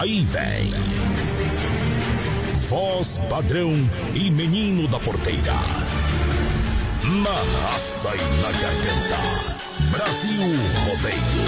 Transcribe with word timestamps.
Aí 0.00 0.24
vem. 0.24 0.72
Voz 2.70 3.20
padrão 3.28 3.74
e 4.14 4.30
menino 4.30 4.88
da 4.88 4.98
porteira. 4.98 5.52
Na 7.22 7.36
raça 7.68 8.08
e 8.08 8.22
na 8.40 8.50
garganta. 8.50 9.20
Brasil 9.90 10.40
Rodeio. 10.86 11.44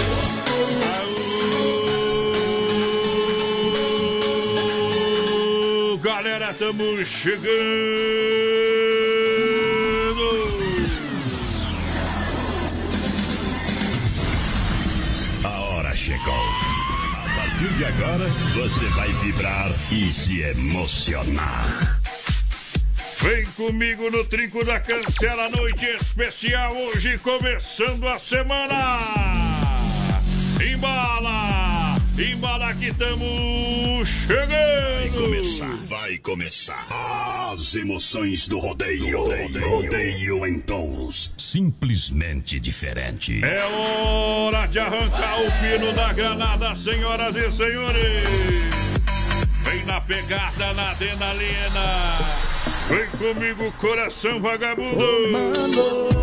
Galera, 5.99 6.51
estamos 6.51 7.07
chegando. 7.07 7.49
A 15.43 15.59
hora 15.59 15.95
chegou. 15.95 16.52
Partir 17.63 17.77
de 17.77 17.85
agora, 17.85 18.27
você 18.55 18.85
vai 18.89 19.07
vibrar 19.23 19.71
e 19.89 20.11
se 20.11 20.41
emocionar. 20.41 21.63
Vem 23.21 23.45
comigo 23.55 24.11
no 24.11 24.25
Trinco 24.25 24.65
da 24.65 24.81
Cancela, 24.81 25.47
noite 25.49 25.85
especial, 25.85 26.75
hoje 26.75 27.17
começando 27.19 28.05
a 28.05 28.19
semana. 28.19 28.99
Embala, 30.59 31.62
embala 32.17 32.73
que 32.75 32.87
estamos 32.87 34.07
chegando. 34.07 34.93
Vai 34.93 35.09
começar, 35.09 35.77
vai 35.87 36.17
começar. 36.17 36.87
As 37.51 37.75
emoções 37.75 38.47
do 38.47 38.59
rodeio. 38.59 39.17
Rodeio, 39.17 39.69
rodeio 39.69 40.45
em 40.45 40.59
tons 40.59 41.33
simplesmente 41.37 42.59
diferente. 42.59 43.43
É 43.43 43.63
hora 43.65 44.65
de 44.67 44.79
arrancar 44.79 45.41
o 45.41 45.51
pino 45.59 45.93
da 45.93 46.13
granada, 46.13 46.75
senhoras 46.75 47.35
e 47.35 47.51
senhores. 47.51 48.03
Vem 49.63 49.85
na 49.85 50.01
pegada, 50.01 50.73
na 50.73 50.91
adrenalina. 50.91 52.19
Vem 52.89 53.07
comigo, 53.17 53.71
coração 53.73 54.39
vagabundo. 54.39 54.99
Oh, 54.99 56.22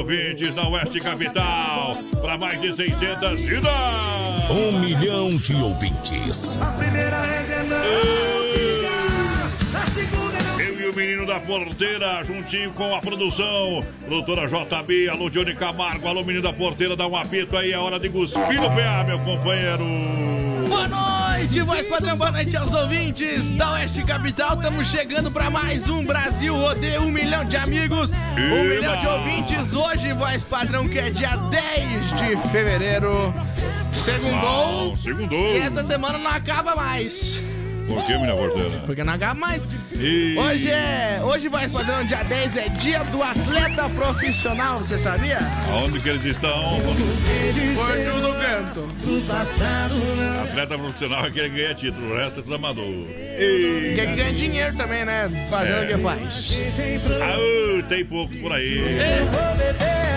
ouvintes 0.00 0.54
na 0.54 0.66
Oeste 0.68 0.98
Capital. 1.00 1.96
Para 2.20 2.38
mais 2.38 2.60
de 2.60 2.74
600 2.74 3.40
cidades. 3.40 4.50
Um 4.50 4.78
milhão 4.80 5.30
de 5.30 5.54
ouvintes. 5.56 6.58
A 6.60 6.66
primeira 6.72 7.20
regra 7.22 7.56
é 7.56 8.69
o 10.90 10.94
menino 10.94 11.24
da 11.24 11.38
porteira, 11.38 12.22
juntinho 12.24 12.72
com 12.72 12.94
a 12.94 13.00
produção. 13.00 13.80
Produtora 14.04 14.46
JB, 14.48 15.08
alô 15.08 15.30
Johnny 15.30 15.54
Camargo, 15.54 16.08
alô 16.08 16.24
menino 16.24 16.42
da 16.42 16.52
porteira, 16.52 16.96
dá 16.96 17.06
um 17.06 17.16
apito 17.16 17.56
aí, 17.56 17.72
é 17.72 17.78
hora 17.78 17.98
de 17.98 18.08
cuspir 18.08 18.60
no 18.60 18.68
PA, 18.70 19.04
meu 19.06 19.18
companheiro. 19.20 19.84
Boa 20.68 20.88
noite, 20.88 21.60
voz 21.62 21.86
padrão, 21.86 22.16
boa 22.16 22.32
noite 22.32 22.56
aos 22.56 22.72
ouvintes 22.72 23.50
da 23.50 23.72
Oeste 23.74 24.04
Capital. 24.04 24.56
Estamos 24.56 24.88
chegando 24.88 25.30
para 25.30 25.48
mais 25.48 25.88
um 25.88 26.04
Brasil 26.04 26.54
Rodeio, 26.56 27.02
um 27.02 27.10
milhão 27.10 27.44
de 27.44 27.56
amigos, 27.56 28.10
um 28.10 28.38
Eba! 28.38 28.74
milhão 28.74 28.96
de 28.96 29.06
ouvintes. 29.06 29.72
Hoje, 29.72 30.12
voz 30.12 30.42
padrão, 30.42 30.88
que 30.88 30.98
é 30.98 31.10
dia 31.10 31.36
10 31.36 32.14
de 32.18 32.48
fevereiro. 32.50 33.32
Segundou. 33.94 34.90
Bom, 34.90 34.96
segundou. 34.96 35.54
E 35.54 35.58
essa 35.58 35.84
semana 35.84 36.18
não 36.18 36.30
acaba 36.30 36.74
mais. 36.74 37.40
Por 37.90 38.06
que, 38.06 38.12
menina 38.12 38.34
porteira? 38.34 38.78
Porque 38.86 39.02
não 39.04 39.14
acaba 39.14 39.34
mais. 39.34 39.62
E- 39.94 40.36
Hoje 40.38 40.70
é. 40.70 41.20
Hoje, 41.22 41.48
voz 41.48 41.70
padrão, 41.72 42.04
dia 42.04 42.22
10 42.22 42.56
é 42.56 42.68
dia 42.68 43.02
do 43.04 43.20
atleta 43.22 43.88
profissional, 43.88 44.78
você 44.78 44.98
sabia? 44.98 45.38
Aonde 45.72 45.98
que 46.00 46.08
eles 46.08 46.24
estão? 46.24 46.78
Gordinho 47.74 48.20
do 48.20 48.32
canto. 48.34 48.80
do 49.04 49.26
passado 49.26 49.94
não. 50.16 50.42
Atleta 50.44 50.78
profissional 50.78 51.24
é 51.24 51.28
aquele 51.28 51.50
que 51.50 51.56
ganha 51.56 51.74
título, 51.74 52.12
o 52.12 52.16
resto 52.16 52.40
é 52.40 52.42
tudo 52.42 52.54
amador. 52.54 52.84
Quer 53.96 54.06
que 54.06 54.14
ganha 54.16 54.32
dinheiro 54.32 54.76
também, 54.76 55.04
né? 55.04 55.46
Fazendo 55.50 55.84
o 55.84 55.86
que 55.88 55.98
faz. 55.98 56.52
Ah, 57.20 57.82
tem 57.88 58.04
poucos 58.04 58.36
por 58.38 58.52
aí. 58.52 58.80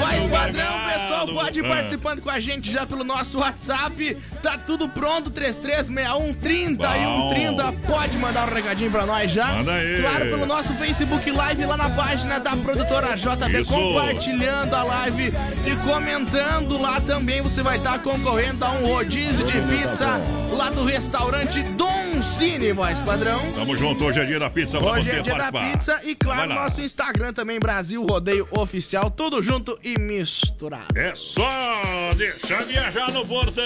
Voz 0.03 0.31
padrão, 0.31 0.80
pessoal 0.94 1.28
pode 1.28 1.59
ir 1.59 1.64
participando 1.64 2.22
com 2.22 2.30
a 2.30 2.40
gente 2.40 2.72
já 2.72 2.86
pelo 2.86 3.03
nosso 3.03 3.40
WhatsApp. 3.40 4.18
Tá 4.41 4.58
tudo 4.58 4.90
pronto, 4.90 5.30
3361 5.30 6.34
30 6.34 6.97
e 6.97 7.03
Bom. 7.06 7.30
130. 7.34 7.74
Pode 7.88 8.18
mandar 8.18 8.47
um 8.50 8.53
recadinho 8.53 8.92
pra 8.92 9.06
nós 9.06 9.31
já. 9.31 9.47
Manda 9.53 9.74
aí. 9.74 10.02
Claro, 10.02 10.25
pelo 10.25 10.46
nosso 10.46 10.74
Facebook 10.74 11.31
Live 11.31 11.66
lá 11.66 11.78
na 11.78 11.90
página 11.90 12.40
da 12.40 12.56
produtora 12.56 13.16
JB, 13.16 13.62
Isso. 13.62 13.72
compartilhando 13.72 14.74
a 14.75 14.84
live 14.84 15.34
e 15.66 15.75
comentando 15.90 16.81
lá 16.81 17.00
também. 17.00 17.42
Você 17.42 17.63
vai 17.63 17.78
estar 17.78 18.00
concorrendo 18.00 18.66
a 18.66 18.72
um 18.72 18.86
rodízio 18.88 19.46
de 19.46 19.53
pizza 19.62 20.19
lá 20.52 20.69
do 20.69 20.84
restaurante 20.84 21.62
Dom 21.63 22.22
Cine, 22.38 22.72
voz 22.74 22.97
padrão. 23.00 23.40
Tamo 23.56 23.75
junto, 23.78 24.06
hoje 24.06 24.19
é 24.19 24.25
dia 24.25 24.40
da 24.40 24.50
pizza 24.50 24.78
pra 24.78 24.92
Hoje 24.92 25.09
você 25.09 25.16
é 25.18 25.22
dia 25.22 25.34
da 25.36 25.52
participar. 25.52 25.72
pizza 25.72 26.00
e, 26.03 26.16
claro, 26.16 26.53
nosso 26.53 26.81
Instagram 26.81 27.34
também, 27.34 27.59
Brasil 27.59 28.06
Rodeio 28.09 28.47
Oficial, 28.52 29.09
tudo 29.09 29.42
junto 29.42 29.78
e 29.84 29.93
misturado. 30.00 30.88
É 30.96 31.14
só 31.16 31.81
deixar 32.16 32.64
viajar 32.66 33.12
no 33.12 33.26
portão. 33.26 33.64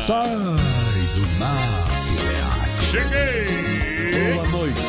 Sai 0.00 0.28
do 0.34 1.26
nave. 1.38 1.92
Cheguei. 2.90 4.34
Boa 4.34 4.48
noite. 4.48 4.80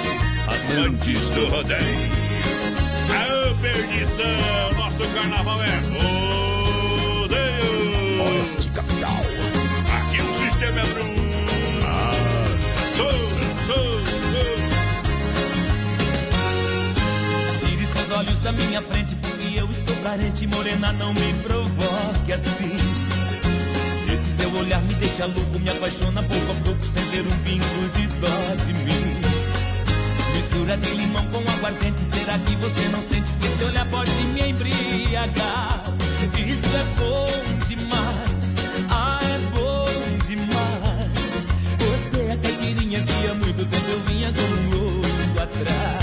Antes 0.76 1.30
do 1.30 1.48
rodeio. 1.50 2.12
Aô, 3.14 3.56
perdição. 3.62 4.74
Nosso 4.76 5.08
carnaval 5.14 5.62
é 5.64 5.76
rodeio. 7.20 8.24
Oeste 8.24 8.70
Capital. 8.72 9.22
Aqui 9.94 10.22
o 10.22 10.34
sistema 10.50 10.82
é 10.82 10.84
tum, 10.84 11.14
tum. 13.68 14.04
Tire 17.60 17.86
seus 17.86 18.12
olhos 18.12 18.42
da 18.42 18.52
minha 18.52 18.82
frente, 18.82 19.16
eu 19.58 19.70
estou 19.72 19.96
carente, 19.98 20.48
morena, 20.48 20.92
não 20.94 21.14
me 21.14 21.34
provoque 21.44 22.34
assim. 22.34 22.78
Esse 24.12 24.32
seu 24.32 24.54
olhar 24.56 24.82
me 24.82 24.94
deixa 24.96 25.26
louco, 25.26 25.60
me 25.60 25.70
apaixona 25.70 26.24
pouco 26.24 26.52
a 26.52 26.56
pouco, 26.64 26.86
sem 26.86 27.06
ter 27.08 27.22
um 27.22 27.38
pingo 27.44 27.90
de 27.94 28.08
dó 28.08 28.56
de 28.66 28.74
mim. 28.74 29.22
Mistura 30.34 30.78
de 30.78 30.90
limão 30.92 31.26
com 31.28 31.40
aguardente, 31.40 32.00
será 32.00 32.38
que 32.40 32.56
você 32.56 32.88
não 32.90 33.02
sente 33.02 33.32
que 33.34 33.48
esse 33.48 33.64
olhar 33.64 33.86
pode 33.88 34.12
me 34.12 34.50
embriagar? 34.50 35.84
Isso 36.48 36.68
é 36.68 36.84
bom 36.98 37.28
demais, 37.68 38.58
ah, 38.90 39.20
é 39.24 39.40
bom 39.56 39.86
demais. 40.26 41.48
Você 41.80 42.32
é 42.32 42.38
caipirinha 42.38 43.02
que 43.04 43.28
há 43.28 43.34
muito 43.34 43.66
tempo 43.66 43.90
eu 43.90 44.00
vinha 44.02 44.32
com 44.32 44.78
o 44.78 45.42
atrás. 45.42 46.03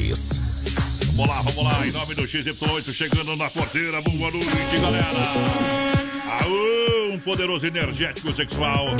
Vamos 0.00 1.28
lá, 1.28 1.42
vamos 1.42 1.64
lá, 1.64 1.84
em 1.84 1.90
nome 1.90 2.14
do 2.14 2.22
XY8, 2.22 2.92
chegando 2.92 3.34
na 3.34 3.50
porteira, 3.50 4.00
boa 4.00 4.30
noite, 4.30 4.78
galera. 4.80 5.08
Aô, 6.40 6.97
um 7.18 7.20
poderoso 7.20 7.66
energético 7.66 8.32
sexual 8.32 8.94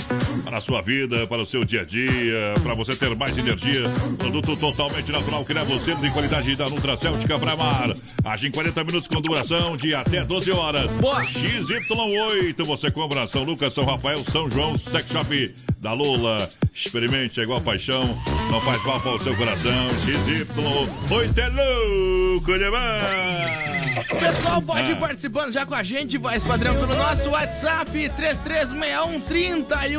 para 0.44 0.58
a 0.58 0.60
sua 0.60 0.82
vida, 0.82 1.26
para 1.26 1.40
o 1.40 1.46
seu 1.46 1.64
dia 1.64 1.82
a 1.82 1.84
dia, 1.84 2.54
para 2.62 2.74
você 2.74 2.96
ter 2.96 3.14
mais 3.14 3.36
energia. 3.38 3.84
Produto 4.18 4.56
totalmente 4.56 5.10
natural 5.12 5.44
que 5.44 5.52
leva 5.52 5.66
você 5.66 5.94
de 5.94 6.10
qualidade 6.10 6.56
da 6.56 6.68
Nutracêutica 6.68 7.38
para 7.38 7.56
mar. 7.56 7.90
Age 8.24 8.48
em 8.48 8.50
40 8.50 8.84
minutos 8.84 9.08
com 9.08 9.20
duração 9.20 9.76
de 9.76 9.94
até 9.94 10.24
12 10.24 10.50
horas. 10.50 10.90
Boa. 10.92 11.22
XY8, 11.22 12.64
você 12.64 12.90
compra 12.90 13.26
São 13.28 13.44
Lucas, 13.44 13.72
São 13.72 13.84
Rafael, 13.84 14.18
São 14.24 14.50
João, 14.50 14.76
Sex 14.76 15.08
Shop 15.10 15.54
da 15.80 15.92
Lula. 15.92 16.48
Experimente, 16.74 17.40
é 17.40 17.44
igual 17.44 17.60
paixão, 17.60 18.20
não 18.50 18.60
faz 18.60 18.82
mal 18.84 19.00
para 19.00 19.14
o 19.14 19.22
seu 19.22 19.36
coração. 19.36 19.88
XY8 20.04 21.38
é 21.38 21.48
louco 21.48 22.58
demais. 22.58 23.77
O 24.10 24.16
pessoal 24.16 24.62
pode 24.62 24.92
ir 24.92 24.96
participando 24.98 25.52
já 25.52 25.66
com 25.66 25.74
a 25.74 25.82
gente, 25.82 26.18
vai 26.18 26.38
padrão 26.40 26.74
pelo 26.74 26.94
nosso 26.94 27.30
WhatsApp 27.30 27.90
336130 28.16 29.86
e 29.86 29.98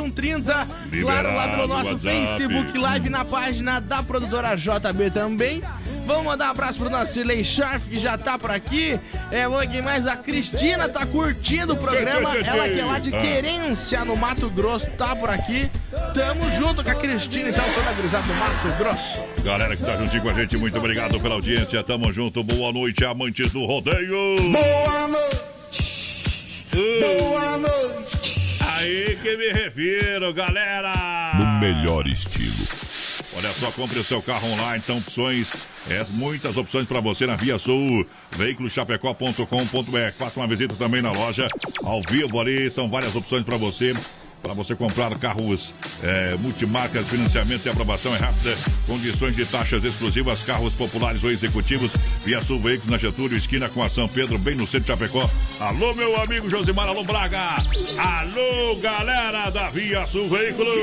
Claro, 1.02 1.34
lá 1.34 1.48
pelo 1.48 1.66
nosso. 1.66 1.98
Facebook 1.98 2.78
Live 2.78 3.08
na 3.08 3.24
página 3.24 3.80
da 3.80 4.02
produtora 4.02 4.56
JB 4.56 5.10
também. 5.12 5.62
Vamos 6.10 6.24
mandar 6.24 6.48
um 6.48 6.50
abraço 6.50 6.76
pro 6.76 6.90
nosso 6.90 7.12
Cirlei 7.12 7.44
Sharp, 7.44 7.84
que 7.88 7.96
já 7.96 8.18
tá 8.18 8.36
por 8.36 8.50
aqui. 8.50 8.98
É, 9.30 9.44
aqui 9.44 9.80
mais. 9.80 10.08
A 10.08 10.16
Cristina 10.16 10.88
tá 10.88 11.06
curtindo 11.06 11.74
o 11.74 11.76
programa. 11.76 12.30
Tchê, 12.32 12.38
tchê, 12.38 12.50
tchê. 12.50 12.50
Ela 12.50 12.68
que 12.68 12.80
é 12.80 12.84
lá 12.84 12.98
de 12.98 13.14
Ah. 13.14 13.20
Querência, 13.20 14.04
no 14.04 14.16
Mato 14.16 14.50
Grosso, 14.50 14.90
tá 14.98 15.14
por 15.14 15.30
aqui. 15.30 15.70
Tamo 16.12 16.50
junto 16.58 16.82
com 16.82 16.90
a 16.90 16.94
Cristina, 16.96 17.50
então, 17.50 17.64
toda 17.72 17.92
gurizada 17.92 18.26
do 18.26 18.34
Mato 18.34 18.76
Grosso. 18.76 19.24
Galera 19.44 19.76
que 19.76 19.84
tá 19.84 19.96
juntinho 19.96 20.22
com 20.22 20.30
a 20.30 20.34
gente, 20.34 20.56
muito 20.56 20.76
obrigado 20.76 21.20
pela 21.20 21.36
audiência. 21.36 21.80
Tamo 21.84 22.12
junto, 22.12 22.42
boa 22.42 22.72
noite, 22.72 23.04
amantes 23.04 23.52
do 23.52 23.64
rodeio. 23.64 24.36
Boa 24.50 25.06
noite, 25.06 26.26
boa 26.72 27.56
noite. 27.56 28.58
Aí 28.58 29.16
que 29.22 29.36
me 29.36 29.52
refiro, 29.52 30.34
galera. 30.34 30.92
No 31.36 31.60
melhor 31.60 32.04
estilo. 32.08 32.89
Olha 33.36 33.52
só, 33.52 33.70
compre 33.70 33.98
o 33.98 34.04
seu 34.04 34.20
carro 34.20 34.48
online, 34.50 34.82
são 34.82 34.98
opções, 34.98 35.68
é, 35.88 36.02
muitas 36.14 36.56
opções 36.56 36.86
para 36.86 37.00
você 37.00 37.26
na 37.26 37.36
Via 37.36 37.58
Sul, 37.58 38.04
veiculoschapecó.com.br. 38.32 40.12
Faça 40.18 40.40
uma 40.40 40.48
visita 40.48 40.74
também 40.74 41.00
na 41.00 41.12
loja, 41.12 41.44
ao 41.84 42.00
vivo 42.00 42.40
ali, 42.40 42.68
são 42.70 42.90
várias 42.90 43.14
opções 43.14 43.44
para 43.44 43.56
você. 43.56 43.94
Para 44.42 44.54
você 44.54 44.74
comprar 44.74 45.10
carros 45.18 45.74
é, 46.02 46.34
multimarcas, 46.38 47.06
financiamento 47.08 47.66
e 47.66 47.68
aprovação 47.68 48.14
é 48.14 48.18
rápida, 48.18 48.56
condições 48.86 49.36
de 49.36 49.44
taxas 49.44 49.84
exclusivas, 49.84 50.42
carros 50.42 50.72
populares 50.72 51.22
ou 51.22 51.30
executivos, 51.30 51.92
Via 52.24 52.40
Sul 52.40 52.58
Veículos 52.58 52.90
na 52.90 52.96
Getúlio, 52.96 53.36
esquina 53.36 53.68
com 53.68 53.82
a 53.82 53.88
São 53.88 54.08
Pedro, 54.08 54.38
bem 54.38 54.54
no 54.54 54.66
centro 54.66 54.80
de 54.80 54.86
Chapecó. 54.86 55.28
Alô, 55.60 55.94
meu 55.94 56.18
amigo 56.20 56.48
Josimar, 56.48 56.88
alô, 56.88 57.04
Braga. 57.04 57.56
Alô, 57.98 58.76
galera 58.76 59.50
da 59.50 59.68
Via 59.68 60.06
Sul 60.06 60.26
Veículos. 60.30 60.74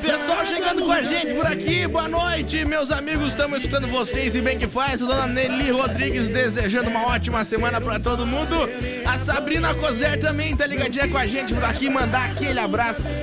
Pessoal 0.00 0.46
chegando 0.46 0.82
com 0.82 0.92
a 0.92 1.02
gente 1.02 1.34
por 1.34 1.46
aqui, 1.46 1.86
boa 1.86 2.08
noite, 2.08 2.64
meus 2.64 2.90
amigos, 2.90 3.28
estamos 3.28 3.58
escutando 3.58 3.86
vocês 3.88 4.34
e 4.34 4.40
bem 4.40 4.58
que 4.58 4.66
faz. 4.66 5.02
A 5.02 5.06
dona 5.06 5.26
Nelly 5.26 5.70
Rodrigues 5.70 6.30
desejando 6.30 6.88
uma 6.88 7.06
ótima 7.08 7.44
semana 7.44 7.82
pra 7.82 8.00
todo 8.00 8.26
mundo. 8.26 8.56
A 9.04 9.18
Sabrina 9.18 9.74
Cozer 9.74 10.18
também 10.18 10.56
tá 10.56 10.66
ligadinha 10.66 11.06
com 11.06 11.18
a 11.18 11.26
gente 11.26 11.52
por 11.52 11.64
aqui, 11.64 11.90
mandar 11.90 12.30
aquele 12.30 12.58
abraço 12.58 12.77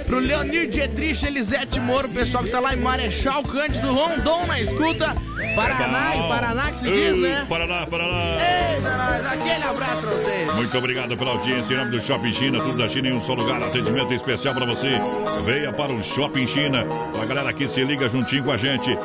pro 0.06 0.20
Leonir 0.20 0.70
Dietrich, 0.70 1.26
Elisete 1.26 1.80
Moro, 1.80 2.08
o 2.08 2.12
pessoal 2.12 2.44
que 2.44 2.50
tá 2.50 2.60
lá 2.60 2.74
em 2.74 2.80
Marechal 2.80 3.44
Cândido 3.44 3.94
Rondon 3.94 4.46
na 4.46 4.60
escuta. 4.60 5.16
Paraná 5.56 6.16
e 6.16 6.28
Paraná 6.28 6.72
que 6.72 6.80
se 6.80 6.92
diz, 6.92 7.18
né? 7.18 7.46
Paraná, 7.48 7.88
Paraná. 7.88 8.36
Eita, 8.36 8.98
nós, 8.98 9.26
aquele 9.26 9.64
abraço 9.64 10.02
pra 10.02 10.12
vocês. 10.12 10.56
Muito 10.56 10.78
obrigado 10.78 11.18
pela 11.18 11.32
audiência 11.32 11.74
em 11.74 11.78
nome 11.78 11.92
do 11.92 12.02
Shopping 12.02 12.34
China, 12.34 12.60
tudo 12.60 12.78
da 12.78 12.90
China 12.90 13.08
em 13.08 13.14
um 13.14 13.22
só 13.22 13.34
lugar, 13.34 13.64
atendimento 13.64 14.14
especial 14.14 14.54
para 14.54 14.66
você. 14.66 15.00
Venha 15.46 15.72
para 15.72 15.94
o 15.94 16.04
Shopping 16.04 16.48
China. 16.48 16.86
A 17.22 17.26
galera 17.26 17.54
que 17.54 17.68
se 17.68 17.84
liga 17.84 18.10
juntinho 18.10 18.44
com 18.44 18.52
a 18.52 18.58
gente. 18.58 18.98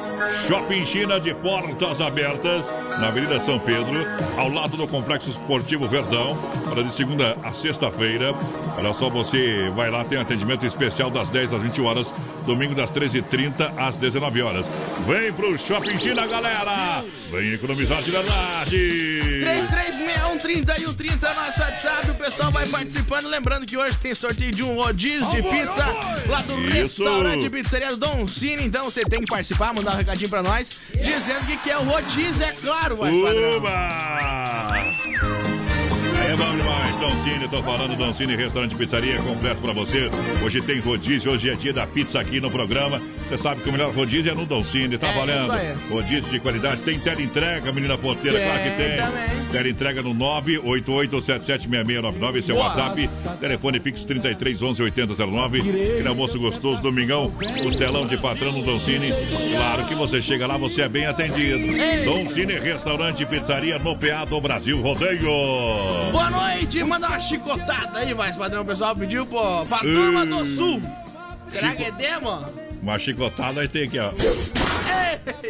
Shopping 0.48 0.84
China 0.84 1.20
de 1.20 1.32
portas 1.34 2.00
abertas 2.00 2.66
na 2.98 3.08
Avenida 3.08 3.38
São 3.38 3.58
Pedro, 3.58 4.04
ao 4.36 4.48
lado 4.48 4.76
do 4.76 4.86
Complexo 4.88 5.30
Esportivo 5.30 5.86
Verdão, 5.86 6.36
para 6.68 6.82
de 6.82 6.92
segunda 6.92 7.36
a 7.42 7.52
sexta-feira. 7.52 8.34
Olha 8.76 8.92
só, 8.92 9.08
você 9.08 9.70
vai 9.74 9.90
lá, 9.90 10.04
tem 10.04 10.18
atendimento 10.18 10.39
especial 10.66 11.10
das 11.10 11.28
10 11.28 11.52
às 11.52 11.62
20 11.62 11.80
horas, 11.80 12.06
domingo 12.46 12.74
das 12.74 12.90
13h30 12.90 13.72
às 13.76 13.96
19 13.96 14.42
horas. 14.42 14.66
Vem 15.06 15.32
pro 15.32 15.56
Shopping 15.58 15.98
China, 15.98 16.26
galera! 16.26 17.04
Vem 17.30 17.54
economizar 17.54 18.02
de 18.02 18.10
verdade! 18.10 18.70
336130 19.40 20.80
e 20.80 20.86
o 20.86 20.94
30 20.94 21.28
é 21.28 21.34
nosso 21.34 21.60
WhatsApp, 21.60 22.10
o 22.10 22.14
pessoal 22.14 22.50
vai 22.50 22.66
participando. 22.66 23.26
Lembrando 23.26 23.66
que 23.66 23.76
hoje 23.76 23.96
tem 23.98 24.14
sorteio 24.14 24.52
de 24.52 24.62
um 24.62 24.74
rodízio 24.74 25.28
de 25.30 25.42
pizza 25.42 25.86
lá 26.26 26.42
do 26.42 26.60
Isso. 26.60 26.72
restaurante 26.72 27.50
Pizzaria 27.50 27.88
do 27.88 27.96
Dom 27.96 28.26
Cine. 28.26 28.64
Então 28.64 28.84
você 28.84 29.04
tem 29.04 29.20
que 29.20 29.30
participar, 29.30 29.72
mandar 29.74 29.94
um 29.94 29.96
recadinho 29.96 30.30
pra 30.30 30.42
nós, 30.42 30.80
dizendo 30.92 31.46
que 31.46 31.56
quer 31.58 31.76
o 31.78 31.82
rodízio, 31.84 32.42
é 32.42 32.52
claro, 32.52 32.96
vai 32.96 33.12
padrão. 33.12 33.58
Uba! 33.58 34.68
Aí 34.72 35.59
é 36.28 36.36
bom 36.36 36.56
demais. 36.56 36.90
Doncini, 37.00 37.48
tô 37.48 37.62
falando 37.62 37.96
Doncini 37.96 38.36
Restaurante 38.36 38.74
Pizzaria 38.74 39.16
completo 39.22 39.62
pra 39.62 39.72
você. 39.72 40.10
Hoje 40.44 40.60
tem 40.60 40.78
rodízio, 40.80 41.32
hoje 41.32 41.48
é 41.50 41.54
dia 41.54 41.72
da 41.72 41.86
pizza 41.86 42.20
aqui 42.20 42.38
no 42.40 42.50
programa. 42.50 43.00
Você 43.28 43.38
sabe 43.38 43.62
que 43.62 43.68
o 43.68 43.72
melhor 43.72 43.92
rodízio 43.94 44.32
é 44.32 44.34
no 44.34 44.44
Doncini, 44.44 44.98
tá 44.98 45.06
É, 45.08 45.14
valendo? 45.14 45.52
Rodízio 45.90 46.30
de 46.30 46.40
qualidade. 46.40 46.82
Tem 46.82 46.98
tela 46.98 47.22
entrega, 47.22 47.70
menina 47.72 47.96
porteira, 47.96 48.38
claro 48.40 48.58
que 48.62 48.70
tem. 48.70 48.96
também. 48.98 49.30
Tela 49.50 49.68
entrega 49.68 50.02
no 50.02 50.14
988776699, 50.14 52.36
esse 52.36 52.50
é 52.50 52.54
o. 52.54 52.58
WhatsApp. 52.58 53.08
Telefone 53.40 53.80
fixo 53.80 54.06
33 54.06 54.60
11 54.62 54.82
8009. 54.82 55.58
Aquele 55.60 56.08
almoço 56.08 56.38
gostoso, 56.38 56.82
domingão. 56.82 57.32
Costelão 57.62 58.06
de 58.06 58.16
patrão 58.18 58.52
no 58.52 58.62
Doncini. 58.62 59.10
Claro 59.56 59.86
que 59.86 59.94
você 59.94 60.20
chega 60.20 60.46
lá, 60.46 60.58
você 60.58 60.82
é 60.82 60.88
bem 60.88 61.06
atendido. 61.06 61.66
Doncini 62.04 62.58
Restaurante 62.58 63.24
Pizzaria 63.24 63.78
no 63.78 63.96
PA 63.96 64.24
do 64.26 64.38
Brasil 64.40 64.78
Rodeio. 64.80 65.30
Boa 66.10 66.30
noite, 66.30 66.82
manda 66.82 67.06
uma 67.06 67.20
chicotada 67.20 67.98
aí, 68.00 68.12
vai, 68.12 68.32
padrão. 68.32 68.62
O 68.62 68.64
pessoal 68.64 68.96
pediu 68.96 69.24
pô, 69.26 69.64
pra 69.66 69.78
turma 69.78 70.26
do 70.26 70.44
sul. 70.44 70.82
Será 71.48 71.74
que 71.74 71.84
é 71.84 71.90
demo? 71.92 72.44
Uma 72.82 72.98
chicotada 72.98 73.60
aí 73.60 73.68
tem 73.68 73.84
aqui, 73.84 73.98
ó. 73.98 74.10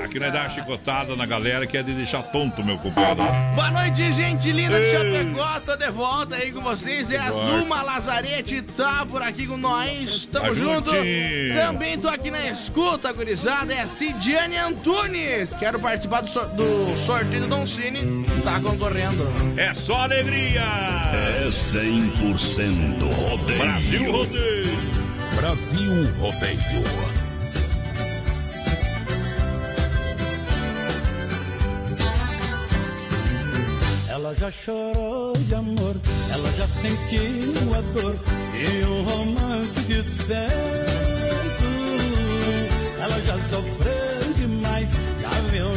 Aqui 0.05 0.19
nós 0.19 0.33
dá 0.33 0.41
uma 0.43 0.51
chicotada 0.51 1.15
na 1.17 1.27
galera 1.27 1.67
que 1.67 1.77
é 1.77 1.83
de 1.83 1.93
deixar 1.93 2.23
tonto, 2.25 2.63
meu 2.65 2.79
compadre. 2.79 3.25
Boa 3.55 3.71
noite, 3.71 4.13
gente 4.13 4.51
linda 4.53 4.79
de. 4.81 4.91
Chapecó. 4.91 5.61
Tô 5.61 5.77
de 5.77 5.91
volta 5.91 6.37
aí 6.37 6.51
com 6.53 6.61
vocês. 6.61 7.11
É 7.11 7.19
a. 7.19 7.31
Zuma 7.31 7.83
Lazarete, 7.83 8.63
tá 8.63 9.05
por 9.07 9.23
aqui 9.23 9.47
com 9.47 9.57
nós. 9.57 10.27
Tamo 10.27 10.47
Tá 10.49 10.53
junto. 10.55 10.91
juntinho. 10.95 11.55
Também 11.55 11.99
tô 11.99 12.09
aqui 12.09 12.31
na 12.31 12.47
escuta, 12.49 13.13
gurizada. 13.13 13.73
É 13.75 13.83
a 13.83 13.87
Cidiane 13.87 14.57
Antunes. 14.57 15.55
Quero 15.55 15.79
participar 15.79 16.23
do, 16.23 16.31
sor- 16.31 16.47
do 16.49 16.97
sorteio 16.99 17.43
do 17.43 17.49
Don 17.49 17.67
Cine. 17.67 18.25
Tá 18.43 18.61
concorrendo. 18.61 19.27
É 19.57 19.73
só 19.75 20.03
alegria! 20.03 20.63
É 21.13 21.49
100% 21.49 23.03
rodeio. 23.03 23.59
Brasil 23.59 24.13
Rodeio! 24.13 24.81
Brasil 25.37 26.13
Rodeio. 26.19 27.20
Já 34.41 34.51
chorou 34.51 35.37
de 35.37 35.55
amor, 35.55 35.95
ela 36.33 36.51
já 36.53 36.67
sentiu 36.67 37.75
a 37.77 37.81
dor 37.93 38.17
e 38.55 38.85
um 38.87 39.03
romance 39.03 39.81
de 39.83 40.03
certo. 40.03 40.55
Ela 42.99 43.21
já 43.21 43.35
sofreu 43.51 44.33
demais, 44.39 44.93
já 45.21 45.29
viu 45.51 45.67
o 45.67 45.77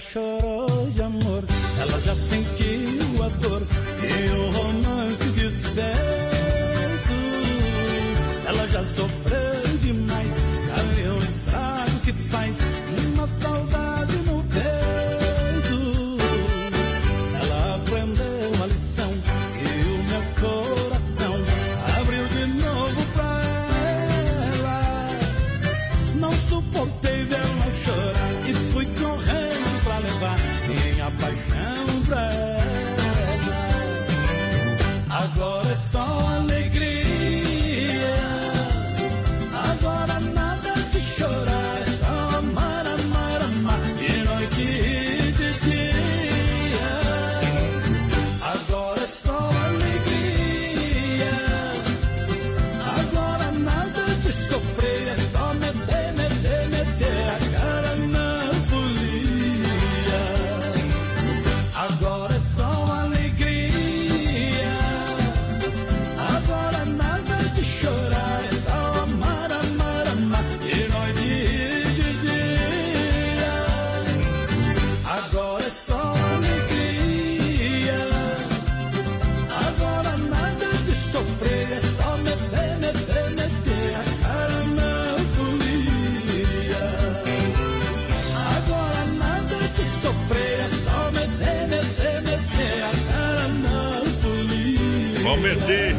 chorou 0.00 0.90
de 0.90 1.02
amor, 1.02 1.44
ela 1.80 2.00
já 2.00 2.14
sentiu 2.14 3.22
a 3.22 3.28
dor. 3.28 3.62
E 4.02 4.30
o 4.30 4.50
romance 4.50 5.28
de 5.30 5.52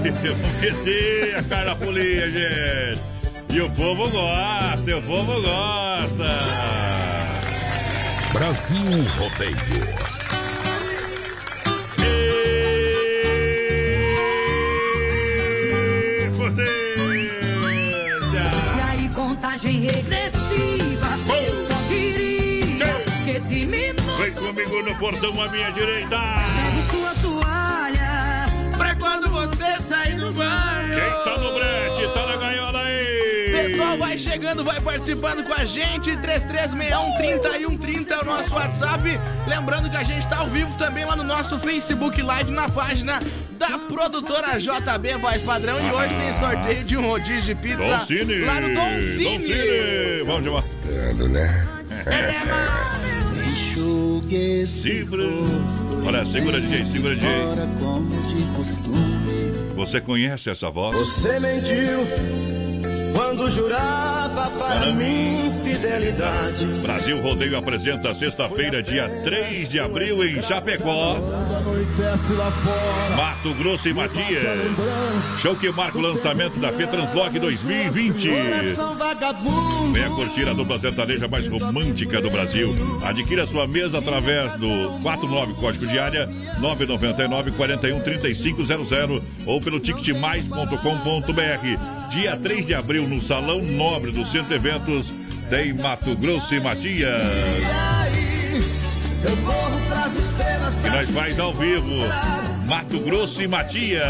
vamos 0.10 0.60
meter 0.60 1.36
a 1.38 1.43
cara 1.43 1.65
na 1.65 1.75
folia, 1.75 2.31
gente! 2.31 3.01
E 3.50 3.62
o 3.62 3.70
povo 3.72 4.10
gosta, 4.10 4.98
o 4.98 5.01
povo 5.03 5.41
gosta! 5.41 6.81
Brasil 8.34 9.03
Rodeio. 9.17 10.12
E 18.75 18.81
aí, 18.89 19.10
contagem 19.10 19.81
regressiva. 19.81 21.10
Eu 21.27 21.67
só 21.67 21.88
queria 21.89 22.86
que 23.24 23.31
esse 23.31 23.65
minuto 23.65 24.01
Vem 24.17 24.31
comigo 24.34 24.81
no 24.81 24.96
portão 24.98 25.41
à 25.41 25.51
minha 25.51 25.72
direita! 25.72 26.61
Sair 29.91 30.15
do 30.15 30.31
banho. 30.31 30.95
Quem 30.95 31.24
tá 31.25 31.38
no 31.38 31.53
brete, 31.53 32.13
tá 32.13 32.25
na 32.25 32.36
gaiola 32.38 32.81
aí! 32.83 33.51
Pessoal 33.51 33.98
vai 33.98 34.17
chegando, 34.17 34.63
vai 34.63 34.79
participando 34.79 35.43
com 35.43 35.53
a 35.53 35.65
gente. 35.65 36.15
3361 36.15 37.17
3130 37.17 38.13
é 38.13 38.19
o 38.19 38.25
nosso 38.25 38.55
WhatsApp. 38.55 39.19
Lembrando 39.45 39.89
que 39.89 39.98
a 39.98 40.03
gente 40.03 40.27
tá 40.29 40.38
ao 40.38 40.48
vivo 40.48 40.75
também 40.77 41.03
lá 41.03 41.15
no 41.15 41.24
nosso 41.24 41.60
Facebook 41.60 42.21
Live 42.21 42.51
na 42.51 42.69
página 42.69 43.19
da 43.51 43.77
produtora 43.77 44.57
JB 44.57 45.17
Voz 45.19 45.41
Padrão. 45.41 45.77
E 45.86 45.91
hoje 45.91 46.15
tem 46.15 46.33
sorteio 46.33 46.83
de 46.86 46.98
um 46.98 47.07
rodízio 47.07 47.53
de 47.53 47.62
pizza 47.62 47.77
Don 47.77 48.00
Cine. 48.00 48.45
lá 48.45 48.62
no 48.62 48.74
Don 48.74 49.00
Cine. 49.00 50.24
Vamos 50.25 50.43
chamar. 50.45 50.62
Gostando, 50.62 51.27
né? 51.27 51.67
Enxugue 53.51 54.62
esse 54.62 54.81
Segura. 54.81 55.24
Olha, 56.05 56.24
segura, 56.24 56.62
DJ, 56.62 56.86
segura, 56.86 57.15
DJ. 57.15 57.27
Você 59.81 60.00
conhece 60.00 60.47
essa 60.47 60.69
voz? 60.69 60.95
Você 60.95 61.39
mentiu 61.39 62.01
quando 63.15 63.50
jurava 63.50 64.47
para 64.51 64.93
mim 64.93 65.51
fidelidade. 65.63 66.63
Brasil 66.83 67.19
Rodeio 67.19 67.57
apresenta 67.57 68.13
sexta-feira, 68.13 68.83
dia 68.83 69.09
3 69.23 69.67
de 69.67 69.79
abril, 69.79 70.23
em 70.23 70.39
Chapecó. 70.43 71.17
Anoitece 71.91 72.33
lá 72.33 72.50
fora. 72.51 73.15
Mato 73.17 73.53
Grosso 73.55 73.89
e 73.89 73.93
Matias. 73.93 74.43
Show 75.39 75.55
que 75.55 75.69
marca 75.71 75.98
o 75.98 76.01
lançamento 76.01 76.57
da 76.57 76.71
FETranslog 76.71 77.38
2020. 77.38 78.29
Coração 78.29 78.95
vagabundo. 78.95 79.91
Venha 79.91 80.10
curtir 80.10 80.48
a 80.48 80.53
dupla 80.53 80.79
sertaneja 80.79 81.27
mais 81.27 81.48
romântica 81.48 82.21
do 82.21 82.29
Brasil. 82.29 82.74
Adquira 83.03 83.45
sua 83.45 83.67
mesa 83.67 83.98
através 83.98 84.53
do 84.53 85.00
49 85.01 85.53
código 85.55 85.86
de 85.86 86.00
área 86.00 86.27
999 86.60 87.51
41 87.51 88.00
3500 88.00 89.21
ou 89.45 89.60
pelo 89.60 89.79
ticketmais.com.br. 89.79 92.10
Dia 92.10 92.38
3 92.38 92.65
de 92.65 92.74
abril 92.74 93.07
no 93.07 93.21
Salão 93.21 93.62
Nobre 93.62 94.12
do 94.12 94.25
Centro 94.25 94.53
Eventos 94.53 95.13
tem 95.50 95.74
Mato 95.74 96.15
Grosso 96.15 96.55
e 96.55 96.62
Matias. 96.62 97.90
E 99.21 99.25
eu 99.25 99.37
corro 99.37 99.79
pras 99.87 100.15
estrelas 100.15 100.73
E 100.75 100.77
pra 100.77 100.91
nós 100.91 101.09
faz 101.09 101.39
ao 101.39 101.53
vivo. 101.53 101.91
Mato 102.65 102.99
Grosso 102.99 103.41
e 103.43 103.47
Matias. 103.47 104.01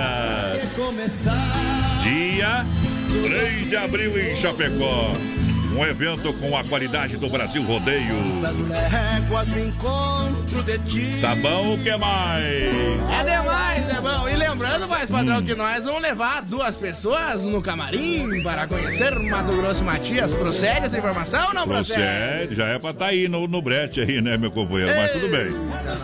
Dia 2.04 2.66
3 3.22 3.70
de 3.70 3.76
abril 3.76 4.18
em 4.20 4.36
Chapecó. 4.36 5.12
Um 5.74 5.86
evento 5.86 6.34
com 6.34 6.56
a 6.58 6.64
qualidade 6.66 7.16
do 7.16 7.30
Brasil 7.30 7.64
Rodeio. 7.64 8.14
Das 8.42 8.58
léguas 8.60 9.48
no 9.50 9.60
encontro 9.68 10.64
de 10.64 10.78
ti. 10.80 11.22
Tá 11.22 11.34
bom 11.34 11.74
o 11.76 11.78
que 11.82 11.96
mais? 11.96 12.44
É 12.44 13.24
demais, 13.24 13.90
é 13.90 14.02
bom. 14.02 14.28
E 14.28 14.36
lembrando, 14.36 14.88
mais 14.88 15.10
padrão, 15.10 15.42
que 15.44 15.56
nós 15.56 15.86
vamos 15.86 16.02
levar 16.02 16.42
duas 16.42 16.76
pessoas 16.76 17.46
no 17.46 17.62
camarim 17.62 18.44
para 18.44 18.68
conhecer 18.68 19.18
Mato 19.18 19.56
Grosso 19.56 19.82
e 19.82 19.86
Matias. 19.86 20.34
Procede 20.34 20.86
essa 20.86 20.98
informação 20.98 21.48
ou 21.48 21.54
não 21.54 21.66
procede? 21.68 22.00
Procede, 22.02 22.56
já 22.56 22.66
é 22.68 22.78
pra 22.78 22.94
tá 22.94 23.06
aí 23.08 23.30
no, 23.30 23.48
no 23.48 23.62
brete 23.62 24.02
aí, 24.02 24.22
né, 24.22 24.36
meu 24.38 24.52
companheiro? 24.52 24.94
Mas 24.96 25.12
tudo 25.14 25.30
bem. 25.30 25.52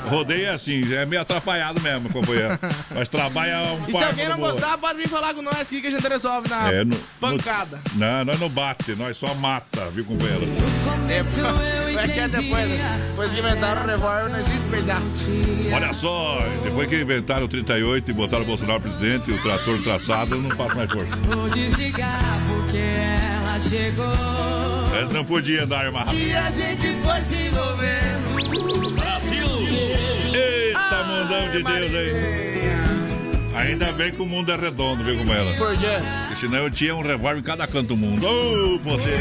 Rodeio 0.09 0.45
é 0.47 0.49
assim, 0.51 0.93
é 0.93 1.05
meio 1.05 1.21
atrapalhado 1.21 1.81
mesmo, 1.81 2.01
meu 2.01 2.11
companheiro. 2.11 2.57
Mas 2.95 3.09
trabalha 3.09 3.61
um 3.73 3.83
E 3.89 3.91
se 3.91 4.03
alguém 4.03 4.29
não 4.29 4.37
no- 4.37 4.47
gostar, 4.47 4.77
pode 4.77 4.97
vir 4.97 5.09
falar 5.09 5.33
com 5.33 5.41
nós 5.41 5.59
aqui 5.59 5.81
que 5.81 5.87
a 5.87 5.91
gente 5.91 6.07
resolve 6.07 6.47
na 6.49 6.71
É, 6.71 6.83
no- 6.85 6.95
pancada. 7.19 7.79
Não, 7.95 8.23
nós 8.23 8.39
não 8.39 8.47
bate, 8.49 8.95
nós 8.95 9.17
só 9.17 9.33
mata, 9.35 9.56
viu, 9.91 10.05
companheiro? 10.05 10.45
Depois, 11.07 11.97
é 11.97 12.07
que 12.07 12.19
é 12.19 12.27
depois, 12.27 12.69
depois 13.09 13.33
que 13.33 13.39
inventaram 13.39 13.83
o 13.83 13.87
revólver, 13.87 14.29
não 14.29 14.39
existe 14.39 14.67
pedaço. 14.69 15.31
Olha 15.73 15.93
só, 15.93 16.39
depois 16.63 16.87
que 16.87 17.01
inventaram 17.01 17.45
o 17.45 17.47
38 17.47 18.11
e 18.11 18.13
botaram 18.13 18.43
o 18.43 18.47
Bolsonaro 18.47 18.81
presidente, 18.81 19.31
o 19.31 19.41
trator 19.41 19.81
traçado, 19.83 20.35
não 20.37 20.55
faz 20.55 20.73
mais 20.73 20.91
força. 20.91 21.15
Vou 21.27 21.49
desligar 21.49 22.39
porque 22.47 22.77
ela 22.77 23.59
chegou. 23.59 24.05
Mas 24.91 25.11
não 25.11 25.23
podia 25.23 25.63
andar 25.63 25.85
arma 25.85 25.99
rápida. 25.99 26.23
E 26.23 26.35
a 26.35 26.51
gente 26.51 26.95
foi 27.03 27.21
se 27.21 27.35
envolvendo. 27.35 28.95
Brasil! 28.95 29.47
Eita, 30.33 31.03
mundão 31.03 31.51
de 31.51 31.63
Deus 31.63 31.95
aí. 31.95 32.66
Ainda 33.57 33.91
bem 33.91 34.11
que 34.11 34.21
o 34.21 34.25
mundo 34.25 34.51
é 34.51 34.55
redondo, 34.55 35.03
viu 35.03 35.17
como 35.17 35.33
era? 35.33 35.57
Por 35.57 35.75
quê? 35.77 35.97
Porque 36.27 36.35
senão 36.35 36.59
eu 36.59 36.69
tinha 36.69 36.95
um 36.95 37.01
revólver 37.01 37.39
em 37.39 37.43
cada 37.43 37.65
canto 37.65 37.87
do 37.87 37.97
mundo. 37.97 38.27
Ô, 38.27 38.77
você! 38.77 39.11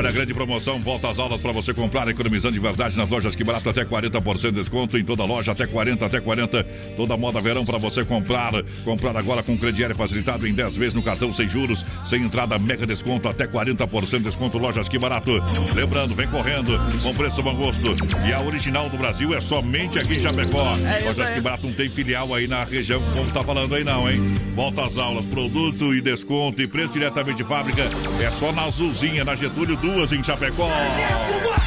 Olha 0.00 0.08
a 0.08 0.12
grande 0.12 0.32
promoção, 0.32 0.80
volta 0.80 1.10
às 1.10 1.18
aulas 1.18 1.42
para 1.42 1.52
você 1.52 1.74
comprar, 1.74 2.08
economizando 2.08 2.54
de 2.54 2.58
verdade 2.58 2.96
nas 2.96 3.06
lojas 3.10 3.36
que 3.36 3.44
barato 3.44 3.68
até 3.68 3.84
40% 3.84 4.40
de 4.44 4.52
desconto 4.52 4.96
em 4.96 5.04
toda 5.04 5.26
loja, 5.26 5.52
até 5.52 5.66
40, 5.66 6.06
até 6.06 6.18
40, 6.18 6.64
toda 6.96 7.18
moda 7.18 7.38
verão 7.38 7.66
para 7.66 7.76
você 7.76 8.02
comprar. 8.02 8.50
Comprar 8.82 9.14
agora 9.14 9.42
com 9.42 9.58
crediário 9.58 9.94
facilitado 9.94 10.46
em 10.46 10.54
10 10.54 10.74
vezes 10.74 10.94
no 10.94 11.02
cartão 11.02 11.30
sem 11.30 11.46
juros, 11.46 11.84
sem 12.06 12.22
entrada, 12.22 12.58
mega 12.58 12.86
desconto, 12.86 13.28
até 13.28 13.46
40% 13.46 14.10
de 14.10 14.18
desconto, 14.20 14.56
lojas 14.56 14.88
que 14.88 14.98
barato. 14.98 15.32
Lembrando, 15.74 16.14
vem 16.14 16.28
correndo, 16.28 16.80
com 17.02 17.14
preço 17.14 17.42
bom 17.42 17.54
gosto. 17.54 17.92
E 18.26 18.32
a 18.32 18.40
original 18.40 18.88
do 18.88 18.96
Brasil 18.96 19.34
é 19.34 19.40
somente 19.42 19.98
aqui 19.98 20.14
em 20.14 20.22
Chapecó. 20.22 20.78
É 20.78 21.04
lojas 21.04 21.28
que 21.28 21.42
barato 21.42 21.66
não 21.66 21.74
tem 21.74 21.90
filial 21.90 22.34
aí 22.34 22.48
na 22.48 22.64
região, 22.64 23.02
como 23.12 23.30
tá 23.30 23.44
falando 23.44 23.74
aí 23.74 23.84
não, 23.84 24.10
hein? 24.10 24.18
Volta 24.54 24.82
às 24.82 24.96
aulas, 24.96 25.26
produto 25.26 25.94
e 25.94 26.00
desconto 26.00 26.62
e 26.62 26.66
preço 26.66 26.94
diretamente 26.94 27.36
de 27.36 27.44
fábrica 27.44 27.82
é 27.82 28.30
só 28.30 28.50
na 28.50 28.62
Azulzinha, 28.62 29.26
na 29.26 29.34
Getúlio, 29.34 29.76
duas 29.94 30.12
em 30.12 30.22
Chapecó. 30.22 30.68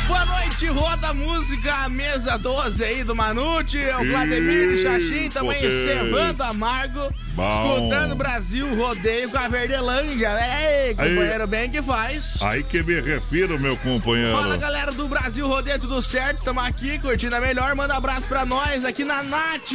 Boa 0.07 0.25
noite, 0.25 0.67
roda 0.67 1.13
música, 1.13 1.89
mesa 1.89 2.37
12 2.37 2.83
aí 2.83 3.03
do 3.03 3.15
Manute, 3.15 3.77
o 3.77 4.09
Vladimir 4.09 4.77
Xaxim, 4.77 5.29
também. 5.29 5.61
Servando 5.61 6.43
Amargo, 6.43 7.13
Bom. 7.35 7.69
escutando 7.69 8.15
Brasil 8.15 8.75
Rodeio 8.75 9.29
com 9.29 9.37
a 9.37 9.47
Verdelândia. 9.47 10.29
Ei, 10.85 10.89
companheiro, 10.93 11.47
bem 11.47 11.69
que 11.69 11.81
faz. 11.81 12.37
Aí 12.41 12.63
que 12.63 12.83
me 12.83 12.99
refiro, 13.01 13.59
meu 13.59 13.75
companheiro. 13.77 14.31
Fala 14.37 14.55
galera 14.57 14.91
do 14.91 15.07
Brasil 15.07 15.47
Rodeio, 15.47 15.79
tudo 15.79 16.01
certo? 16.01 16.43
Tamo 16.43 16.59
aqui 16.59 16.99
curtindo 16.99 17.35
a 17.35 17.41
melhor. 17.41 17.73
Manda 17.75 17.93
um 17.95 17.97
abraço 17.97 18.27
pra 18.27 18.45
nós 18.45 18.85
aqui 18.85 19.03
na 19.03 19.23
Nath. 19.23 19.71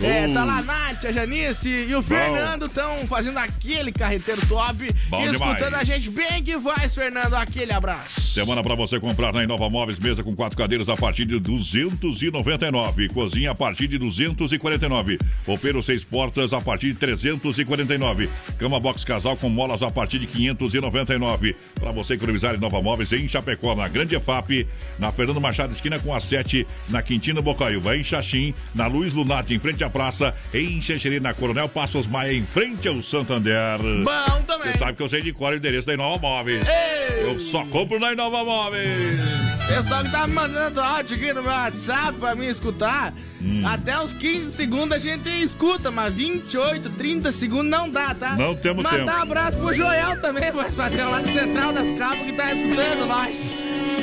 É, 0.00 0.26
Uh. 0.28 0.34
tá 0.34 0.44
lá 0.44 0.58
a 0.58 0.62
Nath, 0.62 1.04
a 1.06 1.12
Janice 1.12 1.68
e 1.70 1.94
o 1.94 2.02
Fernando 2.02 2.66
estão 2.66 2.98
fazendo 3.06 3.38
aquele 3.38 3.92
carreteiro 3.92 4.40
top. 4.46 4.94
Bom 5.08 5.22
e 5.24 5.30
escutando 5.30 5.56
demais. 5.56 5.74
a 5.80 5.84
gente 5.84 6.10
bem 6.10 6.42
que 6.44 6.58
faz, 6.60 6.94
Fernando. 6.94 7.34
Aquele 7.34 7.72
abraço. 7.72 8.20
Semana 8.20 8.62
pra 8.62 8.74
você 8.74 9.00
comprar 9.00 9.32
na 9.32 9.42
Inova 9.42 9.68
Móveis, 9.70 9.98
mesa 9.98 10.22
com 10.22 10.34
quatro 10.36 10.56
cadeiras 10.58 10.88
a 10.88 10.96
partir 10.96 11.24
de 11.26 11.38
299. 11.38 13.08
Cozinha 13.08 13.50
a 13.52 13.54
partir 13.54 13.88
de 13.88 13.98
249. 13.98 15.18
Roupeiro 15.46 15.82
seis 15.82 16.04
portas 16.04 16.52
a 16.52 16.60
partir 16.60 16.89
de 16.92 16.98
349. 16.98 18.28
Cama 18.58 18.80
box 18.80 19.04
casal 19.04 19.36
com 19.36 19.48
molas 19.48 19.82
a 19.82 19.90
partir 19.90 20.18
de 20.18 20.26
599. 20.26 21.56
Pra 21.74 21.92
você 21.92 22.14
economizar 22.14 22.54
em 22.54 22.58
Nova 22.58 22.80
Móveis 22.82 23.12
em 23.12 23.28
Chapecó, 23.28 23.74
na 23.74 23.88
Grande 23.88 24.16
EFAP, 24.16 24.66
na 24.98 25.12
Fernando 25.12 25.40
Machado, 25.40 25.72
esquina 25.72 25.98
com 25.98 26.14
a 26.14 26.20
7, 26.20 26.66
na 26.88 27.02
Quintino 27.02 27.42
Bocaiúva, 27.42 27.96
em 27.96 28.04
Xaxim, 28.04 28.54
na 28.74 28.86
Luiz 28.86 29.12
Lunati, 29.12 29.54
em 29.54 29.58
frente 29.58 29.84
à 29.84 29.90
praça, 29.90 30.34
em 30.52 30.80
Xexerê, 30.80 31.20
na 31.20 31.34
Coronel 31.34 31.68
Passos 31.68 32.06
Maia, 32.06 32.32
em 32.32 32.44
frente 32.44 32.88
ao 32.88 33.02
Santander. 33.02 33.78
Bom 33.80 34.42
também. 34.46 34.72
Você 34.72 34.78
sabe 34.78 34.96
que 34.96 35.02
eu 35.02 35.08
sei 35.08 35.22
de 35.22 35.32
cor 35.32 35.52
o 35.52 35.56
endereço 35.56 35.86
da 35.86 35.94
Inova 35.94 36.18
Móveis. 36.18 36.62
Ei! 36.68 37.24
Eu 37.24 37.38
só 37.38 37.64
compro 37.66 37.98
na 37.98 38.12
Inova 38.12 38.44
Móveis. 38.44 39.39
Pessoal 39.70 40.02
que 40.02 40.10
tá 40.10 40.26
mandando 40.26 40.80
áudio 40.80 41.16
aqui 41.16 41.32
no 41.32 41.42
meu 41.42 41.52
WhatsApp 41.52 42.18
pra 42.18 42.34
mim 42.34 42.46
escutar. 42.46 43.14
Hum. 43.40 43.62
Até 43.64 43.98
uns 44.00 44.12
15 44.12 44.50
segundos 44.50 44.92
a 44.92 44.98
gente 44.98 45.28
escuta, 45.28 45.90
mas 45.92 46.12
28, 46.12 46.90
30 46.90 47.30
segundos 47.30 47.70
não 47.70 47.88
dá, 47.88 48.12
tá? 48.12 48.34
Não 48.36 48.54
temos 48.56 48.82
Mandar 48.82 48.98
tempo. 48.98 49.10
um 49.10 49.22
abraço 49.22 49.56
pro 49.58 49.72
Joel 49.72 50.20
também, 50.20 50.50
voz 50.50 50.74
padrão, 50.74 51.10
lá 51.10 51.20
do 51.20 51.32
Central 51.32 51.72
das 51.72 51.90
Cabos, 51.92 52.24
que 52.26 52.32
tá 52.32 52.52
escutando 52.52 53.06
nós. 53.06 53.59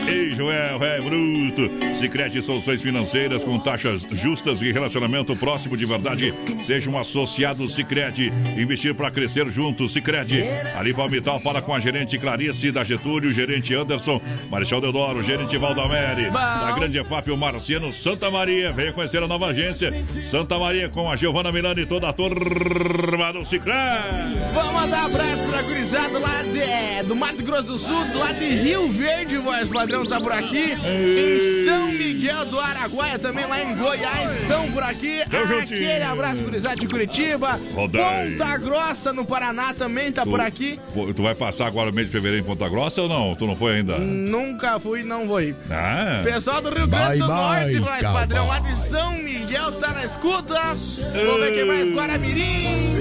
Ei, 0.07 0.33
Joel, 0.33 0.83
é 0.83 1.01
bruto. 1.01 1.69
Sicredi 1.95 2.41
Soluções 2.41 2.81
Financeiras 2.81 3.43
com 3.43 3.59
taxas 3.59 4.05
justas 4.11 4.61
e 4.61 4.71
relacionamento 4.71 5.35
próximo 5.35 5.75
de 5.75 5.85
verdade. 5.85 6.33
Seja 6.65 6.89
um 6.89 6.97
associado 6.97 7.67
Sicredi. 7.69 8.31
Investir 8.57 8.93
para 8.93 9.11
crescer 9.11 9.47
junto, 9.49 9.89
Sicredi. 9.89 10.43
Ali 10.77 10.93
Palmital 10.93 11.39
fala 11.39 11.61
com 11.61 11.73
a 11.73 11.79
gerente 11.79 12.17
Clarice 12.17 12.71
da 12.71 12.83
Getúlio, 12.83 13.31
gerente 13.31 13.73
Anderson, 13.73 14.21
Marechal 14.49 14.79
Deodoro, 14.81 15.23
gerente 15.23 15.57
Valdamere. 15.57 16.29
Da 16.29 16.71
Grande 16.71 16.99
EFAP, 16.99 17.31
o 17.31 17.37
Marciano 17.37 17.91
Santa 17.91 18.29
Maria. 18.29 18.71
Venha 18.71 18.93
conhecer 18.93 19.21
a 19.21 19.27
nova 19.27 19.47
agência 19.47 19.91
Santa 20.29 20.57
Maria 20.59 20.89
com 20.89 21.09
a 21.09 21.15
Giovana 21.15 21.51
Milani 21.51 21.81
e 21.81 21.85
toda 21.85 22.09
a 22.09 22.13
turma 22.13 23.31
do 23.33 23.43
Sicredi. 23.43 24.37
Vamos 24.53 24.73
mandar 24.73 25.03
um 25.03 25.05
abraço 25.07 25.43
pra 25.49 25.61
gurizada 25.63 26.19
lá 26.19 26.43
de, 26.43 27.07
do 27.07 27.15
Mato 27.15 27.43
Grosso 27.43 27.63
do 27.63 27.77
Sul, 27.77 28.05
do 28.05 28.19
lado 28.19 28.39
de 28.39 28.45
Rio 28.45 28.89
Verde, 28.89 29.37
voz 29.37 29.67
padrão 29.77 30.05
tá 30.07 30.19
por 30.19 30.31
aqui. 30.31 30.73
Em 30.73 31.65
São 31.65 31.91
Miguel 31.91 32.45
do 32.45 32.59
Araguaia, 32.59 33.19
também 33.19 33.45
lá 33.45 33.61
em 33.61 33.75
Goiás, 33.75 34.35
estão 34.41 34.71
por 34.71 34.81
aqui. 34.81 35.21
Aquele 35.21 36.03
abraço, 36.03 36.43
gurizada 36.43 36.75
de 36.77 36.87
Curitiba. 36.87 37.59
Ponta 37.75 38.57
Grossa, 38.57 39.13
no 39.13 39.23
Paraná, 39.23 39.75
também 39.75 40.11
tá 40.11 40.25
por 40.25 40.39
aqui. 40.39 40.79
Tu 41.15 41.21
vai 41.21 41.35
passar 41.35 41.67
agora 41.67 41.91
o 41.91 41.93
mês 41.93 42.07
de 42.07 42.13
fevereiro 42.13 42.43
em 42.43 42.47
Ponta 42.47 42.67
Grossa 42.67 43.03
ou 43.03 43.09
não? 43.09 43.35
Tu 43.35 43.45
não 43.45 43.55
foi 43.55 43.75
ainda? 43.75 43.99
Nunca 43.99 44.79
fui, 44.79 45.03
não 45.03 45.27
vou 45.27 45.41
ir. 45.41 45.55
Ah. 45.69 46.21
Pessoal 46.23 46.59
do 46.59 46.69
Rio 46.69 46.87
Grande 46.87 47.19
do 47.19 47.27
bye, 47.27 47.75
Norte, 47.77 48.01
cowboy. 48.01 48.13
padrão 48.13 48.47
lá 48.47 48.59
de 48.59 48.75
São 48.79 49.11
Miguel, 49.11 49.71
tá 49.73 49.89
na 49.93 50.03
escuta. 50.05 50.55
Vamos 50.55 51.39
ver 51.39 51.53
quem 51.53 51.65
mais, 51.65 51.91
Guaramirim. 51.91 52.97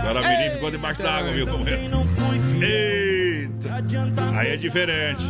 Guaramirim 0.00 0.50
ficou 0.54 0.70
debaixo 0.70 1.02
d'água, 1.02 1.32
viu? 1.32 1.46
Como 1.48 1.68
é? 1.68 3.39
Eita! 3.40 4.30
Aí 4.38 4.48
é 4.52 4.56
diferente. 4.56 5.24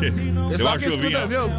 Pessoal 0.50 0.72
uma 0.74 0.78
que 0.78 0.86
escuta, 0.86 1.02
chuvinha. 1.20 1.26
viu? 1.26 1.50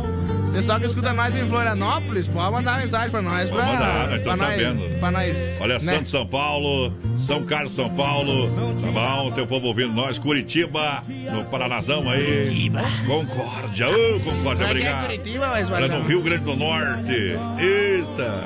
Pessoal 0.52 0.80
que 0.82 0.86
escuta 0.86 1.14
mais 1.14 1.34
em 1.34 1.48
Florianópolis, 1.48 2.28
pode 2.28 2.52
mandar 2.52 2.80
mensagem 2.80 3.10
pra 3.10 3.22
nós. 3.22 3.50
Pra, 3.50 3.66
mandar, 3.66 4.08
nós 4.10 4.18
estamos 4.18 4.40
nós, 4.42 4.50
sabendo. 4.50 5.00
Pra 5.00 5.12
nós. 5.12 5.58
Olha, 5.62 5.74
né? 5.76 5.80
Santos, 5.80 6.12
São 6.12 6.28
Paulo, 6.28 6.94
São 7.18 7.46
Carlos, 7.46 7.74
São 7.74 7.90
Paulo, 7.92 8.50
tá 8.82 8.92
bom? 8.92 9.32
Teu 9.32 9.48
povo 9.48 9.68
ouvindo 9.68 9.94
nós, 9.94 10.20
Curitiba, 10.20 11.02
no 11.32 11.46
Paranazão 11.46 12.10
aí. 12.10 12.70
Concórdia, 13.08 13.88
ô 13.90 14.20
Concórdia, 14.20 14.58
Será 14.58 14.58
que 14.58 14.64
é 14.64 14.66
obrigado. 14.92 15.06
Curitiba, 15.06 15.48
mas 15.48 15.72
Olha, 15.72 15.88
no 15.88 16.06
Rio 16.06 16.22
Grande 16.22 16.44
do 16.44 16.56
Norte. 16.58 17.38
Eita, 17.58 18.44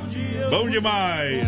bom 0.52 0.70
demais. 0.70 1.48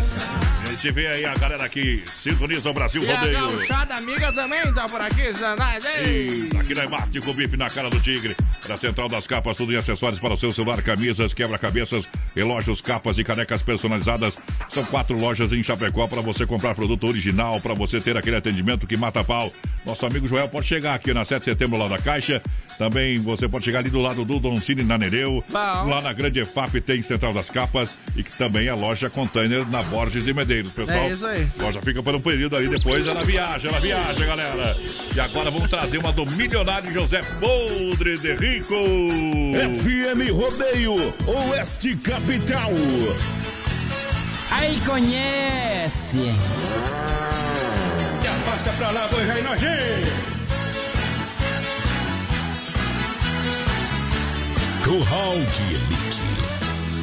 A 0.78 0.80
gente 0.80 0.94
vê 0.94 1.08
aí 1.08 1.24
a 1.24 1.34
galera 1.34 1.68
que 1.68 2.04
sintoniza 2.06 2.70
o 2.70 2.72
Brasil 2.72 3.02
E 3.02 3.10
a 3.10 3.18
Rodeio. 3.18 3.40
gauchada 3.40 3.96
amiga 3.96 4.32
também 4.32 4.72
tá 4.72 4.88
por 4.88 5.00
aqui, 5.00 5.32
Zanais. 5.32 5.84
Ei! 5.84 6.48
E 6.54 6.56
aqui 6.56 6.72
na 6.72 6.88
Marte 6.88 7.20
com 7.20 7.34
bife 7.34 7.56
na 7.56 7.68
cara 7.68 7.90
do 7.90 7.98
tigre. 7.98 8.36
Na 8.68 8.76
Central 8.76 9.08
das 9.08 9.26
Capas, 9.26 9.56
tudo 9.56 9.72
em 9.72 9.76
acessórios 9.76 10.20
para 10.20 10.34
o 10.34 10.36
seu 10.36 10.52
celular, 10.52 10.80
camisas, 10.80 11.34
quebra-cabeças, 11.34 12.06
relógios, 12.32 12.80
capas 12.80 13.18
e 13.18 13.24
canecas 13.24 13.60
personalizadas. 13.60 14.38
São 14.68 14.84
quatro 14.84 15.18
lojas 15.18 15.52
em 15.52 15.64
Chapecó 15.64 16.06
para 16.06 16.22
você 16.22 16.46
comprar 16.46 16.76
produto 16.76 17.08
original, 17.08 17.60
para 17.60 17.74
você 17.74 18.00
ter 18.00 18.16
aquele 18.16 18.36
atendimento 18.36 18.86
que 18.86 18.96
mata 18.96 19.24
pau. 19.24 19.52
Nosso 19.84 20.06
amigo 20.06 20.28
Joel 20.28 20.48
pode 20.48 20.66
chegar 20.66 20.94
aqui 20.94 21.12
na 21.12 21.24
7 21.24 21.40
de 21.40 21.44
setembro 21.46 21.76
lá 21.76 21.88
da 21.88 21.98
Caixa. 21.98 22.40
Também 22.76 23.18
você 23.18 23.48
pode 23.48 23.64
chegar 23.64 23.80
ali 23.80 23.90
do 23.90 24.00
lado 24.00 24.24
do 24.24 24.38
Don 24.38 24.60
Cine 24.60 24.84
na 24.84 24.96
Nereu. 24.96 25.42
Lá 25.50 26.00
na 26.00 26.12
Grande 26.12 26.38
EFAP 26.38 26.80
tem 26.80 27.02
Central 27.02 27.32
das 27.32 27.50
Capas 27.50 27.90
e 28.14 28.22
que 28.22 28.30
também 28.38 28.68
é 28.68 28.74
loja 28.74 29.10
container 29.10 29.68
na 29.68 29.82
Borges 29.82 30.28
e 30.28 30.32
Medeiros, 30.32 30.67
pessoal. 30.70 30.98
É 30.98 31.10
isso 31.10 31.26
aí. 31.26 31.48
Loja 31.60 31.80
fica 31.82 32.02
por 32.02 32.14
um 32.14 32.20
período 32.20 32.56
ali, 32.56 32.68
depois 32.68 33.06
ela 33.06 33.22
viaja, 33.22 33.68
ela 33.68 33.80
viaja, 33.80 34.26
galera. 34.26 34.76
E 35.14 35.20
agora 35.20 35.50
vamos 35.50 35.68
trazer 35.68 35.98
uma 35.98 36.12
do 36.12 36.24
milionário 36.26 36.92
José 36.92 37.22
Podre 37.40 38.18
de 38.18 38.34
Rico. 38.34 38.74
FM 38.74 40.30
Rodeio, 40.32 41.14
Oeste 41.26 41.96
Capital. 41.96 42.72
Aí 44.50 44.80
conhece. 44.86 46.32
E 48.22 48.26
afasta 48.26 48.72
pra 48.78 48.90
lá, 48.90 49.08
boi 49.08 49.24
nojento. 49.42 50.28
Curral 54.84 55.34
de 55.34 55.74
Elite. 55.74 56.22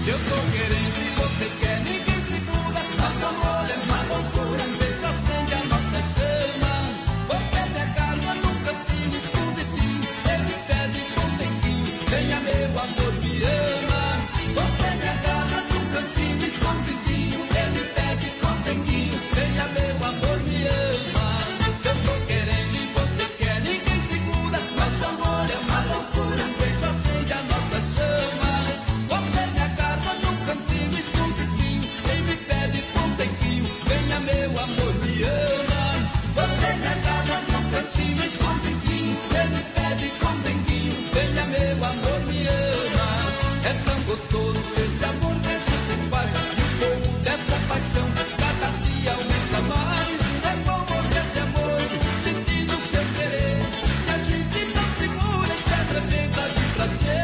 Se 0.04 0.10
eu 0.10 0.17
tô 0.17 0.36
querendo 0.51 0.97
e 0.97 1.10
você 1.15 1.51
quer, 1.60 1.80
ninguém 1.82 2.21
segura. 2.21 2.82
Nosso 2.97 3.25
amor 3.28 3.55
I've 56.86 57.14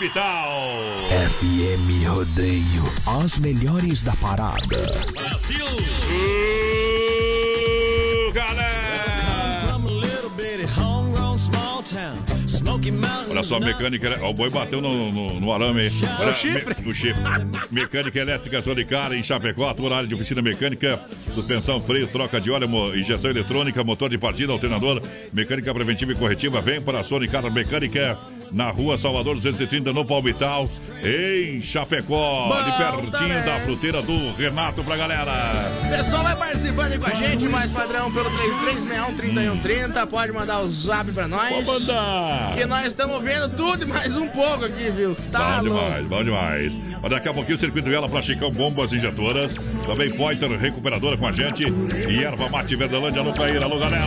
Capital. 0.00 0.72
FM 1.28 2.08
Rodeio. 2.08 2.88
As 3.04 3.38
melhores 3.38 4.02
da 4.02 4.16
parada. 4.16 4.56
Brasil. 5.12 5.66
galera. 8.32 8.80
Olha 13.28 13.42
só, 13.42 13.60
mecânica. 13.60 14.18
Ó, 14.22 14.30
o 14.30 14.32
boi 14.32 14.48
bateu 14.48 14.80
no, 14.80 15.12
no, 15.12 15.38
no 15.38 15.52
arame 15.52 15.80
aí. 15.80 15.90
Olha, 16.18 16.30
O 16.30 16.34
chifre. 16.34 16.76
Me, 16.82 16.90
o 16.90 16.94
chifre. 16.94 17.22
Mecânica 17.70 18.18
elétrica 18.18 18.62
Solicara 18.62 19.14
em 19.14 19.22
Chapecó, 19.22 19.68
área 19.68 20.06
de 20.06 20.14
oficina 20.14 20.40
mecânica, 20.40 20.98
suspensão, 21.34 21.80
freio, 21.80 22.08
troca 22.08 22.40
de 22.40 22.50
óleo, 22.50 22.96
injeção 22.96 23.30
eletrônica, 23.30 23.84
motor 23.84 24.08
de 24.08 24.16
partida, 24.16 24.52
alternador, 24.52 25.02
mecânica 25.32 25.74
preventiva 25.74 26.12
e 26.12 26.16
corretiva. 26.16 26.60
Vem 26.60 26.80
para 26.80 27.00
a 27.00 27.04
Sonicar 27.04 27.50
Mecânica 27.52 28.18
na 28.52 28.70
rua 28.70 28.96
Salvador 28.98 29.34
230, 29.36 29.92
no 29.92 30.04
Palmital, 30.04 30.68
em 31.04 31.60
Chapecó, 31.62 32.48
Bom 32.48 32.54
ali 32.54 32.72
pertinho 32.72 33.10
também. 33.10 33.42
da 33.42 33.60
fruteira 33.60 34.02
do 34.02 34.32
Renato 34.36 34.82
pra 34.84 34.96
galera. 34.96 35.70
O 35.84 35.88
pessoal 35.88 36.22
vai 36.22 36.36
participando 36.36 36.92
aí 36.92 36.98
com 36.98 37.06
a 37.06 37.14
gente, 37.14 37.48
mais 37.48 37.70
padrão 37.70 38.10
pelo 38.12 38.30
3361-3130. 38.30 40.06
Pode 40.06 40.32
mandar 40.32 40.60
o 40.60 40.70
zap 40.70 41.10
pra 41.12 41.28
nós. 41.28 41.64
Pode 41.64 41.66
mandar. 41.86 42.54
Que 42.54 42.66
nós 42.66 42.86
estamos 42.86 43.22
vendo 43.22 43.48
tudo 43.56 43.84
e 43.84 43.86
mais 43.86 44.16
um 44.16 44.28
pouco 44.28 44.64
aqui, 44.64 44.90
viu? 44.90 45.16
Tá 45.30 45.58
bom 45.60 45.68
louco. 45.68 45.84
demais, 45.84 46.06
bom 46.06 46.24
demais. 46.24 46.78
Mas 47.02 47.10
daqui 47.10 47.28
a 47.28 47.34
pouquinho 47.34 47.56
o 47.56 47.60
circuito 47.60 47.88
dela 47.88 48.08
pra 48.08 48.20
Chicão 48.22 48.50
Bombas 48.50 48.92
Injetoras. 48.92 49.56
Também 49.86 50.10
Pointer 50.10 50.50
Recuperadora 50.58 51.16
com 51.16 51.26
a 51.26 51.32
gente. 51.32 51.64
E 52.08 52.22
Erva 52.24 52.48
Mate 52.48 52.76
Verdelândia, 52.76 53.20
alô 53.20 53.30
Caíra, 53.32 53.64
alô 53.64 53.78
galera. 53.78 54.06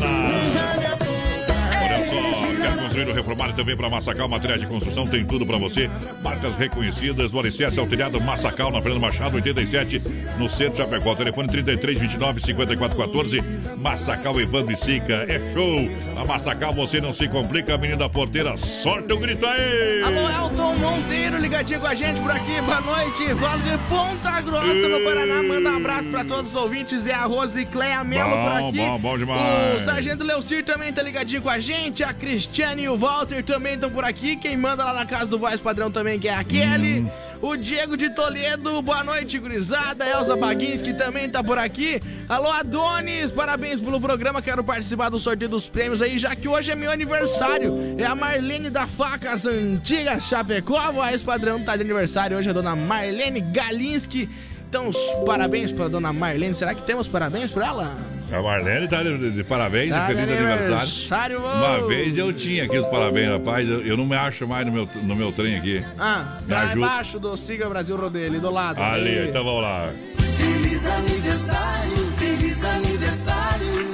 Construir 2.93 3.09
ou 3.09 3.15
reformar 3.15 3.49
e 3.49 3.53
também 3.53 3.75
para 3.75 3.89
Massacal 3.89 4.29
Materiais 4.29 4.61
de 4.61 4.67
Construção, 4.67 5.07
tem 5.07 5.25
tudo 5.25 5.47
para 5.47 5.57
você. 5.57 5.89
Marcas 6.21 6.53
reconhecidas, 6.53 7.31
do 7.31 7.39
Alicerce 7.39 7.79
ao 7.79 7.87
Telhado, 7.87 8.21
Massacal, 8.21 8.69
na 8.69 8.83
Fernando 8.83 9.01
Machado, 9.01 9.35
87, 9.37 9.99
no 10.37 10.47
centro 10.47 10.73
de 10.73 10.77
Chapecó. 10.77 11.15
Telefone 11.15 11.47
33 11.47 11.97
29 11.97 12.39
54 12.39 12.95
14. 12.95 13.43
Massacal 13.77 14.39
Evandro 14.39 14.73
e 14.73 14.75
Sica. 14.75 15.25
É 15.27 15.39
show. 15.53 15.89
A 16.21 16.23
Massacal 16.23 16.71
você 16.71 17.01
não 17.01 17.11
se 17.11 17.27
complica, 17.27 17.75
menino 17.79 17.97
da 17.97 18.07
porteira. 18.07 18.55
Sorte 18.57 19.11
o 19.11 19.17
grito 19.17 19.43
aí. 19.43 20.03
Alô, 20.03 20.29
Elton 20.29 20.75
Monteiro, 20.75 21.37
ligadinho 21.39 21.79
com 21.79 21.87
a 21.87 21.95
gente 21.95 22.21
por 22.21 22.29
aqui. 22.29 22.61
Boa 22.61 22.81
noite. 22.81 23.33
Falo 23.33 23.61
de 23.63 23.77
Ponta 23.89 24.39
Grossa, 24.41 24.87
no 24.87 25.03
Paraná. 25.03 25.41
Manda 25.41 25.71
um 25.71 25.77
abraço 25.77 26.09
pra 26.09 26.23
todos 26.23 26.51
os 26.51 26.55
ouvintes. 26.55 27.07
É 27.07 27.15
a 27.15 27.25
Rosicléia 27.25 28.03
Melo 28.03 28.29
por 28.29 28.51
aqui. 28.51 28.77
bom, 28.77 28.99
bom 28.99 29.17
demais. 29.17 29.81
O 29.81 29.83
Sargento 29.83 30.23
Leucir 30.23 30.63
também 30.63 30.93
tá 30.93 31.01
ligadinho 31.01 31.41
com 31.41 31.49
a 31.49 31.57
gente. 31.57 32.03
A 32.03 32.13
Cristiane 32.13 32.82
e 32.83 32.89
o 32.89 32.97
Walter 32.97 33.43
também 33.43 33.75
estão 33.75 33.89
por 33.89 34.03
aqui. 34.03 34.35
Quem 34.35 34.57
manda 34.57 34.83
lá 34.83 34.93
na 34.93 35.05
casa 35.05 35.27
do 35.27 35.37
Voz 35.37 35.61
Padrão 35.61 35.89
também, 35.89 36.19
que 36.19 36.27
é 36.27 36.35
a 36.35 36.43
Kelly. 36.43 36.99
Hum. 36.99 37.09
O 37.41 37.57
Diego 37.57 37.97
de 37.97 38.09
Toledo, 38.09 38.81
boa 38.81 39.03
noite, 39.03 39.37
gurizada. 39.37 40.07
Elza 40.07 40.35
Baguinski 40.35 40.93
também 40.93 41.29
tá 41.29 41.43
por 41.43 41.57
aqui. 41.57 42.01
Alô, 42.27 42.49
Adonis, 42.49 43.31
parabéns 43.31 43.81
pelo 43.81 43.99
programa. 43.99 44.41
Quero 44.41 44.63
participar 44.63 45.09
do 45.09 45.19
sorteio 45.19 45.51
dos 45.51 45.67
prêmios 45.67 46.01
aí, 46.01 46.17
já 46.17 46.35
que 46.35 46.47
hoje 46.47 46.71
é 46.71 46.75
meu 46.75 46.91
aniversário. 46.91 47.95
É 47.97 48.05
a 48.05 48.15
Marlene 48.15 48.69
da 48.69 48.87
Facas 48.87 49.45
Antiga 49.45 50.19
Chapecó. 50.19 50.77
A 50.77 50.91
voz 50.91 51.21
padrão 51.21 51.63
tá 51.63 51.75
de 51.75 51.81
aniversário 51.83 52.37
hoje, 52.37 52.49
a 52.49 52.53
dona 52.53 52.75
Marlene 52.75 53.41
Galinski. 53.41 54.29
Então, 54.69 54.87
os 54.87 54.97
parabéns 55.25 55.71
pra 55.71 55.87
dona 55.87 56.13
Marlene. 56.13 56.55
Será 56.55 56.73
que 56.73 56.81
temos 56.83 57.07
parabéns 57.07 57.51
pra 57.51 57.67
ela? 57.67 58.12
A 58.33 58.41
Marlene 58.41 58.87
tá 58.87 59.03
de, 59.03 59.31
de 59.31 59.43
parabéns, 59.43 59.91
Tá 59.91 60.07
feliz 60.07 60.25
de 60.25 60.33
aniversário. 60.33 60.75
aniversário. 60.75 61.39
Uma 61.39 61.87
vez 61.87 62.17
eu 62.17 62.33
tinha 62.33 62.63
aqui 62.63 62.77
os 62.77 62.87
parabéns, 62.87 63.29
rapaz. 63.29 63.69
Eu, 63.69 63.81
eu 63.85 63.95
não 63.95 64.05
me 64.07 64.15
acho 64.15 64.47
mais 64.47 64.65
no 64.65 64.71
meu, 64.71 64.89
no 65.03 65.15
meu 65.15 65.31
trem 65.31 65.55
aqui. 65.55 65.83
Ah, 65.99 66.37
Me 66.41 66.47
pra 66.47 66.61
ajuda. 66.61 66.87
baixo 66.87 67.19
do 67.19 67.37
Siga 67.37 67.69
Brasil 67.69 67.95
Rodeio, 67.95 68.27
ali 68.27 68.39
do 68.39 68.49
lado. 68.49 68.81
Ali, 68.81 69.19
Aí. 69.19 69.29
então 69.29 69.43
vamos 69.43 69.61
lá. 69.61 69.89
Feliz 70.17 70.85
aniversário, 70.85 71.97
feliz 72.17 72.63
aniversário. 72.63 73.93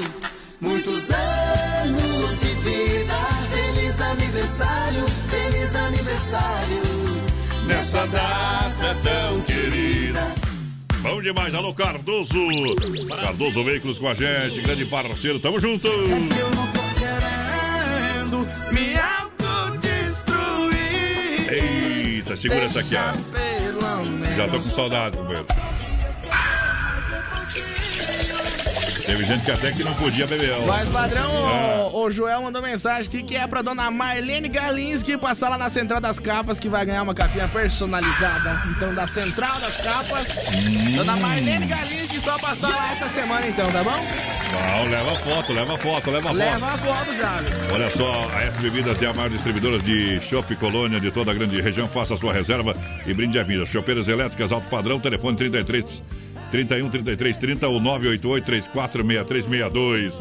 Muitos 0.61 1.09
anos 1.09 2.39
de 2.39 2.47
vida. 2.47 3.13
Feliz 3.51 4.01
aniversário, 4.01 5.05
feliz 5.29 5.75
aniversário. 5.75 6.81
Nesta 7.67 8.05
data 8.07 8.97
tão 9.03 9.41
querida. 9.41 9.58
Bom 11.01 11.21
demais, 11.21 11.53
alô 11.55 11.73
Cardoso. 11.73 12.35
Cardoso 13.07 13.63
Veículos 13.63 13.97
com 13.97 14.09
a 14.09 14.13
gente, 14.13 14.61
grande 14.61 14.85
parceiro, 14.85 15.39
tamo 15.39 15.59
junto. 15.59 15.87
Eu 15.87 16.07
não 16.09 16.67
tô 16.73 16.81
querendo 16.99 18.47
me 18.73 18.99
autodestruir. 18.99 20.77
Eita, 21.53 22.35
segura 22.35 22.65
essa 22.65 22.81
aqui, 22.81 22.95
ó. 22.95 23.13
Já 24.35 24.47
tô 24.47 24.57
com 24.57 24.69
saudade, 24.69 25.17
companheiro. 25.17 25.47
Teve 29.09 29.25
gente 29.25 29.43
que 29.43 29.51
até 29.51 29.71
que 29.71 29.83
não 29.83 29.93
podia 29.95 30.27
beber. 30.27 30.51
ó. 30.61 30.65
Mas, 30.67 30.87
padrão, 30.89 31.31
Ah. 31.47 31.87
o, 31.91 32.03
o 32.05 32.11
Joel 32.11 32.43
mandou 32.43 32.61
mensagem 32.61 33.07
aqui 33.07 33.23
que 33.23 33.35
é 33.35 33.47
pra 33.47 33.63
dona 33.63 33.89
Marlene 33.89 34.47
Galinski 34.47 35.17
passar 35.17 35.49
lá 35.49 35.57
na 35.57 35.67
Central 35.69 35.99
das 35.99 36.19
Capas 36.19 36.59
que 36.59 36.69
vai 36.69 36.85
ganhar 36.85 37.01
uma 37.01 37.15
capinha 37.15 37.47
personalizada. 37.47 38.61
Então, 38.69 38.93
da 38.93 39.07
Central 39.07 39.59
das 39.59 39.75
Capas, 39.77 40.27
Hum. 40.53 40.95
dona 40.97 41.15
Marlene 41.17 41.65
Galinski 41.65 42.21
só 42.21 42.37
passar 42.37 42.69
lá 42.69 42.91
essa 42.91 43.09
semana, 43.09 43.47
então, 43.47 43.71
tá 43.71 43.83
bom? 43.83 43.89
Não, 44.51 44.89
leva 44.91 45.15
foto, 45.15 45.53
leva 45.53 45.77
foto, 45.77 46.11
leva 46.11 46.27
foto. 46.29 46.37
Leva 46.37 46.65
a 46.67 46.77
foto 46.77 47.17
já. 47.17 47.35
viu? 47.37 47.73
Olha 47.75 47.89
só, 47.89 48.29
a 48.35 48.43
S 48.43 48.61
Bebidas 48.61 49.01
é 49.01 49.07
a 49.07 49.13
maior 49.13 49.29
distribuidora 49.29 49.79
de 49.79 50.19
chopp 50.21 50.55
Colônia 50.55 50.99
de 50.99 51.09
toda 51.11 51.31
a 51.31 51.33
grande 51.33 51.59
região. 51.61 51.87
Faça 51.87 52.13
a 52.13 52.17
sua 52.17 52.31
reserva 52.33 52.75
e 53.07 53.13
brinde 53.13 53.39
a 53.39 53.43
vida. 53.43 53.65
Chopeiras 53.65 54.07
elétricas, 54.07 54.51
alto 54.51 54.67
padrão, 54.69 54.99
telefone 54.99 55.35
33 55.37 56.03
31 56.51 56.89
33 56.89 57.37
30 57.37 57.67
ou 57.67 57.79
988 57.79 58.45
34 58.45 59.05
6362. 59.05 60.13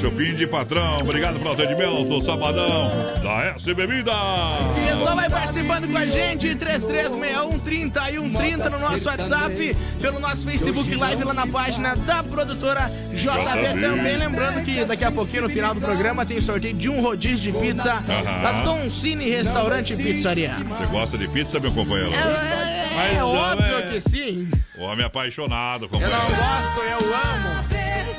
Chopinho 0.00 0.36
de 0.36 0.46
patrão, 0.46 0.98
obrigado 1.00 1.38
pelo 1.38 1.52
atendimento. 1.52 2.20
Sabadão 2.22 2.90
da 3.22 3.54
S 3.54 3.72
Bebidas. 3.74 4.14
O 4.14 4.86
pessoal 4.86 5.16
vai 5.16 5.30
participando 5.30 5.90
com 5.90 5.96
a 5.96 6.06
gente, 6.06 6.54
3361 6.54 7.58
30 7.60 8.10
e 8.10 8.14
130 8.14 8.70
no 8.70 8.78
nosso 8.78 9.08
WhatsApp, 9.08 9.76
pelo 10.00 10.20
nosso 10.20 10.44
Facebook 10.44 10.94
Live 10.94 11.24
lá 11.24 11.34
na 11.34 11.46
página 11.46 11.94
da 11.96 12.22
produtora 12.22 12.90
JB. 13.12 13.80
Também 13.80 14.16
lembrando 14.16 14.64
que 14.64 14.84
daqui 14.84 15.04
a 15.04 15.10
pouquinho, 15.10 15.42
no 15.44 15.48
final 15.48 15.74
do 15.74 15.80
programa, 15.80 16.26
tem 16.26 16.40
sorteio 16.40 16.74
de 16.74 16.88
um 16.88 17.00
rodízio 17.00 17.52
de 17.52 17.58
pizza 17.58 17.92
Aham. 17.92 18.42
da 18.42 18.62
Don 18.62 18.90
Cine 18.90 19.28
Restaurante 19.30 19.94
e 19.94 19.96
Pizzaria. 19.96 20.56
Você 20.68 20.86
gosta 20.86 21.18
de 21.18 21.28
pizza, 21.28 21.58
meu 21.58 21.72
companheiro? 21.72 22.12
É, 22.12 22.75
Mas 22.96 23.16
é 23.16 23.22
óbvio 23.24 23.78
é. 23.78 23.82
que 23.90 24.00
sim. 24.00 24.50
Homem 24.78 25.04
apaixonado, 25.04 25.84
Eu 25.84 25.88
companheiro. 25.88 26.22
não 26.22 26.28
gosto, 26.28 26.80
eu 26.80 27.14
amo. 27.14 27.66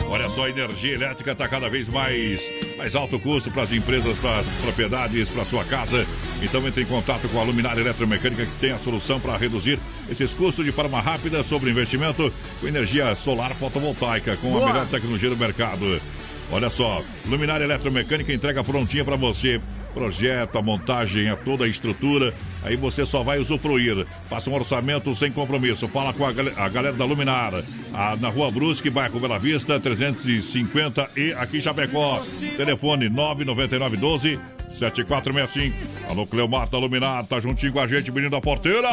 Olha 0.09 0.29
só, 0.29 0.45
a 0.45 0.49
energia 0.49 0.93
elétrica 0.93 1.33
está 1.33 1.49
cada 1.49 1.67
vez 1.69 1.87
mais, 1.89 2.41
mais 2.77 2.95
alto 2.95 3.19
custo 3.19 3.51
para 3.51 3.63
as 3.63 3.73
empresas, 3.73 4.17
para 4.19 4.39
as 4.39 4.47
propriedades, 4.61 5.27
para 5.27 5.43
sua 5.43 5.65
casa. 5.65 6.05
Então 6.41 6.65
entre 6.65 6.83
em 6.83 6.85
contato 6.85 7.27
com 7.27 7.39
a 7.41 7.43
Luminária 7.43 7.81
Eletromecânica 7.81 8.45
que 8.45 8.59
tem 8.59 8.71
a 8.71 8.77
solução 8.77 9.19
para 9.19 9.35
reduzir 9.35 9.77
esses 10.09 10.31
custos 10.31 10.63
de 10.63 10.71
forma 10.71 11.01
rápida 11.01 11.43
sobre 11.43 11.71
investimento 11.71 12.31
com 12.61 12.67
energia 12.67 13.13
solar 13.15 13.53
fotovoltaica, 13.53 14.37
com 14.37 14.55
a 14.55 14.59
Boa. 14.59 14.67
melhor 14.67 14.87
tecnologia 14.87 15.29
do 15.29 15.35
mercado. 15.35 16.01
Olha 16.49 16.69
só, 16.69 17.03
Luminária 17.25 17.65
Eletromecânica 17.65 18.31
entrega 18.31 18.63
prontinha 18.63 19.03
para 19.03 19.17
você. 19.17 19.59
Projeto, 19.97 20.57
a 20.57 20.61
montagem, 20.61 21.29
a 21.29 21.35
toda 21.35 21.65
a 21.65 21.67
estrutura. 21.67 22.33
Aí 22.63 22.75
você 22.75 23.05
só 23.05 23.23
vai 23.23 23.39
usufruir. 23.39 24.05
Faça 24.29 24.49
um 24.49 24.53
orçamento 24.53 25.13
sem 25.15 25.31
compromisso. 25.31 25.87
Fala 25.87 26.13
com 26.13 26.25
a, 26.25 26.29
a 26.29 26.69
galera 26.69 26.93
da 26.93 27.05
Luminar. 27.05 27.63
Ah, 27.93 28.15
na 28.19 28.29
Rua 28.29 28.51
Brusque, 28.51 28.89
bairro 28.89 29.19
Bela 29.19 29.39
Vista, 29.39 29.79
350 29.79 31.09
e 31.15 31.33
aqui 31.33 31.57
em 31.57 31.61
Chapecó. 31.61 32.21
Telefone 32.57 33.09
99912 33.09 34.56
7465. 34.71 35.75
Alô, 36.09 36.25
Cleomar 36.25 36.69
da 36.69 36.77
Luminar, 36.77 37.25
tá 37.25 37.39
juntinho 37.39 37.73
com 37.73 37.79
a 37.79 37.87
gente, 37.87 38.11
menino 38.11 38.31
da 38.31 38.41
porteira. 38.41 38.89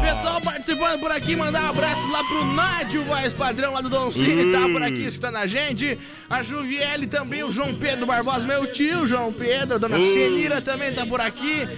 Pessoal 0.00 0.40
participando 0.40 1.00
por 1.00 1.10
aqui, 1.10 1.36
mandar 1.36 1.64
um 1.64 1.68
abraço 1.70 2.06
lá 2.08 2.24
pro 2.24 2.44
Nádio, 2.44 3.04
voz 3.04 3.34
padrão 3.34 3.72
lá 3.72 3.80
do 3.80 3.88
Don 3.88 4.10
Cine, 4.10 4.52
tá 4.52 4.68
por 4.68 4.82
aqui 4.82 5.04
escutando 5.04 5.36
a 5.36 5.46
gente. 5.46 5.98
A 6.28 6.42
Juviele 6.42 7.06
também, 7.06 7.42
o 7.44 7.52
João 7.52 7.74
Pedro 7.74 8.06
Barbosa, 8.06 8.46
meu 8.46 8.72
tio 8.72 9.06
João 9.06 9.32
Pedro, 9.32 9.76
a 9.76 9.78
dona. 9.78 9.98
Celira 9.98 10.60
também 10.60 10.92
tá 10.92 11.04
por 11.06 11.20
aqui. 11.20 11.68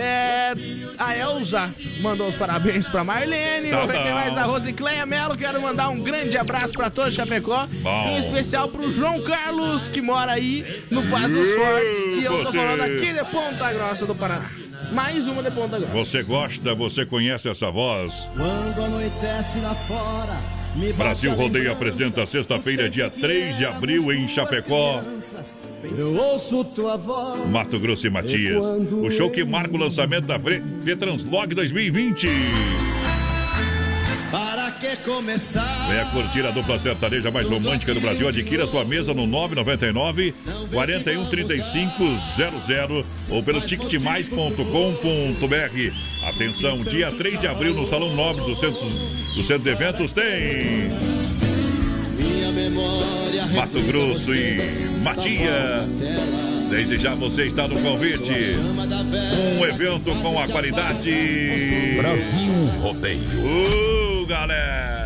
É, 0.00 0.54
a 0.96 1.16
Elza 1.16 1.74
mandou 2.00 2.28
os 2.28 2.36
parabéns 2.36 2.86
pra 2.86 3.02
Marlene. 3.02 3.70
Tá 3.70 3.84
bom. 3.84 4.14
mais? 4.14 4.36
A 4.36 4.44
Rosicléia 4.44 5.04
Melo. 5.04 5.36
Quero 5.36 5.60
mandar 5.60 5.88
um 5.88 6.00
grande 6.00 6.38
abraço 6.38 6.74
pra 6.74 6.88
todos 6.88 7.10
de 7.10 7.16
Chapecó. 7.16 7.66
Bom. 7.66 8.08
Em 8.08 8.18
especial 8.18 8.68
pro 8.68 8.92
João 8.92 9.20
Carlos, 9.22 9.88
que 9.88 10.00
mora 10.00 10.32
aí 10.32 10.84
no 10.88 11.02
Paz 11.10 11.32
dos 11.32 11.48
Fortes. 11.52 11.98
E 12.14 12.24
eu 12.24 12.44
tô 12.44 12.52
falando 12.52 12.80
aqui 12.82 13.12
de 13.12 13.24
Ponta 13.24 13.72
Grossa 13.72 14.06
do 14.06 14.14
Paraná. 14.14 14.48
Mais 14.92 15.26
uma 15.26 15.42
de 15.42 15.50
Ponta 15.50 15.78
Grossa. 15.78 15.92
Você 15.92 16.22
gosta, 16.22 16.74
você 16.76 17.04
conhece 17.04 17.48
essa 17.48 17.68
voz? 17.68 18.14
Quando 18.36 18.84
anoitece 18.84 19.58
lá 19.58 19.74
fora, 19.74 20.36
Brasil 20.96 21.34
Rodeio 21.34 21.72
apresenta 21.72 22.24
sexta-feira, 22.24 22.88
dia 22.88 23.10
3 23.10 23.56
de 23.56 23.66
abril, 23.66 24.12
em 24.12 24.28
Chapecó. 24.28 25.02
Eu 25.82 26.16
ouço 26.16 26.64
tua 26.64 26.96
voz. 26.96 27.48
Mato 27.48 27.78
Grosso 27.78 28.06
e 28.06 28.10
Matias. 28.10 28.56
O 28.56 29.10
show 29.10 29.30
que 29.30 29.44
marca 29.44 29.74
o 29.74 29.78
lançamento 29.78 30.26
da 30.26 30.38
Fetranslog 30.38 31.54
2020. 31.54 32.28
Para 34.30 34.70
que 34.72 34.94
começar? 34.96 35.88
Venha 35.88 36.04
curtir 36.06 36.44
a 36.46 36.50
dupla 36.50 36.78
sertaneja 36.78 37.30
mais 37.30 37.48
romântica 37.48 37.94
do 37.94 38.00
Brasil. 38.00 38.28
Adquira 38.28 38.66
sua 38.66 38.84
mesa 38.84 39.14
no 39.14 39.26
999 39.26 40.34
413500 40.72 43.06
ou 43.30 43.42
pelo 43.42 43.62
ticketmais.com.br. 43.62 46.28
Atenção, 46.28 46.82
dia 46.82 47.10
3 47.10 47.40
de 47.40 47.46
abril 47.46 47.74
no 47.74 47.86
Salão 47.86 48.14
Nobre 48.14 48.44
do 48.44 48.54
Centro, 48.54 48.84
do 48.84 49.42
Centro 49.42 49.62
de 49.62 49.70
Eventos 49.70 50.12
tem 50.12 50.90
Mato 53.54 53.82
Grosso 53.82 54.34
e 54.34 54.58
Matia. 55.02 55.88
Desde 56.70 56.98
já 56.98 57.14
você 57.14 57.46
está 57.46 57.66
no 57.66 57.80
convite. 57.80 58.58
Um 59.58 59.64
evento 59.64 60.14
com 60.22 60.38
a 60.38 60.46
qualidade. 60.48 61.94
Brasil 61.96 62.52
Rodeio. 62.80 63.20
Uh, 63.40 64.26
galera! 64.26 64.97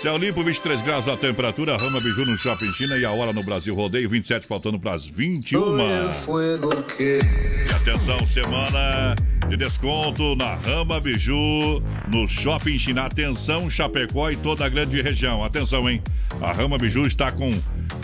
Céu 0.00 0.16
limpo, 0.16 0.42
23 0.42 0.80
graus 0.80 1.06
a 1.08 1.14
temperatura, 1.14 1.76
Rama 1.76 2.00
Biju 2.00 2.24
no 2.24 2.38
Shopping 2.38 2.72
China 2.72 2.96
e 2.96 3.04
a 3.04 3.10
hora 3.10 3.34
no 3.34 3.42
Brasil 3.42 3.74
Rodeio, 3.74 4.08
27 4.08 4.46
faltando 4.46 4.80
para 4.80 4.94
as 4.94 5.04
21. 5.04 5.60
E 6.98 7.18
atenção, 7.70 8.26
semana 8.26 9.14
de 9.46 9.58
desconto 9.58 10.34
na 10.34 10.54
Rama 10.54 10.98
Biju 11.02 11.82
no 12.10 12.26
Shopping 12.26 12.78
China. 12.78 13.04
Atenção, 13.04 13.68
Chapecó 13.68 14.30
e 14.30 14.36
toda 14.36 14.64
a 14.64 14.70
grande 14.70 15.02
região. 15.02 15.44
Atenção, 15.44 15.86
hein? 15.86 16.02
A 16.40 16.50
Rama 16.50 16.78
Biju 16.78 17.04
está 17.04 17.30
com 17.30 17.52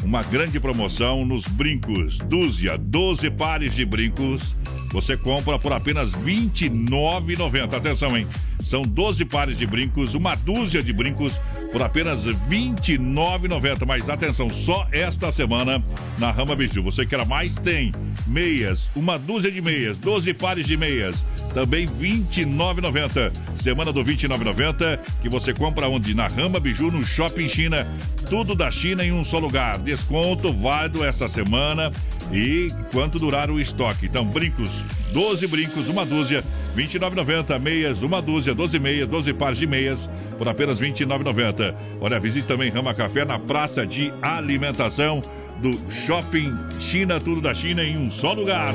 uma 0.06 0.22
grande 0.22 0.60
promoção 0.60 1.24
nos 1.24 1.48
brincos. 1.48 2.18
Dúzia, 2.18 2.78
12 2.78 3.28
pares 3.32 3.74
de 3.74 3.84
brincos. 3.84 4.56
Você 4.92 5.16
compra 5.16 5.58
por 5.58 5.72
apenas 5.72 6.14
R$ 6.14 6.20
29,90. 6.30 7.74
Atenção, 7.74 8.16
hein? 8.16 8.24
São 8.60 8.82
12 8.82 9.24
pares 9.24 9.58
de 9.58 9.66
brincos, 9.66 10.14
uma 10.14 10.36
dúzia 10.36 10.80
de 10.80 10.92
brincos 10.92 11.32
por 11.72 11.82
apenas 11.82 12.24
R$ 12.24 12.36
29,90. 12.48 13.84
Mas 13.84 14.08
atenção, 14.08 14.48
só 14.48 14.86
esta 14.92 15.32
semana 15.32 15.82
na 16.18 16.30
Rama 16.30 16.54
Biju. 16.54 16.84
Você 16.84 17.04
quer 17.04 17.26
mais? 17.26 17.56
Tem 17.56 17.92
meias, 18.28 18.88
uma 18.94 19.18
dúzia 19.18 19.50
de 19.50 19.60
meias, 19.60 19.98
12 19.98 20.32
pares 20.34 20.66
de 20.66 20.76
meias. 20.76 21.16
Também 21.56 21.86
R$ 21.86 22.22
29,90. 22.28 23.32
Semana 23.54 23.90
do 23.90 24.02
R$ 24.02 24.12
29,90 24.12 24.98
que 25.22 25.28
você 25.30 25.54
compra 25.54 25.88
onde? 25.88 26.12
Na 26.12 26.26
Rama 26.26 26.60
Biju, 26.60 26.90
no 26.90 27.02
Shopping 27.02 27.48
China. 27.48 27.86
Tudo 28.28 28.54
da 28.54 28.70
China 28.70 29.02
em 29.02 29.10
um 29.10 29.24
só 29.24 29.38
lugar. 29.38 29.78
Desconto 29.78 30.52
válido 30.52 31.02
essa 31.02 31.30
semana 31.30 31.90
e 32.30 32.70
quanto 32.92 33.18
durar 33.18 33.50
o 33.50 33.58
estoque. 33.58 34.04
Então, 34.04 34.26
brincos, 34.26 34.84
12 35.14 35.46
brincos, 35.46 35.88
uma 35.88 36.04
dúzia, 36.04 36.44
R$ 36.74 36.82
29,90. 36.84 37.58
Meias, 37.58 38.02
uma 38.02 38.20
dúzia, 38.20 38.54
12 38.54 38.78
meias, 38.78 39.08
12 39.08 39.32
pares 39.32 39.58
de 39.58 39.66
meias, 39.66 40.10
por 40.36 40.46
apenas 40.46 40.78
R$ 40.78 40.90
29,90. 40.90 41.74
Olha, 42.02 42.20
visite 42.20 42.46
também 42.46 42.70
Rama 42.70 42.92
Café 42.92 43.24
na 43.24 43.38
Praça 43.38 43.86
de 43.86 44.12
Alimentação 44.20 45.22
do 45.62 45.90
Shopping 45.90 46.54
China, 46.78 47.18
tudo 47.18 47.40
da 47.40 47.54
China 47.54 47.82
em 47.82 47.96
um 47.96 48.10
só 48.10 48.34
lugar. 48.34 48.74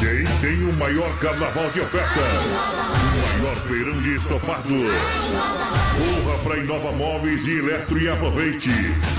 Quem 0.00 0.24
tem 0.40 0.64
o 0.64 0.72
maior 0.72 1.14
carnaval 1.18 1.70
de 1.72 1.82
ofertas? 1.82 2.16
O 2.16 3.42
maior 3.42 3.56
feirão 3.68 4.00
de 4.00 4.14
estofado. 4.14 4.72
Corra 4.72 6.38
para 6.42 6.56
Inova 6.56 6.90
Móveis 6.90 7.46
e 7.46 7.58
Eletro 7.58 8.00
e 8.00 8.08
aproveite. 8.08 8.70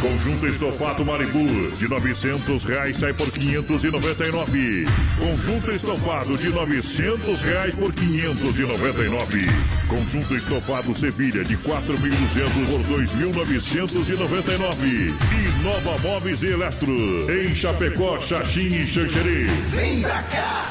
Conjunto 0.01 0.47
estofado 0.47 1.05
Maribu 1.05 1.69
de 1.77 1.88
900 1.88 2.63
reais 2.63 2.97
sai 2.97 3.13
por 3.13 3.29
599. 3.29 4.88
Conjunto 5.19 5.71
estofado 5.71 6.36
de 6.36 6.49
900 6.49 7.41
reais 7.41 7.75
por 7.75 7.93
599. 7.93 9.47
Conjunto 9.88 10.36
estofado 10.36 10.97
Sevilha 10.97 11.43
de 11.43 11.57
4.200 11.57 12.71
por 12.71 12.82
2.999. 12.97 15.13
Inova 15.59 15.99
Móveis 16.01 16.41
e 16.41 16.47
Eletro 16.47 17.32
em 17.32 17.53
Chapecó, 17.53 18.17
Xaxim 18.17 18.82
e 18.82 18.88
Xanxerê. 18.88 19.43
Vem 19.69 20.01
pra 20.01 20.23
cá! 20.23 20.70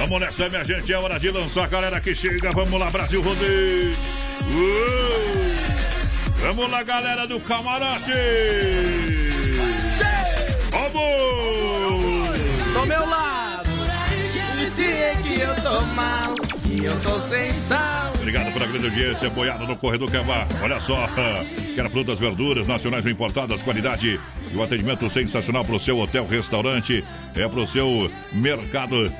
Vamos 0.00 0.18
nessa, 0.18 0.48
minha 0.48 0.64
gente. 0.64 0.90
É 0.90 0.98
hora 0.98 1.20
de 1.20 1.30
lançar 1.30 1.64
a 1.64 1.66
galera 1.66 2.00
que 2.00 2.14
chega. 2.14 2.50
Vamos 2.52 2.80
lá, 2.80 2.90
Brasil 2.90 3.20
Rodeio. 3.20 3.92
Uh! 3.92 5.30
Vamos 6.38 6.70
lá, 6.70 6.82
galera 6.82 7.26
do 7.26 7.38
camarote. 7.40 8.10
Vamos! 10.70 12.30
Do 12.72 12.86
meu 12.86 13.06
lado, 13.06 13.68
se 14.74 14.86
é 14.86 15.14
que 15.22 15.38
eu 15.38 15.54
tô 15.56 15.82
mal, 15.94 16.32
que 16.62 16.82
eu 16.82 16.98
tô 16.98 17.20
sem 17.20 17.52
sal. 17.52 18.10
Obrigado 18.14 18.52
pela 18.54 18.66
grande 18.66 18.86
audiência, 18.86 19.28
apoiado 19.28 19.66
no 19.66 19.76
Corredor 19.76 20.10
Cavá. 20.10 20.46
Olha 20.62 20.80
só, 20.80 21.06
quer 21.74 21.90
frutas, 21.90 22.18
verduras 22.18 22.66
nacionais 22.66 23.04
ou 23.04 23.10
importadas, 23.10 23.62
qualidade 23.62 24.18
e 24.50 24.56
um 24.56 24.62
atendimento 24.62 25.10
sensacional 25.10 25.62
para 25.62 25.74
o 25.74 25.80
seu 25.80 25.98
hotel, 25.98 26.26
restaurante, 26.26 27.04
é 27.36 27.46
para 27.46 27.60
o 27.60 27.66
seu 27.66 28.10
mercado. 28.32 29.12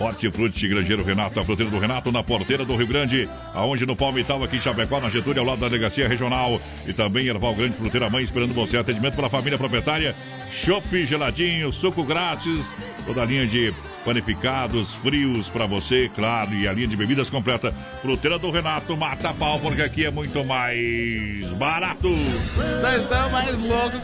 Hortifruti 0.00 0.66
Grangeiro 0.66 1.04
Renato, 1.04 1.38
a 1.38 1.44
fruteira 1.44 1.70
do 1.70 1.78
Renato, 1.78 2.10
na 2.10 2.22
porteira 2.22 2.64
do 2.64 2.74
Rio 2.74 2.86
Grande, 2.86 3.28
aonde 3.52 3.84
no 3.84 3.94
Palmital, 3.94 4.42
aqui 4.42 4.56
em 4.56 4.60
Chapecó, 4.60 4.98
na 4.98 5.10
Getúlio, 5.10 5.40
ao 5.40 5.46
lado 5.46 5.60
da 5.60 5.68
Delegacia 5.68 6.08
Regional. 6.08 6.58
E 6.86 6.92
também 6.94 7.26
Erval 7.26 7.54
Grande, 7.54 7.76
fruteira 7.76 8.08
mãe, 8.08 8.24
esperando 8.24 8.54
você. 8.54 8.78
Atendimento 8.78 9.14
para 9.14 9.26
a 9.26 9.30
família 9.30 9.58
proprietária, 9.58 10.16
chopp 10.50 11.04
geladinho, 11.04 11.70
suco 11.70 12.02
grátis, 12.02 12.74
toda 13.04 13.20
a 13.20 13.24
linha 13.26 13.46
de 13.46 13.74
panificados, 14.04 14.94
frios 14.94 15.48
para 15.48 15.66
você, 15.66 16.10
claro, 16.14 16.54
e 16.54 16.66
a 16.66 16.72
linha 16.72 16.88
de 16.88 16.96
bebidas 16.96 17.28
completa. 17.28 17.72
Fruteira 18.02 18.38
do 18.38 18.50
Renato, 18.50 18.96
mata 18.96 19.32
pau, 19.34 19.58
porque 19.58 19.82
aqui 19.82 20.04
é 20.04 20.10
muito 20.10 20.44
mais 20.44 21.46
barato. 21.52 22.08
Nós 22.82 23.02
estamos 23.02 23.32
mais 23.32 23.58
loucos 23.58 24.00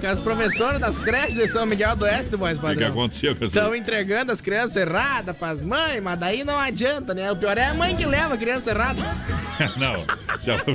que, 0.00 0.06
as 0.06 0.20
professoras 0.20 0.80
das 0.80 0.98
creches 0.98 1.34
de 1.34 1.48
São 1.48 1.64
Miguel 1.66 1.96
do 1.96 2.04
Oeste, 2.04 2.36
voz 2.36 2.58
O 2.58 2.62
que, 2.62 2.76
que 2.76 2.84
aconteceu 2.84 3.36
com 3.36 3.44
Estão 3.44 3.74
entregando 3.74 4.32
as 4.32 4.40
crianças 4.40 4.76
erradas 4.76 5.36
pras 5.36 5.62
mães, 5.62 6.02
mas 6.02 6.18
daí 6.18 6.44
não 6.44 6.58
adianta, 6.58 7.14
né? 7.14 7.30
O 7.30 7.36
pior 7.36 7.56
é 7.56 7.66
a 7.66 7.74
mãe 7.74 7.96
que 7.96 8.04
leva 8.04 8.34
a 8.34 8.38
criança 8.38 8.70
errada. 8.70 9.02
não, 9.76 10.04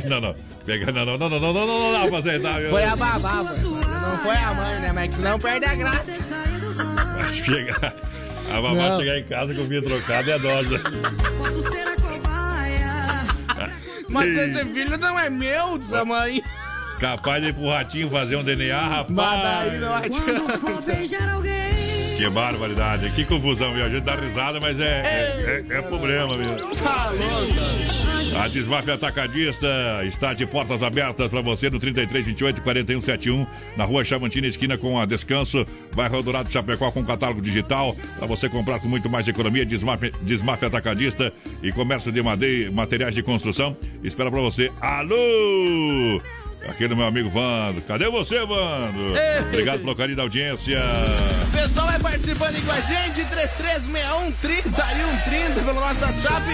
não, 0.10 0.22
não. 0.22 0.36
Pega, 0.66 0.92
não, 0.92 1.06
não, 1.06 1.18
não, 1.18 1.30
não, 1.30 1.40
não, 1.40 1.54
não, 1.54 1.92
não, 1.92 2.10
não, 2.10 2.16
aceitar. 2.18 2.60
viu? 2.60 2.70
Foi 2.70 2.84
a 2.84 2.96
babá, 2.96 3.44
não 3.44 4.18
foi 4.20 4.36
a 4.36 4.54
mãe, 4.54 4.80
né? 4.80 4.92
Mas 4.92 5.10
que 5.10 5.16
senão 5.18 5.40
perde 5.40 5.66
a 5.66 5.76
graça. 5.76 6.12
Vai 7.16 7.30
chegar. 7.30 7.94
A 8.50 8.62
babá 8.62 8.74
Não. 8.90 9.00
chegar 9.00 9.18
em 9.20 9.24
casa 9.24 9.54
com 9.54 9.62
o 9.62 9.68
vinho 9.68 9.82
trocado 9.82 10.32
é 10.32 10.40
dose. 10.40 10.80
Posso 11.38 11.72
ser 11.72 11.88
a 11.88 11.96
cobaia. 11.96 13.26
Mas 14.10 14.28
esse 14.30 14.66
filho 14.74 14.98
não 14.98 15.20
é 15.20 15.30
meu, 15.30 15.78
diz 15.78 15.94
a 15.94 16.06
mãe. 16.06 16.42
Capaz 17.00 17.42
de 17.44 17.50
ir 17.50 17.54
pro 17.54 17.70
ratinho 17.70 18.10
fazer 18.10 18.36
um 18.38 18.44
DNA, 18.44 18.80
rapaz. 18.80 19.10
Mas 19.10 19.42
daí 19.44 19.80
não 19.80 20.02
Quando 20.02 20.60
for 20.60 20.70
adianta. 20.70 20.82
beijar 20.96 21.30
alguém. 21.30 22.16
Que 22.18 22.30
barbaridade. 22.30 23.10
Que 23.12 23.26
confusão, 23.26 23.74
viu? 23.74 23.84
A 23.84 23.90
gente 23.90 24.04
dá 24.06 24.16
risada, 24.16 24.60
mas 24.62 24.80
é, 24.80 24.84
é, 24.84 25.64
é, 25.70 25.78
é 25.78 25.82
problema, 25.82 26.38
viu? 26.38 26.56
Tá 26.78 27.10
louco. 27.10 28.05
A 28.34 28.48
Desmafia 28.48 28.96
Atacadista 28.96 29.68
está 30.06 30.34
de 30.34 30.46
portas 30.46 30.82
abertas 30.82 31.30
para 31.30 31.42
você 31.42 31.70
no 31.70 31.80
33 31.80 32.26
28 32.26 32.62
41 32.62 33.02
71 33.02 33.48
na 33.78 33.84
rua 33.86 34.04
Chavantina, 34.04 34.48
esquina 34.48 34.78
com 34.78 35.00
a 35.00 35.06
Descanso, 35.06 35.66
bairro 35.96 36.24
Dourado 36.24 36.50
Chapecó 36.50 36.92
com 36.92 37.04
catálogo 37.04 37.42
digital 37.42 37.96
para 38.18 38.26
você 38.26 38.50
comprar 38.50 38.80
com 38.80 38.88
muito 38.88 39.10
mais 39.10 39.28
economia. 39.28 39.66
Desmafia 39.66 40.68
Atacadista 40.68 41.32
e 41.62 41.72
comércio 41.72 42.12
de 42.12 42.22
madeira, 42.22 42.72
materiais 42.72 43.14
de 43.14 43.22
construção. 43.22 43.78
Espera 44.04 44.32
para 44.32 44.42
você. 44.42 44.72
Alô! 44.82 46.22
Aqui 46.68 46.88
no 46.88 46.96
meu 46.96 47.06
amigo 47.06 47.30
Vando. 47.30 47.82
Cadê 47.82 48.10
você, 48.10 48.40
Vando? 48.40 49.14
Obrigado 49.48 49.80
pelo 49.82 49.96
carinho 49.96 50.18
da 50.18 50.24
audiência. 50.24 50.80
O 51.48 51.52
pessoal 51.52 51.88
vai 51.88 52.00
participando 52.00 52.56
aí 52.56 52.62
com 52.62 52.72
a 52.72 52.80
gente, 52.82 53.24
3361 53.26 54.32
3130 54.42 55.62
pelo 55.62 55.80
nosso 55.80 56.02
WhatsApp 56.02 56.46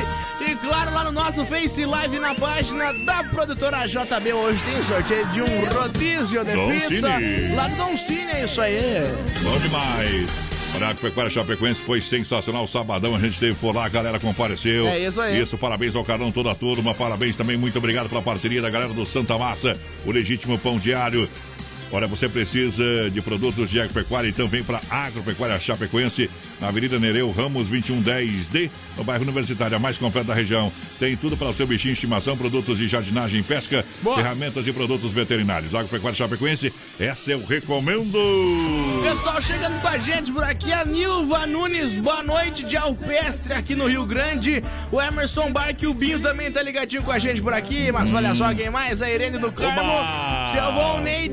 e 0.42 0.56
claro 0.56 0.94
lá 0.94 1.04
no 1.06 1.12
nosso 1.12 1.46
Face 1.46 1.86
Live 1.86 2.20
na 2.20 2.36
página 2.36 2.94
da 3.06 3.24
produtora 3.24 3.86
JB. 3.88 4.34
Hoje 4.34 4.60
tem 4.66 4.84
sorteio 4.84 5.26
de 5.28 5.42
um 5.42 5.70
rodízio 5.70 6.44
de 6.44 6.54
Dom 6.54 6.72
pizza 6.72 7.18
Cine. 7.18 7.56
lá 7.56 7.68
do 7.68 7.76
Dom 7.78 7.98
Cine, 7.98 8.32
é 8.32 8.46
isso 8.46 8.60
aí. 8.62 9.16
Bom 9.42 9.58
demais. 9.60 10.51
Olha, 10.74 10.90
a 10.90 10.96
Pecuária 10.96 11.30
Chapecoense 11.30 11.82
foi 11.82 12.02
sensacional. 12.02 12.66
Sabadão 12.66 13.16
a 13.16 13.20
gente 13.20 13.34
esteve 13.34 13.56
por 13.56 13.76
lá, 13.76 13.86
a 13.86 13.90
galera 13.90 14.20
compareceu. 14.20 14.88
É 14.88 15.00
isso 15.00 15.20
aí. 15.20 15.40
Isso, 15.40 15.58
parabéns 15.58 15.96
ao 15.96 16.04
Carlão, 16.04 16.32
toda 16.32 16.52
a 16.52 16.56
turma. 16.56 16.94
Parabéns 16.94 17.36
também, 17.36 17.58
muito 17.58 17.78
obrigado 17.78 18.08
pela 18.08 18.22
parceria 18.22 18.62
da 18.62 18.70
galera 18.70 18.94
do 18.94 19.06
Santa 19.06 19.38
Massa, 19.38 19.78
o 20.06 20.12
legítimo 20.12 20.58
pão 20.58 20.80
diário. 20.80 21.28
Olha, 21.94 22.08
você 22.08 22.30
precisa 22.30 23.10
de 23.12 23.22
produtos 23.22 23.70
de 23.70 23.80
agropecuária, 23.82 24.30
então 24.30 24.48
vem 24.48 24.64
para 24.64 24.80
Agropecuária 24.90 25.60
Chapecoense, 25.60 26.30
na 26.60 26.70
Avenida 26.70 26.98
Nereu 26.98 27.30
Ramos 27.32 27.70
2110D, 27.70 28.70
no 28.98 29.04
bairro 29.04 29.24
Universitário, 29.24 29.76
a 29.76 29.80
mais 29.80 29.98
completa 29.98 30.28
da 30.28 30.34
região. 30.34 30.72
Tem 30.98 31.18
tudo 31.18 31.36
para 31.36 31.50
o 31.50 31.54
seu 31.54 31.68
bichinho 31.68 31.94
de 31.94 31.98
estimação, 31.98 32.38
produtos 32.38 32.78
de 32.78 32.88
jardinagem 32.88 33.44
pesca, 33.44 33.84
ferramentas 34.16 34.66
e 34.68 34.72
produtos 34.72 35.12
veterinários. 35.12 35.76
Agropecuária 35.76 36.18
Chapecoense, 36.18 36.74
essa 36.98 37.32
eu 37.32 37.46
recomendo! 37.46 38.18
Pessoal 39.04 39.42
chegando 39.42 39.82
com 39.82 39.88
a 39.88 39.98
gente 39.98 40.32
por 40.32 40.44
aqui, 40.44 40.72
a 40.72 40.86
Nilva 40.86 41.46
Nunes, 41.46 42.00
boa 42.00 42.24
noite 42.24 42.64
de 42.64 42.78
Alpestre 42.78 43.52
aqui 43.52 43.76
no 43.76 43.88
Rio 43.88 44.06
Grande. 44.06 44.64
O 44.94 45.02
Emerson 45.02 45.52
Barque 45.52 45.84
e 45.84 45.88
o 45.88 45.94
Binho 45.94 46.22
também 46.22 46.50
tá 46.50 46.62
ligadinho 46.62 47.04
com 47.04 47.12
a 47.12 47.20
gente 47.20 47.42
por 47.42 47.54
aqui, 47.54 47.92
mas 47.92 48.14
olha 48.14 48.34
só 48.34 48.54
quem 48.54 48.70
mais, 48.70 49.02
a 49.02 49.10
Irene 49.10 49.38
do 49.38 49.52
Carmo. 49.52 49.82
Oba! 49.82 50.52
Chavão 50.54 51.02
Ney 51.02 51.28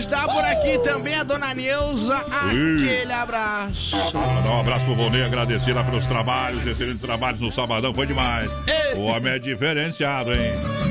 Dietrich 0.00 0.08
tá 0.08 0.26
por 0.28 0.44
aqui 0.44 0.78
também, 0.82 1.14
a 1.14 1.22
dona 1.22 1.54
Neuza, 1.54 2.16
aquele 2.16 3.12
abraço. 3.12 3.96
Mandar 4.14 4.50
um 4.50 4.60
abraço 4.60 4.84
pro 4.84 4.94
Volney, 4.94 5.22
agradecer 5.22 5.72
lá 5.72 5.84
pelos 5.84 6.06
trabalhos, 6.06 6.66
excelentes 6.66 7.00
trabalhos 7.00 7.40
no 7.40 7.50
Sabadão, 7.52 7.92
foi 7.92 8.06
demais. 8.06 8.50
Ei. 8.66 8.94
O 8.98 9.02
homem 9.04 9.34
é 9.34 9.38
diferenciado, 9.38 10.32
hein? 10.32 10.40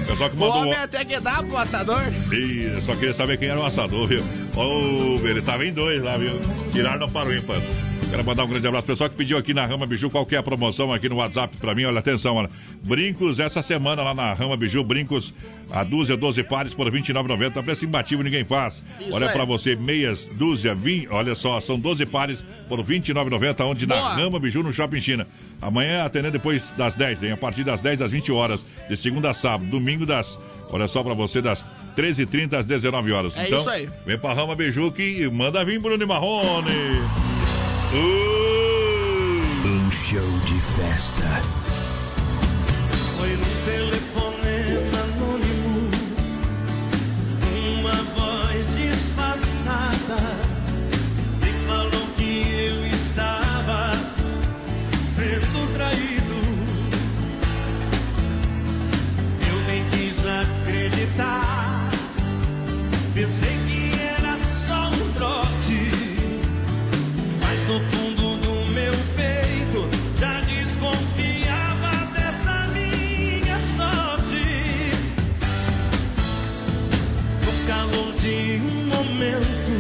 Pessoal 0.08 0.30
que 0.30 0.36
O 0.36 0.40
mandou. 0.40 0.58
homem 0.62 0.74
até 0.76 1.04
que 1.06 1.20
dá 1.20 1.44
pro 1.44 1.58
assador. 1.58 2.02
Ih, 2.32 2.72
eu 2.76 2.82
só 2.82 2.94
queria 2.96 3.14
saber 3.14 3.38
quem 3.38 3.50
era 3.50 3.60
o 3.60 3.66
assador, 3.66 4.08
viu? 4.08 4.24
Ô, 4.56 5.20
ele 5.28 5.42
tava 5.42 5.66
em 5.66 5.74
dois 5.74 6.02
lá, 6.04 6.18
viu? 6.18 6.40
Tiraram 6.72 7.10
para 7.10 7.30
o 7.30 7.36
ímpar. 7.36 7.58
Quero 8.10 8.26
mandar 8.26 8.44
um 8.44 8.48
grande 8.48 8.68
abraço. 8.68 8.88
Pessoal 8.88 9.08
que 9.08 9.16
pediu 9.16 9.38
aqui 9.38 9.54
na 9.54 9.68
Rama 9.68 9.86
Biju 9.86 10.10
qual 10.10 10.26
que 10.26 10.36
é 10.36 10.40
a 10.40 10.44
promoção 10.44 10.92
aqui 10.92 11.08
no 11.08 11.18
WhatsApp 11.18 11.56
pra 11.58 11.76
mim. 11.76 11.86
Olha, 11.86 12.00
atenção, 12.00 12.38
olha. 12.38 12.50
Brincos 12.82 13.40
essa 13.40 13.62
semana 13.62 14.02
lá 14.02 14.16
na 14.16 14.34
Rama 14.34 14.58
Biju, 14.58 14.84
brincos 14.84 15.32
a 15.70 15.84
dúzia, 15.84 16.18
12 16.18 16.42
pares 16.44 16.74
por 16.74 16.92
R$ 16.92 17.00
29,90. 17.00 17.64
Preço 17.64 17.86
imbatível, 17.86 18.24
ninguém 18.24 18.44
faz. 18.44 18.84
Isso 19.00 19.14
olha 19.14 19.28
aí. 19.28 19.34
pra 19.34 19.46
você, 19.46 19.76
meias, 19.76 20.26
dúzia, 20.26 20.74
20. 20.74 21.08
Olha 21.10 21.36
só, 21.36 21.60
são 21.60 21.78
12 21.80 22.08
pares 22.08 22.44
por 22.68 22.80
R$ 22.80 23.00
29,90, 23.00 23.64
onde 23.64 23.86
na 23.86 23.96
Boa. 23.96 24.16
Rama 24.16 24.40
Biju, 24.40 24.64
no 24.64 24.74
Shopping 24.74 25.00
China. 25.00 25.28
Amanhã 25.62 26.04
atendendo 26.04 26.32
depois 26.32 26.74
das 26.76 26.96
10, 26.96 27.24
hein? 27.24 27.32
A 27.34 27.38
partir 27.38 27.64
das 27.64 27.80
10 27.80 28.02
às 28.02 28.12
20 28.12 28.32
horas, 28.32 28.66
de 28.90 28.98
segunda 28.98 29.30
a 29.30 29.34
sábado. 29.36 29.70
Domingo 29.70 30.08
das. 30.08 30.40
Olha 30.72 30.88
só 30.88 31.04
pra 31.04 31.14
você, 31.14 31.44
das 31.44 31.64
13h30 31.96 32.54
às 32.58 32.66
19 32.66 33.12
horas. 33.12 33.38
É 33.38 33.46
então, 33.46 33.60
isso 33.60 33.70
aí. 33.70 33.88
vem 34.04 34.18
pra 34.18 34.34
Rama 34.34 34.56
Biju 34.56 34.92
que 34.92 35.30
manda 35.30 35.64
vir 35.64 35.80
Bruno 35.80 36.04
e 36.04 36.08
Marrone. 36.08 36.70
Uh! 37.92 37.98
Um 39.66 39.90
show 39.90 40.30
de 40.46 40.62
festa. 40.78 41.42
Foi 43.18 43.30
num 43.30 43.56
telefonema 43.66 45.00
anônimo 45.02 45.90
Uma 47.80 47.98
voz 48.16 48.68
disfarçada 48.78 50.22
Me 51.42 51.52
falou 51.68 52.08
que 52.16 52.46
eu 52.48 52.86
estava 52.86 53.92
Sendo 55.16 55.74
traído 55.74 56.40
Eu 59.50 59.58
nem 59.68 59.84
quis 59.90 60.26
acreditar 60.28 61.90
Pensei 63.16 63.58
que 63.68 63.79
momento, 79.20 79.76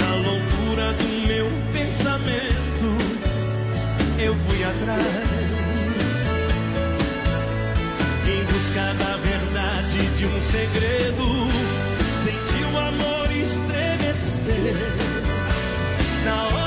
na 0.00 0.14
loucura 0.16 0.92
do 0.94 1.08
meu 1.28 1.46
pensamento, 1.72 2.88
eu 4.18 4.34
fui 4.34 4.64
atrás. 4.64 5.00
Em 8.26 8.44
busca 8.44 8.94
da 8.94 9.16
verdade 9.18 10.08
de 10.16 10.26
um 10.26 10.42
segredo, 10.42 11.46
senti 12.24 12.64
o 12.64 12.78
amor 12.78 13.30
estremecer. 13.30 14.74
Na 16.24 16.42
hora 16.48 16.65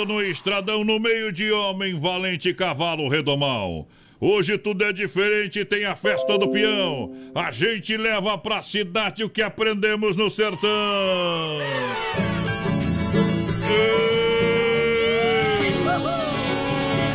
no 0.00 0.22
estradão, 0.22 0.82
no 0.82 0.98
meio 0.98 1.30
de 1.30 1.52
homem 1.52 1.98
valente 1.98 2.54
cavalo 2.54 3.08
redomão. 3.08 3.86
Hoje 4.18 4.56
tudo 4.56 4.84
é 4.84 4.92
diferente, 4.92 5.64
tem 5.64 5.84
a 5.84 5.94
festa 5.94 6.38
do 6.38 6.48
peão. 6.48 7.12
A 7.34 7.50
gente 7.50 7.96
leva 7.96 8.38
pra 8.38 8.62
cidade 8.62 9.22
o 9.22 9.28
que 9.28 9.42
aprendemos 9.42 10.16
no 10.16 10.30
sertão. 10.30 10.70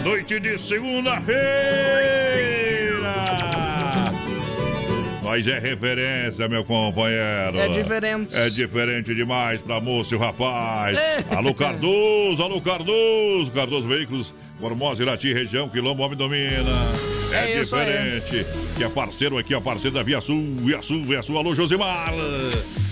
Noite 0.04 0.40
de 0.40 0.58
segunda-feira. 0.60 2.17
Mas 5.28 5.46
é 5.46 5.60
referência, 5.60 6.48
meu 6.48 6.64
companheiro. 6.64 7.60
É 7.60 7.68
diferente. 7.68 8.34
É 8.34 8.50
diferente 8.50 9.14
demais 9.14 9.62
pra 9.62 9.82
moça 9.82 10.16
e 10.16 10.18
o 10.18 10.20
rapaz. 10.22 10.98
É. 10.98 11.26
Alô, 11.32 11.54
Cardoso, 11.54 12.42
alô, 12.42 12.62
Cardoso. 12.62 13.52
Cardoso 13.52 13.90
Veículos, 13.90 14.34
Formosa, 14.58 15.04
Irati, 15.04 15.34
região, 15.34 15.68
Quilombo, 15.68 16.02
Homem 16.02 16.18
Domina. 16.18 16.72
É, 17.34 17.58
É 17.58 17.60
diferente. 17.60 18.46
Que 18.78 18.86
é 18.86 18.88
parceiro 18.88 19.38
aqui, 19.38 19.54
é 19.54 19.60
parceiro 19.60 19.96
da 19.98 20.02
Via 20.02 20.22
Sul, 20.22 20.42
Via 20.60 20.82
Sul, 20.82 21.04
Via 21.04 21.22
Sul. 21.22 21.38
Alô, 21.38 21.54
Josimar. 21.54 22.14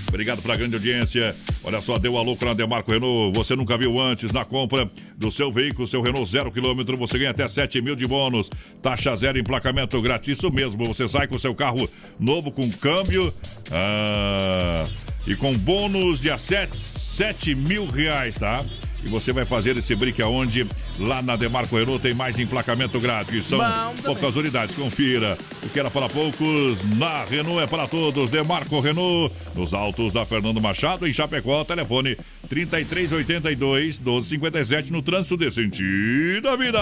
Obrigado 0.07 0.41
pela 0.41 0.55
grande 0.55 0.75
audiência. 0.75 1.35
Olha 1.63 1.81
só, 1.81 1.97
deu 1.97 2.17
alô 2.17 2.35
com 2.35 2.49
a 2.49 2.53
Demarco 2.53 2.91
Renault. 2.91 3.35
Você 3.35 3.55
nunca 3.55 3.77
viu 3.77 3.99
antes 3.99 4.31
na 4.31 4.45
compra 4.45 4.89
do 5.17 5.31
seu 5.31 5.51
veículo, 5.51 5.87
seu 5.87 6.01
Renault 6.01 6.29
zero 6.29 6.51
quilômetro. 6.51 6.97
Você 6.97 7.17
ganha 7.17 7.31
até 7.31 7.47
7 7.47 7.81
mil 7.81 7.95
de 7.95 8.07
bônus. 8.07 8.49
Taxa 8.81 9.15
zero, 9.15 9.37
emplacamento 9.37 10.01
grátis. 10.01 10.37
Isso 10.37 10.51
mesmo. 10.51 10.85
Você 10.85 11.07
sai 11.07 11.27
com 11.27 11.37
seu 11.37 11.53
carro 11.53 11.89
novo 12.19 12.51
com 12.51 12.69
câmbio 12.71 13.33
ah, 13.71 14.85
e 15.27 15.35
com 15.35 15.57
bônus 15.57 16.19
de 16.21 16.29
a 16.29 16.37
7, 16.37 16.77
7 16.97 17.55
mil 17.55 17.85
reais, 17.85 18.35
tá? 18.35 18.63
E 19.05 19.07
você 19.07 19.31
vai 19.31 19.45
fazer 19.45 19.77
esse 19.77 19.93
brick 19.95 20.19
aonde? 20.21 20.65
Lá 20.99 21.21
na 21.21 21.35
Demarco 21.35 21.77
Renault 21.77 22.01
tem 22.01 22.13
mais 22.13 22.39
emplacamento 22.39 22.99
grátis. 22.99 23.45
São 23.45 23.59
Bom 23.59 23.93
poucas 24.03 24.21
também. 24.33 24.39
unidades. 24.39 24.75
Confira. 24.75 25.37
O 25.61 25.69
que 25.69 25.79
era 25.79 25.91
para 25.91 26.09
poucos, 26.09 26.77
na 26.97 27.23
Renault 27.25 27.61
é 27.61 27.67
para 27.67 27.87
todos. 27.87 28.31
Demarco 28.31 28.79
Renault, 28.79 29.31
nos 29.53 29.73
altos 29.75 30.11
da 30.11 30.25
Fernando 30.25 30.59
Machado, 30.59 31.07
em 31.07 31.13
Chapecó. 31.13 31.63
Telefone 31.63 32.17
3382 32.49 33.99
1257 33.99 34.91
no 34.91 35.01
trânsito 35.01 35.37
de 35.37 35.51
sentido 35.51 36.41
da 36.41 36.55
vida. 36.55 36.79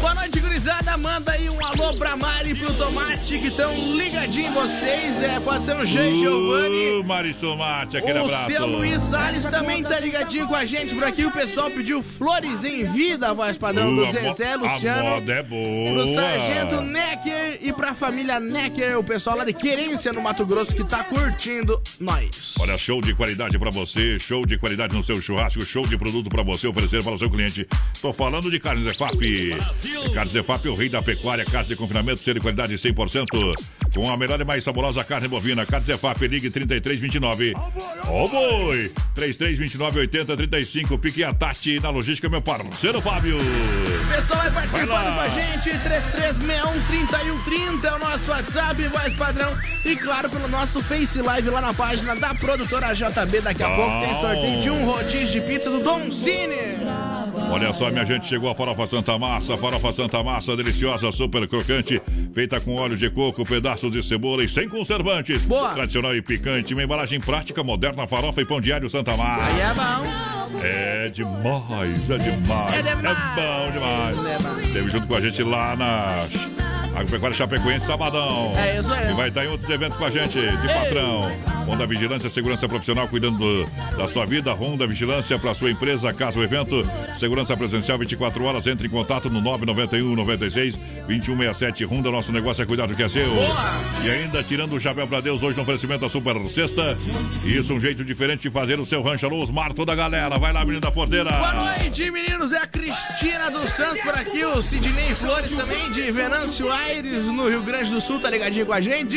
Boa 0.00 0.14
noite, 0.14 0.40
gurizada. 0.40 0.96
Manda 0.96 1.32
aí 1.32 1.50
um 1.50 1.64
alô 1.64 1.94
pra 1.98 2.16
Mari 2.16 2.50
e 2.52 2.54
pro 2.54 2.72
Tomate 2.72 3.38
que 3.38 3.48
estão 3.48 3.72
ligadinhos 3.96 4.50
em 4.50 4.54
vocês. 4.54 5.22
É, 5.22 5.40
pode 5.40 5.64
ser 5.64 5.76
um 5.76 5.84
Jean 5.84 6.14
Giovanni. 6.14 7.00
Uh, 7.00 7.04
Marisol 7.04 7.56
Mate, 7.56 7.96
aquele 7.98 8.20
o 8.20 8.24
abraço. 8.24 8.50
seu 8.52 8.66
Luiz 8.66 9.02
Salles 9.02 9.44
também 9.44 9.82
tá 9.82 10.00
ligadinho 10.00 10.46
com 10.46 10.54
a 10.54 10.64
gente 10.64 10.94
por 10.94 11.04
aqui. 11.04 11.24
O 11.26 11.30
pessoal 11.30 11.57
pediu 11.70 12.02
flores 12.02 12.64
em 12.64 12.84
vida, 12.84 13.30
a 13.30 13.32
voz 13.32 13.58
padrão 13.58 13.94
do 13.94 14.04
a 14.04 14.12
Zezé 14.12 14.52
A 14.52 14.56
Luciano. 14.56 15.10
moda 15.10 15.32
é 15.32 15.42
boa. 15.42 15.92
Pro 15.92 16.14
Sargento 16.14 16.80
Necker 16.82 17.58
e 17.60 17.72
pra 17.72 17.94
família 17.94 18.40
Necker, 18.40 18.98
o 18.98 19.04
pessoal 19.04 19.36
lá 19.36 19.44
de 19.44 19.52
Querência, 19.52 20.12
no 20.12 20.22
Mato 20.22 20.46
Grosso, 20.46 20.74
que 20.74 20.84
tá 20.84 21.04
curtindo 21.04 21.80
nós. 22.00 22.54
Olha, 22.60 22.78
show 22.78 23.00
de 23.00 23.14
qualidade 23.14 23.58
pra 23.58 23.70
você, 23.70 24.18
show 24.18 24.44
de 24.46 24.56
qualidade 24.58 24.94
no 24.94 25.02
seu 25.02 25.20
churrasco, 25.20 25.60
show 25.64 25.86
de 25.86 25.98
produto 25.98 26.28
pra 26.28 26.42
você 26.42 26.66
oferecer 26.66 27.02
para 27.02 27.12
o 27.12 27.18
seu 27.18 27.30
cliente. 27.30 27.66
Tô 28.00 28.12
falando 28.12 28.50
de 28.50 28.58
Carnes 28.60 28.86
EFAP. 28.86 29.56
Carnes 30.14 30.34
EFAP, 30.34 30.68
o 30.68 30.74
rei 30.74 30.88
da 30.88 31.02
pecuária, 31.02 31.44
carne 31.44 31.68
de 31.68 31.76
confinamento, 31.76 32.20
ser 32.20 32.34
de 32.34 32.40
qualidade 32.40 32.74
100%, 32.74 33.26
com 33.94 34.10
a 34.10 34.16
melhor 34.16 34.40
e 34.40 34.44
mais 34.44 34.62
saborosa 34.64 35.02
carne 35.04 35.28
bovina. 35.28 35.66
Carnes 35.66 35.88
EFAP, 35.88 36.26
ligue 36.26 36.50
3329. 36.50 37.54
Ó 38.06 38.24
oh, 38.24 38.28
boi! 38.28 38.92
3329 39.14 40.00
8035, 40.00 40.98
pique 40.98 41.24
a 41.24 41.32
Tati 41.38 41.78
na 41.80 41.90
logística, 41.90 42.28
meu 42.28 42.42
parceiro 42.42 43.00
Fábio. 43.00 43.38
O 43.38 44.08
pessoal 44.08 44.40
vai 44.40 44.50
participando 44.50 44.88
Vai 44.88 45.04
lá. 45.04 45.14
com 45.14 45.20
a 45.20 45.28
gente, 45.28 45.70
3361-3130 45.70 47.84
é 47.84 47.92
o 47.94 47.98
nosso 48.00 48.28
WhatsApp, 48.30 48.82
voz 48.88 49.14
padrão. 49.14 49.56
E 49.84 49.94
claro, 49.96 50.28
pelo 50.28 50.48
nosso 50.48 50.82
Face 50.82 51.22
Live 51.22 51.48
lá 51.50 51.60
na 51.60 51.72
página 51.72 52.16
da 52.16 52.34
produtora 52.34 52.92
JB. 52.92 53.40
Daqui 53.40 53.62
a 53.62 53.68
Bom. 53.68 53.76
pouco 53.76 54.00
tem 54.06 54.14
sorteio 54.20 54.60
de 54.62 54.70
um 54.70 54.84
rodízio 54.84 55.40
de 55.40 55.46
pizza 55.46 55.70
do 55.70 55.80
Dom 55.80 56.10
Cine. 56.10 56.56
Olha 57.50 57.72
só, 57.72 57.90
minha 57.90 58.04
gente, 58.04 58.26
chegou 58.26 58.50
a 58.50 58.54
farofa 58.54 58.86
Santa 58.86 59.18
Massa. 59.18 59.56
Farofa 59.56 59.92
Santa 59.92 60.22
Massa, 60.22 60.56
deliciosa, 60.56 61.10
super 61.12 61.46
crocante, 61.48 62.00
feita 62.34 62.60
com 62.60 62.74
óleo 62.76 62.96
de 62.96 63.08
coco, 63.10 63.44
pedaços 63.44 63.92
de 63.92 64.02
cebola 64.02 64.44
e 64.44 64.48
sem 64.48 64.68
conservantes. 64.68 65.42
Boa. 65.42 65.74
Tradicional 65.74 66.14
e 66.14 66.22
picante, 66.22 66.74
uma 66.74 66.82
embalagem 66.82 67.20
prática, 67.20 67.62
moderna, 67.62 68.06
farofa 68.06 68.40
e 68.40 68.44
pão 68.44 68.60
diário 68.60 68.88
Santa 68.90 69.16
Massa. 69.16 69.44
Aí 69.44 69.60
é 69.60 69.74
bom. 69.74 70.62
É 70.62 71.08
demais, 71.08 72.10
é 72.10 72.18
demais. 72.18 72.74
É 72.74 72.82
demais. 72.82 73.18
bom 73.34 73.70
demais. 73.72 74.18
É 74.18 74.36
demais. 74.36 74.66
Esteve 74.66 74.88
junto 74.88 75.06
com 75.06 75.14
a 75.14 75.20
gente 75.20 75.42
lá 75.42 75.76
na 75.76 76.67
Agropecuária 76.98 77.36
Chapecoense, 77.36 77.86
sabadão. 77.86 78.52
É 78.56 78.78
isso 78.78 78.92
aí. 78.92 79.10
E 79.10 79.14
vai 79.14 79.28
estar 79.28 79.44
em 79.44 79.48
outros 79.48 79.68
eventos 79.70 79.96
com 79.96 80.04
a 80.04 80.10
gente, 80.10 80.38
de 80.40 80.66
patrão. 80.68 81.22
Honda 81.66 81.86
Vigilância, 81.86 82.28
segurança 82.30 82.66
profissional, 82.68 83.06
cuidando 83.08 83.38
do- 83.38 83.64
da 83.96 84.08
sua 84.08 84.24
vida. 84.24 84.52
Honda 84.52 84.86
Vigilância 84.86 85.38
para 85.38 85.52
sua 85.54 85.70
empresa, 85.70 86.12
casa 86.12 86.38
ou 86.38 86.44
evento. 86.44 86.82
Segurança 87.14 87.56
presencial 87.56 87.98
24 87.98 88.42
horas. 88.44 88.66
Entre 88.66 88.86
em 88.86 88.90
contato 88.90 89.28
no 89.30 89.40
991 89.40 90.16
96 90.16 90.76
2167. 91.06 91.84
Honda, 91.84 92.10
nosso 92.10 92.32
negócio 92.32 92.62
é 92.62 92.66
cuidar 92.66 92.86
do 92.86 92.94
que 92.96 93.02
é 93.02 93.08
seu. 93.08 93.28
E 94.04 94.10
ainda 94.10 94.42
tirando 94.42 94.74
o 94.74 94.80
chapéu 94.80 95.06
para 95.06 95.20
Deus, 95.20 95.42
hoje 95.42 95.56
no 95.56 95.62
oferecimento 95.62 96.00
da 96.00 96.08
Super 96.08 96.36
Sexta. 96.50 96.96
Isso, 97.44 97.74
um 97.74 97.80
jeito 97.80 98.04
diferente 98.04 98.42
de 98.42 98.50
fazer 98.50 98.80
o 98.80 98.84
seu 98.84 99.02
rancho. 99.02 99.26
Alô, 99.26 99.42
Osmar, 99.42 99.72
toda 99.74 99.92
a 99.92 99.96
galera. 99.96 100.38
Vai 100.38 100.52
lá, 100.52 100.60
menino 100.60 100.80
da 100.80 100.90
porteira. 100.90 101.30
Boa 101.30 101.52
noite, 101.52 102.10
meninos. 102.10 102.52
É 102.52 102.58
a 102.62 102.66
Cristina 102.66 103.50
dos 103.50 103.64
Santos 103.66 104.00
por 104.02 104.14
aqui. 104.14 104.44
O 104.44 104.62
Sidney 104.62 105.14
Flores 105.14 105.52
também, 105.52 105.90
de 105.92 106.10
Venâncio 106.10 106.70
Aires, 106.72 106.87
no 107.32 107.48
Rio 107.48 107.62
Grande 107.62 107.90
do 107.92 108.00
Sul, 108.00 108.20
tá 108.20 108.30
ligadinho 108.30 108.66
com 108.66 108.72
a 108.72 108.80
gente. 108.80 109.16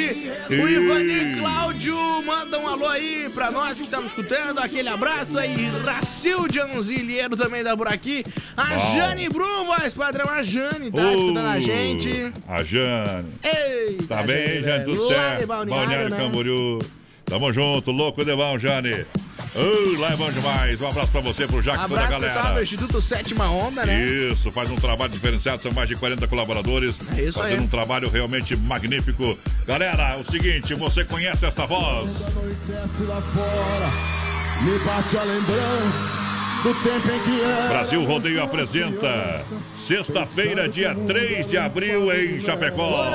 O 0.49 0.53
Ih. 0.53 0.71
Ivanir 0.73 1.37
Cláudio 1.39 1.95
manda 2.25 2.59
um 2.59 2.67
alô 2.67 2.87
aí 2.87 3.29
pra 3.33 3.51
nós 3.51 3.77
que 3.77 3.83
estamos 3.83 4.07
escutando. 4.07 4.59
Aquele 4.59 4.89
abraço 4.89 5.37
aí. 5.37 5.69
Racilde 5.83 6.59
Anzilheiro 6.59 7.35
também 7.37 7.63
dá 7.63 7.75
por 7.75 7.87
aqui. 7.87 8.23
A 8.55 8.75
Bom. 8.75 8.95
Jane 8.95 9.29
Brum, 9.29 9.65
voz 9.65 9.93
padrão. 9.93 10.29
A 10.29 10.43
Jane 10.43 10.91
tá 10.91 11.13
escutando 11.13 11.47
a 11.47 11.59
gente. 11.59 12.31
A 12.47 12.63
Jane. 12.63 13.29
Eita, 13.43 14.07
Tá 14.07 14.23
bem, 14.23 14.61
Jane? 14.61 14.85
Tudo 14.85 15.07
certo? 15.07 15.47
Balneário, 15.47 16.09
né? 16.09 16.17
Camboriú. 16.17 16.79
Tamo 17.25 17.53
junto, 17.53 17.91
louco 17.91 18.25
de 18.25 18.35
bom, 18.35 18.57
Jane. 18.57 19.05
Uh, 19.53 19.99
lá 19.99 20.13
é 20.13 20.15
bom 20.15 20.31
demais. 20.31 20.79
Um 20.81 20.87
abraço 20.87 21.11
pra 21.11 21.21
você, 21.21 21.45
pro 21.45 21.61
Jack, 21.61 21.77
toda 21.87 21.99
a 22.01 22.05
Abraço 22.05 22.21
galera. 22.21 22.63
Instituto 22.63 23.01
Sétima 23.01 23.49
Onda, 23.51 23.85
né? 23.85 24.01
Isso, 24.01 24.51
faz 24.51 24.71
um 24.71 24.77
trabalho 24.77 25.11
diferenciado, 25.11 25.61
são 25.61 25.73
mais 25.73 25.89
de 25.89 25.95
40 25.95 26.25
colaboradores. 26.27 26.95
É 27.17 27.21
isso 27.23 27.39
fazendo 27.39 27.59
aí. 27.59 27.65
um 27.65 27.67
trabalho 27.67 28.09
realmente 28.09 28.55
magnífico. 28.55 29.37
Galera, 29.67 30.15
é 30.15 30.17
o 30.17 30.23
seguinte, 30.23 30.73
você 30.73 31.03
conhece 31.03 31.45
esta 31.45 31.65
voz? 31.65 32.09
Acontece 32.21 33.03
lá 33.03 33.21
fora, 33.21 34.63
me 34.63 34.79
bate 34.79 35.17
a 35.17 35.23
lembrança 35.23 36.30
do 36.63 36.73
tempo 36.75 37.11
em 37.11 37.19
que 37.19 37.41
era. 37.41 37.67
Brasil 37.69 38.03
Rodeio 38.03 38.43
apresenta 38.43 39.43
sexta-feira, 39.77 40.69
dia 40.69 40.95
3 40.95 41.47
de 41.47 41.57
abril, 41.57 42.13
em 42.13 42.39
Chapecó. 42.39 43.05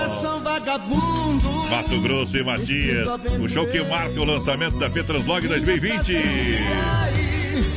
Mato 1.70 2.00
Grosso 2.00 2.36
e 2.36 2.42
Matias. 2.42 3.06
O 3.40 3.48
show 3.48 3.64
que 3.66 3.80
marca 3.84 4.20
o 4.20 4.24
lançamento 4.24 4.76
da 4.78 4.90
Petranslog 4.90 5.46
2020. 5.46 6.12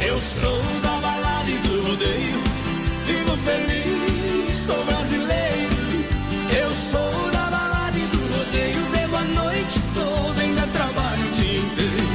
Eu 0.00 0.20
sou 0.20 0.60
da 0.82 0.96
balada 1.00 1.48
e 1.48 1.58
do 1.58 1.88
rodeio. 1.88 2.42
Vivo 3.06 3.36
feliz, 3.36 4.56
sou 4.66 4.84
brasileiro. 4.84 5.70
Eu 6.50 6.72
sou 6.74 7.30
da 7.30 7.50
balada 7.50 7.96
e 7.96 8.02
do 8.02 8.18
rodeio. 8.36 8.84
Bebo 8.90 9.16
a 9.16 9.22
noite 9.22 9.80
toda, 9.94 10.40
ainda 10.40 10.66
trabalho 10.66 11.22
o 11.22 11.32
dia 11.32 11.60
inteiro. 11.60 12.08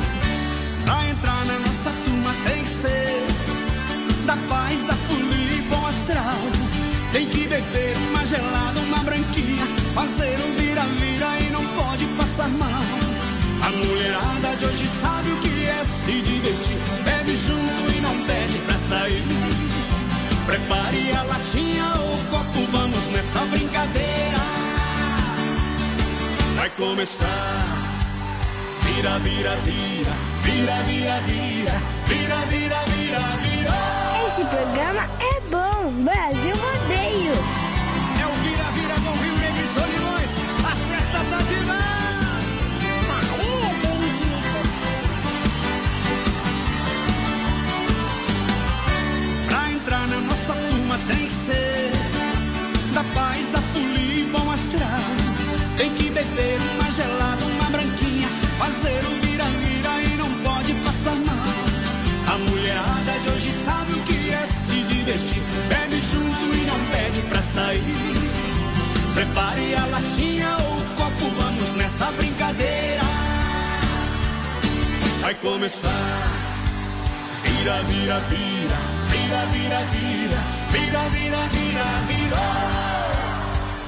Pra 0.83 1.07
entrar 1.07 1.45
na 1.45 1.59
nossa 1.59 1.91
turma 2.03 2.35
tem 2.45 2.63
que 2.63 2.69
ser 2.69 3.25
da 4.25 4.35
paz, 4.49 4.83
da 4.83 4.95
folia 4.95 5.53
e 5.53 5.61
bom 5.69 5.87
astral. 5.87 6.41
Tem 7.13 7.25
que 7.29 7.47
beber 7.47 7.95
uma 8.09 8.25
gelada, 8.25 8.79
uma 8.81 8.97
branquinha, 8.97 9.65
fazer 9.93 10.37
um 10.45 10.51
vira-vira 10.57 11.39
e 11.39 11.49
não 11.51 11.65
pode 11.67 12.05
passar 12.17 12.49
mal. 12.49 12.74
A 13.65 13.69
mulherada 13.71 14.55
de 14.57 14.65
hoje 14.65 14.87
sabe 15.01 15.31
o 15.31 15.39
que 15.39 15.65
é 15.65 15.83
se 15.83 16.21
divertir, 16.21 16.77
bebe 17.03 17.35
junto 17.35 17.97
e 17.97 17.99
não 17.99 18.15
pede 18.27 18.59
pra 18.59 18.75
sair. 18.77 19.25
Prepare 20.45 21.11
a 21.13 21.23
latinha 21.23 21.85
ou 21.99 22.15
copo, 22.29 22.71
vamos 22.71 23.03
nessa 23.07 23.39
brincadeira. 23.45 24.37
Vai 26.55 26.69
começar. 26.77 27.25
Vira, 28.83 29.17
vira, 29.17 29.55
vira, 29.55 30.13
vira, 30.43 30.83
vira, 30.83 31.19
vira, 31.21 31.81
vira, 32.05 32.37
vira, 32.45 32.79
vira, 32.85 33.19
vira. 33.41 34.27
Esse 34.27 34.45
programa 34.45 35.09
é 35.19 35.41
bom. 35.49 36.03
Brasil 36.03 36.55
Rodeio. 36.55 37.64
tem 51.15 51.27
que 51.27 51.33
ser 51.33 51.91
da 52.93 53.03
paz, 53.13 53.47
da 53.49 53.61
folia 53.61 54.25
bom 54.31 54.51
astral. 54.51 55.05
Tem 55.77 55.93
que 55.93 56.09
beber 56.09 56.59
uma 56.73 56.91
gelada, 56.91 57.45
uma 57.45 57.69
branquinha, 57.69 58.27
fazer 58.57 58.99
o 59.05 59.11
vira-vira 59.21 60.01
e 60.01 60.17
não 60.17 60.31
pode 60.43 60.73
passar 60.85 61.15
mal. 61.15 62.33
A 62.33 62.37
mulherada 62.37 63.19
de 63.23 63.29
hoje 63.29 63.51
sabe 63.65 63.93
o 63.93 64.01
que 64.03 64.31
é 64.31 64.47
se 64.47 64.83
divertir, 64.93 65.43
bebe 65.69 65.99
junto 66.01 66.55
e 66.55 66.65
não 66.65 66.79
pede 66.91 67.21
pra 67.29 67.41
sair. 67.41 67.81
Prepare 69.13 69.75
a 69.75 69.85
latinha 69.85 70.57
ou 70.57 70.77
o 70.77 70.95
copo, 70.95 71.29
vamos 71.39 71.71
nessa 71.77 72.11
brincadeira. 72.11 73.03
Vai 75.21 75.33
começar, 75.35 75.89
vira, 77.43 77.81
vira, 77.83 78.19
vira, 78.19 78.77
vira, 79.09 79.45
vira, 79.51 79.79
vira 79.91 80.54
Vira, 80.75 81.07
vira, 81.07 81.41
vira, 81.55 81.87
vira. 82.05 82.43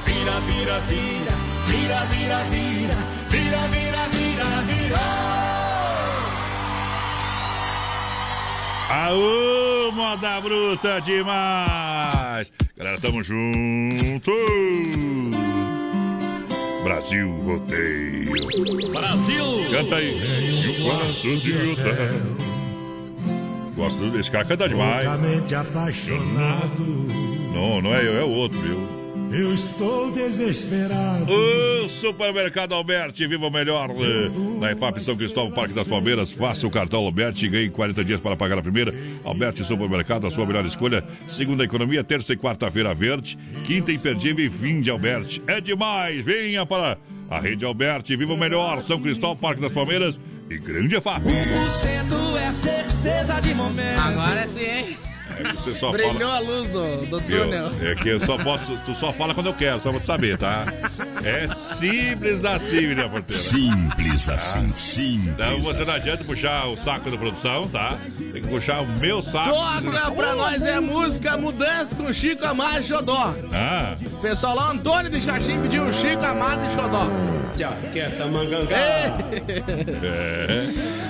Vira, 0.06 0.40
vira, 0.48 0.80
vira. 0.88 1.34
Vira, 1.68 2.00
vira, 2.06 2.40
vira. 2.46 2.96
Vira, 3.30 3.62
vira, 3.68 4.08
vira, 4.08 4.62
vira. 4.68 4.98
Aô, 8.90 9.92
moda 9.92 10.40
bruta 10.40 11.02
demais! 11.02 12.50
Galera, 12.78 12.98
tamo 13.02 13.22
junto! 13.22 14.32
Brasil 16.86 17.30
Rodeio. 17.46 18.32
Brasil! 18.94 19.46
Canta 19.72 19.98
aí! 19.98 20.18
E 20.18 20.70
o 20.70 20.84
quarto 20.86 21.38
de 21.38 21.52
hotel 21.72 22.57
Gosto 23.78 24.10
desse 24.10 24.32
cara, 24.32 24.44
canta 24.44 24.68
demais. 24.68 25.06
Apaixonado. 25.06 26.84
Não, 27.54 27.80
não 27.80 27.94
é 27.96 28.06
eu, 28.06 28.18
é 28.18 28.24
o 28.24 28.30
outro, 28.30 28.60
viu? 28.60 28.98
Eu 29.32 29.54
estou 29.54 30.12
desesperado. 30.12 31.32
O 31.32 31.88
Supermercado 31.88 32.74
Alberti, 32.74 33.28
viva 33.28 33.46
o 33.46 33.52
melhor. 33.52 33.90
Na 34.60 34.72
EFAP 34.72 35.00
São 35.02 35.16
Cristóvão, 35.16 35.52
Parque 35.52 35.76
das 35.76 35.88
Palmeiras, 35.88 36.32
faça 36.32 36.66
o 36.66 36.72
cartão 36.72 37.02
Alberti 37.02 37.46
e 37.46 37.50
ganhe 37.50 37.70
40 37.70 38.04
dias 38.04 38.20
para 38.20 38.36
pagar 38.36 38.58
a 38.58 38.64
primeira. 38.64 38.92
Alberti 39.24 39.64
Supermercado, 39.64 40.26
a 40.26 40.32
sua 40.32 40.46
melhor 40.46 40.66
escolha. 40.66 41.04
Segunda 41.28 41.64
economia, 41.64 42.04
terça 42.04 42.34
e 42.34 42.38
quarta-feira 42.38 42.96
verde. 42.96 43.38
Quinta 43.66 43.92
imperdível 43.92 44.44
e 44.44 44.50
fim 44.50 44.82
de 44.82 44.90
Alberti. 44.90 45.44
É 45.46 45.62
demais, 45.62 46.26
venha 46.26 46.66
para 46.66 46.98
a 47.30 47.40
Rede 47.40 47.64
Alberti, 47.64 48.16
viva 48.16 48.34
o 48.34 48.38
melhor. 48.38 48.82
São 48.82 49.00
Cristóvão, 49.00 49.36
Parque 49.36 49.62
das 49.62 49.74
Palmeiras 49.74 50.20
e 50.50 50.58
Grande 50.58 50.96
EFAP. 50.96 51.24
1% 51.24 52.38
é 52.38 52.52
certeza 52.52 53.42
de 53.42 53.54
momento. 53.54 54.00
Agora 54.00 54.48
sim, 54.48 54.62
hein? 54.62 54.98
É 55.40 55.44
que 55.44 55.54
você 55.58 55.76
só 55.76 55.92
Brilhou 55.92 56.14
fala. 56.20 56.36
a 56.36 56.40
luz 56.40 56.68
do, 56.70 57.06
do 57.06 57.20
Viu? 57.20 57.44
túnel. 57.44 57.72
É 57.82 57.96
que 57.96 58.10
eu 58.10 58.20
só 58.20 58.38
posso. 58.38 58.78
Tu 58.86 58.94
só 58.96 59.12
fala 59.14 59.34
quando 59.34 59.48
eu 59.48 59.54
quero, 59.54 59.80
só 59.80 59.92
pra 59.92 60.00
tu 60.00 60.06
saber, 60.06 60.38
tá? 60.38 60.66
É 61.24 61.48
simples 61.48 62.46
assim, 62.46 62.88
minha 62.94 63.10
porteira. 63.10 63.42
Simples 63.44 64.30
assim, 64.30 64.72
simples. 64.76 65.28
Então 65.34 65.60
você 65.62 65.84
não 65.86 65.94
assim. 65.94 66.02
adianta 66.02 66.24
puxar 66.24 66.68
o 66.68 66.78
saco 66.78 67.10
da 67.12 67.18
produção, 67.18 67.68
tá? 67.68 67.98
Tem 68.18 68.42
que 68.42 68.48
puxar 68.48 68.82
o 68.82 68.88
meu 68.88 69.22
saco. 69.22 69.50
Toca 69.50 70.12
pra 70.12 70.36
nós 70.36 70.64
é 70.64 70.80
música 70.80 71.38
Mudança 71.38 71.96
com 71.96 72.12
Chico 72.14 72.46
Amado 72.46 72.80
e 72.80 72.84
Xodó. 72.84 73.34
Ah, 73.54 73.96
O 74.02 74.22
pessoal 74.22 74.56
lá, 74.56 74.72
Antônio 74.72 75.10
de 75.12 75.20
Xaxim 75.22 75.62
pediu 75.62 75.92
Chico 75.94 76.24
Amado 76.24 76.62
e 76.66 76.70
Xodó. 76.76 77.08
Jaqueta 77.58 78.26
mangangá. 78.28 78.76
é. 78.78 79.12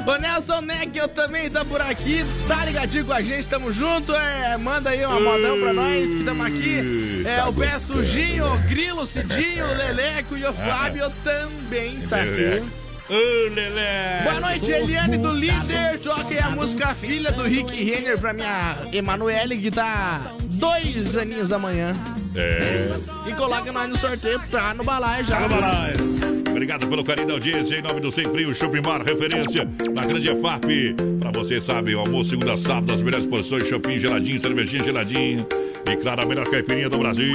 Ô 0.10 0.16
Nelson 0.18 0.62
Neck, 0.62 0.98
eu 0.98 1.08
também 1.08 1.50
tá 1.50 1.64
por 1.66 1.82
aqui, 1.82 2.26
tá 2.48 2.64
ligadinho 2.66 3.06
com 3.06 3.14
a 3.14 3.22
gente, 3.22 3.46
tamo 3.48 3.72
junto, 3.74 4.14
é, 4.18 4.58
manda 4.58 4.90
aí 4.90 5.06
uma 5.06 5.20
modão 5.20 5.60
pra 5.60 5.74
nós 5.74 6.14
que 6.14 6.24
tamo 6.24 6.44
aqui. 6.44 7.24
É, 7.26 7.38
Tá 7.38 7.50
o 7.50 7.54
Pé. 7.54 7.72
Sujinho, 7.80 8.54
o 8.54 8.58
Grilo, 8.60 9.02
o 9.02 9.08
Cidinho, 9.08 9.66
Leleco 9.76 10.38
e 10.38 10.46
o 10.46 10.54
Fábio 10.54 11.12
também 11.24 12.00
tá 12.10 12.18
aqui. 12.22 12.64
Ô, 13.10 13.54
Lelé! 13.54 14.22
Boa 14.24 14.40
noite, 14.42 14.70
Eliane 14.70 15.18
do 15.18 15.32
Líder. 15.32 16.00
Aí 16.30 16.40
a 16.40 16.50
música 16.50 16.94
Filha 16.96 17.32
do 17.32 17.44
Rick 17.44 17.84
Renner 17.84 18.18
pra 18.18 18.34
minha 18.34 18.78
Emanuele, 18.92 19.58
que 19.58 19.72
tá 19.72 20.34
dois 20.42 21.16
aninhos 21.16 21.50
da 21.50 21.58
manhã. 21.58 21.94
É. 22.36 22.94
E 23.26 23.34
coloca 23.34 23.72
nós 23.72 23.90
no 23.90 23.98
sorteio, 23.98 24.42
tá 24.52 24.74
no 24.74 24.84
balaio 24.84 25.24
já. 25.24 25.38
Tá 25.38 25.42
no 25.48 25.50
balaio. 25.50 26.37
Obrigado 26.58 26.88
pelo 26.88 27.04
carinho 27.04 27.28
da 27.28 27.34
audiência. 27.36 27.76
Em 27.76 27.84
nome 27.84 28.00
do 28.00 28.12
Sem 28.12 28.24
Frio 28.32 28.52
Shopping 28.52 28.82
Bar, 28.82 29.04
referência 29.04 29.64
na 29.96 30.04
Grande 30.04 30.28
EFAP. 30.28 30.96
Pra 31.20 31.30
você, 31.30 31.62
sabe, 31.62 31.94
o 31.94 32.00
almoço 32.00 32.32
segunda 32.32 32.54
a 32.54 32.58
sábado, 32.58 32.94
as 32.94 33.04
melhores 33.04 33.28
porções, 33.28 33.68
shopping 33.68 34.00
geladinho, 34.00 34.40
cervejinha 34.40 34.84
geladinho. 34.84 35.46
E 35.86 35.96
claro, 35.98 36.24
a 36.24 36.26
melhor 36.26 36.50
caipirinha 36.50 36.90
do 36.90 36.98
Brasil. 36.98 37.32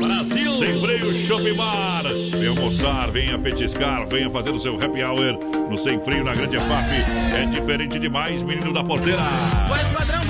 Brasil! 0.00 0.52
Sem 0.54 0.80
Freio 0.80 1.14
Shopping 1.14 1.52
Bar. 1.52 2.04
Venha 2.04 2.48
almoçar, 2.48 3.10
venha 3.10 3.38
petiscar, 3.38 4.06
venha 4.06 4.30
fazer 4.30 4.50
o 4.50 4.58
seu 4.58 4.82
happy 4.82 5.02
hour 5.02 5.38
no 5.68 5.76
Sem 5.76 6.00
Frio, 6.00 6.24
na 6.24 6.32
Grande 6.32 6.56
EFAP. 6.56 6.90
É 7.36 7.44
diferente 7.44 7.98
demais, 7.98 8.42
menino 8.42 8.72
da 8.72 8.82
porteira. 8.82 9.20
Pois, 9.68 9.86
padrão, 9.90 10.24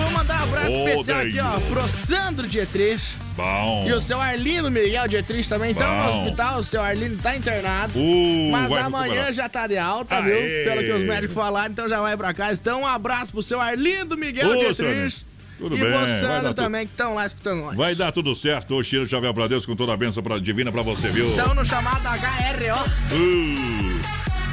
abraço 0.58 0.76
Ô, 0.76 0.88
especial 0.88 1.20
aqui, 1.20 1.32
Deus. 1.32 1.46
ó, 1.46 1.60
pro 1.60 1.88
Sandro 1.88 2.48
Dietrich. 2.48 3.04
Bom. 3.36 3.84
E 3.88 3.92
o 3.92 4.00
seu 4.00 4.20
Arlindo 4.20 4.70
Miguel 4.70 5.08
Dietrich 5.08 5.48
também 5.48 5.72
estão 5.72 5.88
no 5.88 6.12
Bom. 6.12 6.22
hospital. 6.22 6.58
O 6.60 6.64
seu 6.64 6.80
Arlindo 6.82 7.20
tá 7.20 7.36
internado. 7.36 7.92
Uh, 7.98 8.50
mas 8.52 8.70
amanhã 8.72 9.02
recuperar. 9.04 9.32
já 9.32 9.48
tá 9.48 9.66
de 9.66 9.76
alta, 9.76 10.16
Aê. 10.16 10.22
viu? 10.22 10.64
Pelo 10.72 10.80
que 10.86 10.92
os 10.92 11.02
médicos 11.02 11.34
falaram, 11.34 11.72
então 11.72 11.88
já 11.88 12.00
vai 12.00 12.16
pra 12.16 12.32
casa. 12.32 12.60
Então, 12.60 12.82
um 12.82 12.86
abraço 12.86 13.32
pro 13.32 13.42
seu 13.42 13.60
Arlindo 13.60 14.16
Miguel 14.16 14.48
Ô, 14.50 14.56
Dietrich. 14.56 15.10
Sandro. 15.10 15.34
Tudo 15.58 15.76
e 15.76 15.80
bem, 15.80 15.92
Sandro 16.20 16.48
tudo- 16.48 16.54
também, 16.54 16.84
que 16.86 16.92
estão 16.92 17.14
lá 17.14 17.26
escutando 17.26 17.60
nós. 17.62 17.76
Vai 17.76 17.94
dar 17.94 18.10
tudo 18.12 18.34
certo. 18.34 18.74
O 18.74 18.82
cheiro 18.84 19.06
Chavel 19.06 19.32
pra 19.32 19.46
Deus 19.46 19.64
com 19.64 19.74
toda 19.76 19.92
a 19.92 19.96
bênção 19.96 20.22
pra, 20.22 20.38
divina 20.38 20.70
pra 20.72 20.82
você, 20.82 21.08
viu? 21.08 21.28
Estão 21.30 21.54
no 21.54 21.64
chamado 21.64 22.02
HRO. 22.08 22.90
Uh, 23.14 23.93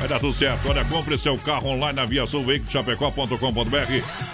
vai 0.02 0.08
dar 0.08 0.20
tudo 0.20 0.34
certo. 0.34 0.68
Olha, 0.68 0.84
compre 0.84 1.16
seu 1.18 1.38
carro 1.38 1.70
online 1.70 1.96
na 1.96 2.06
Via 2.06 2.26
Sul 2.26 2.44
Chapecó.com.br. 2.68 3.36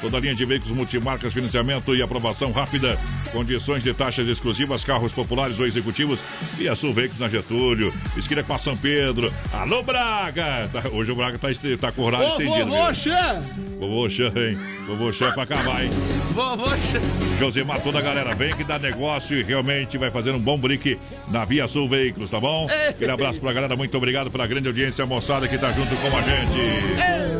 Toda 0.01 0.19
linha 0.19 0.33
de 0.33 0.45
veículos 0.45 0.75
multimarcas, 0.75 1.33
financiamento 1.33 1.93
e 1.93 2.01
aprovação 2.01 2.51
rápida. 2.51 2.97
Condições 3.31 3.83
de 3.83 3.93
taxas 3.93 4.27
exclusivas, 4.27 4.83
carros 4.83 5.11
populares 5.13 5.59
ou 5.59 5.67
executivos. 5.67 6.19
Via 6.57 6.75
Sul 6.75 6.93
Veículos 6.93 7.19
na 7.19 7.29
Getúlio. 7.29 7.93
Esquina 8.15 8.43
com 8.43 8.53
a 8.53 8.57
São 8.57 8.75
Pedro. 8.75 9.31
Alô, 9.53 9.83
Braga! 9.83 10.69
Tá- 10.71 10.89
hoje 10.91 11.11
o 11.11 11.15
Braga 11.15 11.37
tá, 11.37 11.47
tá 11.79 11.91
com 11.91 12.01
o 12.01 12.05
horário 12.05 12.29
estendido. 12.29 12.65
vovô? 12.69 12.93
Xan! 12.93 13.41
Vovô 13.79 14.09
Xan, 14.09 14.33
hein? 14.35 14.57
Vovô 14.87 15.11
Xan 15.11 15.31
pra 15.33 15.43
acabar, 15.43 15.83
hein? 15.83 15.89
Vovô 16.33 16.65
Xan! 16.65 17.01
Josemar, 17.39 17.81
toda 17.81 17.99
a 17.99 18.01
galera 18.01 18.33
vem 18.33 18.55
que 18.55 18.63
dá 18.63 18.79
negócio 18.79 19.37
e 19.39 19.43
realmente 19.43 19.97
vai 19.97 20.09
fazer 20.09 20.31
um 20.31 20.39
bom 20.39 20.57
brique 20.57 20.97
na 21.29 21.45
Via 21.45 21.67
Sul 21.67 21.87
Veículos, 21.87 22.31
tá 22.31 22.39
bom? 22.39 22.67
Aquele 22.89 23.11
abraço 23.11 23.39
pra 23.39 23.53
galera, 23.53 23.75
muito 23.75 23.95
obrigado 23.97 24.31
pela 24.31 24.47
grande 24.47 24.67
audiência, 24.67 25.05
moçada 25.05 25.47
que 25.47 25.57
tá 25.57 25.71
junto 25.71 25.95
com 25.97 26.07
a 26.07 26.21
gente. 26.21 27.36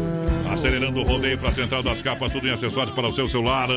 Acelerando 0.58 1.02
o 1.02 1.04
rodeio 1.04 1.38
para 1.38 1.52
Central 1.52 1.84
das 1.84 2.02
Capas, 2.02 2.32
tudo 2.32 2.48
em 2.48 2.52
acessórios 2.52 2.92
para 2.96 3.08
o 3.08 3.12
seu 3.12 3.28
celular. 3.28 3.70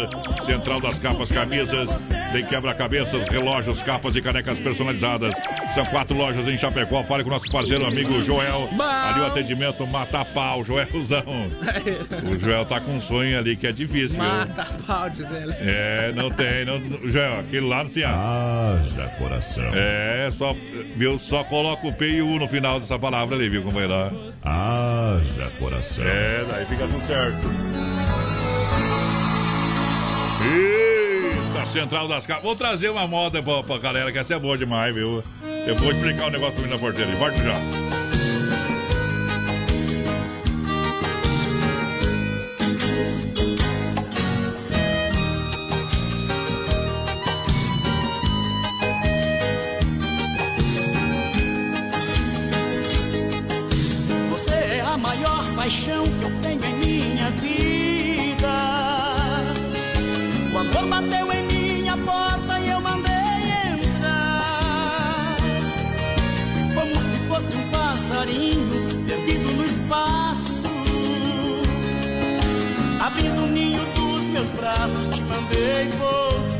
Central 0.46 0.80
das 0.80 0.98
Capas, 0.98 1.30
camisas, 1.30 1.90
tem 2.32 2.42
quebra-cabeças, 2.46 3.28
relógios, 3.28 3.82
capas 3.82 4.16
e 4.16 4.22
canecas 4.22 4.58
personalizadas. 4.58 5.34
São 5.74 5.84
quatro 5.84 6.16
lojas 6.16 6.48
em 6.48 6.56
Chapecó. 6.56 7.04
Fale 7.04 7.22
com 7.22 7.28
o 7.28 7.32
nosso 7.34 7.52
parceiro 7.52 7.84
amigo 7.84 8.22
Joel. 8.22 8.70
Ali 8.80 9.20
o 9.20 9.26
atendimento 9.26 9.86
mata 9.86 10.24
pau, 10.24 10.64
Joelzão. 10.64 11.22
O 12.30 12.38
Joel 12.38 12.64
tá 12.64 12.80
com 12.80 12.96
um 12.96 13.00
sonho 13.00 13.38
ali 13.38 13.56
que 13.56 13.66
é 13.66 13.72
difícil, 13.72 14.18
viu? 14.18 14.28
Mata 14.28 14.66
pau, 14.86 15.10
diz 15.10 15.30
ele. 15.30 15.52
É, 15.58 16.12
não 16.14 16.30
tem, 16.30 16.64
não, 16.64 16.80
Joel, 17.10 17.40
aquele 17.40 17.66
lá 17.66 17.82
não 17.82 17.90
se 17.90 18.02
acha. 18.02 18.16
Haja 18.16 19.08
coração. 19.18 19.70
É, 19.74 20.30
só, 20.32 20.56
viu, 20.96 21.18
só 21.18 21.44
coloca 21.44 21.86
o 21.86 21.92
P 21.92 22.06
e 22.06 22.22
o 22.22 22.28
U 22.28 22.38
no 22.38 22.48
final 22.48 22.80
dessa 22.80 22.98
palavra 22.98 23.36
ali, 23.36 23.48
viu 23.48 23.62
como 23.62 23.78
lá? 23.80 24.10
Haja 24.42 25.50
coração. 25.58 26.04
É, 26.06 26.44
daí 26.48 26.69
fica 26.70 26.86
tudo 26.86 27.06
certo. 27.06 27.46
Eita, 30.42 31.66
Central 31.66 32.08
das 32.08 32.26
Capas. 32.26 32.44
Vou 32.44 32.56
trazer 32.56 32.88
uma 32.88 33.06
moda 33.06 33.42
pra, 33.42 33.62
pra 33.62 33.78
galera, 33.78 34.12
que 34.12 34.18
essa 34.18 34.34
é 34.34 34.38
boa 34.38 34.56
demais, 34.56 34.94
viu? 34.94 35.22
Eu 35.66 35.74
vou 35.76 35.90
explicar 35.90 36.28
o 36.28 36.30
negócio 36.30 36.60
mim 36.60 36.70
na 36.70 36.78
porteira. 36.78 37.10
Volto 37.16 37.36
já. 37.36 37.99
Paixão 55.60 56.04
que 56.04 56.24
eu 56.24 56.30
tenho 56.40 56.64
em 56.64 56.74
minha 56.76 57.30
vida. 57.32 58.48
O 60.54 60.58
amor 60.58 60.86
bateu 60.88 61.30
em 61.30 61.42
minha 61.48 61.98
porta 61.98 62.58
e 62.60 62.70
eu 62.70 62.80
mandei 62.80 63.12
entrar. 63.68 65.36
Como 66.74 66.94
se 66.94 67.18
fosse 67.28 67.56
um 67.56 67.68
passarinho 67.68 69.04
perdido 69.06 69.52
no 69.52 69.66
espaço. 69.66 70.62
Abrindo 72.98 73.42
o 73.42 73.46
ninho 73.48 73.84
dos 73.92 74.22
meus 74.28 74.48
braços, 74.58 75.14
te 75.14 75.22
mandei 75.24 75.90
pousar. 75.98 76.59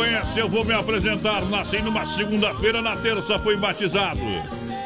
conhece, 0.00 0.38
eu 0.38 0.48
vou 0.48 0.64
me 0.64 0.72
apresentar. 0.72 1.44
Nasci 1.44 1.82
numa 1.82 2.06
segunda-feira, 2.06 2.80
na 2.80 2.96
terça 2.96 3.38
fui 3.38 3.54
batizado. 3.54 4.20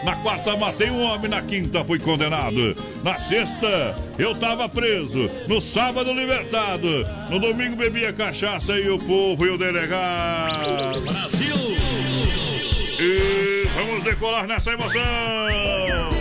Na 0.04 0.16
quarta 0.16 0.56
matei 0.56 0.90
um 0.90 1.02
homem, 1.02 1.30
na 1.30 1.40
quinta 1.40 1.84
fui 1.84 2.00
condenado. 2.00 2.76
Na 3.04 3.16
sexta 3.18 3.94
eu 4.18 4.34
tava 4.34 4.68
preso. 4.68 5.30
No 5.46 5.60
sábado 5.60 6.12
libertado. 6.12 7.06
No 7.30 7.38
domingo 7.38 7.76
bebia 7.76 8.12
cachaça 8.12 8.72
e 8.72 8.88
o 8.88 8.98
povo 8.98 9.46
e 9.46 9.50
o 9.50 9.58
delegado. 9.58 11.00
Brasil! 11.02 11.56
E 12.98 13.68
vamos 13.76 14.02
decolar 14.02 14.48
nessa 14.48 14.72
emoção! 14.72 16.13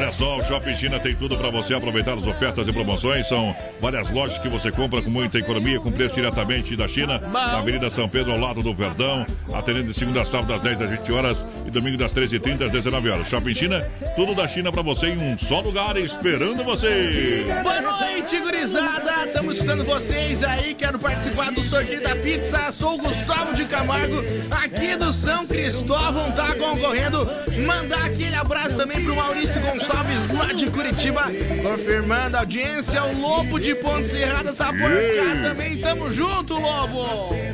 Olha 0.00 0.12
só, 0.12 0.38
o 0.38 0.42
Shopping 0.42 0.74
China 0.76 0.98
tem 0.98 1.14
tudo 1.14 1.36
para 1.36 1.50
você 1.50 1.74
aproveitar 1.74 2.14
as 2.14 2.26
ofertas 2.26 2.66
e 2.66 2.72
promoções. 2.72 3.28
São 3.28 3.54
várias 3.78 4.08
lojas 4.08 4.38
que 4.38 4.48
você 4.48 4.72
compra 4.72 5.02
com 5.02 5.10
muita 5.10 5.36
economia, 5.36 5.78
com 5.78 5.92
preço 5.92 6.14
diretamente 6.14 6.74
da 6.74 6.88
China, 6.88 7.18
na 7.18 7.58
Avenida 7.58 7.90
São 7.90 8.08
Pedro, 8.08 8.32
ao 8.32 8.38
lado 8.38 8.62
do 8.62 8.72
Verdão, 8.72 9.26
atendendo 9.52 9.88
de 9.88 9.94
segunda 9.94 10.22
a 10.22 10.24
sábado 10.24 10.54
das 10.54 10.62
10 10.62 10.80
às 10.80 10.90
20 10.90 11.12
horas 11.12 11.46
e 11.66 11.70
domingo 11.70 11.98
das 11.98 12.14
13h30 12.14 12.64
às 12.64 12.72
19 12.72 13.10
horas. 13.10 13.28
Shopping 13.28 13.54
China, 13.54 13.86
tudo 14.16 14.34
da 14.34 14.48
China 14.48 14.72
para 14.72 14.80
você 14.80 15.08
em 15.08 15.18
um 15.18 15.36
só 15.36 15.60
lugar, 15.60 15.94
esperando 15.98 16.64
você. 16.64 17.44
Boa 17.62 17.82
noite, 17.82 18.40
gurizada! 18.40 19.26
Estamos 19.26 19.56
escutando 19.56 19.84
vocês 19.84 20.42
aí. 20.42 20.74
Quero 20.74 20.98
participar 20.98 21.52
do 21.52 21.62
sorteio 21.62 22.02
da 22.02 22.16
pizza. 22.16 22.72
Sou 22.72 22.94
o 22.94 22.98
Gustavo 22.98 23.52
de 23.54 23.66
Camargo, 23.66 24.24
aqui 24.50 24.96
do 24.96 25.12
São 25.12 25.46
Cristóvão, 25.46 26.32
tá 26.32 26.54
concorrendo. 26.54 27.28
Mandar 27.66 28.06
aquele 28.06 28.34
abraço 28.34 28.78
também 28.78 29.04
pro 29.04 29.14
Maurício 29.14 29.60
Gonçalves, 29.60 29.89
lá 30.32 30.52
de 30.52 30.70
Curitiba. 30.70 31.24
Confirmando 31.62 32.36
a 32.36 32.40
audiência, 32.40 33.04
o 33.04 33.20
Lobo 33.20 33.58
de 33.58 33.74
Ponte 33.74 34.08
Serrada 34.08 34.52
tá 34.54 34.66
por 34.66 34.78
cá 34.78 35.48
também. 35.48 35.78
Tamo 35.78 36.12
junto, 36.12 36.54
Lobo! 36.54 37.06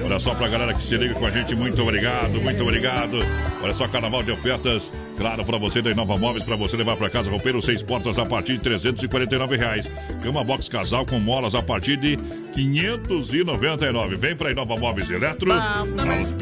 Olha 0.05 0.19
só 0.19 0.35
pra 0.35 0.49
galera 0.49 0.75
que 0.75 0.83
se 0.83 0.97
liga 0.97 1.15
com 1.15 1.27
a 1.27 1.31
gente, 1.31 1.55
muito 1.55 1.83
obrigado, 1.83 2.41
muito 2.41 2.63
obrigado. 2.63 3.19
Olha 3.63 3.75
só, 3.75 3.89
carnaval 3.89 4.23
de 4.23 4.31
ofertas, 4.31 4.93
claro, 5.17 5.45
pra 5.45 5.59
você 5.59 5.81
da 5.83 5.91
Inova 5.91 6.17
Móveis, 6.17 6.45
pra 6.45 6.57
você 6.57 6.77
levar 6.77 6.97
pra 6.97 7.09
casa 7.11 7.31
roupeiro, 7.31 7.61
seis 7.63 7.83
portas 7.83 8.19
a 8.19 8.25
partir 8.27 8.55
de 8.55 8.61
349 8.61 9.57
reais. 9.57 9.91
Cama 10.23 10.43
box 10.45 10.69
casal 10.69 11.05
com 11.07 11.19
molas 11.19 11.55
a 11.55 11.63
partir 11.63 11.97
de 11.97 12.17
599. 12.55 14.17
Vem 14.17 14.37
pra 14.37 14.51
Inova 14.51 14.77
Móveis 14.77 15.11
Eletro, 15.11 15.53
a, 15.53 15.85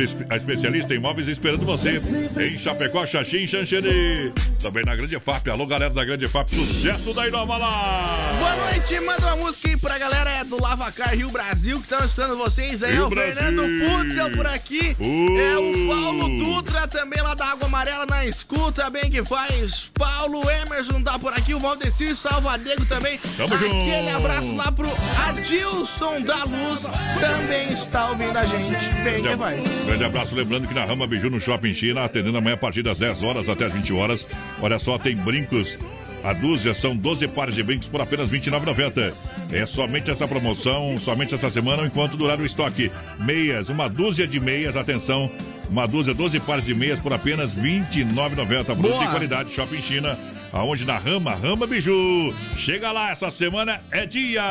espe- 0.03 0.27
a 0.31 0.37
especialista 0.37 0.95
em 0.95 0.99
móveis 0.99 1.29
esperando 1.29 1.65
você. 1.65 2.01
Em 2.41 2.57
Chapecó, 2.59 3.05
Xaxim, 3.07 3.47
Xanxerê. 3.47 4.33
Também 4.61 4.85
na 4.85 4.95
Grande 4.97 5.19
FAP. 5.21 5.49
Alô, 5.49 5.67
galera 5.67 5.93
da 5.93 6.05
Grande 6.05 6.27
FAP, 6.29 6.49
sucesso 6.51 7.13
da 7.13 7.27
Inova 7.29 7.57
lá! 7.57 8.33
Boa 8.39 8.57
noite, 8.71 8.99
manda 9.01 9.27
uma 9.27 9.37
música 9.37 9.69
aí 9.69 9.77
pra 9.77 9.99
galera 9.99 10.31
é 10.31 10.45
do 10.45 10.61
Lavacar 10.61 11.15
Rio 11.15 11.31
Brasil 11.31 11.77
que 11.77 11.83
estão 11.83 11.99
escutando 12.05 12.37
vocês 12.37 12.83
aí. 12.83 12.97
É 12.97 13.03
o 13.03 13.09
Brasil. 13.09 13.35
Fernando 13.35 13.63
Putra 13.63 14.31
por 14.31 14.47
aqui. 14.47 14.97
Uh. 14.99 15.39
É 15.39 15.59
o 15.59 15.89
Paulo 15.89 16.29
Dutra 16.39 16.89
também 16.89 17.21
lá 17.23 17.35
da 17.35 17.47
Água 17.47 17.67
Amarela 17.67 18.07
na 18.07 18.25
escuta, 18.65 18.89
bem 18.91 19.11
que 19.11 19.23
faz. 19.25 19.91
Paulo 19.95 20.43
Emerson 20.51 21.03
tá 21.03 21.19
por 21.19 21.33
aqui, 21.33 21.55
o 21.55 21.61
Valdecir 21.61 22.17
Salvadego 22.17 22.85
também. 22.87 23.19
Tamo 23.37 23.55
Aquele 23.55 24.05
junto. 24.05 24.17
abraço 24.17 24.57
lá 24.57 24.73
pro 24.73 24.89
Adilson 25.29 26.23
da 26.23 26.45
Luz, 26.45 26.83
também 27.21 27.73
está 27.73 28.09
ouvindo 28.11 28.37
a 28.37 28.45
gente. 28.47 29.03
Bem 29.05 29.23
que 29.23 29.37
faz. 29.37 29.85
Grande 29.85 30.05
abraço, 30.05 30.35
lembrando 30.35 30.67
que 30.67 30.75
na 30.75 30.85
Rama 30.85 31.07
Biju 31.07 31.31
no 31.31 31.41
Shopping 31.41 31.75
China, 31.75 32.05
atendendo 32.05 32.39
amanhã 32.39 32.55
a 32.55 32.59
partir 32.59 32.83
das 32.83 32.97
10 32.99 33.23
horas 33.23 33.49
até 33.49 33.67
as 33.67 33.73
20 33.73 33.93
horas. 33.93 34.27
Olha 34.61 34.79
só, 34.79 34.99
tem 34.99 35.15
brincos. 35.17 35.77
A 36.25 36.33
dúzia 36.33 36.73
são 36.73 36.97
12 36.97 37.29
pares 37.29 37.55
de 37.55 37.63
brincos 37.63 37.87
por 37.87 38.01
apenas 38.01 38.31
R$ 38.31 38.41
29,90. 38.41 39.13
É 39.53 39.67
somente 39.67 40.11
essa 40.11 40.27
promoção, 40.27 40.97
somente 40.99 41.35
essa 41.35 41.51
semana, 41.51 41.87
enquanto 41.87 42.17
durar 42.17 42.41
o 42.41 42.47
estoque. 42.47 42.91
Meias, 43.19 43.69
uma 43.69 43.91
dúzia 43.91 44.27
de 44.27 44.41
meias, 44.41 44.75
atenção. 44.75 45.31
Uma 45.69 45.87
dúzia, 45.87 46.15
12 46.15 46.41
pares 46.41 46.65
de 46.65 46.75
meias 46.75 46.99
por 46.99 47.13
apenas 47.13 47.53
R$ 47.53 47.85
29,90. 47.91 48.65
Produto 48.65 48.89
Boa. 48.89 49.05
de 49.05 49.11
qualidade, 49.11 49.53
Shopping 49.53 49.83
China. 49.83 50.19
Aonde 50.51 50.87
na 50.87 50.97
Rama, 50.97 51.35
Rama 51.35 51.67
Biju. 51.67 52.35
Chega 52.57 52.91
lá, 52.91 53.11
essa 53.11 53.31
semana 53.31 53.83
é 53.91 54.07
dia. 54.07 54.45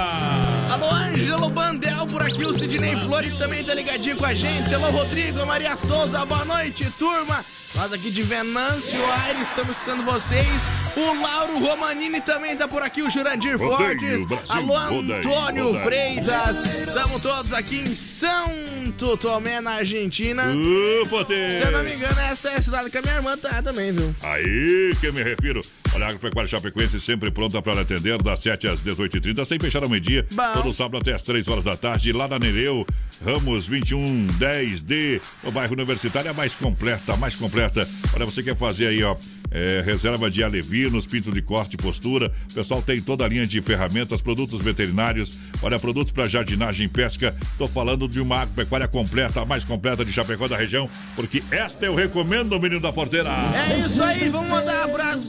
Alô, 0.71 0.91
Ângelo 0.91 1.49
Bandel 1.49 2.05
por 2.05 2.21
aqui, 2.21 2.45
o 2.45 2.53
Sidney 2.53 2.95
Flores 2.97 3.35
também 3.35 3.63
tá 3.63 3.73
ligadinho 3.73 4.17
com 4.17 4.25
a 4.25 4.33
gente. 4.33 4.75
Alô, 4.75 4.91
Rodrigo, 4.91 5.43
Maria 5.43 5.75
Souza, 5.75 6.23
boa 6.23 6.45
noite, 6.45 6.85
turma. 6.99 7.43
Nós 7.75 7.91
aqui 7.91 8.11
de 8.11 8.21
Venâncio 8.21 9.03
Aires 9.11 9.47
estamos 9.47 9.71
escutando 9.71 10.03
vocês. 10.03 10.82
O 10.95 11.21
Lauro 11.21 11.57
Romanini 11.57 12.21
também 12.21 12.55
tá 12.55 12.67
por 12.67 12.83
aqui, 12.83 13.01
o 13.01 13.09
Jurandir 13.09 13.57
Fortes. 13.57 14.21
Alô, 14.47 14.77
Antônio. 14.77 15.73
Freitas. 15.81 16.57
Estamos 16.87 17.21
todos 17.21 17.51
aqui 17.51 17.77
em 17.77 17.95
Santo 17.95 19.17
Tomé, 19.17 19.59
na 19.59 19.71
Argentina. 19.77 20.43
Potê. 21.09 21.57
Se 21.57 21.63
eu 21.63 21.71
não 21.71 21.83
me 21.83 21.93
engano, 21.93 22.19
essa 22.19 22.49
é 22.49 22.57
a 22.57 22.61
cidade 22.61 22.91
que 22.91 22.97
a 22.97 23.01
minha 23.01 23.15
irmã 23.15 23.35
tá 23.35 23.61
também, 23.63 23.91
viu? 23.91 24.13
Aí 24.21 24.95
que 24.99 25.07
eu 25.07 25.13
me 25.13 25.23
refiro. 25.23 25.61
Olha, 25.95 26.05
a 26.05 26.09
Agropecuária 26.09 26.49
Chapecoense 26.49 26.99
sempre 26.99 27.31
pronta 27.31 27.61
para 27.61 27.81
atender 27.81 28.21
das 28.21 28.39
7 28.39 28.67
às 28.67 28.81
18h30, 28.81 29.45
sem 29.45 29.59
fechar 29.59 29.81
ao 29.83 29.89
meio-dia. 29.89 30.27
Todo 30.53 30.71
sábado 30.73 30.97
até 30.97 31.13
às 31.13 31.21
3 31.23 31.47
horas 31.47 31.63
da 31.63 31.75
tarde, 31.75 32.11
lá 32.11 32.27
na 32.27 32.37
Nereu, 32.37 32.85
Ramos 33.23 33.67
2110D, 33.69 35.21
o 35.43 35.51
bairro 35.51 35.73
Universitário, 35.73 36.29
a 36.29 36.33
mais 36.33 36.55
completa, 36.55 37.13
a 37.13 37.17
mais 37.17 37.35
completa. 37.35 37.87
Olha, 38.15 38.25
você 38.25 38.41
quer 38.43 38.55
fazer 38.55 38.87
aí, 38.87 39.03
ó. 39.03 39.15
é, 39.51 39.83
reserva 39.85 40.31
de 40.31 40.43
alevinos, 40.83 41.07
pinto 41.07 41.31
de 41.31 41.41
corte 41.41 41.75
e 41.75 41.77
postura. 41.77 42.31
O 42.51 42.53
pessoal 42.53 42.81
tem 42.81 43.01
toda 43.01 43.23
a 43.23 43.27
linha 43.27 43.47
de 43.47 43.61
ferramentas, 43.61 44.21
produtos 44.21 44.61
veterinários. 44.61 45.37
Olha, 45.61 45.79
produtos 45.79 46.11
para 46.11 46.27
jardinagem 46.27 46.85
e 46.85 46.89
pesca. 46.89 47.35
Tô 47.57 47.67
falando 47.67 48.07
de 48.07 48.19
uma 48.19 48.41
agropecuária 48.41 48.87
completa, 48.87 49.41
a 49.41 49.45
mais 49.45 49.63
completa 49.63 50.03
de 50.03 50.11
Chapecó 50.11 50.47
da 50.47 50.57
região, 50.57 50.89
porque 51.15 51.43
esta 51.51 51.85
eu 51.85 51.95
recomendo, 51.95 52.59
menino 52.59 52.81
da 52.81 52.91
porteira. 52.91 53.29
É 53.69 53.79
isso 53.79 54.03
aí, 54.03 54.29
vamos 54.29 54.49
mandar 54.49 54.82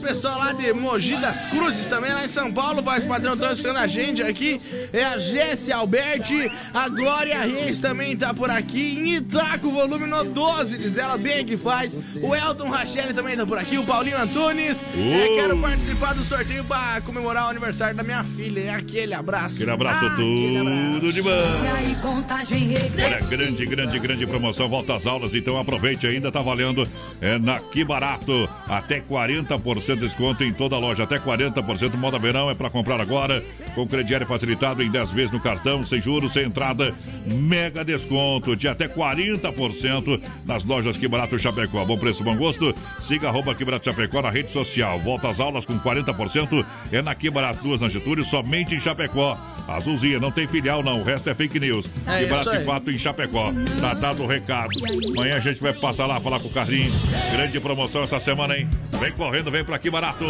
pessoal 0.05 0.37
lá 0.37 0.51
de 0.51 0.71
Mogi 0.71 1.17
das 1.17 1.45
Cruzes, 1.45 1.87
também 1.87 2.13
lá 2.13 2.23
em 2.23 2.27
São 2.27 2.51
Paulo. 2.51 2.79
Voz 2.83 3.03
padrão 3.03 3.33
estão 3.33 3.51
escutando 3.51 3.77
a 3.77 3.87
gente 3.87 4.21
aqui. 4.21 4.61
É 4.93 5.03
a 5.03 5.17
Jessia 5.17 5.77
Alberti, 5.77 6.51
a 6.71 6.87
Glória 6.87 7.39
Reis 7.41 7.79
também 7.79 8.15
tá 8.15 8.31
por 8.31 8.51
aqui. 8.51 8.99
Em 8.99 9.15
Itaco, 9.15 9.71
volume 9.71 10.05
no 10.05 10.23
12, 10.23 10.77
diz 10.77 10.99
ela 10.99 11.17
bem 11.17 11.43
que 11.43 11.57
faz. 11.57 11.97
O 12.21 12.35
Elton 12.35 12.69
Rachel 12.69 13.15
também 13.15 13.35
tá 13.35 13.47
por 13.47 13.57
aqui. 13.57 13.79
O 13.79 13.83
Paulinho 13.83 14.21
Antunes. 14.21 14.77
É, 14.95 15.27
quero 15.41 15.57
participar 15.57 16.13
do 16.13 16.23
sorteio 16.23 16.63
pra 16.65 17.01
comemorar 17.03 17.47
o 17.47 17.49
aniversário 17.49 17.95
da 17.95 18.03
minha 18.03 18.23
filha. 18.23 18.59
É 18.59 18.69
aquele 18.75 19.15
abraço. 19.15 19.55
Aquele 19.55 19.71
abraço 19.71 20.05
Ah, 20.05 20.13
aquele 20.13 20.57
abraço. 20.59 20.93
tudo 20.99 21.13
de 21.13 21.21
bom. 21.23 21.29
E 21.29 21.67
aí, 21.77 21.95
contagem 21.95 22.59
regressiva. 22.67 23.05
Olha, 23.07 23.19
grande, 23.21 23.65
grande, 23.65 23.99
grande 23.99 24.27
promoção. 24.27 24.69
Volta 24.69 24.93
às 24.93 25.07
aulas, 25.07 25.33
então 25.33 25.57
aproveite 25.59 26.05
ainda, 26.05 26.31
tá 26.31 26.43
valendo. 26.43 26.87
É 27.19 27.39
na 27.39 27.59
Que 27.59 27.83
Barato. 27.83 28.47
Até 28.67 28.99
40% 28.99 29.94
de 29.95 30.01
desconto 30.01 30.43
em 30.43 30.53
toda 30.53 30.75
a 30.75 30.79
loja. 30.79 31.03
Até 31.03 31.17
40%. 31.17 31.95
Moda 31.95 32.19
verão 32.19 32.49
é 32.49 32.55
para 32.55 32.69
comprar 32.69 32.99
agora. 33.01 33.43
Com 33.73 33.87
crediário 33.87 34.27
facilitado 34.27 34.83
em 34.83 34.89
10 34.89 35.11
vezes 35.11 35.31
no 35.31 35.39
cartão, 35.39 35.83
sem 35.83 36.01
juros, 36.01 36.33
sem 36.33 36.45
entrada. 36.45 36.93
Mega 37.25 37.83
desconto 37.83 38.55
de 38.55 38.67
até 38.67 38.87
40% 38.87 40.21
nas 40.45 40.63
lojas 40.65 40.97
Que 40.97 41.07
Barato 41.07 41.37
Chapecó. 41.39 41.83
Bom 41.85 41.97
preço, 41.97 42.23
bom 42.23 42.35
gosto. 42.35 42.73
Siga 42.99 43.29
arroba 43.29 43.55
Que 43.55 43.65
Barato 43.65 43.85
Chapecó 43.85 44.21
na 44.21 44.29
rede 44.29 44.51
social. 44.51 44.99
Volta 44.99 45.29
às 45.29 45.39
aulas 45.39 45.65
com 45.65 45.79
40%. 45.79 46.65
É 46.91 47.01
na 47.01 47.15
Que 47.15 47.29
Barato, 47.29 47.63
duas 47.63 47.81
na 47.81 47.89
Getúlio, 47.89 48.23
somente 48.23 48.75
em 48.75 48.79
Chapecó. 48.79 49.37
Azulzinha, 49.67 50.19
não 50.19 50.31
tem 50.31 50.47
filial 50.47 50.83
não, 50.83 51.01
o 51.01 51.03
resto 51.03 51.27
é 51.29 51.33
fake 51.33 51.59
news. 51.59 51.89
É 52.05 52.23
Que 52.23 52.29
Barato 52.29 52.57
de 52.57 52.63
fato 52.63 52.91
em 52.91 52.97
Chapecó. 52.97 53.51
Tá 53.81 53.93
dado 53.93 54.23
o 54.23 54.27
recado. 54.27 54.69
Amanhã 55.15 55.37
a 55.37 55.39
gente 55.39 55.61
vai 55.61 55.73
passar 55.73 56.05
lá 56.05 56.19
falar 56.19 56.39
com 56.39 56.47
o 56.47 56.51
Carlinhos. 56.51 56.93
Grande 57.31 57.59
promoção 57.59 58.03
essa 58.03 58.19
semana, 58.19 58.57
hein? 58.57 58.69
Vem 58.99 59.11
correndo, 59.11 59.51
vem 59.51 59.63
pra 59.63 59.75
aqui 59.75 59.84
barato. 59.89 60.25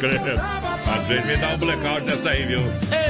Credo. 0.00 0.40
Às 0.86 1.06
vezes 1.06 1.26
me 1.26 1.36
dá 1.36 1.54
um 1.54 1.58
blackout 1.58 2.02
nessa 2.06 2.30
aí, 2.30 2.44
viu? 2.44 2.60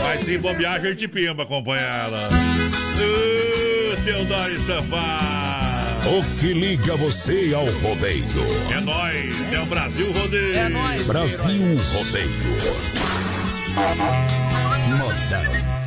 Mas 0.03 0.25
se 0.25 0.39
bobear, 0.39 0.75
a 0.75 0.81
gente 0.81 1.09
pimba, 1.09 1.43
acompanha 1.43 1.83
ela. 1.83 2.29
Uh, 2.29 3.97
Teodoro 4.05 4.61
Sampaio. 4.67 5.85
O 6.07 6.23
que 6.39 6.53
liga 6.53 6.97
você 6.97 7.55
ao 7.55 7.65
rodeio? 7.65 8.25
É 8.71 8.81
nóis, 8.81 9.53
é 9.55 9.61
o 9.61 9.65
Brasil 9.65 10.13
Rodeio. 10.13 10.57
É 10.57 10.69
nóis. 10.69 11.07
Brasil 11.07 11.81
Rodeio. 11.95 12.29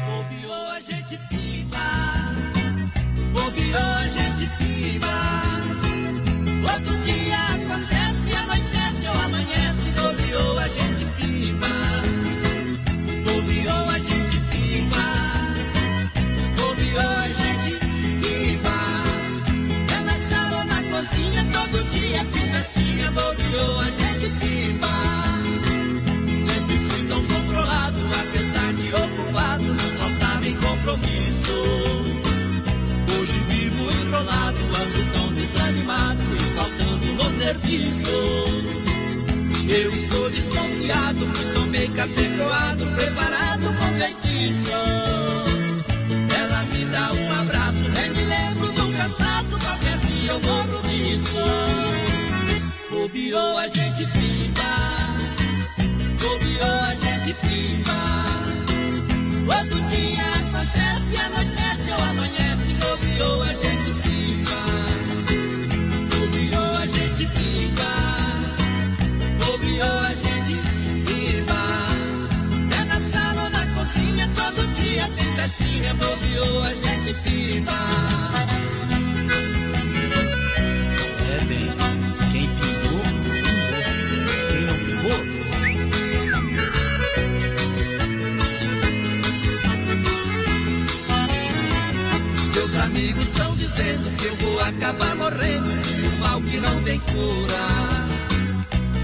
Bobeou, 0.08 0.72
a 0.72 0.80
gente 0.80 1.20
piba. 1.30 1.78
Bobeou, 3.32 3.80
a 3.80 4.08
gente 4.08 4.50
piba. 4.58 5.08
Outro 6.74 6.98
dia 7.04 7.27
Hoje 33.20 33.40
vivo 33.50 33.92
enrolado, 33.92 34.58
ando 34.60 35.12
tão 35.12 35.34
desanimado 35.34 36.24
e 36.24 36.40
faltando 36.56 37.06
no 37.14 37.40
serviço. 37.40 38.18
Eu 39.70 39.92
estou 39.94 40.30
desconfiado, 40.30 41.26
muito 41.26 41.72
bem 41.72 41.92
cafecoado, 41.92 42.86
preparado 42.96 43.66
com 43.66 43.88
feitiço. 44.00 44.72
Ela 46.38 46.64
me 46.64 46.86
dá 46.86 47.14
um 47.14 47.42
abraço, 47.42 47.90
nem 47.94 48.10
me 48.12 48.24
lembro 48.24 48.72
do 48.72 48.98
cansaço, 48.98 49.58
qualquer 49.60 49.98
dia 50.00 50.32
eu 50.32 50.40
morro 50.42 50.82
nisso. 50.88 51.97
Bobeou, 53.08 53.58
a 53.58 53.68
gente 53.70 54.06
pipa. 54.06 54.68
Bobeou, 56.20 56.80
a 56.84 56.94
gente 56.94 57.34
pimba. 57.36 58.00
Outro 59.48 59.80
dia 59.88 60.26
acontece, 60.36 61.16
anoitece 61.16 61.90
ou 61.90 62.04
amanhece. 62.04 62.74
Bobeou, 62.74 63.44
a 63.44 63.54
gente 63.54 63.94
pimba. 64.04 64.60
Bobeou, 66.10 66.76
a 66.76 66.86
gente 66.86 67.26
pimba. 67.28 67.92
Bobeou, 69.40 70.00
a 70.00 70.14
gente 70.14 70.58
pimba. 71.06 71.62
É 72.76 72.84
na 72.84 73.00
sala 73.00 73.44
ou 73.44 73.50
na 73.50 73.66
cozinha, 73.68 74.30
todo 74.36 74.68
dia 74.74 75.10
tem 75.16 75.34
festinha. 75.38 75.94
Bobeou, 75.94 76.62
a 76.62 76.74
gente 76.74 77.14
pimba. 77.24 78.57
Meus 92.78 92.90
amigos 92.90 93.24
estão 93.24 93.56
dizendo 93.56 94.18
que 94.18 94.26
eu 94.26 94.36
vou 94.36 94.60
acabar 94.60 95.16
morrendo 95.16 95.68
do 95.68 96.20
mal 96.20 96.40
que 96.40 96.58
não 96.58 96.84
tem 96.84 97.00
cura. 97.00 97.58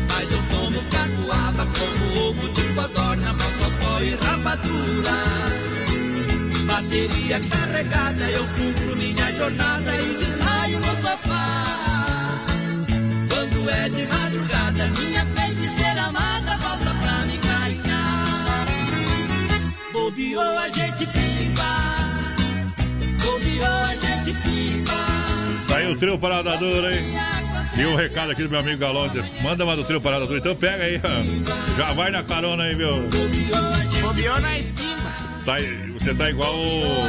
Mas 0.10 0.32
eu 0.32 0.38
tomo 0.48 0.80
catuaba 0.92 1.66
como 1.66 2.30
ovo 2.30 2.50
de 2.50 2.62
codorna, 2.76 3.34
mococó 3.34 4.00
e 4.00 4.14
rapadura. 4.14 5.18
Bateria 6.68 7.40
carregada, 7.40 8.24
eu 8.30 8.46
cumpro 8.50 8.96
minha 8.96 9.34
jornada 9.34 9.96
e 9.96 10.18
desmaio 10.18 10.80
no 10.80 10.96
sofá. 11.02 11.66
Quando 13.28 13.70
é 13.72 13.90
de 13.90 14.06
madrugada, 14.06 14.88
minha 14.90 15.26
feiticeira 15.26 16.04
amada 16.04 16.58
volta 16.58 16.94
pra 17.02 17.26
me 17.26 17.40
carinhar. 17.40 18.68
Bobeou, 19.92 20.60
a 20.60 20.70
gente 20.70 21.08
pipa. 23.44 24.94
Tá 25.68 25.78
aí 25.78 25.92
o 25.92 25.96
trio 25.98 26.18
Parada 26.18 26.56
Dura, 26.58 26.94
hein? 26.96 27.06
E 27.78 27.86
um 27.86 27.96
recado 27.96 28.32
aqui 28.32 28.44
do 28.44 28.50
meu 28.50 28.60
amigo 28.60 28.78
Galão. 28.80 29.10
Manda 29.42 29.64
uma 29.64 29.76
do 29.76 29.84
trio 29.84 30.00
Parada 30.02 30.26
Dura. 30.28 30.40
Então 30.40 30.56
pega 30.56 30.84
aí. 30.84 31.02
Já 31.78 31.92
vai 31.94 32.12
na 32.12 32.24
carona 32.24 32.64
aí, 32.64 32.76
meu. 32.76 33.10
Bobeou 34.02 34.40
na 34.40 34.58
estima. 34.60 34.94
Tá 35.46 35.56
aí- 35.56 35.92
você 36.00 36.14
tá 36.14 36.30
igual 36.30 36.54
o. 36.56 37.08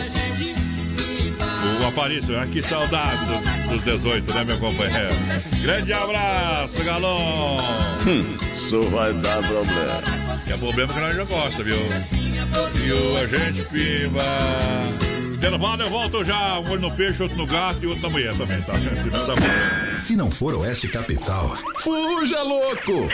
O 1.82 1.86
Aparício, 1.86 2.38
ah, 2.38 2.46
que 2.46 2.62
saudade 2.62 3.24
do- 3.26 3.70
dos 3.72 3.84
18, 3.84 4.32
né, 4.34 4.44
meu 4.44 4.58
companheiro? 4.58 5.14
Grande 5.62 5.92
abraço, 5.92 6.82
Galão! 6.84 7.58
Isso 8.54 8.82
vai 8.90 9.12
dar 9.14 9.38
problema. 9.42 10.02
É 10.46 10.56
problema 10.56 10.92
que 10.92 11.00
nós 11.00 11.16
já 11.16 11.24
gosta, 11.24 11.62
viu? 11.62 11.76
E 12.84 12.92
o 12.92 13.16
agente 13.16 13.62
Pimba. 13.70 14.24
Intervalo, 15.46 15.82
eu 15.82 15.90
volto 15.90 16.24
já. 16.24 16.58
Um 16.58 16.70
olho 16.70 16.80
no 16.80 16.90
peixe, 16.90 17.22
outro 17.22 17.36
no 17.36 17.46
gato 17.46 17.78
e 17.82 17.86
outro 17.86 18.02
na 18.04 18.08
mulher 18.08 18.34
também, 18.34 18.62
tá? 18.62 18.72
Se 19.98 20.16
não 20.16 20.30
for 20.30 20.54
Oeste 20.54 20.88
Capital, 20.88 21.54
fuja 21.80 22.42
louco! 22.42 23.10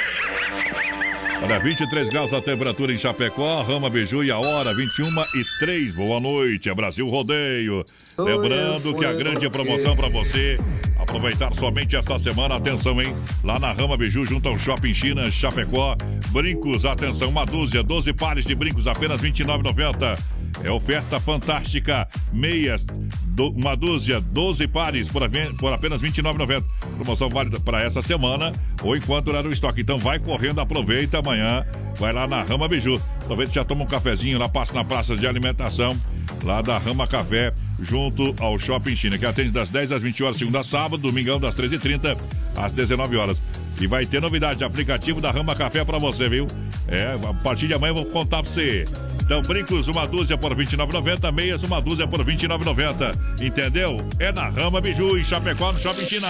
Olha, 1.43 1.59
23 1.59 2.09
graus 2.09 2.33
a 2.33 2.41
temperatura 2.41 2.93
em 2.93 2.99
Chapecó, 2.99 3.63
Rama 3.63 3.91
Beiju 3.91 4.23
e 4.23 4.31
a 4.31 4.39
hora 4.39 4.73
21 4.73 5.09
e 5.09 5.59
3. 5.59 5.95
Boa 5.97 6.21
noite, 6.21 6.71
é 6.71 6.75
Brasil 6.75 7.09
Rodeio. 7.09 7.85
Lembrando 8.17 8.95
que 8.95 9.05
a 9.05 9.13
grande 9.13 9.51
promoção 9.51 9.97
para 9.97 10.09
você 10.09 10.57
aproveitar 11.01 11.53
somente 11.55 11.97
esta 11.97 12.17
semana, 12.17 12.55
atenção, 12.55 13.03
hein? 13.03 13.17
Lá 13.43 13.59
na 13.59 13.73
Rama 13.73 13.97
Beiju, 13.97 14.25
junto 14.25 14.49
ao 14.49 14.57
Shopping 14.57 14.95
China, 14.95 15.29
Chapecó, 15.33 15.97
brincos, 16.29 16.85
atenção, 16.85 17.31
uma 17.31 17.45
dúzia, 17.45 17.83
12 17.83 18.13
pares 18.13 18.45
de 18.45 18.55
brincos, 18.55 18.87
apenas 18.87 19.21
R$ 19.21 19.33
29,90. 19.33 20.40
É 20.63 20.71
oferta 20.71 21.19
fantástica. 21.19 22.07
Meias, 22.33 22.85
do- 23.29 23.51
uma 23.51 23.75
dúzia, 23.77 24.21
12 24.21 24.67
pares 24.69 25.09
por, 25.09 25.23
por 25.59 25.73
apenas 25.73 26.03
R$ 26.03 26.11
29,90. 26.11 26.65
Promoção 26.97 27.29
válida 27.31 27.59
para 27.59 27.83
essa 27.83 28.03
semana 28.03 28.53
ou 28.83 28.97
enquanto 28.97 29.27
durar 29.27 29.47
o 29.47 29.53
estoque. 29.53 29.81
Então 29.81 29.99
vai 29.99 30.19
correndo, 30.19 30.61
aproveita 30.61 31.19
amanhã. 31.19 31.65
Vai 31.99 32.13
lá 32.13 32.27
na 32.27 32.43
Rama 32.43 32.69
Biju. 32.69 33.01
Talvez 33.27 33.53
já 33.53 33.65
toma 33.65 33.85
um 33.85 33.87
cafezinho 33.87 34.39
lá, 34.39 34.49
passa 34.49 34.75
na 34.75 34.85
praça 34.85 35.17
de 35.17 35.27
alimentação, 35.27 35.97
lá 36.45 36.61
da 36.63 36.77
Rama 36.79 37.07
Café, 37.07 37.53
junto 37.81 38.35
ao 38.39 38.59
Shopping 38.59 38.95
China, 38.95 39.19
que 39.19 39.27
atende 39.27 39.51
das 39.51 39.71
10 39.71 39.93
às 39.93 40.03
20 40.03 40.23
horas, 40.23 40.37
segunda 40.37 40.61
a 40.61 40.63
sábado, 40.63 40.99
domingão 40.99 41.41
das 41.41 41.55
13h30 41.55 42.17
às 42.57 42.73
19 42.73 43.17
horas. 43.17 43.41
E 43.81 43.87
vai 43.87 44.05
ter 44.05 44.21
novidade 44.21 44.59
de 44.59 44.65
aplicativo 44.65 45.21
da 45.21 45.31
Rama 45.31 45.55
Café 45.55 45.85
para 45.85 45.99
você, 45.99 46.29
viu? 46.29 46.47
É, 46.87 47.13
a 47.13 47.35
partir 47.35 47.67
de 47.67 47.75
amanhã 47.75 47.91
eu 47.91 47.95
vou 47.95 48.05
contar 48.05 48.43
pra 48.43 48.51
você. 48.51 48.87
Então, 49.23 49.41
brincos, 49.43 49.89
uma 49.89 50.07
dúzia 50.07 50.37
por 50.37 50.53
R$ 50.53 50.65
29,90, 50.65 51.33
meias, 51.33 51.63
uma 51.63 51.81
dúzia 51.81 52.07
por 52.07 52.21
R$ 52.21 52.37
29,90. 52.37 53.41
Entendeu? 53.41 54.07
É 54.19 54.33
na 54.33 54.49
Rama 54.49 54.81
Biju, 54.81 55.19
em 55.19 55.25
Chapecó, 55.25 55.73
no 55.73 55.81
Shopping 55.81 56.05
China. 56.05 56.29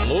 Alô, 0.00 0.20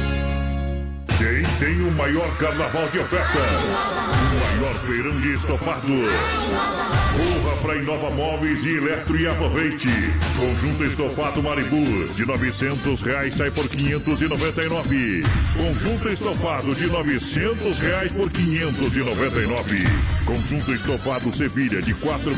Quem 1.21 1.45
tem 1.59 1.77
o 1.87 1.91
maior 1.91 2.35
carnaval 2.37 2.89
de 2.89 2.97
ofertas? 2.97 3.29
O 3.31 4.39
maior 4.39 4.73
feirão 4.87 5.21
de 5.21 5.33
estofado. 5.33 5.87
Corra 5.87 7.55
para 7.61 7.75
Inova 7.75 8.09
Móveis 8.09 8.65
e 8.65 8.77
Eletro 8.77 9.19
e 9.19 9.27
aproveite. 9.27 9.87
Conjunto 10.35 10.83
estofado 10.83 11.43
Maribu 11.43 12.07
de 12.15 12.25
900 12.25 13.03
reais 13.03 13.35
sai 13.35 13.51
por 13.51 13.69
599. 13.69 15.23
Conjunto 15.55 16.09
estofado 16.09 16.73
de 16.73 16.87
900 16.87 17.77
reais 17.77 18.11
por 18.13 18.31
599. 18.31 19.87
Conjunto 20.25 20.73
estofado 20.73 21.31
Sevilha 21.31 21.83
de 21.83 21.93
4.200 21.93 22.33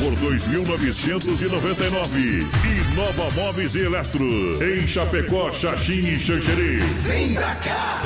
por 0.00 0.14
2.999. 0.32 2.46
Inova 2.92 3.30
Móveis 3.34 3.74
e 3.74 3.80
Eletro 3.80 4.24
em 4.64 4.88
Chapecó, 4.88 5.52
Xaxim 5.52 6.14
e 6.14 6.18
Xanxerê. 6.18 6.78
Vem 7.02 7.34
pra 7.34 7.54
cá! 7.56 8.05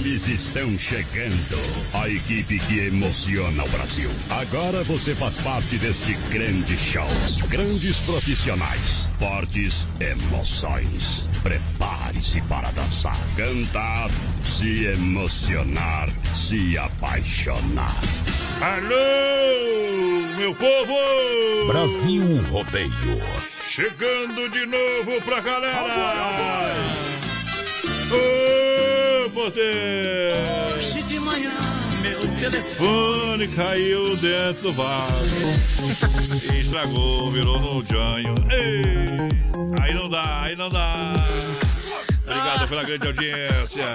Eles 0.00 0.28
estão 0.28 0.78
chegando. 0.78 1.60
A 1.92 2.08
equipe 2.08 2.60
que 2.60 2.78
emociona 2.78 3.64
o 3.64 3.68
Brasil. 3.68 4.08
Agora 4.30 4.84
você 4.84 5.12
faz 5.12 5.38
parte 5.38 5.76
deste 5.76 6.12
grande 6.30 6.78
show. 6.78 7.06
Grandes 7.48 7.96
profissionais. 7.98 9.10
Fortes 9.18 9.86
emoções. 9.98 11.28
Prepare-se 11.42 12.40
para 12.42 12.70
dançar, 12.70 13.18
cantar, 13.36 14.08
se 14.44 14.84
emocionar, 14.84 16.08
se 16.32 16.78
apaixonar. 16.78 17.98
Alô, 18.60 20.36
meu 20.36 20.54
povo! 20.54 21.66
Brasil 21.66 22.40
Rodeio. 22.50 22.90
Chegando 23.68 24.48
de 24.48 24.64
novo 24.64 25.20
pra 25.24 25.40
galera! 25.40 26.68
Poder! 29.30 30.32
Hoje 30.74 31.02
de 31.02 31.20
manhã, 31.20 31.52
meu 32.02 32.18
Fone 32.76 33.46
caiu 33.48 34.16
dentro 34.16 34.62
do 34.62 34.72
vaso. 34.72 35.24
Estragou, 36.58 37.30
virou 37.30 37.60
no 37.60 37.84
janho. 37.86 38.34
Ei, 38.50 39.28
aí 39.82 39.94
não 39.94 40.08
dá, 40.08 40.42
aí 40.42 40.56
não 40.56 40.68
dá. 40.68 41.12
Obrigado 42.28 42.68
pela 42.68 42.84
grande 42.84 43.06
audiência. 43.06 43.94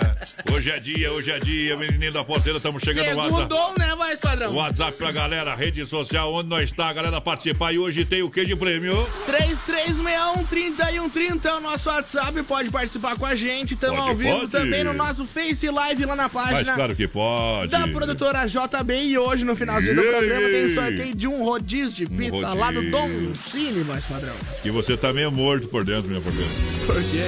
Hoje 0.52 0.72
é 0.72 0.80
dia, 0.80 1.12
hoje 1.12 1.30
é 1.32 1.38
dia, 1.40 1.78
menininho 1.78 2.12
da 2.12 2.24
porteira, 2.24 2.58
estamos 2.58 2.82
chegando 2.82 3.12
no 3.12 3.18
WhatsApp. 3.18 3.80
Né, 3.80 3.96
vai, 3.96 4.18
padrão? 4.18 4.56
WhatsApp 4.56 4.98
pra 4.98 5.12
galera, 5.12 5.54
rede 5.56 5.86
social, 5.86 6.34
onde 6.34 6.50
nós 6.50 6.70
está, 6.70 6.88
a 6.88 6.94
galera 6.94 7.22
participar. 7.22 7.74
E 7.74 7.78
hoje 7.78 8.06
tem 8.06 8.24
o 8.24 8.32
que 8.32 8.44
de 8.46 8.56
prêmio? 8.56 9.08
3361-3130 9.28 11.46
é 11.46 11.54
o 11.54 11.60
nosso 11.60 11.90
WhatsApp, 11.90 12.42
pode 12.44 12.70
participar 12.72 13.16
com 13.16 13.26
a 13.26 13.36
gente. 13.36 13.74
Estamos 13.76 14.00
ao 14.00 14.16
vivo 14.16 14.40
pode. 14.40 14.52
também 14.52 14.84
no 14.84 14.94
nosso 14.94 15.26
Face 15.26 15.70
Live 15.70 16.06
lá 16.06 16.16
na 16.16 16.24
Mas 16.24 16.32
página. 16.34 16.74
claro 16.74 16.96
que 16.96 17.08
pode. 17.08 17.70
Da 17.72 17.88
produtora 17.88 18.46
JB 18.46 18.94
e 19.04 19.18
hoje 19.18 19.44
no 19.46 19.56
finalzinho 19.56 19.96
do 19.96 20.04
programa 20.04 20.50
tem 20.50 20.68
sorteio 20.68 21.16
de 21.16 21.28
um 21.28 21.44
rodízio 21.44 21.94
de 21.94 22.06
pizza 22.08 22.32
rodízio. 22.48 22.60
lá 22.60 22.72
do 22.72 22.90
Dom 22.90 23.36
Cine, 23.36 23.84
mais 23.84 24.04
padrão. 24.06 24.34
E 24.64 24.70
você 24.72 24.98
tá 24.98 25.14
meio 25.14 25.32
morto 25.32 25.68
por 25.68 25.86
dentro, 25.86 26.10
minha 26.10 26.22
porteira. 26.22 26.50
Por 26.88 26.96
quê? 27.04 27.28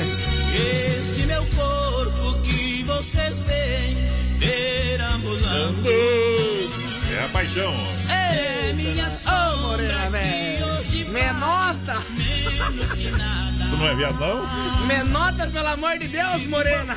Este 0.56 1.26
meu 1.26 1.46
corpo 1.48 2.42
que 2.44 2.84
vocês 2.84 3.40
veem 3.42 3.98
perambulando. 4.40 5.88
É 5.90 7.24
a 7.26 7.30
paixão. 7.30 7.74
É 8.10 8.74
minha 8.74 8.94
morena, 8.96 9.10
sombra 9.10 10.10
velho. 10.10 10.58
que 10.58 10.64
hoje 10.64 11.06
Menota! 11.06 12.02
menos 12.10 12.92
que 12.94 13.12
nada. 13.12 13.66
Tu 13.70 13.78
não 13.78 13.88
é 13.88 13.96
viado, 13.96 14.20
não? 14.20 14.86
Menota, 14.88 15.48
pelo 15.48 15.68
amor 15.68 15.98
de 15.98 16.08
Deus, 16.08 16.46
morena! 16.46 16.96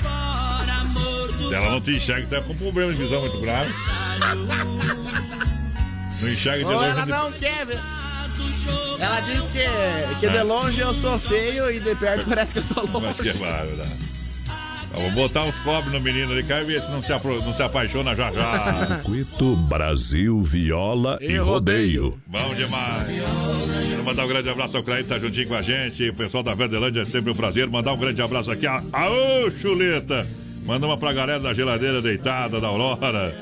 Se 1.48 1.54
ela 1.54 1.70
não 1.70 1.80
te 1.80 1.96
enxerga, 1.96 2.26
tá 2.40 2.42
com 2.46 2.54
problema 2.56 2.92
de 2.92 2.98
visão 2.98 3.20
muito 3.20 3.40
grave. 3.40 3.72
Não 6.20 6.28
enxerga 6.28 6.58
de 6.58 6.64
Ou 6.64 6.72
longe. 6.72 6.88
ela 6.90 7.04
de- 7.04 7.10
não 7.10 7.32
quer 7.32 7.64
ver. 7.66 7.80
Ela 9.00 9.20
diz 9.20 9.44
que, 9.50 9.64
que 10.20 10.28
de 10.28 10.42
longe 10.42 10.80
eu 10.80 10.92
sou 10.94 11.18
feio 11.18 11.70
e 11.70 11.78
de 11.80 11.94
perto 11.94 12.24
parece 12.28 12.52
que 12.54 12.58
eu 12.58 12.74
tô 12.74 12.80
longe. 12.98 13.06
Mas 13.06 13.20
que 13.20 13.32
bárbaro. 13.38 13.76
né? 13.76 13.86
Vou 14.94 15.10
botar 15.12 15.44
uns 15.44 15.56
cobres 15.60 15.92
no 15.92 16.00
menino 16.00 16.32
ali, 16.32 16.42
quer 16.42 16.64
ver 16.64 16.80
se 16.82 16.90
não 16.90 17.02
se, 17.02 17.12
apro- 17.12 17.40
não 17.42 17.52
se 17.52 17.62
apaixona 17.62 18.16
já 18.16 18.32
já. 18.32 18.86
Circuito 18.96 19.54
Brasil 19.54 20.40
Viola 20.42 21.18
e, 21.20 21.32
E 21.32 21.36
Rodeio. 21.38 22.18
Bom 22.26 22.54
demais. 22.54 23.06
Quero 23.90 24.02
mandar 24.04 24.24
um 24.24 24.28
grande 24.28 24.48
abraço 24.48 24.76
ao 24.78 24.82
Clay, 24.82 25.02
que 25.02 25.10
tá 25.10 25.18
juntinho 25.18 25.46
com 25.46 25.54
a 25.54 25.62
gente. 25.62 26.08
O 26.08 26.14
pessoal 26.14 26.42
da 26.42 26.54
Verdelândia 26.54 27.02
é 27.02 27.04
sempre 27.04 27.30
um 27.30 27.34
prazer. 27.34 27.68
Mandar 27.68 27.92
um 27.92 27.98
grande 27.98 28.20
abraço 28.22 28.50
aqui. 28.50 28.66
a- 28.66 28.82
Aô, 28.92 29.50
chuleta! 29.60 30.26
Manda 30.64 30.86
uma 30.86 30.96
pra 30.98 31.12
galera 31.12 31.38
da 31.40 31.54
geladeira 31.54 32.00
deitada, 32.02 32.58
da 32.60 32.66
Aurora. 32.66 33.34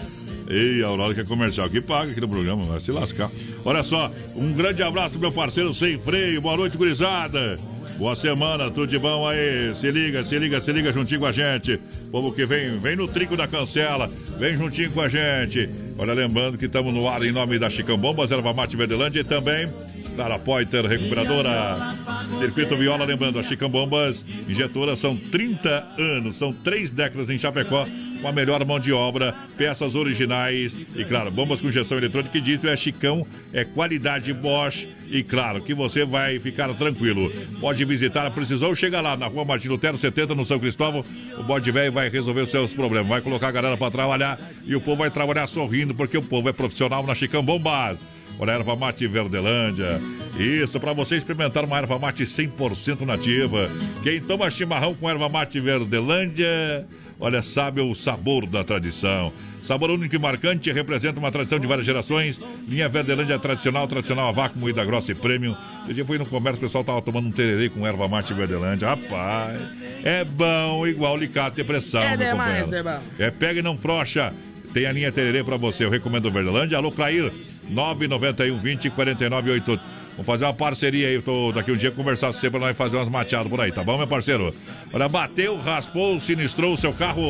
Ei, 0.49 0.83
a 0.83 0.87
Aurora 0.87 1.15
que 1.15 1.21
é 1.21 1.25
comercial, 1.25 1.69
que 1.69 1.81
paga 1.81 2.11
aqui 2.11 2.21
no 2.21 2.29
programa, 2.29 2.65
vai 2.65 2.81
se 2.81 2.93
lascar. 2.93 3.31
Olha 3.65 3.83
só, 3.83 4.11
um 4.35 4.53
grande 4.53 4.83
abraço, 4.83 5.19
meu 5.19 5.33
parceiro 5.33 5.73
sem 5.73 5.99
freio. 5.99 6.41
Boa 6.41 6.57
noite, 6.57 6.77
gurizada. 6.77 7.59
Boa 7.99 8.15
semana, 8.15 8.71
tudo 8.71 8.87
de 8.87 8.99
bom 8.99 9.27
aí. 9.27 9.75
Se 9.75 9.91
liga, 9.91 10.23
se 10.23 10.39
liga, 10.39 10.61
se 10.61 10.71
liga 10.71 10.93
juntinho 10.93 11.21
com 11.21 11.27
a 11.27 11.33
gente. 11.33 11.81
Povo 12.11 12.31
que 12.31 12.45
vem, 12.45 12.79
vem 12.79 12.95
no 12.95 13.09
trinco 13.09 13.37
da 13.37 13.49
cancela, 13.49 14.11
vem 14.39 14.55
juntinho 14.55 14.91
com 14.91 15.01
a 15.01 15.09
gente. 15.09 15.69
Olha, 15.99 16.13
lembrando 16.13 16.59
que 16.59 16.67
estamos 16.67 16.93
no 16.93 17.09
ar 17.09 17.23
em 17.23 17.33
nome 17.33 17.59
da 17.59 17.71
Chicão 17.71 17.97
Bombas, 17.97 18.31
Erva 18.31 18.53
Mate 18.53 18.77
Verdelândia 18.77 19.21
e 19.21 19.25
também 19.25 19.69
da 20.17 20.39
Poiter 20.39 20.85
Recuperadora. 20.87 21.95
Circuito 22.39 22.77
Viola, 22.77 23.05
lembrando, 23.05 23.39
a 23.39 23.43
Chicão 23.43 23.69
Bombas 23.69 24.25
injetora 24.49 24.97
são 24.97 25.15
30 25.15 25.87
anos, 25.99 26.37
são 26.37 26.53
três 26.53 26.91
décadas 26.91 27.29
em 27.29 27.39
Chapecó. 27.39 27.87
Com 28.21 28.29
a 28.29 28.33
melhor 28.33 28.65
mão 28.65 28.81
de 28.81 28.93
obra, 28.93 29.35
peças 29.59 29.95
originais 29.95 30.75
e, 30.97 31.05
claro, 31.05 31.31
bombas 31.31 31.61
com 31.61 31.69
injeção 31.69 31.99
eletrônica. 31.99 32.37
E 32.37 32.41
diesel 32.41 32.73
é 32.73 32.77
Chicão, 32.77 33.27
é 33.53 33.63
qualidade 33.63 34.33
Bosch. 34.33 34.89
E, 35.09 35.23
claro, 35.23 35.61
que 35.61 35.75
você 35.75 36.05
vai 36.05 36.39
ficar 36.39 36.73
tranquilo. 36.75 37.31
Pode 37.61 37.85
visitar, 37.85 38.29
precisou, 38.31 38.75
chega 38.75 39.03
lá 39.03 39.19
na 39.19 39.27
rua 39.27 39.45
Martin 39.45 39.69
Lutero 39.69 39.99
70, 39.99 40.35
no 40.35 40.47
São 40.47 40.59
Cristóvão. 40.59 41.05
O 41.39 41.43
bode 41.43 41.71
velho 41.71 41.93
vai 41.93 42.09
resolver 42.09 42.41
os 42.41 42.51
seus 42.51 42.75
problemas. 42.75 43.09
Vai 43.09 43.21
colocar 43.21 43.49
a 43.49 43.53
galera 43.53 43.77
para 43.77 43.91
trabalhar 43.91 44.41
e 44.65 44.75
o 44.75 44.81
povo 44.81 45.03
vai 45.03 45.11
trabalhar 45.11 45.47
sorrindo, 45.47 45.95
porque 45.95 46.17
o 46.17 46.23
povo 46.23 46.49
é 46.49 46.53
profissional 46.53 47.07
na 47.07 47.15
Chicão 47.15 47.45
Bombas. 47.45 48.16
Olha, 48.39 48.53
erva 48.53 48.77
mate 48.77 49.07
Verdelândia. 49.07 50.01
Isso, 50.39 50.79
para 50.79 50.93
você 50.93 51.17
experimentar 51.17 51.65
uma 51.65 51.79
erva 51.79 51.99
mate 51.99 52.25
100% 52.25 53.01
nativa. 53.07 53.69
Quem 54.03 54.21
toma 54.21 54.51
chimarrão 54.51 54.95
com 54.95 55.09
erva 55.09 55.29
mate 55.29 55.59
Verdelândia, 55.59 56.87
olha, 57.19 57.41
sabe 57.43 57.81
o 57.81 57.95
sabor 57.95 58.47
da 58.47 58.63
tradição. 58.63 59.33
Sabor 59.65 59.91
único 59.91 60.15
e 60.15 60.19
marcante, 60.19 60.71
representa 60.71 61.19
uma 61.19 61.33
tradição 61.33 61.59
de 61.59 61.67
várias 61.67 61.85
gerações. 61.87 62.39
Linha 62.69 62.89
Verdelândia 62.89 63.37
tradicional, 63.39 63.89
tradicional 63.89 64.29
a 64.29 64.33
vácuo, 64.33 64.61
moída 64.61 64.85
grossa 64.85 65.11
e 65.11 65.15
premium. 65.15 65.57
Eu 65.89 65.95
dia 65.95 66.05
fui 66.05 66.19
no 66.19 66.27
comércio, 66.27 66.59
o 66.59 66.61
pessoal 66.61 66.85
tava 66.85 67.03
tomando 67.03 67.27
um 67.27 67.33
tererê 67.33 67.69
com 67.69 67.85
erva 67.85 68.07
mate 68.07 68.33
Verdelândia. 68.33 68.87
Rapaz, 68.89 69.59
é 70.05 70.23
bom 70.25 70.87
igual 70.87 71.17
licate 71.17 71.61
e 71.63 71.65
pressão, 71.65 72.03
É 72.03 72.17
demais, 72.17 72.65
companheiro. 72.65 72.89
é 72.89 72.93
bom. 72.99 73.03
É 73.19 73.31
pega 73.31 73.59
e 73.59 73.63
não 73.63 73.77
frouxa. 73.77 74.33
Tem 74.73 74.85
a 74.85 74.93
linha 74.93 75.11
Tererê 75.11 75.43
pra 75.43 75.57
você. 75.57 75.85
Eu 75.87 75.91
recomendo 75.91 76.27
o 76.27 76.31
Verdelândia. 76.31 76.77
Alô, 76.77 76.93
Clair. 76.93 77.33
991 77.71 78.59
20 78.59 78.91
49 78.91 79.51
88. 79.51 79.83
Vamos 80.17 80.27
fazer 80.27 80.45
uma 80.47 80.55
parceria 80.55 81.09
aí. 81.09 81.21
Tô 81.21 81.53
daqui 81.53 81.71
um 81.71 81.77
dia 81.77 81.91
conversar 81.91 82.29
com 82.29 82.33
você 82.33 82.51
pra 82.51 82.59
nós 82.59 82.75
fazer 82.77 82.97
umas 82.97 83.09
mateadas 83.09 83.49
por 83.49 83.61
aí, 83.61 83.71
tá 83.71 83.85
bom, 83.85 83.99
meu 83.99 84.07
parceiro? 84.07 84.55
Olha, 84.93 85.09
bateu, 85.09 85.59
raspou, 85.59 86.19
sinistrou 86.19 86.73
o 86.73 86.77
seu 86.77 86.93
carro. 86.93 87.23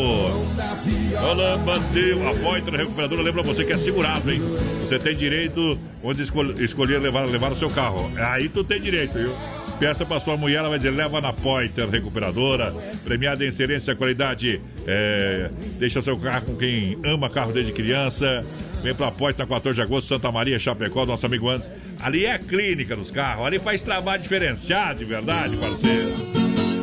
Olha, 1.20 1.56
bateu. 1.58 2.28
A 2.28 2.34
Pointer 2.34 2.74
Recuperadora 2.74 3.22
lembra 3.22 3.42
você 3.42 3.64
que 3.64 3.72
é 3.72 3.76
segurado, 3.76 4.30
hein? 4.30 4.40
Você 4.80 4.98
tem 5.00 5.16
direito 5.16 5.76
onde 6.02 6.22
escol- 6.22 6.52
escolher 6.60 7.00
levar, 7.00 7.24
levar 7.26 7.50
o 7.50 7.56
seu 7.56 7.70
carro. 7.70 8.10
Aí 8.16 8.48
tu 8.48 8.62
tem 8.62 8.80
direito, 8.80 9.14
viu? 9.18 9.32
Peça 9.80 10.06
para 10.06 10.18
sua 10.20 10.36
mulher, 10.38 10.58
ela 10.60 10.70
vai 10.70 10.78
dizer, 10.78 10.90
leva 10.90 11.20
na 11.20 11.32
Poiter 11.34 11.86
Recuperadora, 11.90 12.72
premiada 13.04 13.44
em 13.44 13.48
excelência 13.48 13.94
qualidade. 13.94 14.58
É, 14.86 15.50
deixa 15.78 16.00
seu 16.00 16.16
carro 16.16 16.46
com 16.46 16.56
quem 16.56 16.96
ama 17.04 17.28
carro 17.28 17.52
desde 17.52 17.72
criança. 17.72 18.42
Vem 18.86 18.94
pra 18.94 19.10
Poiter, 19.10 19.44
14 19.44 19.74
de 19.74 19.82
agosto, 19.82 20.06
Santa 20.06 20.30
Maria, 20.30 20.60
Chapecó, 20.60 21.04
nosso 21.04 21.26
amigo 21.26 21.48
Anderson. 21.50 21.74
Ali 21.98 22.24
é 22.24 22.34
a 22.34 22.38
clínica 22.38 22.94
dos 22.94 23.10
carros, 23.10 23.44
ali 23.44 23.58
faz 23.58 23.82
trabalho 23.82 24.22
diferenciado, 24.22 25.00
de 25.00 25.04
verdade, 25.04 25.56
parceiro. 25.56 26.14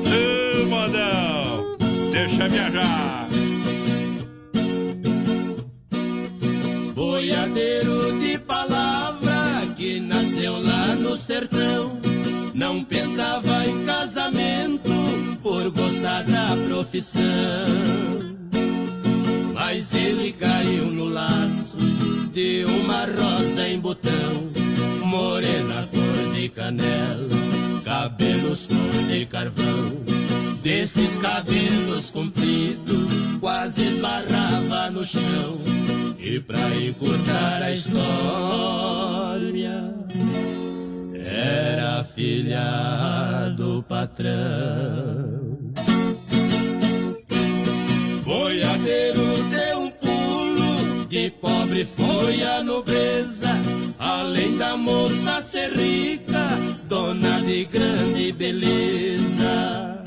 Ô, 0.03 0.65
modão, 0.65 1.77
deixa 2.11 2.49
viajar. 2.49 3.29
Boiadeiro 6.93 8.19
de 8.19 8.37
palavra 8.37 9.65
que 9.77 10.01
nasceu 10.01 10.61
lá 10.61 10.87
no 10.95 11.15
sertão. 11.15 12.01
Não 12.53 12.83
pensava 12.83 13.65
em 13.65 13.85
casamento 13.85 14.89
por 15.41 15.71
gostar 15.71 16.23
da 16.23 16.57
profissão. 16.67 18.42
Mas 19.75 19.91
ele 19.91 20.31
caiu 20.33 20.85
no 20.85 21.05
laço 21.05 21.75
de 22.31 22.63
uma 22.63 23.07
rosa 23.07 23.67
em 23.67 23.79
botão, 23.79 24.51
morena 25.03 25.89
cor 25.91 26.33
de 26.35 26.47
canela, 26.49 27.27
cabelos 27.83 28.67
cor 28.67 29.03
de 29.07 29.25
carvão. 29.25 29.97
Desses 30.61 31.17
cabelos 31.17 32.11
compridos, 32.11 33.11
quase 33.39 33.81
esbarrava 33.81 34.91
no 34.91 35.03
chão. 35.03 35.59
E 36.19 36.39
pra 36.39 36.69
encurtar 36.75 37.63
a 37.63 37.71
história, 37.71 37.95
era 41.15 42.03
filha 42.13 43.49
do 43.57 43.81
patrão. 43.81 45.02
Foi 51.85 52.43
a 52.43 52.63
nobreza. 52.63 53.49
Além 53.97 54.57
da 54.57 54.75
moça 54.75 55.41
ser 55.43 55.71
rica, 55.73 56.57
dona 56.87 57.41
de 57.41 57.65
grande 57.65 58.31
beleza. 58.31 60.03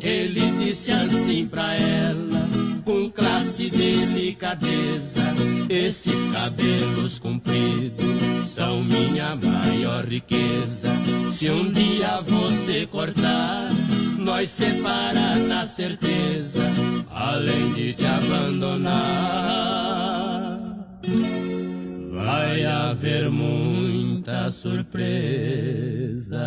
Ele 0.00 0.50
disse 0.58 0.90
assim 0.92 1.46
pra 1.46 1.74
ela, 1.74 2.48
com 2.84 3.10
classe 3.10 3.64
e 3.64 3.70
delicadeza: 3.70 5.22
Esses 5.68 6.24
cabelos 6.32 7.18
compridos 7.18 8.48
são 8.48 8.82
minha 8.82 9.36
maior 9.36 10.04
riqueza. 10.04 10.90
Se 11.32 11.50
um 11.50 11.70
dia 11.70 12.20
você 12.22 12.86
cortar, 12.86 13.70
nós 14.18 14.50
separa 14.50 15.36
na 15.36 15.66
certeza, 15.66 16.60
além 17.10 17.72
de 17.72 17.92
te 17.94 18.04
abandonar. 18.04 19.60
Vai 22.12 22.64
haver 22.64 23.30
muita 23.30 24.52
surpresa. 24.52 26.38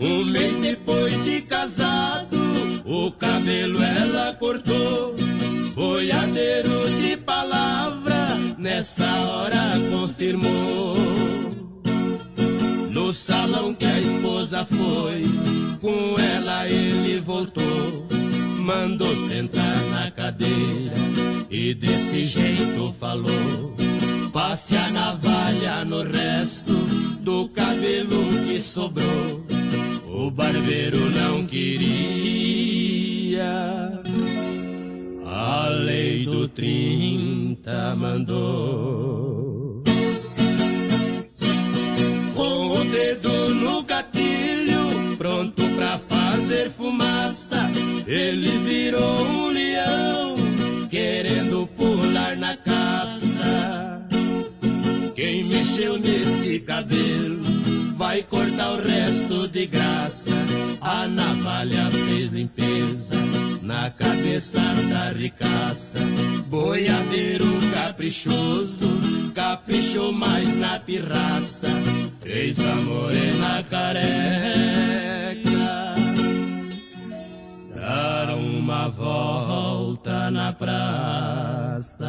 Um 0.00 0.24
mês 0.24 0.56
depois 0.60 1.24
de 1.24 1.42
casado, 1.42 2.38
o 2.84 3.12
cabelo 3.12 3.82
ela 3.82 4.34
cortou. 4.34 5.14
Boiadeiro 5.74 6.90
de 7.00 7.16
palavra, 7.18 8.36
nessa 8.58 9.04
hora 9.20 9.78
confirmou. 9.90 11.49
Salão 13.40 13.72
que 13.72 13.86
a 13.86 13.98
esposa 13.98 14.66
foi, 14.66 15.24
com 15.80 16.20
ela 16.20 16.68
ele 16.68 17.18
voltou. 17.20 18.06
Mandou 18.58 19.16
sentar 19.28 19.82
na 19.84 20.10
cadeira 20.10 20.94
e 21.50 21.72
desse 21.72 22.24
jeito 22.24 22.94
falou. 23.00 23.74
Passe 24.30 24.76
a 24.76 24.90
navalha 24.90 25.86
no 25.86 26.02
resto 26.02 26.74
do 27.22 27.48
cabelo 27.48 28.28
que 28.46 28.60
sobrou. 28.60 29.42
O 30.06 30.30
barbeiro 30.30 31.08
não 31.08 31.46
queria. 31.46 32.12
A 35.24 35.66
lei 35.70 36.26
do 36.26 36.46
30 36.46 37.96
mandou. 37.96 39.19
Com 42.40 42.68
o 42.70 42.84
dedo 42.86 43.54
no 43.54 43.82
gatilho, 43.82 45.14
pronto 45.18 45.62
pra 45.76 45.98
fazer 45.98 46.70
fumaça, 46.70 47.70
ele 48.06 48.48
virou 48.64 49.26
um 49.26 49.48
leão, 49.48 50.36
querendo 50.88 51.66
pular 51.76 52.38
na 52.38 52.56
caça. 52.56 54.08
Quem 55.14 55.44
mexeu 55.44 55.98
neste 55.98 56.60
cabelo 56.60 57.44
vai 58.00 58.22
cortar 58.22 58.72
o 58.72 58.82
resto 58.82 59.46
de 59.46 59.66
graça. 59.66 60.30
A 60.80 61.06
navalha 61.06 61.90
fez 61.90 62.32
limpeza 62.32 63.14
na 63.60 63.90
cabeça 63.90 64.58
da 64.88 65.10
ricaça. 65.12 65.98
Boiadeiro 66.46 67.44
caprichoso, 67.74 68.88
caprichou 69.34 70.12
mais 70.12 70.56
na 70.56 70.80
pirraça. 70.80 71.68
Fez 72.22 72.58
a 72.58 72.74
morena 72.76 73.62
careca 73.68 75.50
dar 77.74 78.34
uma 78.34 78.88
volta 78.88 80.30
na 80.30 80.54
praça. 80.54 82.08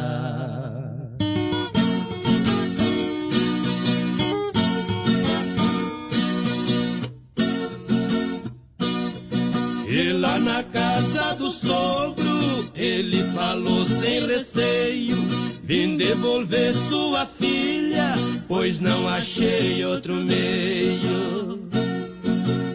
Na 10.42 10.62
casa 10.64 11.34
do 11.34 11.50
sogro, 11.50 12.70
ele 12.74 13.22
falou 13.32 13.86
sem 13.86 14.26
receio: 14.26 15.16
Vim 15.62 15.96
devolver 15.96 16.74
sua 16.88 17.24
filha, 17.24 18.14
pois 18.48 18.80
não 18.80 19.08
achei 19.08 19.84
outro 19.84 20.14
meio. 20.14 21.62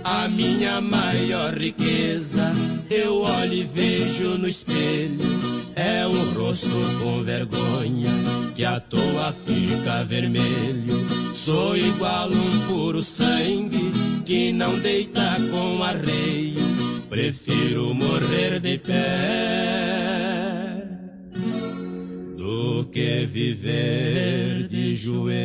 A 0.03 0.27
minha 0.27 0.79
maior 0.79 1.53
riqueza, 1.57 2.53
eu 2.89 3.21
olho 3.21 3.53
e 3.53 3.63
vejo 3.63 4.37
no 4.37 4.47
espelho. 4.47 5.37
É 5.75 6.07
um 6.07 6.33
rosto 6.33 6.71
com 7.03 7.23
vergonha, 7.23 8.09
que 8.55 8.65
à 8.65 8.79
toa 8.79 9.35
fica 9.45 10.03
vermelho. 10.05 11.05
Sou 11.33 11.77
igual 11.77 12.29
um 12.31 12.67
puro 12.67 13.03
sangue, 13.03 13.91
que 14.25 14.51
não 14.51 14.79
deita 14.79 15.37
com 15.51 15.83
arreio. 15.83 16.96
Prefiro 17.09 17.93
morrer 17.93 18.59
de 18.59 18.77
pé 18.77 19.97
do 22.35 22.85
que 22.91 23.25
viver 23.25 24.67
de 24.67 24.95
joelho. 24.95 25.37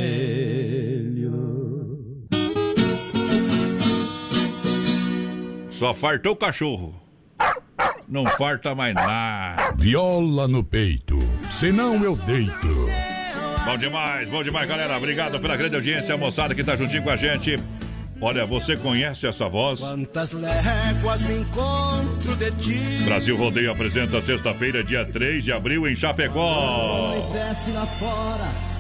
Só 5.70 5.94
fartou 5.94 6.32
o 6.32 6.36
cachorro. 6.36 6.94
Não 8.08 8.26
farta 8.26 8.74
mais 8.74 8.94
nada. 8.94 9.74
Viola 9.78 10.48
no 10.48 10.64
peito, 10.64 11.18
senão 11.50 12.02
eu 12.02 12.16
deito. 12.16 12.88
Bom 13.64 13.78
demais, 13.78 14.28
bom 14.28 14.42
demais, 14.42 14.68
galera. 14.68 14.96
Obrigado 14.96 15.38
pela 15.38 15.56
grande 15.56 15.76
audiência, 15.76 16.16
moçada 16.16 16.54
que 16.54 16.64
tá 16.64 16.74
juntinho 16.74 17.04
com 17.04 17.10
a 17.10 17.16
gente. 17.16 17.56
Olha, 18.24 18.46
você 18.46 18.76
conhece 18.76 19.26
essa 19.26 19.48
voz? 19.48 19.80
Quantas 19.80 20.30
léguas 20.30 21.22
me 21.22 21.40
encontro 21.40 22.36
de 22.36 22.52
ti. 22.52 23.02
Brasil 23.04 23.36
Rodeio 23.36 23.72
apresenta 23.72 24.22
sexta-feira, 24.22 24.84
dia 24.84 25.04
3 25.04 25.42
de 25.42 25.50
abril, 25.50 25.88
em 25.88 25.96
Chapecó. 25.96 27.16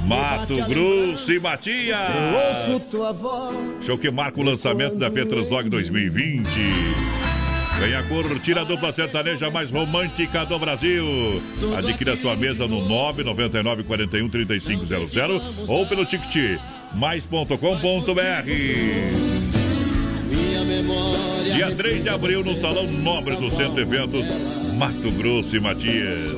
Mato 0.06 0.64
Grosso 0.66 1.32
e 1.32 1.40
Matias. 1.40 1.98
Eu 2.14 2.70
ouço 2.70 2.80
tua 2.88 3.12
voz. 3.12 3.84
Show 3.84 3.98
que 3.98 4.12
marca 4.12 4.38
o 4.38 4.44
lançamento 4.44 4.94
da 4.94 5.10
Fetranslog 5.10 5.68
2020. 5.68 6.46
Venha 7.80 8.04
curtir 8.04 8.56
a 8.56 8.62
dupla 8.62 8.92
sertaneja 8.92 9.50
mais 9.50 9.72
romântica 9.72 10.46
do 10.46 10.56
Brasil. 10.56 11.42
Adquira 11.76 12.16
sua 12.16 12.36
mesa 12.36 12.68
no 12.68 12.86
999 12.86 13.82
41 13.82 14.28
3500 14.28 15.68
ou 15.68 15.84
pelo 15.84 16.06
ticket 16.06 16.60
mais.com.br. 16.94 19.31
Dia 21.54 21.74
3 21.74 22.02
de 22.02 22.08
abril 22.08 22.42
no 22.44 22.56
Salão 22.56 22.86
Nobre 22.86 23.36
do 23.36 23.50
Centro 23.50 23.80
Eventos, 23.80 24.26
Mato 24.74 25.10
Grosso 25.12 25.56
e 25.56 25.60
Matias. 25.60 26.32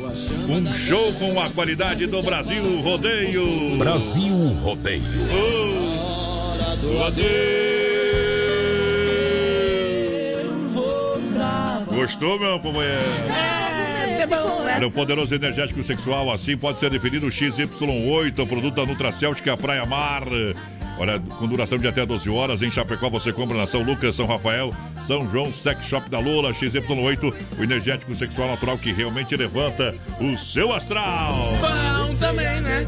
Um 0.49 0.75
show 0.75 1.13
com 1.15 1.41
a 1.41 1.49
qualidade 1.51 2.07
do 2.07 2.23
Brasil 2.23 2.63
Rodeio. 2.81 3.77
Brasil 3.79 4.37
Rodeio. 4.63 5.03
Oh, 5.33 6.99
rodeio. 6.99 7.65
Gostou, 11.95 12.39
meu 12.39 12.59
companheiro? 12.61 13.01
É 13.29 14.27
bom, 14.27 14.63
né? 14.65 14.75
Era 14.77 14.87
o 14.87 14.91
poderoso 14.91 15.35
energético 15.35 15.83
sexual, 15.85 16.33
assim 16.33 16.57
pode 16.57 16.79
ser 16.79 16.91
definido 16.91 17.27
o 17.27 17.31
XY8, 17.31 18.39
o 18.39 18.47
produto 18.47 18.75
da 18.75 18.85
Nutracêutica 18.85 19.57
Praia 19.57 19.87
Mar. 19.87 20.25
Olha, 20.99 21.19
com 21.19 21.47
duração 21.49 21.77
de 21.77 21.89
até 21.89 22.07
12 22.07 22.31
horas, 22.31 22.63
em 22.63 22.71
Chapecó 22.71 23.11
você 23.11 23.33
compra 23.33 23.57
na 23.57 23.67
São 23.67 23.83
Lucas, 23.83 24.15
São 24.15 24.27
Rafael, 24.27 24.71
São 25.07 25.29
João, 25.29 25.53
Sex 25.53 25.85
Shop 25.87 26.09
da 26.09 26.19
Lula, 26.19 26.53
XY8, 26.53 27.35
o 27.59 27.63
energético 27.63 28.15
sexual 28.15 28.49
natural 28.49 28.79
que 28.79 28.93
realmente 28.93 29.37
levanta 29.37 29.95
o 30.21 30.37
seu 30.39 30.73
astral. 30.73 31.35
Bom 31.61 32.15
também, 32.17 32.61
né? 32.61 32.87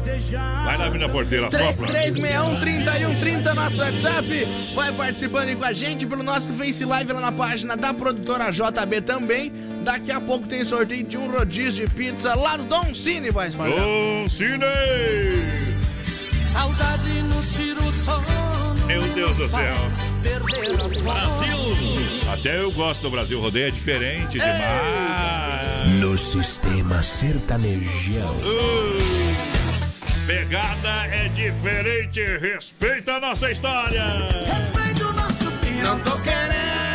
Vai 0.63 0.77
lá, 0.77 0.89
mina 0.89 1.09
porteira, 1.09 1.49
sopra. 1.51 1.93
3361-3130, 1.93 3.53
nosso 3.53 3.77
WhatsApp. 3.77 4.47
Vai 4.73 4.93
participando 4.93 5.49
aí 5.49 5.55
com 5.55 5.65
a 5.65 5.73
gente 5.73 6.05
pelo 6.05 6.23
nosso 6.23 6.53
Face 6.53 6.85
Live 6.85 7.11
lá 7.11 7.21
na 7.21 7.31
página 7.31 7.75
da 7.75 7.93
produtora 7.93 8.51
JB 8.51 9.01
também. 9.01 9.51
Daqui 9.83 10.11
a 10.11 10.19
pouco 10.19 10.47
tem 10.47 10.63
sorteio 10.63 11.03
de 11.03 11.17
um 11.17 11.31
rodízio 11.31 11.85
de 11.85 11.93
pizza 11.93 12.35
lá 12.35 12.57
do 12.57 12.63
Dom 12.63 12.93
Cine, 12.93 13.31
vai 13.31 13.49
espalhar. 13.49 13.77
Dom 13.77 14.27
Cine! 14.27 15.76
Saudade 16.47 17.21
nos 17.23 17.51
tira 17.53 17.81
o 17.81 17.91
sono. 17.91 18.25
Meu 18.85 19.01
Deus 19.01 19.37
do 19.37 19.49
céu. 19.49 19.75
Brasil! 21.03 21.57
Até 22.31 22.61
eu 22.61 22.71
gosto 22.71 23.01
do 23.01 23.11
Brasil 23.11 23.41
Rodeio, 23.41 23.67
é 23.67 23.71
diferente 23.71 24.39
demais. 24.39 25.93
No 25.99 26.17
sistema 26.17 27.01
sertanejão. 27.01 28.35
Pegada 30.25 31.05
é 31.07 31.27
diferente, 31.29 32.21
respeita 32.37 33.15
a 33.15 33.19
nossa 33.19 33.51
história. 33.51 34.05
Respeita 34.53 35.05
o 35.05 35.13
nosso 35.13 35.51
tempo. 35.51 35.81
Não 35.83 35.99
tô 35.99 36.17
querendo. 36.19 36.86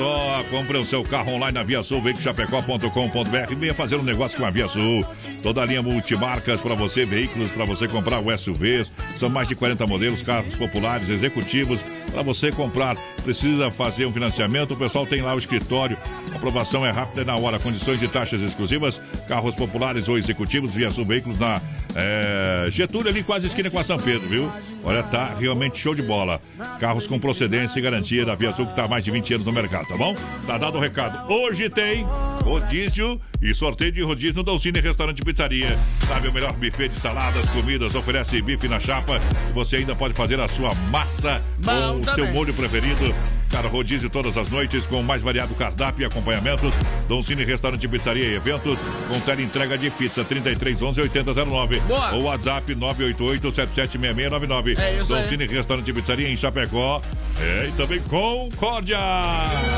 Só, 0.00 0.42
compre 0.50 0.78
o 0.78 0.84
seu 0.84 1.04
carro 1.04 1.32
online 1.32 1.52
na 1.52 1.62
Via 1.62 1.82
Sul, 1.82 2.00
veiculoschapecó.com.br. 2.00 3.54
Venha 3.54 3.74
fazer 3.74 3.96
um 3.96 4.02
negócio 4.02 4.38
com 4.38 4.46
a 4.46 4.50
Via 4.50 4.66
Sul. 4.66 5.04
Toda 5.42 5.60
a 5.60 5.66
linha 5.66 5.82
multimarcas 5.82 6.62
para 6.62 6.74
você, 6.74 7.04
veículos 7.04 7.50
para 7.50 7.66
você 7.66 7.86
comprar 7.86 8.18
o 8.18 8.36
SUVs. 8.36 8.90
São 9.18 9.28
mais 9.28 9.46
de 9.46 9.54
40 9.54 9.86
modelos, 9.86 10.22
carros 10.22 10.54
populares, 10.54 11.10
executivos 11.10 11.80
para 12.10 12.22
você 12.22 12.50
comprar. 12.50 12.96
Precisa 13.22 13.70
fazer 13.70 14.06
um 14.06 14.12
financiamento, 14.12 14.72
o 14.72 14.76
pessoal 14.76 15.04
tem 15.04 15.20
lá 15.20 15.34
o 15.34 15.38
escritório. 15.38 15.98
A 16.32 16.36
aprovação 16.36 16.86
é 16.86 16.90
rápida 16.90 17.20
e 17.20 17.24
na 17.24 17.36
hora. 17.36 17.58
Condições 17.58 18.00
de 18.00 18.08
taxas 18.08 18.40
exclusivas, 18.40 18.98
carros 19.28 19.54
populares 19.54 20.08
ou 20.08 20.16
executivos, 20.16 20.72
Via 20.72 20.90
Sul 20.90 21.04
Veículos 21.04 21.38
na 21.38 21.60
é, 21.94 22.66
Getúlio, 22.70 23.08
ali 23.08 23.22
quase 23.22 23.46
esquina 23.46 23.70
com 23.70 23.78
a 23.78 23.84
São 23.84 23.98
Pedro, 23.98 24.28
viu? 24.28 24.50
Olha, 24.84 25.02
tá 25.02 25.34
realmente 25.38 25.78
show 25.78 25.94
de 25.94 26.02
bola. 26.02 26.40
Carros 26.78 27.06
com 27.06 27.18
procedência 27.18 27.78
e 27.78 27.82
garantia 27.82 28.24
da 28.24 28.34
Via 28.34 28.52
Sul, 28.52 28.66
que 28.66 28.74
tá 28.74 28.84
há 28.84 28.88
mais 28.88 29.04
de 29.04 29.10
20 29.10 29.34
anos 29.34 29.46
no 29.46 29.52
mercado, 29.52 29.89
tá 29.90 29.96
bom? 29.96 30.14
Tá 30.46 30.56
dado 30.56 30.78
o 30.78 30.80
recado. 30.80 31.30
Hoje 31.30 31.68
tem 31.68 32.06
rodízio 32.44 33.20
e 33.42 33.52
sorteio 33.52 33.90
de 33.90 34.02
rodízio 34.02 34.36
no 34.36 34.44
Dolcine 34.44 34.80
Restaurante 34.80 35.20
Pizzaria. 35.20 35.76
Sabe, 36.06 36.28
o 36.28 36.32
melhor 36.32 36.52
buffet 36.52 36.88
de 36.88 36.94
saladas, 37.00 37.50
comidas, 37.50 37.96
oferece 37.96 38.40
bife 38.40 38.68
na 38.68 38.78
chapa. 38.78 39.20
Você 39.52 39.76
ainda 39.76 39.96
pode 39.96 40.14
fazer 40.14 40.38
a 40.38 40.46
sua 40.46 40.74
massa 40.90 41.42
Bom 41.58 42.00
com 42.00 42.10
o 42.10 42.14
seu 42.14 42.26
molho 42.32 42.54
preferido. 42.54 43.12
Cara, 43.50 43.66
rodízio 43.68 44.08
todas 44.08 44.38
as 44.38 44.48
noites 44.48 44.86
com 44.86 45.00
o 45.00 45.02
mais 45.04 45.22
variado 45.22 45.54
cardápio 45.56 46.02
e 46.02 46.04
acompanhamentos. 46.04 46.72
Dom 47.08 47.20
Cine 47.20 47.44
Restaurante, 47.44 47.86
Pizzaria 47.88 48.24
e 48.28 48.34
Eventos 48.36 48.78
com 49.08 49.18
tela 49.20 49.42
entrega 49.42 49.76
de 49.76 49.90
pizza 49.90 50.24
33 50.24 50.80
11 50.80 51.00
8009 51.00 51.80
Boa. 51.80 52.12
ou 52.12 52.22
WhatsApp 52.22 52.74
988 52.76 53.50
776699. 53.52 54.76
É 54.80 55.00
isso 55.00 55.08
Dom 55.08 55.16
aí. 55.16 55.24
Cine 55.28 55.46
Restaurante 55.46 55.92
Pizzaria 55.92 56.28
em 56.28 56.36
Chapecó. 56.36 57.02
É, 57.40 57.66
e 57.68 57.72
também 57.72 58.00
Concórdia. 58.02 58.98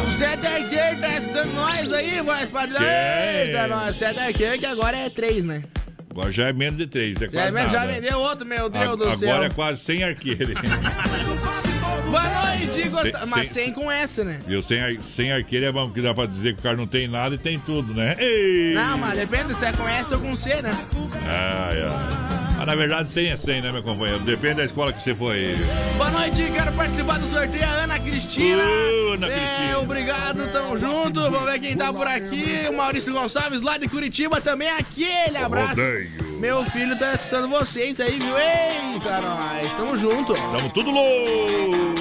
O 0.07 0.11
Zé 0.11 0.36
Darqueiro 0.36 1.01
tá 1.01 1.07
ajudando 1.16 1.55
nós 1.55 1.93
aí, 1.93 2.19
espalhar. 2.43 2.77
Quem? 2.78 3.47
Eita, 3.47 3.66
nós. 3.69 3.97
Zé 3.97 4.12
Darqueiro 4.12 4.59
que 4.59 4.66
agora 4.66 4.97
é 4.99 5.09
três, 5.09 5.44
né? 5.47 5.65
Agora 6.11 6.31
já 6.31 6.49
é 6.49 6.53
menos 6.53 6.77
de 6.78 6.86
três, 6.86 7.16
é 7.23 7.24
Já, 7.24 7.31
quase 7.31 7.70
já 7.70 7.81
nada. 7.81 7.86
vendeu 7.93 8.19
outro, 8.20 8.44
meu 8.47 8.69
Deus 8.69 8.85
A- 8.85 8.97
do 8.97 9.05
Agora 9.05 9.16
céu. 9.16 9.43
é 9.44 9.49
quase 9.49 9.81
sem 9.81 10.05
arqueiro. 10.05 10.53
Boa 12.10 12.23
noite, 12.59 12.89
gosta... 12.89 13.19
Sem- 13.19 13.28
mas 13.28 13.48
sem- 13.48 13.64
sem 13.64 13.73
com 13.73 13.90
essa, 13.90 14.24
né? 14.24 14.40
Viu? 14.47 14.62
Sem, 14.62 14.81
ar- 14.81 15.01
sem 15.02 15.32
arqueiro 15.32 15.66
é 15.66 15.73
bom, 15.73 15.90
que 15.90 16.01
dá 16.02 16.12
pra 16.14 16.27
dizer 16.27 16.55
que 16.55 16.60
o 16.60 16.62
cara 16.62 16.77
não 16.77 16.86
tem 16.86 17.09
nada 17.09 17.35
e 17.35 17.39
tem 17.39 17.59
tudo, 17.59 17.94
né? 17.94 18.14
Ei! 18.19 18.74
Não, 18.74 18.98
mas 18.98 19.19
depende 19.19 19.55
se 19.55 19.64
é 19.64 19.73
com 19.73 19.89
essa 19.89 20.14
ou 20.16 20.20
com 20.20 20.35
C, 20.36 20.60
né? 20.62 20.77
Ai, 21.24 21.82
ai. 21.82 22.41
Mas 22.62 22.68
na 22.68 22.76
verdade 22.76 23.09
100 23.09 23.28
é 23.28 23.36
100, 23.36 23.60
né, 23.60 23.72
meu 23.72 23.82
companheiro? 23.82 24.20
Depende 24.20 24.59
da 24.59 24.64
escola 24.64 24.93
que 24.93 25.02
você 25.02 25.12
foi. 25.16 25.56
Boa 25.97 26.10
noite, 26.12 26.48
quero 26.55 26.70
participar 26.74 27.18
do 27.18 27.26
sorteio. 27.26 27.64
Ana 27.64 27.98
Cristina. 27.98 28.62
Ô, 28.62 29.14
Ana 29.14 29.26
é, 29.26 29.34
Cristina. 29.34 29.78
obrigado, 29.80 30.52
tamo 30.52 30.76
junto. 30.78 31.22
Vamos 31.22 31.43
ver 31.43 31.59
quem 31.59 31.76
tá 31.76 31.93
por 31.93 32.06
aqui. 32.06 32.68
O 32.70 32.72
Maurício 32.72 33.12
Gonçalves, 33.12 33.62
lá 33.62 33.78
de 33.78 33.89
Curitiba, 33.89 34.40
também 34.40 34.70
aquele 34.70 35.39
abraço. 35.39 35.70
Rodeio. 35.70 36.09
Meu 36.39 36.64
filho 36.66 36.97
tá 36.97 37.14
escutando 37.14 37.48
vocês 37.48 37.98
aí, 37.98 38.16
viu? 38.16 38.39
Eita, 38.39 39.20
nós, 39.20 39.74
tamo 39.74 39.97
junto. 39.97 40.32
Tamo 40.32 40.70
tudo 40.70 40.93
louco! 40.93 41.94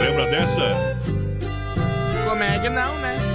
Lembra 0.00 0.30
dessa? 0.30 0.96
Como 2.26 2.42
é 2.42 2.58
que 2.58 2.70
não, 2.70 2.98
né? 3.00 3.25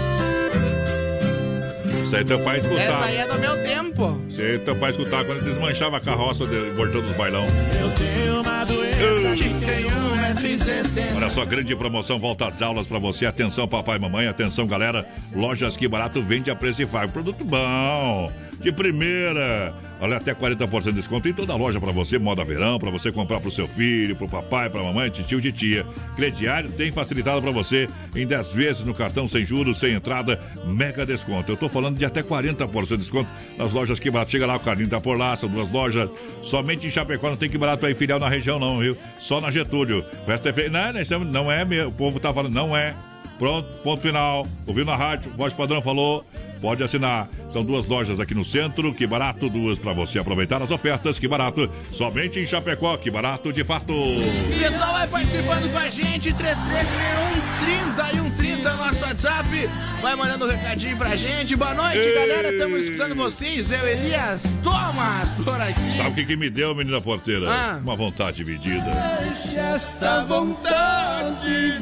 Isso 2.12 2.18
aí 2.18 2.26
teu 2.26 2.40
pai 2.40 2.58
escutava. 2.58 2.84
Essa 2.84 3.06
aí 3.06 3.16
é 3.16 3.26
do 3.26 3.40
meu 3.40 3.64
tempo. 3.64 4.22
Isso 4.28 4.42
aí 4.42 4.60
teu 4.60 4.76
pai 4.76 4.90
escutava 4.92 5.24
quando 5.24 5.44
desmanchava 5.46 5.96
a 5.96 6.00
carroça 6.02 6.46
de, 6.46 6.60
voltando 6.72 7.08
dos 7.08 7.16
bailão. 7.16 7.46
Eu 7.46 7.90
tenho 7.92 8.42
uma 8.42 8.66
doença 8.66 9.36
que 9.38 9.66
tem 9.66 9.86
um. 9.86 11.16
Olha 11.16 11.30
só, 11.30 11.46
grande 11.46 11.74
promoção, 11.74 12.20
volta 12.20 12.48
às 12.48 12.62
aulas 12.62 12.86
pra 12.86 13.00
você. 13.00 13.26
Atenção, 13.26 13.66
papai 13.66 13.96
e 13.96 14.00
mamãe, 14.00 14.28
atenção, 14.28 14.68
galera. 14.68 15.08
Lojas 15.34 15.78
Que 15.78 15.88
Barato 15.88 16.22
vende 16.22 16.52
a 16.52 16.56
preço 16.56 16.82
e 16.82 16.86
faz. 16.86 17.10
Produto 17.10 17.46
bom, 17.46 18.30
de 18.62 18.72
primeira. 18.72 19.74
Olha, 20.00 20.18
até 20.18 20.34
40% 20.34 20.86
de 20.86 20.94
desconto 20.94 21.28
em 21.28 21.34
toda 21.34 21.54
a 21.54 21.56
loja 21.56 21.80
pra 21.80 21.92
você, 21.92 22.18
moda 22.18 22.44
verão, 22.44 22.80
pra 22.80 22.90
você 22.90 23.12
comprar 23.12 23.40
pro 23.40 23.52
seu 23.52 23.68
filho, 23.68 24.16
pro 24.16 24.28
papai, 24.28 24.68
pra 24.68 24.82
mamãe, 24.82 25.12
tio 25.12 25.40
de 25.40 25.52
tia. 25.52 25.86
Crediário 26.16 26.72
tem 26.72 26.92
facilitado 26.92 27.40
pra 27.40 27.52
você 27.52 27.88
em 28.16 28.26
10 28.26 28.54
vezes 28.54 28.84
no 28.84 28.96
cartão 28.96 29.28
sem 29.28 29.46
juros, 29.46 29.80
sem 29.80 29.94
entrada, 29.94 30.42
mega 30.66 31.06
desconto. 31.06 31.52
Eu 31.52 31.58
tô 31.58 31.70
falando 31.70 31.98
de 31.98 32.06
até 32.06 32.24
40% 32.24 32.88
de 32.88 32.98
desconto 32.98 33.30
nas 33.58 33.72
lojas 33.72 34.00
Que 34.00 34.10
Barato. 34.10 34.32
Chega 34.32 34.48
lá, 34.48 34.56
o 34.56 34.60
Carlinho 34.60 34.90
tá 34.90 35.00
por 35.00 35.18
lá, 35.18 35.36
são 35.36 35.50
duas 35.50 35.72
lojas. 35.72 36.10
Somente 36.42 36.88
em 36.88 36.92
Chapecó 36.92 37.30
não 37.30 37.38
tem 37.38 37.50
Que 37.50 37.58
Barato 37.58 37.86
aí 37.86 37.94
filial 37.94 38.20
na 38.20 38.30
região 38.30 38.58
não, 38.58 38.80
viu? 38.80 38.98
Só 39.20 39.40
na 39.40 39.52
Getúlio. 39.52 40.04
O 40.26 40.30
resto 40.30 40.48
é 40.48 40.54
feio. 40.54 40.72
Não, 40.72 40.94
não, 40.94 41.02
isso 41.02 41.20
não 41.20 41.52
é. 41.52 41.64
O 41.86 41.92
povo 41.92 42.20
tá 42.20 42.34
falando, 42.34 42.54
não 42.54 42.76
é. 42.76 42.96
Pronto, 43.42 43.68
ponto 43.82 44.00
final. 44.00 44.46
Ouviu 44.68 44.86
na 44.86 44.96
rádio, 44.96 45.32
voz 45.36 45.52
padrão 45.52 45.82
falou. 45.82 46.24
Pode 46.62 46.84
assinar. 46.84 47.28
São 47.50 47.64
duas 47.64 47.88
lojas 47.88 48.20
aqui 48.20 48.36
no 48.36 48.46
centro. 48.46 48.94
Que 48.94 49.08
barato, 49.08 49.50
duas 49.50 49.80
pra 49.80 49.94
você 49.94 50.20
aproveitar 50.20 50.62
as 50.62 50.70
ofertas. 50.70 51.18
Que 51.18 51.28
barato. 51.28 51.68
Somente 51.92 52.40
em 52.40 52.46
Chapecó. 52.46 52.96
Que 52.98 53.10
barato 53.10 53.52
de 53.52 53.64
fato. 53.64 53.94
O 53.94 54.60
pessoal 54.60 54.94
vai 54.94 55.08
participando 55.08 55.72
com 55.72 55.80
a 55.80 55.90
gente, 55.90 56.32
3361 56.32 58.30
30 58.38 58.70
é 58.70 58.74
o 58.74 58.78
nosso 58.78 59.02
WhatsApp. 59.02 59.70
Vai 60.04 60.16
mandando 60.16 60.46
um 60.46 60.50
recadinho 60.50 60.96
pra 60.96 61.16
gente. 61.16 61.56
Boa 61.56 61.74
noite, 61.74 61.98
Ei. 61.98 62.14
galera. 62.14 62.52
Estamos 62.52 62.84
escutando 62.84 63.16
vocês. 63.16 63.72
Eu, 63.72 63.88
Elias 63.88 64.44
Thomas, 64.64 65.34
por 65.44 65.60
aqui. 65.60 65.98
Sabe 65.98 66.10
o 66.10 66.14
que, 66.14 66.26
que 66.28 66.36
me 66.36 66.52
deu, 66.52 66.76
menina 66.76 67.02
porteira? 67.02 67.50
Ah. 67.50 67.80
Uma 67.84 67.96
vontade 67.96 68.38
dividida. 68.38 68.86
Deixa 69.20 69.60
esta 69.60 70.24
vontade 70.26 71.82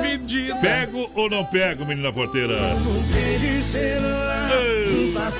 Dividido. 0.00 0.60
Pego 0.60 1.10
ou 1.14 1.28
não 1.28 1.44
pego, 1.44 1.84
menina 1.84 2.12
porteira? 2.12 2.56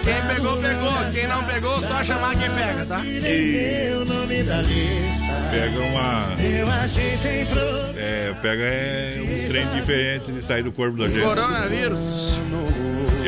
Quem 0.05 0.35
pegou, 0.35 0.56
pegou. 0.59 0.93
Quem 1.12 1.26
não 1.26 1.44
pegou, 1.44 1.80
só 1.82 2.05
chamar 2.05 2.36
quem 2.36 2.51
pega, 2.51 2.85
tá? 2.86 2.98
Lista. 4.62 5.35
Pega 5.51 5.80
uma. 5.80 6.35
É, 7.97 8.35
pega 8.43 8.62
é, 8.62 9.20
um 9.20 9.48
trem 9.48 9.66
diferente 9.68 10.32
de 10.32 10.43
sair 10.43 10.62
do 10.62 10.72
corpo 10.72 10.98
da 10.98 11.09
gente. 11.09 11.22
Coronavírus. 11.22 12.39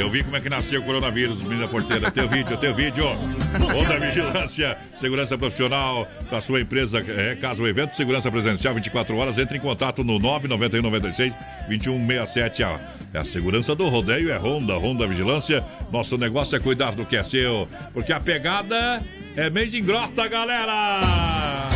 Eu 0.01 0.09
vi 0.09 0.25
como 0.25 0.35
é 0.35 0.41
que 0.41 0.49
nasceu 0.49 0.81
o 0.81 0.85
coronavírus, 0.85 1.43
menina 1.43 1.69
porteira. 1.69 2.11
Teu 2.11 2.27
vídeo, 2.27 2.57
teu 2.57 2.75
vídeo. 2.75 3.05
Onda 3.07 3.99
Vigilância, 4.01 4.79
segurança 4.95 5.37
profissional 5.37 6.09
para 6.27 6.41
sua 6.41 6.63
empresa. 6.63 7.05
É, 7.07 7.37
caso 7.37 7.63
o 7.63 7.69
evento, 7.69 7.95
segurança 7.95 8.31
presencial 8.31 8.75
24 8.75 9.15
horas, 9.15 9.37
entre 9.37 9.59
em 9.59 9.61
contato 9.61 10.03
no 10.03 10.19
991 10.19 10.83
96 10.83 11.35
2167. 11.69 12.63
A, 12.63 12.81
a 13.13 13.25
segurança 13.25 13.75
do 13.75 13.91
rodeio, 13.91 14.31
é 14.31 14.39
Honda, 14.39 14.79
Honda 14.79 15.07
Vigilância. 15.07 15.63
Nosso 15.93 16.17
negócio 16.17 16.57
é 16.57 16.61
cuidar 16.61 16.93
do 16.93 17.05
que 17.05 17.19
é 17.19 17.23
seu, 17.23 17.69
porque 17.93 18.13
a 18.13 18.21
pegada 18.21 19.05
é 19.37 19.51
meio 19.51 19.69
de 19.69 19.83
grota, 19.83 20.27
galera. 20.29 21.69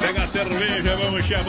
Pega 0.00 0.24
a 0.24 0.26
cerveja, 0.26 0.96
vamos 0.96 1.20
encher 1.20 1.44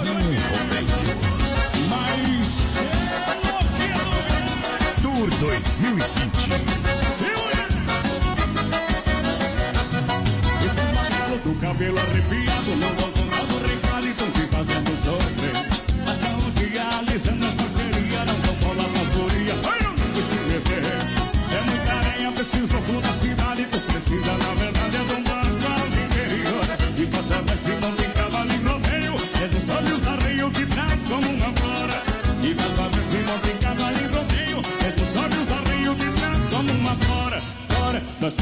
Rodeio. 0.00 0.40
Mas 1.88 2.78
Tour 5.02 5.28
2020. 5.38 6.52
Esses 10.64 10.92
macalos 10.94 11.40
do 11.42 11.54
cabelo 11.60 11.98
arrepiado 11.98 12.76
não 12.76 12.88
vão 12.96 13.12
com 13.12 13.28
rabo 13.28 13.58
recado 13.58 14.06
e 14.06 14.14
tão 14.14 14.30
te 14.30 14.46
fazendo 14.46 14.96
sofrer. 14.96 15.52
Passam 16.04 16.38
o 16.38 16.50
dia 16.52 16.82
alisando 16.98 17.44
as 17.44 17.54
parcerias, 17.54 18.26
não 18.26 18.40
vão 18.40 18.54
colar 18.56 18.88
nas 18.88 19.08
gurias. 19.10 19.58
Ai, 19.66 19.82
não 19.82 19.94
tem 19.94 20.12
que 20.14 20.22
se 20.22 20.36
meter. 20.36 20.82
É 21.52 21.60
muita 21.66 21.92
areia 21.92 22.32
pra 22.32 22.40
esses 22.40 22.70
loucos 22.70 23.02
da 23.02 23.12
cidade. 23.12 23.66
Tu 23.70 23.80
precisa, 23.80 24.32
na 24.32 24.54
verdade, 24.54 24.96
é 24.96 25.04
de 25.04 25.12
um 25.12 25.22
barco 25.24 25.66
ao 25.66 25.86
interior. 25.88 26.64
E 26.96 27.06
passa 27.06 27.42
ver 27.42 27.58
se 27.58 27.70
rodeio. 29.40 29.44
É 29.44 29.48
dos 29.48 29.68
olhos 29.68 30.06
arreio 30.06 30.50
que 30.50 30.66
tá 30.66 30.86
como 31.08 31.28
uma 31.30 31.52
flora. 31.54 32.02
E 32.42 32.54
passa 32.54 32.88
ver 32.88 33.02
se 33.02 33.16
não 33.18 33.38
tem 33.38 33.56
cavalo 33.56 33.96
em 33.98 34.06
rodeio. 34.06 34.62
É 34.86 34.90
dos 34.92 35.16
olhos 35.16 35.50
arreio 35.50 35.94
que 35.96 36.20
tá 36.20 36.56
como 36.56 36.72
uma 36.72 36.96
flora. 36.96 37.42
Flora, 37.68 38.02
nós 38.20 38.34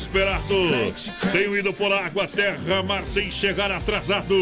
eu 0.00 0.42
sou 0.42 0.88
esperado. 0.90 1.32
Tenho 1.32 1.56
ido 1.56 1.72
por 1.72 1.92
água, 1.92 2.26
terra, 2.26 2.82
mar 2.82 3.06
sem 3.06 3.30
chegar 3.30 3.70
atrasado. 3.70 4.34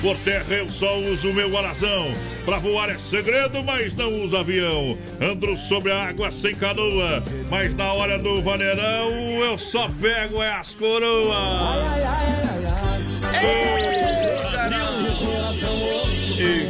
Por 0.00 0.16
terra 0.18 0.54
eu 0.54 0.68
só 0.68 0.98
uso 0.98 1.32
meu 1.32 1.56
alazão. 1.56 2.12
Pra 2.44 2.58
voar 2.58 2.90
é 2.90 2.98
segredo, 2.98 3.62
mas 3.62 3.94
não 3.94 4.22
uso 4.22 4.36
avião. 4.36 4.96
Ando 5.20 5.56
sobre 5.56 5.92
a 5.92 6.08
água 6.08 6.30
sem 6.30 6.54
canoa. 6.54 7.22
Mas 7.50 7.74
na 7.74 7.92
hora 7.92 8.18
do 8.18 8.42
vaneirão 8.42 9.10
eu 9.44 9.58
só 9.58 9.88
pego 10.00 10.42
é 10.42 10.50
as 10.52 10.74
coroas. 10.74 11.36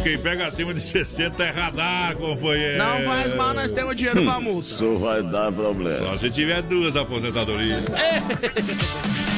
Quem 0.02 0.18
pega 0.18 0.46
acima 0.46 0.72
de 0.72 0.80
60 0.80 1.42
é 1.42 1.50
radar, 1.50 2.16
companheiro. 2.16 2.78
Não 2.78 3.02
faz 3.04 3.34
mal, 3.34 3.54
nós 3.54 3.72
temos 3.72 3.96
dinheiro 3.96 4.24
pra 4.24 4.40
multa. 4.40 4.68
Isso 4.68 4.98
vai 4.98 5.22
dar 5.22 5.52
problema. 5.52 5.98
Só 5.98 6.16
se 6.16 6.30
tiver 6.30 6.62
duas 6.62 6.96
aposentadorias. 6.96 7.84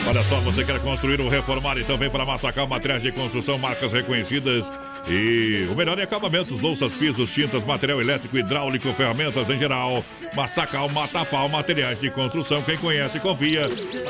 Olha 0.06 0.22
só, 0.22 0.36
você 0.40 0.64
quer 0.64 0.80
construir 0.80 1.20
ou 1.20 1.28
reformar, 1.28 1.76
então 1.78 1.98
vem 1.98 2.08
para 2.08 2.24
Massacal 2.24 2.66
Materiais 2.66 3.02
de 3.02 3.12
Construção, 3.12 3.58
marcas 3.58 3.92
reconhecidas. 3.92 4.64
E 5.06 5.68
o 5.70 5.76
melhor 5.76 5.98
em 5.98 6.02
acabamentos, 6.02 6.60
louças, 6.60 6.92
pisos, 6.94 7.32
tintas, 7.32 7.64
material 7.64 8.00
elétrico, 8.00 8.36
hidráulico, 8.36 8.92
ferramentas 8.94 9.48
em 9.48 9.56
geral. 9.58 10.02
Massacal, 10.34 10.88
Matapau, 10.88 11.48
materiais 11.48 12.00
de 12.00 12.10
construção. 12.10 12.60
Quem 12.62 12.76
conhece, 12.76 13.20
confia. 13.20 13.68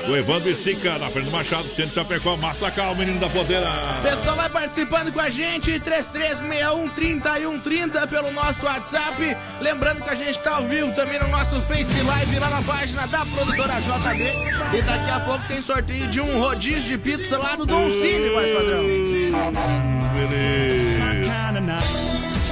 O 0.08 0.16
Evandro 0.16 0.48
e 0.50 0.54
Sica, 0.54 0.98
na 0.98 1.10
frente 1.10 1.26
do 1.26 1.30
Machado, 1.30 1.68
Centro 1.68 1.94
Chapecó, 1.94 2.34
Massacal, 2.36 2.94
menino 2.94 3.20
da 3.20 3.28
podeira. 3.28 3.68
Pessoal 4.02 4.36
vai 4.36 4.48
participando 4.48 5.12
com 5.12 5.20
a 5.20 5.28
gente, 5.28 5.78
3361-3130 5.80 8.08
pelo 8.08 8.32
nosso 8.32 8.64
WhatsApp. 8.64 9.36
Lembrando 9.60 10.02
que 10.02 10.08
a 10.10 10.14
gente 10.14 10.40
tá 10.40 10.56
ao 10.56 10.64
vivo 10.64 10.94
também 10.94 11.20
no 11.20 11.28
nosso 11.28 11.60
Face 11.62 12.00
Live 12.00 12.38
lá 12.38 12.48
na 12.50 12.62
página 12.62 13.06
da 13.06 13.24
produtora 13.26 13.74
JD. 13.80 14.22
E 14.76 14.82
daqui 14.82 15.10
a 15.10 15.20
pouco 15.20 15.46
tem 15.46 15.60
sorteio 15.60 16.08
de 16.08 16.20
um 16.20 16.38
rodízio 16.38 16.98
de 16.98 16.98
pizza 16.98 17.38
lá 17.38 17.54
do 17.56 17.66
Dom 17.66 17.90
Cine, 17.90 18.30
mais 18.34 18.52
padrão. 18.52 20.07
Beleza. 20.18 20.98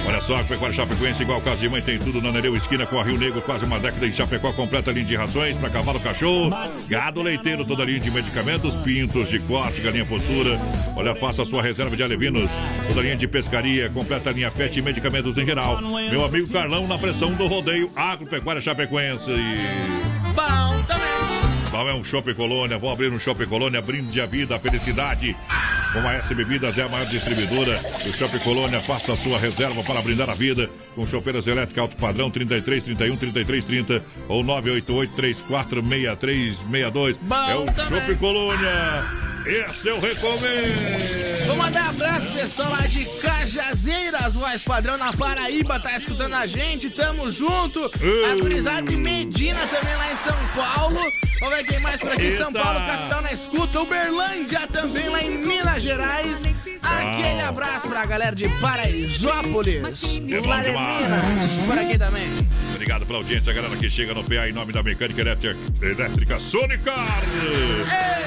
Olha 0.09 0.21
só, 0.21 0.37
a 0.39 0.45
Pecuária 0.45 0.75
Chapecoense, 0.75 1.23
igual 1.23 1.41
casa 1.41 1.61
de 1.61 1.69
mãe, 1.69 1.83
tem 1.83 1.99
tudo 1.99 2.23
na 2.23 2.31
Nereu 2.31 2.57
Esquina 2.57 2.87
com 2.87 3.01
a 3.01 3.03
Rio 3.03 3.19
Negro, 3.19 3.43
quase 3.43 3.65
uma 3.65 3.81
década 3.81 4.07
em 4.07 4.13
Chapecó, 4.13 4.53
completa 4.53 4.93
linha 4.93 5.05
de 5.05 5.17
rações 5.17 5.57
para 5.57 5.69
cavalo, 5.69 5.99
cachorro, 5.99 6.51
gado 6.89 7.21
leiteiro, 7.23 7.65
toda 7.65 7.85
linha 7.85 7.99
de 7.99 8.09
medicamentos, 8.09 8.77
pintos 8.77 9.29
de 9.29 9.41
corte, 9.41 9.81
galinha 9.81 10.07
postura. 10.07 10.61
Olha, 10.95 11.13
faça 11.17 11.43
a 11.43 11.45
sua 11.45 11.61
reserva 11.61 11.97
de 11.97 12.05
alevinos, 12.05 12.49
toda 12.87 13.03
linha 13.03 13.17
de 13.17 13.27
pescaria, 13.27 13.91
completa 13.91 14.31
linha 14.31 14.49
pet 14.49 14.79
e 14.79 14.83
medicamentos 14.83 15.37
em 15.37 15.45
geral. 15.45 15.81
Meu 15.83 16.25
amigo 16.25 16.53
Carlão, 16.53 16.87
na 16.87 16.97
pressão 16.97 17.33
do 17.33 17.49
rodeio, 17.49 17.91
Agropecuária 17.97 18.63
Chapecoense. 18.63 19.33
Bom 20.35 20.83
também. 20.85 21.07
Bom, 21.71 21.89
é 21.89 21.95
um 21.95 22.05
Shopping 22.05 22.35
Colônia, 22.35 22.79
vou 22.79 22.93
abrir 22.93 23.13
um 23.13 23.19
Shopping 23.19 23.47
Colônia, 23.47 23.83
brinde 23.83 24.21
a 24.21 24.27
vida, 24.27 24.55
a 24.55 24.59
felicidade. 24.59 25.37
Com 25.97 26.07
a 26.07 26.13
S 26.13 26.35
Bebidas 26.35 26.77
é 26.77 26.83
a 26.83 26.89
maior 26.91 27.07
distribuidora 27.07 27.81
do 28.05 28.13
Shopping 28.13 28.41
Colônia. 28.41 28.83
Faça 28.83 29.15
a 29.15 29.17
sua 29.17 29.39
reserva 29.39 29.83
para 29.83 30.03
brindar 30.03 30.29
a 30.29 30.35
vida 30.35 30.69
com 30.95 31.07
chopeiras 31.07 31.47
elétricas 31.47 31.79
alto 31.79 31.97
padrão 31.97 32.31
33 32.31 32.85
31 32.85 33.17
33 33.17 33.65
30 33.65 34.05
ou 34.29 34.45
988 34.45 35.15
34 35.15 35.83
6362. 35.83 37.17
É 37.49 37.55
o 37.55 37.67
Shopping 37.89 38.17
Colônia. 38.17 39.36
Esse 39.47 39.87
eu 39.89 40.01
recomendo. 40.01 41.47
Vou 41.47 41.57
mandar 41.57 41.87
um 41.87 41.91
abraço, 41.91 42.33
pessoal 42.33 42.71
lá 42.71 42.87
de 42.89 43.05
Cajazeiras, 43.21 44.35
voz 44.35 44.61
padrão 44.63 44.99
na 44.99 45.13
Paraíba, 45.13 45.79
tá 45.79 45.97
escutando 45.97 46.35
a 46.35 46.47
gente, 46.47 46.91
tamo 46.91 47.31
junto. 47.31 47.85
A 47.85 48.41
gurizada 48.41 48.83
de 48.83 48.97
Medina 48.97 49.61
também 49.69 49.95
lá 49.95 50.13
em 50.13 50.17
São 50.17 50.37
Paulo. 50.57 50.99
Vamos 51.39 51.57
ver 51.57 51.65
quem 51.65 51.79
mais 51.79 52.01
por 52.01 52.11
aqui, 52.11 52.37
São 52.37 52.49
Eita. 52.49 52.61
Paulo, 52.61 52.81
capital 52.81 53.23
na 53.23 53.33
escuta. 53.33 53.81
Uberlândia 53.81 54.67
também 54.67 55.09
lá 55.09 55.23
em 55.23 55.31
Minas 55.39 55.81
Gerais. 55.81 56.43
Aquele 56.83 57.41
abraço 57.43 57.89
pra 57.89 58.05
galera 58.05 58.35
de 58.35 58.49
Paraisópolis. 58.61 60.03
É 60.05 60.41
bom 60.41 60.49
Lá 60.49 60.59
de 60.59 60.71
demais. 60.71 61.53
Por 61.67 61.79
aqui 61.79 61.99
também. 61.99 62.29
Obrigado 62.75 63.07
pela 63.07 63.19
audiência, 63.19 63.53
galera 63.53 63.77
que 63.77 63.89
chega 63.89 64.15
no 64.15 64.23
PA 64.23 64.49
em 64.49 64.53
nome 64.53 64.73
da 64.73 64.83
Mecânica 64.83 65.21
Elétrica, 65.21 65.57
elétrica 65.81 66.39
Sonicar. 66.39 67.23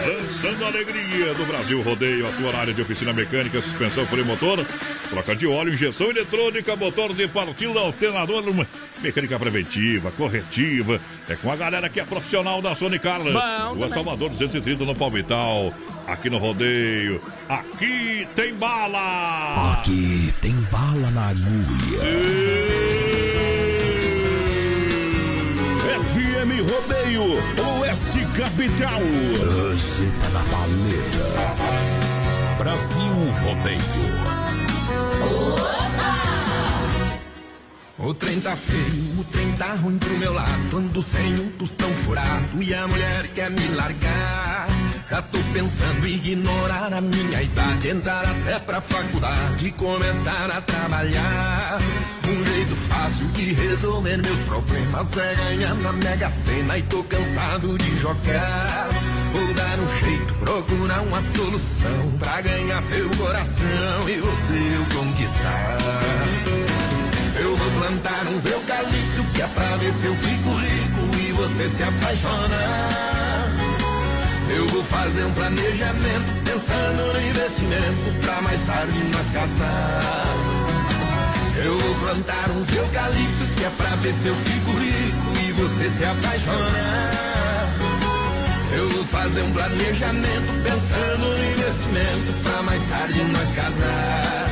Lançando 0.06 0.66
a 0.66 0.72
alegria 1.10 1.34
do 1.34 1.46
Brasil 1.46 1.82
Rodeio, 1.82 2.28
a 2.28 2.32
tua 2.32 2.56
área 2.56 2.74
de 2.74 2.82
oficina 2.82 3.12
mecânica, 3.12 3.60
suspensão 3.62 4.06
freio 4.06 4.26
motor, 4.26 4.64
troca 5.10 5.36
de 5.36 5.48
óleo, 5.48 5.74
injeção 5.74 6.10
eletrônica, 6.10 6.76
motor 6.76 7.14
de 7.14 7.28
partida, 7.28 7.80
alternador, 7.80 8.44
mecânica 9.02 9.40
preventiva, 9.40 10.12
corretiva. 10.12 11.02
É 11.28 11.36
com 11.36 11.52
a 11.52 11.56
galera 11.56 11.90
que 11.90 12.00
é 12.00 12.06
profissional 12.06 12.62
da 12.62 12.76
Sonicar. 12.76 13.20
Bom 13.20 13.32
Rua 13.32 13.74
também. 13.74 13.90
Salvador 13.90 14.30
230 14.30 14.86
no 14.86 14.96
Palmital. 14.96 15.74
Aqui 16.08 16.30
no 16.30 16.38
Rodeio. 16.38 17.22
Aqui 17.48 18.28
tem 18.36 18.54
bala! 18.54 19.74
Aqui 19.74 20.34
tem 20.42 20.54
bala 20.72 21.12
na 21.12 21.30
agulha. 21.30 22.89
FM 26.50 26.62
Rodeio, 26.68 27.24
Oeste 27.80 28.26
Capital. 28.36 29.00
Você 29.72 30.10
tá 30.20 30.30
na 30.30 30.40
paleta. 30.50 31.56
Brasil 32.58 33.14
Rodeio. 33.44 34.10
O 38.00 38.14
trem 38.14 38.40
tá 38.40 38.56
feio, 38.56 39.20
o 39.20 39.24
trem 39.26 39.52
tá 39.54 39.74
ruim 39.76 39.98
pro 39.98 40.18
meu 40.18 40.34
lado. 40.34 40.78
Ando 40.78 41.04
sem 41.04 41.34
um 41.40 41.52
tostão 41.52 41.90
furado 42.06 42.64
e 42.64 42.74
a 42.74 42.88
mulher 42.88 43.28
quer 43.34 43.52
me 43.52 43.68
largar. 43.76 44.68
Já 45.10 45.22
tô 45.22 45.38
pensando 45.54 46.08
em 46.08 46.16
ignorar 46.16 46.94
a 46.94 47.02
minha 47.02 47.44
idade, 47.44 47.90
entrar 47.90 48.26
até 48.26 48.60
pra 48.60 48.80
faculdade 48.82 49.68
e 49.68 49.72
começar 49.72 50.50
a 50.50 50.62
trabalhar. 50.62 51.80
Um 52.28 52.39
fácil 52.88 53.28
de 53.30 53.54
resolver 53.54 54.18
meus 54.18 54.40
problemas 54.40 55.18
é 55.18 55.36
ganhar 55.36 55.76
na 55.76 55.92
Mega 55.92 56.30
Sena 56.32 56.78
e 56.78 56.84
tô 56.84 57.04
cansado 57.04 57.78
de 57.78 57.98
jogar. 58.00 58.90
Vou 59.32 59.54
dar 59.54 59.80
um 59.80 60.00
jeito, 60.00 60.34
procurar 60.36 61.02
uma 61.02 61.22
solução 61.22 62.18
pra 62.20 62.42
ganhar 62.42 62.82
seu 62.84 63.10
coração 63.12 64.10
e 64.10 64.20
você 64.20 64.76
eu 64.76 64.98
conquistar. 64.98 65.78
Eu 67.40 67.56
vou 67.56 67.72
plantar 67.72 68.26
uns 68.28 68.46
eucalipto 68.46 69.24
que 69.34 69.42
é 69.42 69.48
pra 69.48 69.78
ver 69.78 69.94
se 69.94 70.06
eu 70.06 70.16
fico 70.16 70.50
rico 70.50 71.18
e 71.20 71.32
você 71.32 71.70
se 71.70 71.84
apaixona. 71.84 73.30
Eu 74.50 74.68
vou 74.68 74.84
fazer 74.84 75.24
um 75.24 75.34
planejamento 75.34 76.44
pensando 76.44 77.14
no 77.14 77.22
investimento 77.22 78.20
pra 78.22 78.42
mais 78.42 78.62
tarde 78.66 79.00
nós 79.14 79.30
casar. 79.32 80.59
Eu 81.64 81.78
vou 81.78 81.96
plantar 81.96 82.50
uns 82.52 82.74
eucalipto 82.74 83.46
que 83.58 83.64
é 83.66 83.70
pra 83.72 83.96
ver 83.98 84.14
se 84.14 84.28
eu 84.28 84.36
fico 84.36 84.72
rico 84.72 85.40
e 85.46 85.52
você 85.52 85.90
se 85.98 86.06
apaixona. 86.06 87.12
Eu 88.72 88.90
vou 88.90 89.04
fazer 89.06 89.42
um 89.42 89.52
planejamento 89.52 90.64
pensando 90.64 91.28
no 91.28 91.52
investimento 91.52 92.44
pra 92.44 92.62
mais 92.62 92.90
tarde 92.90 93.24
nós 93.24 93.56
casar. 93.56 94.50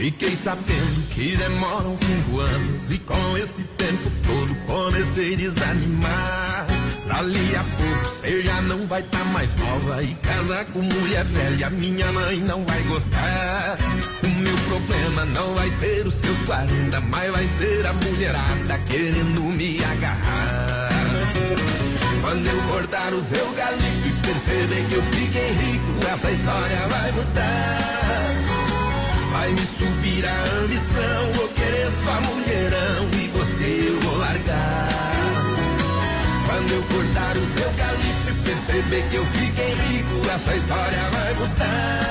Fiquei 0.00 0.34
sabendo 0.34 1.08
que 1.10 1.36
demoram 1.36 1.94
cinco 1.98 2.40
anos 2.40 2.90
e 2.90 2.96
com 3.00 3.36
esse 3.36 3.62
tempo 3.76 4.10
todo 4.26 4.54
comecei 4.66 5.34
a 5.34 5.36
desanimar. 5.36 6.66
Dali 7.06 7.54
a 7.54 7.62
pouco 7.62 8.16
você 8.16 8.40
já 8.40 8.62
não 8.62 8.86
vai 8.86 9.02
tá 9.02 9.22
mais 9.24 9.54
nova 9.56 10.02
e 10.02 10.14
casar 10.14 10.64
com 10.72 10.80
mulher 10.80 11.22
velha 11.26 11.68
minha 11.68 12.10
mãe 12.12 12.40
não 12.40 12.64
vai 12.64 12.82
gostar. 12.84 13.76
O 14.24 14.28
meu 14.40 14.56
problema 14.68 15.26
não 15.26 15.54
vai 15.54 15.70
ser 15.72 16.06
os 16.06 16.14
seus 16.14 16.38
40, 16.46 16.98
mas 16.98 17.32
vai 17.32 17.46
ser 17.58 17.86
a 17.86 17.92
mulherada 17.92 18.78
querendo 18.88 19.42
me 19.42 19.84
agarrar. 19.84 20.88
Quando 22.22 22.46
eu 22.46 22.62
cortar 22.72 23.12
os 23.12 23.30
eucaliptos 23.30 24.06
e 24.06 24.26
perceber 24.26 24.88
que 24.88 24.94
eu 24.94 25.02
fiquei 25.02 25.52
rico, 25.52 26.06
essa 26.10 26.30
história 26.30 26.88
vai 26.88 27.12
mudar. 27.12 28.49
Vai 29.30 29.52
me 29.52 29.66
subir 29.78 30.26
a 30.26 30.42
ambição, 30.60 31.32
vou 31.34 31.48
querer 31.48 31.88
só 32.04 32.20
mulherão 32.20 33.08
e 33.12 33.28
você 33.28 33.88
eu 33.88 34.00
vou 34.00 34.18
largar. 34.18 34.88
Quando 36.46 36.72
eu 36.72 36.82
cortar 36.82 37.36
os 37.36 37.62
eucaliptos 37.62 38.28
e 38.28 38.32
perceber 38.42 39.02
que 39.08 39.16
eu 39.16 39.24
fiquei 39.26 39.74
rico, 39.74 40.28
essa 40.28 40.56
história 40.56 41.10
vai 41.10 41.34
mudar. 41.34 42.10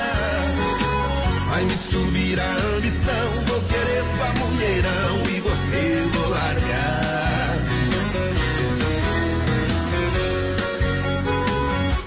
Vai 1.50 1.64
me 1.64 1.76
subir 1.90 2.40
a 2.40 2.52
ambição, 2.52 3.44
vou 3.46 3.60
querer 3.62 4.04
só 4.16 4.32
mulherão 4.44 5.22
e 5.28 5.40
você 5.40 6.00
eu 6.00 6.08
vou 6.10 6.30
largar. 6.30 7.56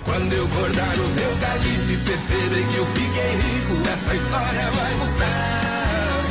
Quando 0.06 0.34
eu 0.34 0.48
cortar 0.48 0.94
os 0.94 1.18
eucaliptos 1.18 1.83
e 1.83 1.83
perceber 2.14 2.68
que 2.68 2.76
eu 2.78 2.86
fiquei 2.86 3.32
rico, 3.42 3.90
essa 3.90 4.16
história 4.16 4.72
vai 4.72 4.94
mudar. 4.96 6.24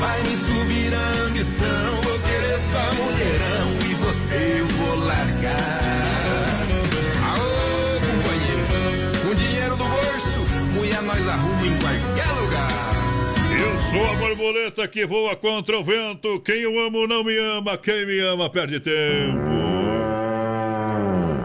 Vai 0.00 0.22
me 0.22 0.36
subir 0.36 0.94
a 0.94 1.10
ambição, 1.26 2.00
vou 2.02 2.18
querer 2.18 2.58
só 2.72 2.94
mulherão 2.94 3.78
e 3.88 3.94
você 3.94 4.60
eu 4.60 4.66
vou 4.66 4.96
largar. 5.04 5.80
Aô, 7.28 8.00
companheiro, 8.00 8.66
com 9.22 9.34
dinheiro 9.34 9.76
no 9.76 9.84
bolso, 9.84 10.40
mulher 10.74 11.02
nós 11.02 11.28
arruma 11.28 11.66
em 11.66 11.78
qualquer 11.78 12.32
lugar. 12.40 12.68
Eu 13.60 13.78
sou 13.90 14.12
a 14.12 14.14
borboleta 14.16 14.88
que 14.88 15.06
voa 15.06 15.36
contra 15.36 15.78
o 15.78 15.84
vento. 15.84 16.40
Quem 16.40 16.60
eu 16.62 16.78
amo 16.78 17.06
não 17.06 17.22
me 17.24 17.36
ama, 17.38 17.78
quem 17.78 18.06
me 18.06 18.20
ama 18.20 18.50
perde 18.50 18.80
tempo. 18.80 19.58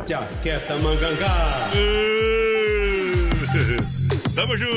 Jaqueta 0.07 0.75
mangangá. 0.77 2.22
Tamo 4.35 4.57
junto. 4.57 4.73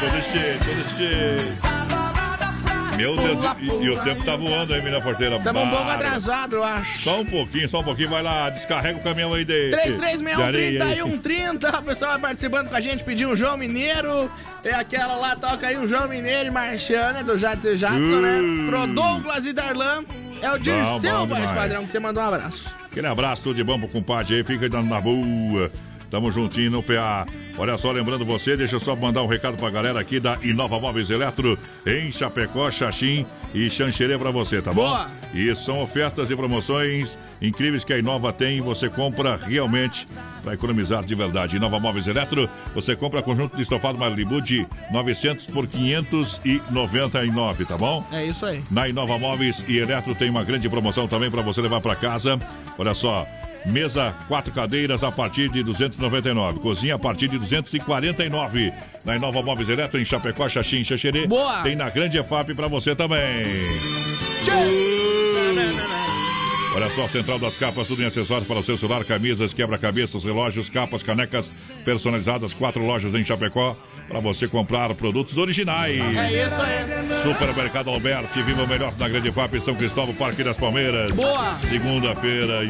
Todo 0.00 0.12
desse 0.12 0.32
jeito, 0.32 0.64
todo 0.64 0.76
desse 0.76 0.96
jeito. 0.96 1.70
Meu 2.96 3.16
Deus, 3.16 3.38
e, 3.60 3.84
e 3.84 3.90
o 3.90 4.02
tempo 4.02 4.24
tá 4.24 4.36
voando 4.36 4.74
aí, 4.74 4.82
minha 4.82 5.00
porteira. 5.00 5.36
Estamos 5.36 5.62
um 5.62 5.70
pouco 5.70 5.88
atrasado, 5.88 6.56
eu 6.56 6.64
acho. 6.64 7.02
Só 7.02 7.20
um 7.20 7.24
pouquinho, 7.24 7.68
só 7.68 7.80
um 7.80 7.84
pouquinho. 7.84 8.10
Vai 8.10 8.22
lá, 8.22 8.50
descarrega 8.50 8.98
o 8.98 9.02
caminhão 9.02 9.32
aí 9.32 9.44
de. 9.44 9.70
de 9.70 9.76
3361 9.76 10.42
areia 10.44 10.84
aí. 10.84 10.96
3130, 10.96 11.78
o 11.78 11.82
pessoal 11.82 12.10
vai 12.12 12.20
participando 12.20 12.68
com 12.68 12.74
a 12.74 12.80
gente, 12.80 13.04
pediu 13.04 13.30
um 13.30 13.36
João 13.36 13.56
Mineiro. 13.56 14.30
É 14.62 14.74
aquela 14.74 15.16
lá, 15.16 15.34
toca 15.36 15.66
aí 15.66 15.78
um 15.78 15.86
João 15.86 16.08
Mineiro 16.08 16.48
e 16.48 16.50
Marciana, 16.50 17.22
do 17.22 17.38
Jadson 17.38 17.74
Jackson, 17.76 18.20
né? 18.20 18.40
Uh. 18.40 18.66
Pro 18.68 18.86
Douglas 18.88 19.46
e 19.46 19.52
Darlan. 19.52 20.04
É 20.42 20.50
o 20.52 20.58
Dirceu, 20.58 21.26
voz 21.26 21.40
demais. 21.40 21.52
padrão, 21.52 21.84
que 21.86 21.92
você 21.92 21.98
mandou 21.98 22.22
um 22.22 22.26
abraço. 22.26 22.68
Aquele 22.86 23.06
abraço, 23.06 23.42
tudo 23.42 23.56
de 23.56 23.64
bom 23.64 23.78
pro 23.78 23.88
compadre 23.88 24.36
aí, 24.36 24.44
fica 24.44 24.68
dando 24.68 24.88
na 24.88 25.00
boa. 25.00 25.70
Tamo 26.10 26.32
juntinho 26.32 26.70
no 26.70 26.82
PA. 26.82 27.26
Olha 27.56 27.78
só, 27.78 27.92
lembrando 27.92 28.24
você, 28.24 28.56
deixa 28.56 28.76
eu 28.76 28.80
só 28.80 28.96
mandar 28.96 29.22
um 29.22 29.26
recado 29.26 29.56
pra 29.56 29.70
galera 29.70 30.00
aqui 30.00 30.18
da 30.18 30.36
Inova 30.42 30.80
Móveis 30.80 31.08
Eletro, 31.08 31.58
em 31.86 32.10
Chapecó, 32.10 32.70
Xaxim 32.70 33.24
e 33.54 33.70
Xanxerê 33.70 34.18
pra 34.18 34.30
você, 34.30 34.60
tá 34.60 34.72
bom? 34.72 34.88
Boa. 34.88 35.08
E 35.32 35.54
são 35.54 35.80
ofertas 35.80 36.30
e 36.30 36.36
promoções 36.36 37.16
incríveis 37.40 37.84
que 37.84 37.92
a 37.92 37.98
Inova 37.98 38.32
tem 38.32 38.58
e 38.58 38.60
você 38.60 38.88
compra 38.88 39.36
realmente 39.36 40.06
para 40.42 40.54
economizar 40.54 41.04
de 41.04 41.14
verdade. 41.14 41.56
Inova 41.56 41.78
Móveis 41.78 42.06
Eletro, 42.06 42.48
você 42.74 42.96
compra 42.96 43.22
conjunto 43.22 43.54
de 43.56 43.62
estofado 43.62 43.98
Malibu 43.98 44.40
de 44.40 44.66
900 44.90 45.46
por 45.46 45.66
599, 45.66 47.64
tá 47.64 47.76
bom? 47.76 48.04
É 48.10 48.24
isso 48.24 48.44
aí. 48.46 48.64
Na 48.70 48.88
Inova 48.88 49.18
Móveis 49.18 49.64
e 49.68 49.78
Eletro 49.78 50.14
tem 50.14 50.30
uma 50.30 50.42
grande 50.42 50.68
promoção 50.68 51.06
também 51.06 51.30
para 51.30 51.42
você 51.42 51.60
levar 51.60 51.80
para 51.80 51.94
casa. 51.94 52.38
Olha 52.78 52.94
só, 52.94 53.26
Mesa, 53.66 54.14
quatro 54.26 54.52
cadeiras 54.52 55.04
a 55.04 55.12
partir 55.12 55.50
de 55.50 55.62
299. 55.62 56.60
Cozinha 56.60 56.94
a 56.94 56.98
partir 56.98 57.28
de 57.28 57.38
249. 57.38 58.72
Na 59.04 59.16
Inova 59.16 59.42
Móveis 59.42 59.68
Eletro, 59.68 60.00
em 60.00 60.04
Chapecó, 60.04 60.48
Xaxim, 60.48 60.82
Xaxerê. 60.82 61.26
Boa! 61.26 61.62
Tem 61.62 61.76
na 61.76 61.90
Grande 61.90 62.18
EFAP 62.18 62.54
pra 62.54 62.68
você 62.68 62.94
também. 62.94 63.20
Olha 66.74 66.88
só, 66.90 67.08
Central 67.08 67.38
das 67.38 67.58
Capas, 67.58 67.88
tudo 67.88 68.02
em 68.02 68.06
acessórios 68.06 68.46
para 68.46 68.60
o 68.60 68.62
seu 68.62 68.76
celular, 68.76 69.04
camisas, 69.04 69.52
quebra-cabeças, 69.52 70.22
relógios, 70.22 70.70
capas, 70.70 71.02
canecas 71.02 71.68
personalizadas, 71.84 72.54
quatro 72.54 72.84
lojas 72.86 73.12
em 73.14 73.24
Chapecó 73.24 73.76
para 74.10 74.18
você 74.18 74.48
comprar 74.48 74.92
produtos 74.96 75.38
originais. 75.38 76.00
É 76.16 76.46
isso 76.46 76.60
aí. 76.60 77.22
Supermercado 77.22 77.90
Alberti, 77.90 78.42
viva 78.42 78.64
o 78.64 78.68
melhor 78.68 78.92
na 78.98 79.08
Grande 79.08 79.30
FAP 79.30 79.60
São 79.60 79.76
Cristóvão, 79.76 80.12
Parque 80.12 80.42
das 80.42 80.56
Palmeiras. 80.56 81.12
Boa! 81.12 81.54
Segunda-feira, 81.54 82.66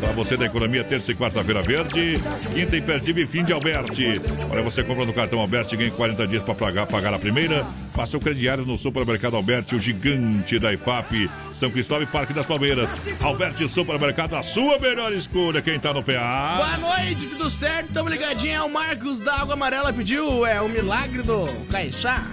para 0.00 0.12
você 0.12 0.36
da 0.36 0.46
economia, 0.46 0.84
terça 0.84 1.10
e 1.10 1.14
quarta-feira 1.16 1.60
verde, 1.62 2.20
quinta 2.54 2.76
imperdível 2.76 3.24
e 3.24 3.26
fim 3.26 3.42
de 3.42 3.52
Alberti. 3.52 4.20
Olha, 4.48 4.62
você 4.62 4.84
compra 4.84 5.04
no 5.04 5.12
cartão 5.12 5.40
Alberti, 5.40 5.76
ganha 5.76 5.90
40 5.90 6.26
dias 6.28 6.42
para 6.44 6.54
pagar, 6.54 6.86
pagar 6.86 7.12
a 7.12 7.18
primeira. 7.18 7.66
Faça 7.92 8.16
o 8.16 8.20
crediário 8.20 8.64
no 8.64 8.78
Supermercado 8.78 9.34
Alberti, 9.36 9.74
o 9.74 9.80
gigante 9.80 10.58
da 10.60 10.72
IFAP, 10.72 11.28
São 11.64 11.70
Cristóvão 11.70 12.02
e 12.02 12.06
Parque 12.06 12.34
das 12.34 12.44
Palmeiras. 12.44 12.90
Alberti 13.22 13.66
Supermercado, 13.66 14.36
a 14.36 14.42
sua 14.42 14.78
melhor 14.78 15.14
escolha. 15.14 15.62
Quem 15.62 15.80
tá 15.80 15.94
no 15.94 16.02
PA? 16.02 16.56
Boa 16.56 16.76
noite, 16.76 17.26
tudo 17.26 17.48
certo? 17.48 17.90
Tamo 17.90 18.10
ligadinho. 18.10 18.52
É 18.52 18.62
o 18.62 18.68
Marcos 18.68 19.18
da 19.18 19.36
Água 19.36 19.54
Amarela 19.54 19.90
pediu 19.90 20.44
é, 20.44 20.60
o 20.60 20.68
milagre 20.68 21.22
do 21.22 21.46
Caixá. 21.70 22.26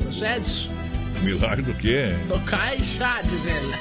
Procede? 0.00 0.70
Milagre 1.20 1.60
do 1.60 1.74
quê? 1.74 2.14
Do 2.28 2.40
Caixá, 2.46 3.20
diz 3.24 3.44
ele. 3.44 3.74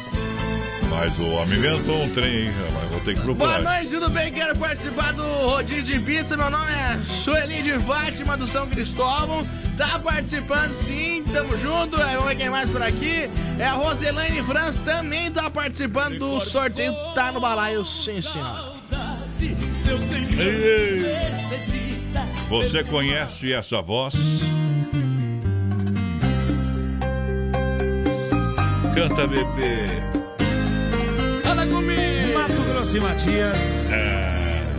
Mas 0.95 1.19
o 1.19 1.27
homem 1.27 1.57
inventou 1.57 2.03
um 2.03 2.09
trem, 2.09 2.45
hein? 2.45 2.53
Mas 2.73 2.89
vou 2.89 3.01
ter 3.01 3.15
que 3.15 3.21
procurar. 3.21 3.61
Boa 3.61 3.73
noite, 3.73 3.91
tudo 3.91 4.09
bem? 4.09 4.31
Quero 4.31 4.57
participar 4.57 5.11
do 5.11 5.23
rodízio 5.23 5.83
de 5.83 5.99
pizza. 5.99 6.37
Meu 6.37 6.49
nome 6.49 6.71
é 6.71 6.97
Sueli 7.05 7.61
de 7.61 7.77
Fátima, 7.79 8.37
do 8.37 8.47
São 8.47 8.65
Cristóvão. 8.69 9.45
Tá 9.77 9.99
participando 9.99 10.71
sim, 10.71 11.21
tamo 11.33 11.57
junto. 11.57 11.99
É, 11.99 12.13
vamos 12.13 12.29
ver 12.29 12.37
quem 12.37 12.49
mais 12.49 12.69
por 12.69 12.81
aqui. 12.81 13.29
É 13.59 13.65
a 13.65 13.73
Roselaine 13.73 14.41
Franz 14.43 14.79
também 14.79 15.29
tá 15.29 15.49
participando 15.49 16.17
do 16.17 16.39
sorteio. 16.39 16.93
Tá 17.13 17.29
no 17.29 17.41
balaio, 17.41 17.83
sim, 17.83 18.21
senhor. 18.21 18.81
Ei, 20.37 20.47
ei. 20.47 21.05
Você 22.47 22.85
conhece 22.85 23.51
essa 23.51 23.81
voz? 23.81 24.15
Canta, 28.95 29.27
bebê. 29.27 30.24
Comigo. 31.71 32.33
Mato 32.33 32.61
Grosso 32.69 32.97
e 32.97 32.99
Matias. 32.99 33.91
É. 33.91 34.25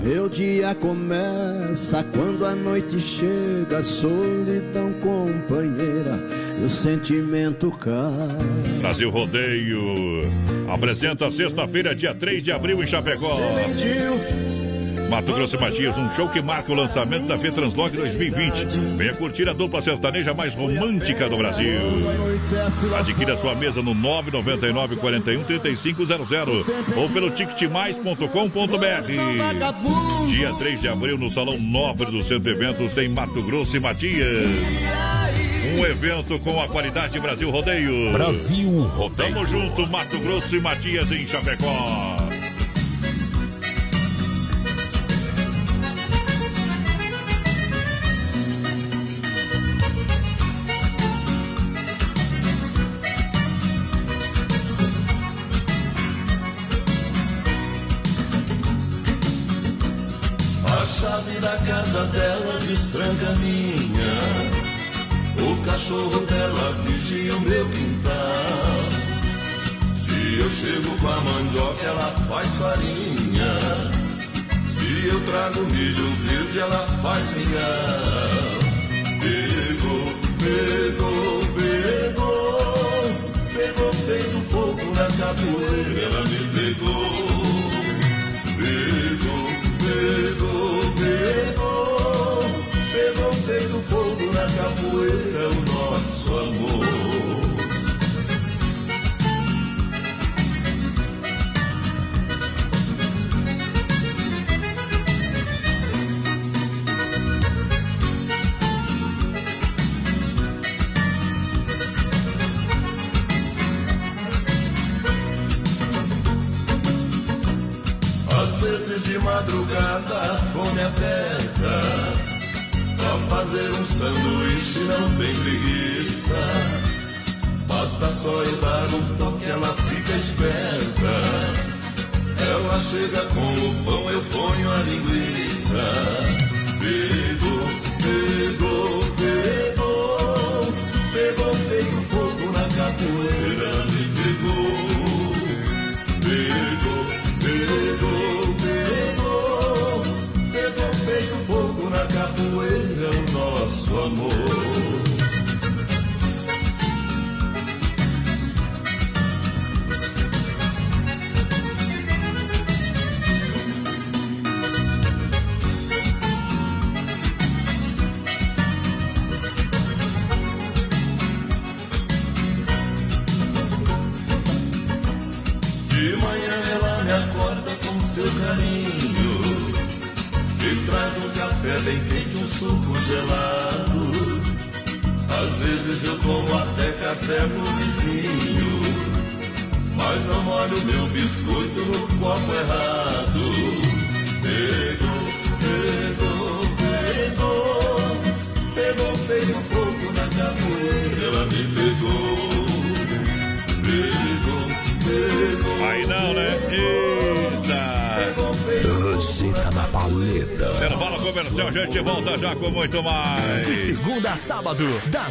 Meu 0.06 0.28
dia 0.28 0.72
começa 0.76 2.04
quando 2.14 2.46
a 2.46 2.54
noite 2.54 3.00
chega, 3.00 3.82
solidão 3.82 4.92
companheira, 5.00 6.24
e 6.60 6.62
o 6.62 6.68
sentimento 6.68 7.72
cai. 7.72 8.78
Brasil 8.80 9.10
Rodeio 9.10 10.30
apresenta 10.68 11.28
sexta-feira, 11.28 11.92
dia 11.92 12.14
3 12.14 12.44
de 12.44 12.52
abril, 12.52 12.84
em 12.84 12.86
Chapecó. 12.86 13.36
Mato 15.08 15.32
Grosso 15.32 15.56
e 15.56 15.60
Matias, 15.60 15.96
um 15.96 16.10
show 16.14 16.28
que 16.28 16.42
marca 16.42 16.72
o 16.72 16.74
lançamento 16.74 17.26
da 17.26 17.38
Fetranslog 17.38 17.96
2020. 17.96 18.66
Venha 18.96 19.14
curtir 19.14 19.48
a 19.48 19.52
dupla 19.52 19.80
sertaneja 19.80 20.34
mais 20.34 20.54
romântica 20.54 21.28
do 21.28 21.36
Brasil. 21.36 21.80
Adquira 22.98 23.36
sua 23.36 23.54
mesa 23.54 23.82
no 23.82 23.94
999 23.94 24.96
41 24.96 25.44
3500 25.44 26.30
ou 26.96 27.08
pelo 27.10 27.30
ticketmais.com.br. 27.30 30.28
Dia 30.28 30.52
3 30.54 30.80
de 30.80 30.88
abril 30.88 31.18
no 31.18 31.30
Salão 31.30 31.58
Nobre 31.58 32.06
do 32.06 32.24
Centro 32.24 32.50
Eventos 32.50 32.92
tem 32.92 33.08
Mato 33.08 33.42
Grosso 33.42 33.76
e 33.76 33.80
Matias. 33.80 34.48
Um 35.76 35.84
evento 35.84 36.38
com 36.40 36.60
a 36.60 36.68
qualidade 36.68 37.20
Brasil 37.20 37.50
Rodeio. 37.50 38.12
Brasil 38.12 38.82
Rodeio. 38.82 39.34
Tamo 39.34 39.46
junto, 39.46 39.86
Mato 39.88 40.18
Grosso 40.18 40.56
e 40.56 40.60
Matias 40.60 41.12
em 41.12 41.24
Chapecó. 41.26 42.16
Com 71.06 71.12
a 71.12 71.20
mandioca, 71.20 71.84
ela 71.84 72.10
faz 72.28 72.56
farinha. 72.56 73.60
Se 74.66 75.06
eu 75.06 75.20
trago 75.26 75.60
milho 75.70 76.10
verde, 76.26 76.58
ela 76.58 76.84
faz 77.00 77.22
mingau. 77.36 78.56
Pegou, 79.20 80.04
pegou, 80.42 81.40
pegou. 81.54 82.26
Pegou 83.54 83.92
feito 83.92 84.40
fogo 84.50 84.84
na 84.96 85.06
capoeira, 85.06 86.00
ela 86.06 86.22
me 86.24 86.38
pegou. 86.52 87.04
Pegou, 87.04 87.35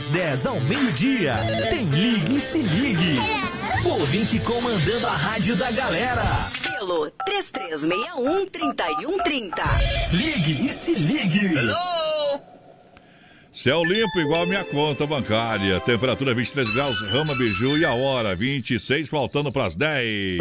das 0.05 0.09
10 0.09 0.45
ao 0.45 0.59
meio-dia, 0.59 1.35
tem 1.69 1.85
Ligue 1.85 2.35
e 2.35 2.39
Se 2.39 2.61
Ligue. 2.61 3.17
O 3.83 3.89
ouvinte 3.99 4.39
comandando 4.39 5.07
a 5.07 5.15
rádio 5.15 5.55
da 5.55 5.71
galera. 5.71 6.23
Céu 13.65 13.83
limpo 13.83 14.19
igual 14.19 14.43
a 14.43 14.45
minha 14.45 14.63
conta 14.63 15.07
bancária. 15.07 15.79
Temperatura 15.79 16.35
23 16.35 16.69
graus, 16.69 17.11
rama 17.11 17.33
biju 17.33 17.75
e 17.79 17.83
a 17.83 17.95
hora 17.95 18.35
26, 18.35 19.09
faltando 19.09 19.51
para 19.51 19.65
as 19.65 19.75
10. 19.75 20.39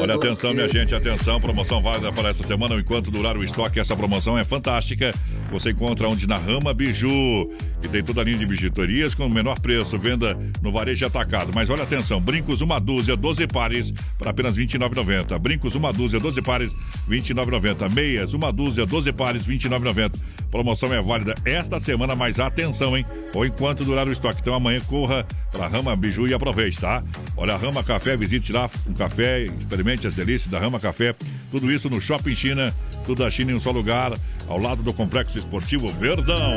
Olha, 0.00 0.14
atenção, 0.14 0.54
minha 0.54 0.68
gente, 0.68 0.94
atenção. 0.94 1.40
Promoção 1.40 1.82
válida 1.82 2.12
para 2.12 2.28
essa 2.28 2.44
semana, 2.44 2.76
enquanto 2.76 3.10
durar 3.10 3.36
o 3.36 3.42
estoque. 3.42 3.80
Essa 3.80 3.96
promoção 3.96 4.38
é 4.38 4.44
fantástica. 4.44 5.12
Você 5.50 5.70
encontra 5.70 6.08
onde? 6.08 6.28
Na 6.28 6.36
Rama 6.36 6.72
Biju, 6.72 7.50
que 7.82 7.88
tem 7.88 8.04
toda 8.04 8.20
a 8.20 8.24
linha 8.24 8.38
de 8.38 8.46
bijuterias 8.46 9.12
com 9.12 9.26
o 9.26 9.28
menor 9.28 9.58
preço, 9.58 9.98
venda 9.98 10.38
no 10.62 10.70
varejo 10.70 11.04
atacado. 11.04 11.50
Mas 11.52 11.68
olha, 11.68 11.82
atenção, 11.82 12.20
brincos 12.20 12.60
uma 12.60 12.78
dúzia, 12.78 13.16
12 13.16 13.48
pares, 13.48 13.92
por 14.16 14.28
apenas 14.28 14.56
R$ 14.56 14.66
29,90. 14.66 15.36
Brincos 15.40 15.74
uma 15.74 15.92
dúzia, 15.92 16.20
12 16.20 16.40
pares, 16.42 16.72
R$ 17.08 17.20
29,90. 17.20 17.92
Meias, 17.92 18.34
uma 18.34 18.52
dúzia, 18.52 18.86
12 18.86 19.12
pares, 19.12 19.44
R$ 19.44 19.58
29,90. 19.58 20.12
Promoção 20.48 20.94
é 20.94 21.02
válida 21.02 21.34
esta 21.44 21.80
semana, 21.80 22.19
mas 22.20 22.38
atenção, 22.38 22.94
hein? 22.94 23.06
Ou 23.32 23.46
enquanto 23.46 23.82
durar 23.82 24.06
o 24.06 24.12
estoque. 24.12 24.42
Então 24.42 24.54
amanhã 24.54 24.78
corra 24.80 25.26
para 25.50 25.66
Rama 25.66 25.96
Biju 25.96 26.28
e 26.28 26.34
aproveite, 26.34 26.78
tá? 26.78 27.02
Olha, 27.34 27.56
Rama 27.56 27.82
Café, 27.82 28.14
visite 28.14 28.52
lá 28.52 28.68
um 28.86 28.92
café, 28.92 29.46
experimente 29.58 30.06
as 30.06 30.12
delícias 30.12 30.50
da 30.50 30.58
Rama 30.58 30.78
Café. 30.78 31.14
Tudo 31.50 31.72
isso 31.72 31.88
no 31.88 31.98
Shopping 31.98 32.34
China, 32.34 32.74
tudo 33.06 33.24
da 33.24 33.30
China 33.30 33.52
em 33.52 33.54
um 33.54 33.60
só 33.60 33.70
lugar, 33.70 34.12
ao 34.46 34.58
lado 34.58 34.82
do 34.82 34.92
Complexo 34.92 35.38
Esportivo 35.38 35.90
Verdão. 35.92 36.56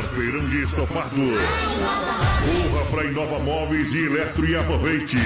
feirão 0.00 0.48
de 0.48 0.62
estofado. 0.62 1.16
Corra 1.16 2.84
para 2.90 3.04
Inova 3.04 3.38
Móveis 3.38 3.92
e 3.92 4.06
Eletro 4.06 4.48
e 4.48 4.56
aproveite. 4.56 5.18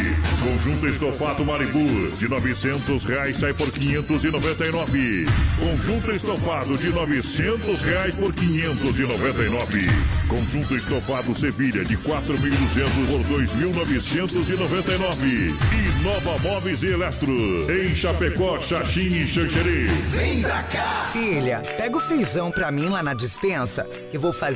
Conjunto 0.43 0.89
estofado 0.89 1.45
Maribu 1.45 2.11
de 2.19 2.29
900 2.29 3.05
reais 3.05 3.37
sai 3.37 3.55
por 3.55 3.71
599. 3.71 5.27
Conjunto 5.59 6.11
estofado 6.11 6.77
de 6.79 6.89
900 6.91 7.81
reais 7.83 8.17
por 8.17 8.33
599. 8.33 9.89
Conjunto 10.29 10.77
estofado 10.77 11.33
Sevilha 11.35 11.85
de 11.85 11.97
4.200 11.99 13.07
por 13.07 13.21
2.999. 13.39 15.55
Inova 16.01 16.39
Móveis 16.43 16.83
e 16.83 16.89
Eletro 16.89 17.33
em 17.71 17.95
Chapecó, 17.95 18.59
Xaxim 18.59 19.09
e 19.09 19.27
Xanxerê. 19.27 19.85
Vem 20.11 20.43
pra 20.43 20.63
cá! 20.65 21.09
Filha, 21.13 21.63
pega 21.77 21.97
o 21.97 22.01
feijão 22.01 22.51
pra 22.51 22.71
mim 22.71 22.89
lá 22.89 23.03
na 23.03 23.15
dispensa, 23.15 23.85
que 24.11 24.19
vou 24.19 24.33
fazer 24.33 24.56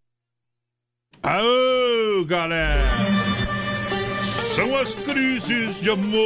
Aô, 1.23 2.25
galera! 2.25 2.81
São 4.55 4.75
as 4.75 4.95
crises 4.95 5.79
de 5.79 5.91
amor. 5.91 6.25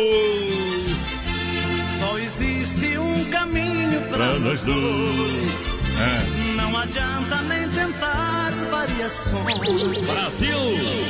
Só 2.00 2.18
existe 2.18 2.98
um 2.98 3.26
caminho 3.26 4.02
pra 4.04 4.18
Pra 4.18 4.40
nós 4.40 4.64
dois. 4.64 5.74
É. 6.00 6.56
Não 6.56 6.78
adianta 6.78 7.42
nem 7.42 7.68
tentar 7.68 8.52
variações. 8.72 10.06
Brasil! 10.06 10.58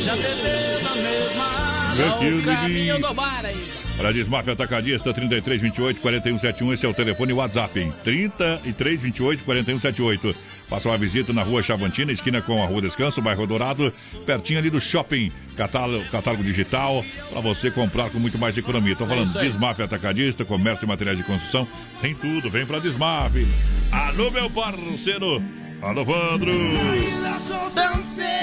Já 0.02 0.16
bebeu 0.16 0.84
na 0.84 0.96
mesma 0.96 1.46
água. 1.92 2.16
Aqui 2.16 2.34
o 2.34 2.44
Caminho 2.44 3.00
do 3.00 3.14
bar 3.14 3.46
aí. 3.46 3.86
Para 3.98 4.12
Desmafia 4.12 4.54
Atacadista, 4.54 5.14
3328 5.14 6.02
4171, 6.02 6.74
esse 6.74 6.86
é 6.86 6.90
o 6.90 6.94
telefone 6.94 7.32
WhatsApp, 7.32 7.80
hein? 7.80 7.94
3328 8.04 9.44
4178. 9.44 10.36
Faça 10.68 10.90
uma 10.90 10.98
visita 10.98 11.32
na 11.32 11.44
rua 11.44 11.62
Chavantina, 11.62 12.12
esquina 12.12 12.42
com 12.42 12.62
a 12.62 12.66
Rua 12.66 12.82
Descanso, 12.82 13.22
bairro 13.22 13.46
Dourado, 13.46 13.92
pertinho 14.26 14.60
ali 14.60 14.70
do 14.70 14.82
shopping. 14.82 15.32
Catálogo, 15.56 16.04
catálogo 16.10 16.44
digital, 16.44 17.06
para 17.30 17.40
você 17.40 17.70
comprar 17.70 18.10
com 18.10 18.20
muito 18.20 18.38
mais 18.38 18.58
economia. 18.58 18.94
Estou 18.94 19.08
falando 19.08 19.28
isso 19.28 19.38
aí. 19.38 19.48
Desmafia 19.48 19.86
Atacadista, 19.86 20.44
comércio 20.44 20.86
e 20.86 20.88
materiais 20.88 21.18
de 21.18 21.24
construção, 21.24 21.68
tem 22.02 22.16
tudo, 22.16 22.50
vem 22.50 22.66
para 22.66 22.80
Desmafia. 22.80 23.46
Alô, 23.92 24.32
meu 24.32 24.50
parceiro, 24.50 25.42
alô, 25.86 26.04
Vandro. 26.04 26.52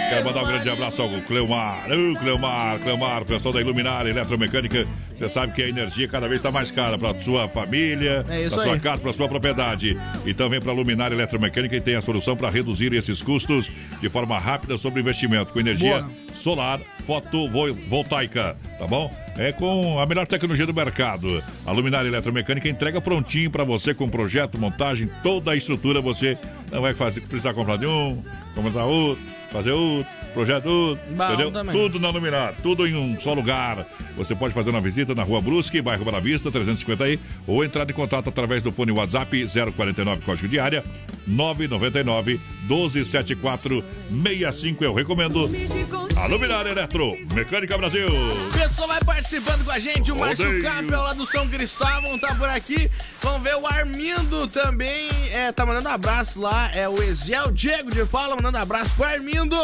Quero 0.08 0.24
mandar 0.26 0.42
um 0.42 0.46
grande 0.46 0.70
abraço 0.70 1.02
ao 1.02 1.08
Cleomar. 1.22 1.86
Ô, 1.90 2.18
Cleomar, 2.18 2.78
Cleomar, 2.80 3.24
pessoal 3.24 3.54
da 3.54 3.60
Iluminar 3.60 4.06
Eletromecânica. 4.06 4.86
Você 5.16 5.28
sabe 5.28 5.52
que 5.52 5.62
a 5.62 5.68
energia 5.68 6.06
cada 6.06 6.28
vez 6.28 6.40
está 6.40 6.50
mais 6.50 6.70
cara 6.70 6.98
para 6.98 7.14
sua 7.14 7.48
família, 7.48 8.24
É 8.28 8.48
para 8.48 8.62
sua 8.62 8.78
casa, 8.78 9.02
para 9.02 9.12
sua 9.12 9.28
propriedade. 9.28 9.98
Então 10.26 10.48
vem 10.48 10.60
para 10.60 10.70
a 10.70 10.74
Luminar 10.74 11.12
Eletromecânica 11.12 11.76
e 11.76 11.80
tem 11.80 11.96
a 11.96 12.00
solução 12.00 12.36
para 12.36 12.50
reduzir 12.50 12.92
esses 12.92 13.22
custos 13.22 13.70
de 14.00 14.08
forma 14.08 14.38
rápida 14.38 14.76
sobre 14.76 15.00
investimento 15.00 15.52
com 15.52 15.60
energia 15.60 16.00
Boa. 16.00 16.10
solar 16.34 16.80
fotovoltaica, 17.06 18.56
tá 18.82 18.88
bom? 18.88 19.14
É 19.38 19.52
com 19.52 20.00
a 20.00 20.06
melhor 20.06 20.26
tecnologia 20.26 20.66
do 20.66 20.74
mercado. 20.74 21.40
A 21.64 21.70
Luminária 21.70 22.08
Eletromecânica 22.08 22.68
entrega 22.68 23.00
prontinho 23.00 23.48
para 23.48 23.62
você 23.62 23.94
com 23.94 24.08
projeto, 24.08 24.58
montagem, 24.58 25.08
toda 25.22 25.52
a 25.52 25.56
estrutura. 25.56 26.00
Você 26.00 26.36
não 26.72 26.82
vai 26.82 26.92
fazer, 26.92 27.20
precisar 27.20 27.54
comprar 27.54 27.76
de 27.76 27.86
um, 27.86 28.20
comprar 28.56 28.84
outro, 28.84 29.22
fazer 29.52 29.70
outro, 29.70 30.12
projeto 30.32 30.98
Bom 31.10 31.24
entendeu? 31.24 31.52
também. 31.52 31.76
Tudo 31.76 32.00
na 32.00 32.10
Luminar, 32.10 32.54
tudo 32.62 32.86
em 32.86 32.94
um 32.94 33.18
só 33.18 33.32
lugar. 33.32 33.86
Você 34.16 34.34
pode 34.34 34.52
fazer 34.52 34.70
uma 34.70 34.80
visita 34.80 35.14
na 35.14 35.22
Rua 35.22 35.40
Brusque, 35.40 35.80
bairro 35.80 36.04
Bela 36.04 36.20
Vista, 36.20 36.50
350 36.50 37.04
aí, 37.04 37.20
ou 37.46 37.64
entrar 37.64 37.88
em 37.88 37.92
contato 37.92 38.28
através 38.28 38.62
do 38.62 38.72
fone 38.72 38.92
WhatsApp 38.92 39.46
049 39.74 40.22
código 40.22 40.48
de 40.48 40.58
área 40.58 40.84
999 41.26 42.40
1274 42.68 43.84
65. 44.24 44.84
Eu 44.84 44.94
recomendo. 44.94 45.50
A 46.16 46.26
Luminar 46.26 46.66
Eletro, 46.66 47.16
Mecânica 47.32 47.76
Brasil. 47.78 48.06
O 48.08 48.52
pessoal 48.52 48.88
vai 48.88 49.00
participando 49.00 49.64
com 49.64 49.70
a 49.70 49.78
gente. 49.78 50.12
O 50.12 50.16
Márcio. 50.16 50.62
Capel 50.62 51.02
lá 51.02 51.12
do 51.14 51.26
São 51.26 51.48
Cristóvão 51.48 52.18
tá 52.18 52.34
por 52.34 52.48
aqui. 52.48 52.90
Vamos 53.20 53.42
ver 53.42 53.56
o 53.56 53.66
Armindo 53.66 54.46
também. 54.48 55.08
É, 55.32 55.50
tá 55.52 55.64
mandando 55.64 55.88
abraço 55.88 56.40
lá. 56.40 56.70
É 56.74 56.88
o 56.88 57.02
Eziel 57.02 57.50
Diego 57.50 57.90
de 57.90 58.04
Paula 58.04 58.36
mandando 58.36 58.58
abraço 58.58 58.94
pro 58.94 59.04
Armindo. 59.04 59.56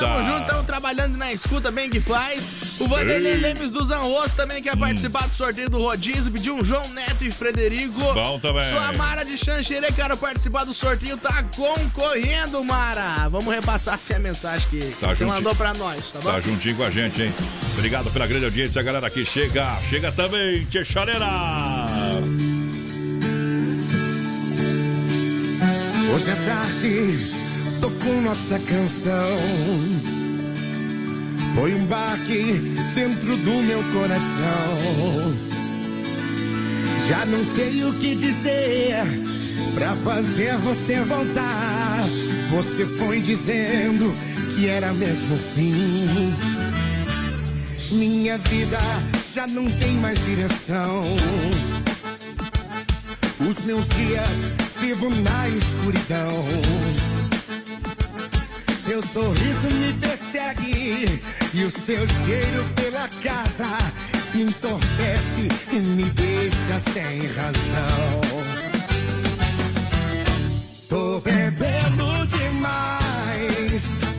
Tamo 0.00 0.22
junto, 0.24 0.46
tamo 0.46 0.62
trabalhando 0.64 1.16
na 1.16 1.32
escuta 1.32 1.70
bem 1.70 1.88
que 1.90 2.00
faz. 2.00 2.42
O 2.80 2.86
Vanderlei 2.88 3.32
Ei. 3.32 3.38
Hum. 3.38 3.42
Lemes 3.42 3.70
do 3.70 3.84
Zanrosso 3.84 4.34
também 4.34 4.62
quer 4.62 4.76
participar 4.76 5.28
do 5.28 5.34
sorteio 5.34 5.68
do 5.68 5.78
rodízio. 5.78 6.32
Pediu 6.32 6.56
um 6.56 6.64
João 6.64 6.88
Neto 6.88 7.24
e 7.24 7.30
Frederico. 7.30 8.00
Bom 8.14 8.38
também. 8.40 8.70
Sua 8.72 8.92
Mara 8.94 9.24
de 9.24 9.36
Xanxerê, 9.36 9.92
quero 9.92 10.16
participar 10.16 10.64
do 10.64 10.72
sorteio. 10.72 11.16
Tá 11.18 11.42
concorrendo, 11.54 12.64
Mara. 12.64 13.28
Vamos 13.28 13.54
repassar 13.54 13.94
assim 13.94 14.14
a 14.14 14.18
mensagem 14.18 14.66
que 14.70 14.78
Tá 14.98 15.08
você 15.08 15.20
juntinho. 15.20 15.28
mandou 15.28 15.54
pra 15.54 15.74
nós, 15.74 16.10
tá 16.10 16.20
bom? 16.20 16.30
Tá 16.32 16.40
juntinho 16.40 16.76
com 16.76 16.84
a 16.84 16.90
gente, 16.90 17.22
hein? 17.22 17.32
Obrigado 17.74 18.10
pela 18.10 18.26
grande 18.26 18.46
audiência, 18.46 18.82
galera 18.82 19.06
aqui. 19.06 19.24
Chega, 19.26 19.76
chega 19.90 20.10
também, 20.12 20.64
Tchê 20.66 20.84
Chaleira. 20.84 21.26
Hoje 26.14 26.30
à 26.30 26.36
tarde 26.36 27.49
tocou 27.80 28.20
nossa 28.20 28.58
canção. 28.58 29.38
Foi 31.54 31.74
um 31.74 31.86
baque 31.86 32.74
dentro 32.94 33.36
do 33.38 33.62
meu 33.62 33.82
coração. 33.92 35.34
Já 37.08 37.24
não 37.26 37.42
sei 37.42 37.84
o 37.84 37.94
que 37.94 38.14
dizer 38.14 39.04
pra 39.74 39.94
fazer 39.96 40.56
você 40.58 41.00
voltar. 41.00 42.04
Você 42.50 42.86
foi 42.86 43.20
dizendo 43.20 44.14
que 44.54 44.68
era 44.68 44.92
mesmo 44.92 45.34
o 45.34 45.38
fim. 45.38 46.34
Minha 47.92 48.38
vida 48.38 48.78
já 49.34 49.46
não 49.46 49.70
tem 49.70 49.94
mais 49.94 50.22
direção. 50.24 51.16
Os 53.40 53.64
meus 53.64 53.88
dias 53.88 54.52
vivo 54.80 55.10
na 55.10 55.48
escuridão. 55.48 57.09
Seu 58.90 59.00
sorriso 59.02 59.70
me 59.76 59.92
persegue 60.00 61.22
e 61.54 61.62
o 61.62 61.70
seu 61.70 62.04
cheiro 62.08 62.68
pela 62.74 63.08
casa 63.22 63.78
entorpece 64.34 65.46
e 65.70 65.78
me 65.78 66.10
deixa 66.10 66.80
sem 66.80 67.20
razão. 67.28 68.20
Tô 70.88 71.20
bebendo 71.20 72.26
demais. 72.26 74.09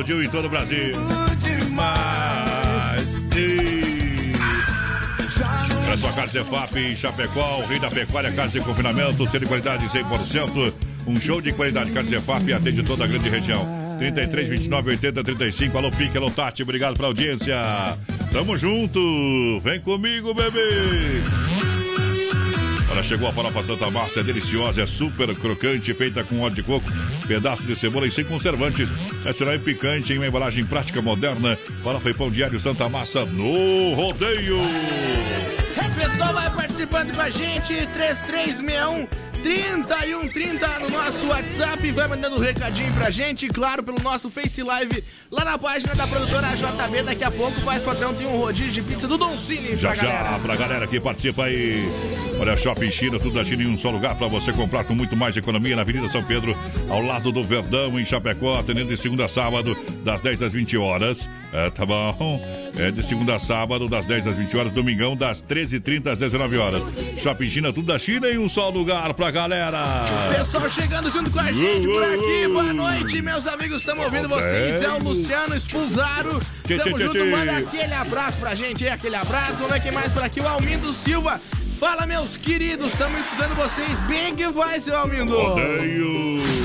Em 0.00 0.28
todo 0.28 0.46
o 0.46 0.48
Brasil. 0.48 0.92
Demais. 1.40 3.08
Olha 5.86 5.96
só, 5.96 6.12
Carne 6.12 6.32
Zefap 6.32 6.78
em 6.78 6.94
Chapecó, 6.94 7.58
o 7.58 7.66
rei 7.66 7.80
da 7.80 7.90
pecuária, 7.90 8.30
carne 8.30 8.52
de 8.52 8.60
confinamento, 8.60 9.26
sendo 9.26 9.40
de 9.40 9.46
qualidade 9.46 9.86
100%. 9.86 10.72
Um 11.06 11.20
show 11.20 11.40
de 11.40 11.52
qualidade. 11.52 11.90
Carne 11.90 12.10
Zefap 12.10 12.52
atende 12.52 12.82
toda 12.84 13.04
a 13.04 13.06
grande 13.06 13.28
região. 13.28 13.66
33, 13.98 14.48
29, 14.48 14.90
80, 14.90 15.24
35. 15.24 15.78
Alô, 15.78 15.90
Pique, 15.90 16.16
alô, 16.16 16.30
Tati, 16.30 16.62
obrigado 16.62 16.94
pela 16.94 17.08
audiência. 17.08 17.56
Tamo 18.30 18.56
junto. 18.56 19.58
Vem 19.60 19.80
comigo, 19.80 20.32
bebê. 20.32 21.22
Olha, 22.90 23.02
chegou 23.02 23.28
a 23.28 23.32
farofa 23.32 23.62
Santa 23.62 23.90
Massa, 23.90 24.20
é 24.20 24.22
deliciosa, 24.22 24.82
é 24.82 24.86
super 24.86 25.34
crocante, 25.34 25.92
feita 25.92 26.24
com 26.24 26.40
óleo 26.40 26.54
de 26.54 26.62
coco, 26.62 26.90
pedaço 27.26 27.62
de 27.64 27.76
cebola 27.76 28.06
e 28.06 28.10
sem 28.10 28.24
conservantes. 28.24 28.88
Nacional 29.28 29.56
e 29.56 29.58
picante 29.58 30.10
em 30.10 30.16
uma 30.16 30.26
embalagem 30.26 30.64
prática 30.64 31.02
moderna. 31.02 31.54
Farofa 31.84 32.08
e 32.08 32.14
pão 32.14 32.30
diário 32.30 32.58
Santa 32.58 32.88
Massa 32.88 33.26
no 33.26 33.92
rodeio. 33.92 34.56
Pessoal 35.94 36.32
vai 36.32 36.50
participando 36.50 37.14
com 37.14 37.20
a 37.20 37.28
gente, 37.28 37.74
3361 37.92 39.06
3130 39.42 40.78
no 40.78 40.90
nosso 40.90 41.26
WhatsApp, 41.26 41.90
vai 41.90 42.08
mandando 42.08 42.36
um 42.36 42.38
recadinho 42.40 42.92
pra 42.94 43.10
gente, 43.10 43.46
claro, 43.48 43.82
pelo 43.82 44.00
nosso 44.02 44.30
Face 44.30 44.62
Live 44.62 45.04
lá 45.30 45.44
na 45.44 45.58
página 45.58 45.94
da 45.94 46.06
produtora 46.06 46.48
JB. 46.56 47.02
Daqui 47.02 47.24
a 47.24 47.30
pouco, 47.30 47.60
faz 47.60 47.82
padrão, 47.82 48.14
tem 48.14 48.26
um 48.26 48.38
rodízio 48.38 48.72
de 48.72 48.82
pizza 48.82 49.06
do 49.06 49.18
Don 49.18 49.36
Cine 49.36 49.76
Já 49.76 49.92
pra 49.92 50.02
galera. 50.02 50.30
já, 50.30 50.38
pra 50.38 50.56
galera 50.56 50.86
que 50.86 50.98
participa 50.98 51.44
aí. 51.44 51.84
Olha, 52.40 52.56
Shopping 52.56 52.90
China, 52.90 53.18
tudo 53.18 53.34
da 53.34 53.44
China 53.44 53.64
em 53.64 53.66
um 53.66 53.76
só 53.76 53.90
lugar 53.90 54.14
pra 54.16 54.28
você 54.28 54.52
comprar 54.52 54.84
com 54.84 54.94
muito 54.94 55.16
mais 55.16 55.36
economia 55.36 55.74
na 55.74 55.82
Avenida 55.82 56.08
São 56.08 56.22
Pedro, 56.22 56.56
ao 56.88 57.02
lado 57.02 57.32
do 57.32 57.42
Verdão, 57.42 57.98
em 57.98 58.04
Chapecó, 58.04 58.60
atendendo 58.60 58.88
de 58.90 58.96
segunda 58.96 59.24
a 59.24 59.28
sábado, 59.28 59.76
das 60.04 60.20
10 60.20 60.42
às 60.42 60.52
20 60.52 60.76
horas. 60.78 61.28
É, 61.52 61.70
tá 61.70 61.84
bom? 61.84 62.40
É 62.78 62.90
de 62.90 63.02
segunda 63.02 63.34
a 63.34 63.38
sábado, 63.38 63.88
das 63.88 64.04
10 64.04 64.28
às 64.28 64.36
20 64.36 64.56
horas, 64.56 64.72
domingão, 64.72 65.16
das 65.16 65.42
13h30 65.42 66.12
às 66.12 66.18
19 66.18 66.58
horas. 66.58 66.82
Shopping 67.20 67.48
China, 67.48 67.72
tudo 67.72 67.86
da 67.86 67.98
China 67.98 68.28
em 68.28 68.38
um 68.38 68.48
só 68.48 68.68
lugar 68.68 69.12
pra 69.14 69.30
galera. 69.30 70.04
Pessoal 70.36 70.68
chegando 70.70 71.10
junto 71.10 71.30
com 71.30 71.40
a 71.40 71.50
gente 71.50 71.88
por 71.88 72.02
aqui. 72.02 72.48
Boa 72.48 72.72
noite, 72.72 73.20
meus 73.20 73.46
amigos. 73.46 73.80
Estamos 73.80 74.04
ouvindo 74.04 74.28
vocês. 74.28 74.82
É 74.82 74.90
o 74.90 74.98
Luciano. 74.98 75.54
Tchê, 76.64 76.76
Tamo 76.78 76.98
junto. 76.98 77.24
Manda 77.26 77.56
aquele 77.56 77.94
abraço 77.94 78.38
pra 78.38 78.54
gente 78.54 78.84
aí, 78.84 78.90
aquele 78.90 79.16
abraço. 79.16 79.54
Vamos 79.54 79.70
ver 79.70 79.80
quem 79.80 79.92
mais 79.92 80.12
por 80.12 80.22
aqui. 80.22 80.40
O 80.40 80.46
Almindo 80.46 80.92
Silva. 80.92 81.40
Fala, 81.78 82.06
meus 82.06 82.36
queridos. 82.36 82.92
Estamos 82.92 83.20
escutando 83.20 83.54
vocês. 83.54 83.98
Bem 84.08 84.34
que 84.34 84.48
vai, 84.48 84.80
seu 84.80 84.96
Almindo. 84.96 85.38
Rodeio. 85.38 86.57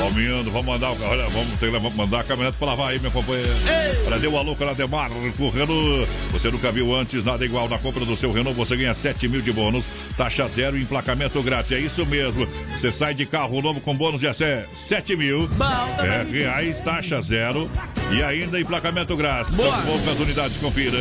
Vamos 0.00 0.64
mandar, 0.66 0.92
o- 0.92 1.02
olha, 1.04 1.26
vamos 1.28 1.58
ter, 1.58 1.70
vamos 1.70 1.94
mandar 1.94 2.20
a 2.20 2.24
caminhonete 2.24 2.58
pra 2.58 2.68
lavar 2.68 2.90
aí, 2.90 2.98
meu 3.00 3.10
companheiro. 3.10 3.50
Olha, 4.06 4.18
deu 4.18 4.36
a 4.38 4.42
louca 4.42 4.64
na 4.66 4.72
Demar 4.72 5.10
com 5.10 5.44
o 5.44 5.50
Renault. 5.50 6.08
Você 6.32 6.50
nunca 6.50 6.70
viu 6.70 6.94
antes, 6.94 7.24
nada 7.24 7.44
igual. 7.44 7.68
Na 7.68 7.78
compra 7.78 8.04
do 8.04 8.14
seu 8.16 8.30
Renault, 8.32 8.56
você 8.56 8.76
ganha 8.76 8.92
7 8.94 9.26
mil 9.28 9.40
de 9.40 9.52
bônus, 9.52 9.84
taxa 10.16 10.46
zero 10.48 10.76
e 10.78 10.82
emplacamento 10.82 11.42
grátis. 11.42 11.72
É 11.72 11.78
isso 11.80 12.04
mesmo. 12.06 12.46
Você 12.76 12.92
sai 12.92 13.14
de 13.14 13.24
carro 13.26 13.60
novo 13.62 13.80
com 13.80 13.94
bônus 13.96 14.20
de 14.20 14.28
até 14.28 14.66
7 14.74 15.16
mil. 15.16 15.48
É, 15.98 16.24
reais, 16.30 16.80
taxa 16.82 17.20
zero 17.20 17.70
e 18.12 18.22
ainda 18.22 18.60
emplacamento 18.60 19.16
grátis. 19.16 19.54
Boa. 19.54 19.70
São 19.76 19.86
poucas 19.86 20.20
unidades, 20.20 20.56
confira. 20.58 20.98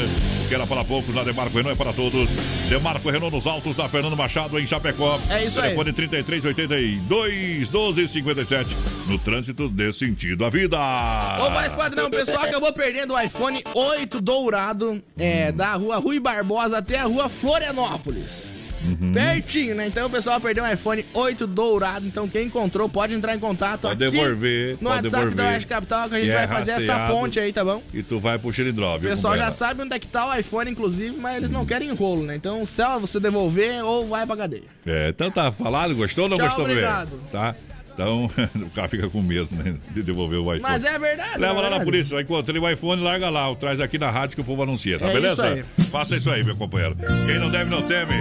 Que 0.48 0.54
era 0.56 0.66
para 0.68 0.84
poucos, 0.84 1.14
na 1.16 1.24
Demarco 1.24 1.56
Renault 1.58 1.80
é 1.80 1.84
para 1.84 1.92
todos. 1.94 2.30
Demarco 2.70 3.10
Renault 3.10 3.36
nos 3.36 3.48
altos 3.48 3.76
da 3.76 3.88
Fernando 3.90 4.16
Machado, 4.16 4.60
em 4.60 4.66
Chapecó. 4.68 5.20
É 5.30 5.44
isso 5.46 5.60
aí. 5.60 5.70
Telefone 5.76 5.94
3382 5.94 7.70
1257. 7.70 8.76
No 9.08 9.20
trânsito 9.20 9.70
dê 9.70 9.92
sentido 9.94 10.46
à 10.46 10.50
vida. 10.50 10.78
Ô, 10.78 11.50
mais 11.52 11.72
padrão, 11.74 12.08
o 12.08 12.12
pessoal 12.12 12.44
acabou 12.44 12.74
perdendo 12.74 13.14
o 13.14 13.20
iPhone 13.22 13.62
8 13.74 14.20
dourado 14.20 15.02
é, 15.18 15.52
da 15.52 15.74
rua 15.76 15.98
Rui 15.98 16.20
Barbosa 16.20 16.80
até 16.80 17.00
a 17.00 17.04
rua 17.06 17.30
Florianópolis. 17.30 18.44
Uhum. 18.84 19.14
Pertinho, 19.14 19.74
né? 19.74 19.88
Então 19.88 20.06
o 20.06 20.10
pessoal 20.12 20.40
perdeu 20.40 20.64
um 20.64 20.72
iPhone 20.72 21.04
8 21.14 21.48
dourado. 21.48 22.06
Então 22.06 22.28
quem 22.28 22.48
encontrou 22.48 22.88
pode 22.88 23.16
entrar 23.16 23.36
em 23.36 23.40
contato 23.40 23.82
Pode 23.82 24.04
aqui 24.04 24.16
devolver, 24.16 24.78
no 24.80 24.90
WhatsApp 24.90 25.12
da 25.12 25.20
devolver. 25.22 25.46
Oeste 25.46 25.68
Capital 25.68 26.10
que 26.10 26.16
a 26.16 26.20
gente 26.20 26.30
E 26.30 26.34
vai 26.34 26.44
é 26.44 26.48
fazer 26.48 26.72
essa 26.72 27.08
ponte 27.08 27.40
aí, 27.40 27.52
tá 27.52 27.64
bom? 27.66 27.82
E 27.94 28.04
tu 28.04 28.20
vai 28.20 28.38
pro 28.38 28.54
Xilindró, 28.54 28.96
O 28.96 29.00
viu? 29.00 29.10
pessoal 29.10 29.36
já 29.38 29.50
sabe 29.50 29.82
onde 29.82 29.96
é 29.96 30.00
que 30.00 30.06
tá 30.08 30.28
o 30.28 30.36
iPhone, 30.36 30.70
inclusive, 30.70 31.16
mas 31.18 31.38
eles 31.38 31.50
não 31.52 31.66
querem 31.66 31.90
enrolo, 31.90 32.24
né? 32.24 32.36
Então, 32.36 32.64
se 32.66 32.80
ela 32.82 33.00
você 33.00 33.20
devolver 33.20 33.84
ou 33.84 34.06
vai 34.08 34.26
pra 34.26 34.38
cadeia. 34.38 34.64
É, 34.86 35.10
então 35.10 35.32
tá 35.32 35.52
falado, 35.52 35.96
gostou 35.96 36.26
ou 36.26 36.30
não 36.30 36.38
Tchau, 36.38 36.46
gostou, 36.48 36.66
obrigado. 36.66 37.10
velho? 37.10 37.22
Tá? 37.32 37.56
Então, 37.96 38.30
o 38.62 38.70
cara 38.72 38.90
fica 38.90 39.10
com 39.10 39.22
medo, 39.22 39.48
né? 39.56 39.76
De 39.92 40.04
devolver 40.04 40.38
o 40.38 40.44
iPhone. 40.54 40.62
Mas 40.62 40.84
é 40.84 41.00
verdade. 41.00 41.40
Leva 41.40 41.46
é 41.46 41.56
lá 41.56 41.62
na 41.62 41.62
verdade. 41.70 41.86
polícia, 41.86 42.22
encontrei 42.22 42.62
o 42.62 42.70
iPhone, 42.70 43.02
larga 43.02 43.30
lá, 43.30 43.56
traz 43.56 43.80
aqui 43.80 43.98
na 43.98 44.12
rádio 44.12 44.36
que 44.36 44.42
o 44.42 44.46
povo 44.46 44.64
anuncia, 44.64 45.00
tá 45.00 45.08
É 45.08 45.14
beleza? 45.14 45.60
isso 45.78 45.90
Faça 45.90 46.18
isso 46.18 46.30
aí, 46.30 46.44
meu 46.44 46.58
companheiro. 46.58 46.96
Quem 47.26 47.40
não 47.40 47.50
deve, 47.50 47.70
não 47.70 47.82
teme. 47.82 48.14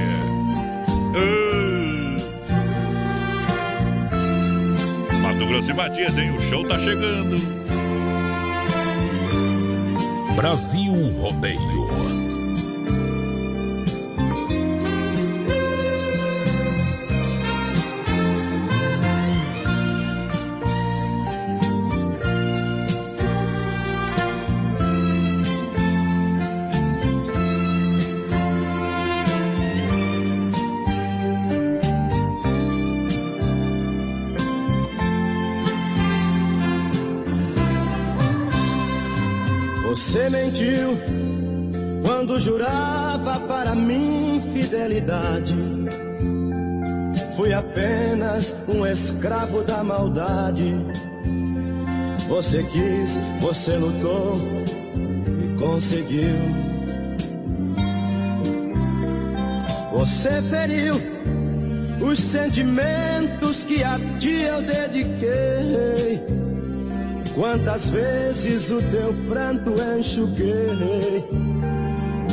Uh. 1.16 1.54
Mato 5.20 5.46
Grosso 5.46 5.70
e 5.70 5.74
Matias, 5.74 6.16
hein? 6.16 6.30
O 6.36 6.40
show 6.48 6.66
tá 6.68 6.78
chegando. 6.78 7.36
Brasil 10.36 10.92
Rodeio. 11.20 12.33
Jurava 42.44 43.40
para 43.40 43.74
mim 43.74 44.38
fidelidade. 44.52 45.54
Fui 47.36 47.54
apenas 47.54 48.54
um 48.68 48.86
escravo 48.86 49.64
da 49.64 49.82
maldade. 49.82 50.76
Você 52.28 52.62
quis, 52.64 53.18
você 53.40 53.76
lutou 53.78 54.38
e 55.42 55.58
conseguiu. 55.58 56.36
Você 59.94 60.42
feriu 60.42 60.94
os 62.00 62.18
sentimentos 62.18 63.64
que 63.64 63.82
a 63.82 63.98
ti 64.20 64.42
eu 64.42 64.60
dediquei. 64.60 66.22
Quantas 67.34 67.88
vezes 67.88 68.70
o 68.70 68.82
teu 68.82 69.14
pranto 69.28 69.72
enxuguei 69.98 71.43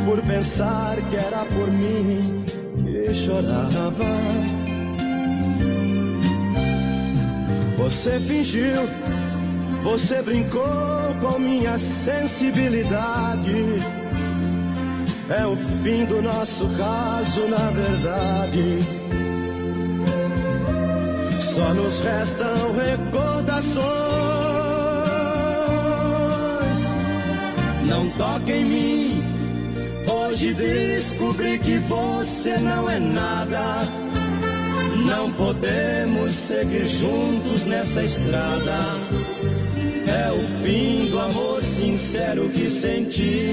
por 0.05 0.21
pensar 0.21 0.97
que 1.09 1.15
era 1.15 1.43
por 1.45 1.71
mim 1.71 2.43
que 2.75 3.13
chorava. 3.13 4.05
Você 7.77 8.19
fingiu, 8.19 8.89
você 9.83 10.21
brincou 10.21 11.15
com 11.19 11.39
minha 11.39 11.77
sensibilidade. 11.77 13.79
É 15.29 15.45
o 15.45 15.55
fim 15.83 16.05
do 16.05 16.21
nosso 16.21 16.67
caso, 16.77 17.41
na 17.47 17.69
verdade. 17.71 18.79
Só 21.39 21.73
nos 21.73 21.99
restam 22.01 22.73
recordações. 22.73 23.81
Não 27.87 28.09
toque 28.11 28.51
em 28.51 28.65
mim. 28.65 29.10
Hoje 30.41 30.55
descobri 30.55 31.59
que 31.59 31.77
você 31.77 32.57
não 32.57 32.89
é 32.89 32.97
nada. 32.99 33.85
Não 35.05 35.31
podemos 35.33 36.33
seguir 36.33 36.87
juntos 36.87 37.67
nessa 37.67 38.03
estrada. 38.03 38.73
É 40.07 40.31
o 40.31 40.41
fim 40.63 41.11
do 41.11 41.19
amor 41.19 41.63
sincero 41.63 42.49
que 42.49 42.71
senti. 42.71 43.45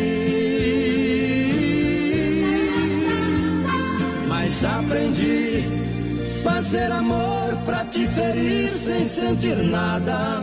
Mas 4.27 4.65
aprendi 4.65 5.65
fazer 6.43 6.91
amor 6.91 7.55
pra 7.67 7.85
te 7.85 8.07
ferir 8.07 8.67
sem 8.67 9.05
sentir 9.05 9.57
nada. 9.57 10.43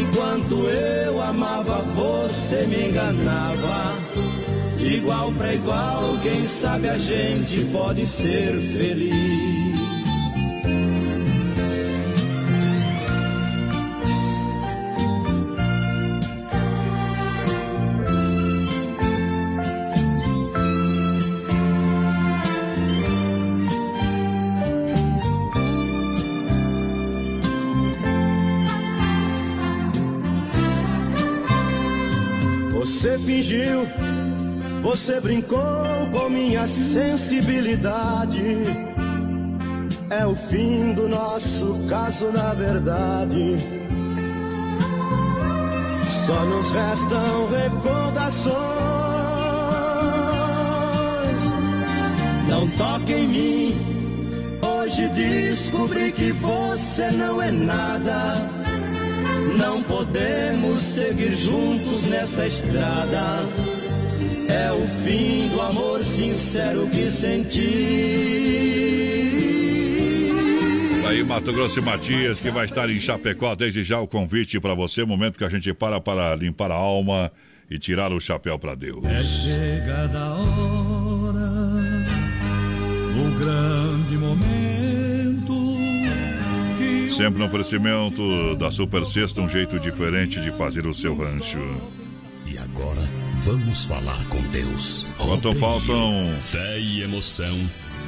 Enquanto 0.00 0.66
eu 0.66 1.22
amava, 1.22 1.82
você 1.94 2.64
me 2.68 2.88
enganava. 2.88 4.41
De 4.82 4.96
igual 4.96 5.30
pra 5.34 5.54
igual, 5.54 6.18
quem 6.24 6.44
sabe 6.44 6.88
a 6.88 6.98
gente 6.98 7.64
pode 7.66 8.04
ser 8.04 8.60
feliz. 8.60 9.62
Você 32.72 33.16
fingiu, 33.20 33.86
você 34.92 35.18
brincou 35.22 35.58
com 36.12 36.28
minha 36.28 36.66
sensibilidade. 36.66 38.42
É 40.10 40.26
o 40.26 40.34
fim 40.34 40.92
do 40.92 41.08
nosso 41.08 41.78
caso, 41.88 42.30
na 42.30 42.52
verdade. 42.52 43.56
Só 46.26 46.44
nos 46.44 46.70
restam 46.70 47.48
recordações. 47.48 48.52
Não 52.50 52.68
toque 52.76 53.14
em 53.14 53.28
mim. 53.28 53.80
Hoje 54.60 55.08
descobri 55.08 56.12
que 56.12 56.32
você 56.32 57.10
não 57.12 57.40
é 57.40 57.50
nada. 57.50 58.34
Não 59.56 59.82
podemos 59.84 60.82
seguir 60.82 61.34
juntos 61.34 62.02
nessa 62.10 62.46
estrada. 62.46 63.81
Fim 65.04 65.48
do 65.48 65.60
amor 65.60 66.04
sincero 66.04 66.88
que 66.88 67.08
senti. 67.08 68.12
Aí, 71.06 71.22
Mato 71.24 71.52
Grosso 71.52 71.78
e 71.78 71.82
Matias, 71.82 72.40
que 72.40 72.50
vai 72.50 72.64
estar 72.64 72.88
em 72.88 72.98
Chapecó. 72.98 73.54
Desde 73.54 73.82
já 73.82 73.98
o 73.98 74.06
convite 74.06 74.60
para 74.60 74.74
você, 74.74 75.04
momento 75.04 75.36
que 75.36 75.44
a 75.44 75.48
gente 75.48 75.74
para 75.74 76.00
para 76.00 76.34
limpar 76.36 76.70
a 76.70 76.74
alma 76.74 77.30
e 77.70 77.78
tirar 77.78 78.12
o 78.12 78.20
chapéu 78.20 78.58
para 78.58 78.74
Deus. 78.74 79.04
É 79.04 79.22
chegada 79.22 80.18
a 80.18 80.34
hora, 80.34 81.50
o 83.18 83.38
grande 83.38 84.16
momento 84.16 84.72
Sempre 87.16 87.40
no 87.40 87.46
oferecimento 87.46 88.56
da 88.56 88.70
Super 88.70 89.04
Sexta, 89.04 89.42
um 89.42 89.48
jeito 89.48 89.78
diferente 89.78 90.40
de 90.40 90.50
fazer 90.50 90.86
o 90.86 90.94
seu 90.94 91.14
rancho. 91.14 91.58
E 92.46 92.56
agora 92.56 93.21
vamos 93.44 93.84
falar 93.84 94.24
com 94.28 94.40
Deus. 94.48 95.06
Quanto 95.18 95.54
faltam 95.56 96.36
Fé 96.40 96.78
e 96.78 97.02
emoção 97.02 97.58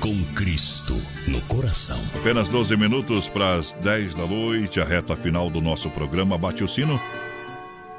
com 0.01 0.24
Cristo 0.35 1.01
no 1.27 1.40
coração. 1.43 1.98
apenas 2.15 2.48
12 2.48 2.77
minutos 2.77 3.28
para 3.28 3.55
as 3.55 3.74
10 3.74 4.15
da 4.15 4.27
noite, 4.27 4.81
a 4.81 4.85
reta 4.85 5.16
final 5.16 5.48
do 5.51 5.61
nosso 5.61 5.89
programa 5.90 6.36
Bate 6.36 6.62
o 6.62 6.69
Sino 6.69 7.01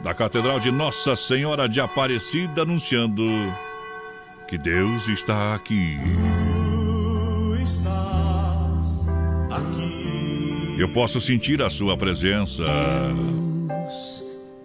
da 0.01 0.13
Catedral 0.13 0.59
de 0.59 0.71
Nossa 0.71 1.15
Senhora 1.15 1.67
de 1.67 1.79
Aparecida, 1.79 2.61
anunciando 2.61 3.23
que 4.47 4.57
Deus 4.57 5.07
está 5.07 5.55
aqui. 5.55 5.97
tu 5.97 7.55
estás 7.63 9.05
aqui. 9.49 10.75
Eu 10.77 10.89
posso 10.89 11.19
sentir 11.19 11.61
a 11.61 11.69
sua 11.69 11.97
presença. 11.97 12.63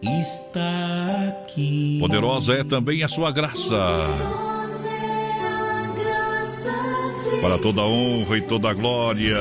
Está 0.03 1.29
aqui. 1.29 1.99
Poderosa 2.01 2.55
é 2.55 2.65
também 2.65 3.03
a 3.03 3.09
sua 3.09 3.31
graça. 3.31 3.77
Para 7.41 7.59
toda 7.59 7.83
honra 7.83 8.39
e 8.39 8.43
toda 8.43 8.73
glória. 8.73 9.37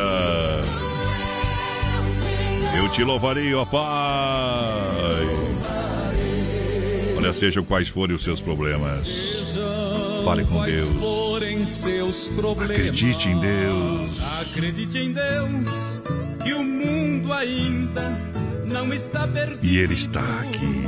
Eu 2.78 2.90
te 2.90 3.04
louvarei, 3.04 3.54
ó 3.54 3.66
Pai. 3.66 3.80
Olha, 7.18 7.34
sejam 7.34 7.64
quais 7.64 7.88
forem 7.90 8.16
os 8.16 8.24
seus 8.24 8.40
problemas. 8.40 9.08
Fale 10.24 10.44
com 10.46 10.56
Quais 10.56 10.78
Deus. 10.88 11.00
forem 11.00 11.60
em 11.62 11.66
seus 11.66 12.28
problemas. 12.30 12.76
Acredite 12.76 13.30
em 13.30 13.40
Deus. 13.40 14.22
Acredite 14.42 14.98
em 14.98 15.14
Deus, 15.14 15.70
que 16.44 16.54
o 16.54 16.64
mundo 16.64 17.32
ainda. 17.34 18.39
E 19.64 19.78
Ele 19.78 19.96
está 19.96 20.22
aqui. 20.42 20.84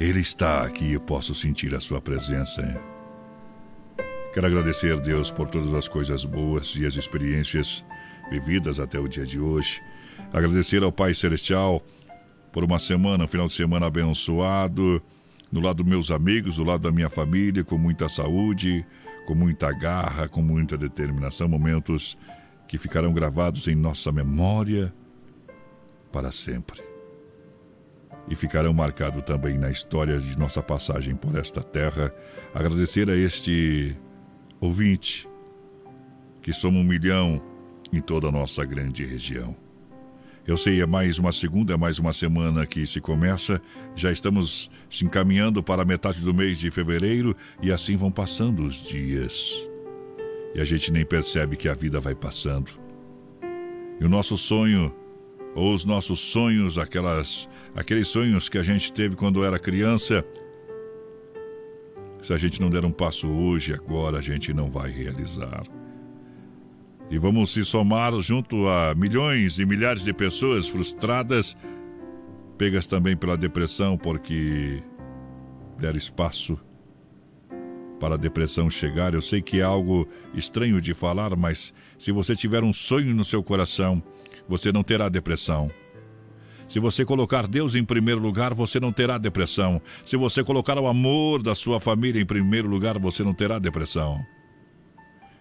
Ele 0.00 0.20
está 0.20 0.64
aqui, 0.64 0.94
eu 0.94 1.00
posso 1.00 1.32
sentir 1.32 1.74
a 1.74 1.80
Sua 1.80 2.00
presença. 2.00 2.80
Quero 4.34 4.46
agradecer 4.46 4.94
a 4.94 4.96
Deus 4.96 5.30
por 5.30 5.48
todas 5.48 5.72
as 5.74 5.86
coisas 5.86 6.24
boas 6.24 6.74
e 6.74 6.84
as 6.84 6.96
experiências 6.96 7.84
vividas 8.30 8.80
até 8.80 8.98
o 8.98 9.06
dia 9.06 9.24
de 9.24 9.38
hoje. 9.38 9.80
Agradecer 10.32 10.82
ao 10.82 10.90
Pai 10.90 11.14
Celestial 11.14 11.80
por 12.50 12.64
uma 12.64 12.80
semana, 12.80 13.24
um 13.24 13.28
final 13.28 13.46
de 13.46 13.52
semana 13.52 13.86
abençoado, 13.86 15.00
do 15.52 15.60
lado 15.60 15.84
dos 15.84 15.86
meus 15.86 16.10
amigos, 16.10 16.56
do 16.56 16.64
lado 16.64 16.82
da 16.82 16.90
minha 16.90 17.08
família, 17.08 17.62
com 17.62 17.78
muita 17.78 18.08
saúde, 18.08 18.84
com 19.26 19.36
muita 19.36 19.70
garra, 19.70 20.28
com 20.28 20.42
muita 20.42 20.76
determinação, 20.76 21.46
momentos 21.46 22.18
que 22.66 22.76
ficarão 22.76 23.12
gravados 23.12 23.68
em 23.68 23.74
nossa 23.76 24.10
memória 24.10 24.92
para 26.12 26.30
sempre. 26.30 26.80
E 28.28 28.36
ficarão 28.36 28.72
marcados 28.72 29.22
também 29.24 29.58
na 29.58 29.70
história 29.70 30.18
de 30.20 30.38
nossa 30.38 30.62
passagem 30.62 31.16
por 31.16 31.36
esta 31.36 31.62
terra. 31.62 32.14
Agradecer 32.54 33.10
a 33.10 33.16
este 33.16 33.96
ouvinte, 34.60 35.28
que 36.40 36.52
somos 36.52 36.82
um 36.82 36.84
milhão 36.84 37.42
em 37.92 38.00
toda 38.00 38.28
a 38.28 38.32
nossa 38.32 38.64
grande 38.64 39.04
região. 39.04 39.56
Eu 40.46 40.56
sei, 40.56 40.80
é 40.80 40.86
mais 40.86 41.18
uma 41.18 41.30
segunda, 41.30 41.74
é 41.74 41.76
mais 41.76 42.00
uma 42.00 42.12
semana 42.12 42.66
que 42.66 42.84
se 42.84 43.00
começa. 43.00 43.60
Já 43.94 44.10
estamos 44.10 44.68
se 44.90 45.04
encaminhando 45.04 45.62
para 45.62 45.82
a 45.82 45.84
metade 45.84 46.20
do 46.20 46.34
mês 46.34 46.58
de 46.58 46.70
fevereiro 46.70 47.36
e 47.60 47.70
assim 47.70 47.94
vão 47.94 48.10
passando 48.10 48.62
os 48.62 48.74
dias. 48.82 49.52
E 50.54 50.60
a 50.60 50.64
gente 50.64 50.90
nem 50.90 51.04
percebe 51.04 51.56
que 51.56 51.68
a 51.68 51.74
vida 51.74 52.00
vai 52.00 52.14
passando. 52.14 52.72
E 54.00 54.04
o 54.04 54.08
nosso 54.08 54.36
sonho, 54.36 54.92
ou 55.54 55.74
os 55.74 55.84
nossos 55.84 56.20
sonhos, 56.20 56.78
aquelas, 56.78 57.48
aqueles 57.74 58.08
sonhos 58.08 58.48
que 58.48 58.58
a 58.58 58.62
gente 58.62 58.92
teve 58.92 59.16
quando 59.16 59.44
era 59.44 59.58
criança, 59.58 60.24
se 62.20 62.32
a 62.32 62.38
gente 62.38 62.60
não 62.60 62.70
der 62.70 62.84
um 62.84 62.92
passo 62.92 63.28
hoje, 63.28 63.74
agora, 63.74 64.18
a 64.18 64.20
gente 64.20 64.54
não 64.54 64.68
vai 64.68 64.90
realizar. 64.90 65.64
E 67.10 67.18
vamos 67.18 67.52
se 67.52 67.64
somar 67.64 68.12
junto 68.20 68.68
a 68.68 68.94
milhões 68.94 69.58
e 69.58 69.66
milhares 69.66 70.04
de 70.04 70.12
pessoas 70.12 70.68
frustradas, 70.68 71.56
pegas 72.56 72.86
também 72.86 73.16
pela 73.16 73.36
depressão, 73.36 73.98
porque 73.98 74.82
der 75.78 75.96
espaço 75.96 76.58
para 77.98 78.14
a 78.14 78.18
depressão 78.18 78.70
chegar. 78.70 79.14
Eu 79.14 79.20
sei 79.20 79.42
que 79.42 79.60
é 79.60 79.62
algo 79.62 80.08
estranho 80.32 80.80
de 80.80 80.94
falar, 80.94 81.36
mas 81.36 81.74
se 81.98 82.12
você 82.12 82.34
tiver 82.36 82.62
um 82.62 82.72
sonho 82.72 83.14
no 83.14 83.24
seu 83.24 83.42
coração, 83.42 84.02
você 84.48 84.72
não 84.72 84.82
terá 84.82 85.08
depressão. 85.08 85.70
Se 86.68 86.80
você 86.80 87.04
colocar 87.04 87.46
Deus 87.46 87.74
em 87.74 87.84
primeiro 87.84 88.20
lugar, 88.20 88.54
você 88.54 88.80
não 88.80 88.92
terá 88.92 89.18
depressão. 89.18 89.80
Se 90.06 90.16
você 90.16 90.42
colocar 90.42 90.78
o 90.78 90.86
amor 90.86 91.42
da 91.42 91.54
sua 91.54 91.78
família 91.78 92.20
em 92.20 92.24
primeiro 92.24 92.66
lugar, 92.66 92.98
você 92.98 93.22
não 93.22 93.34
terá 93.34 93.58
depressão. 93.58 94.18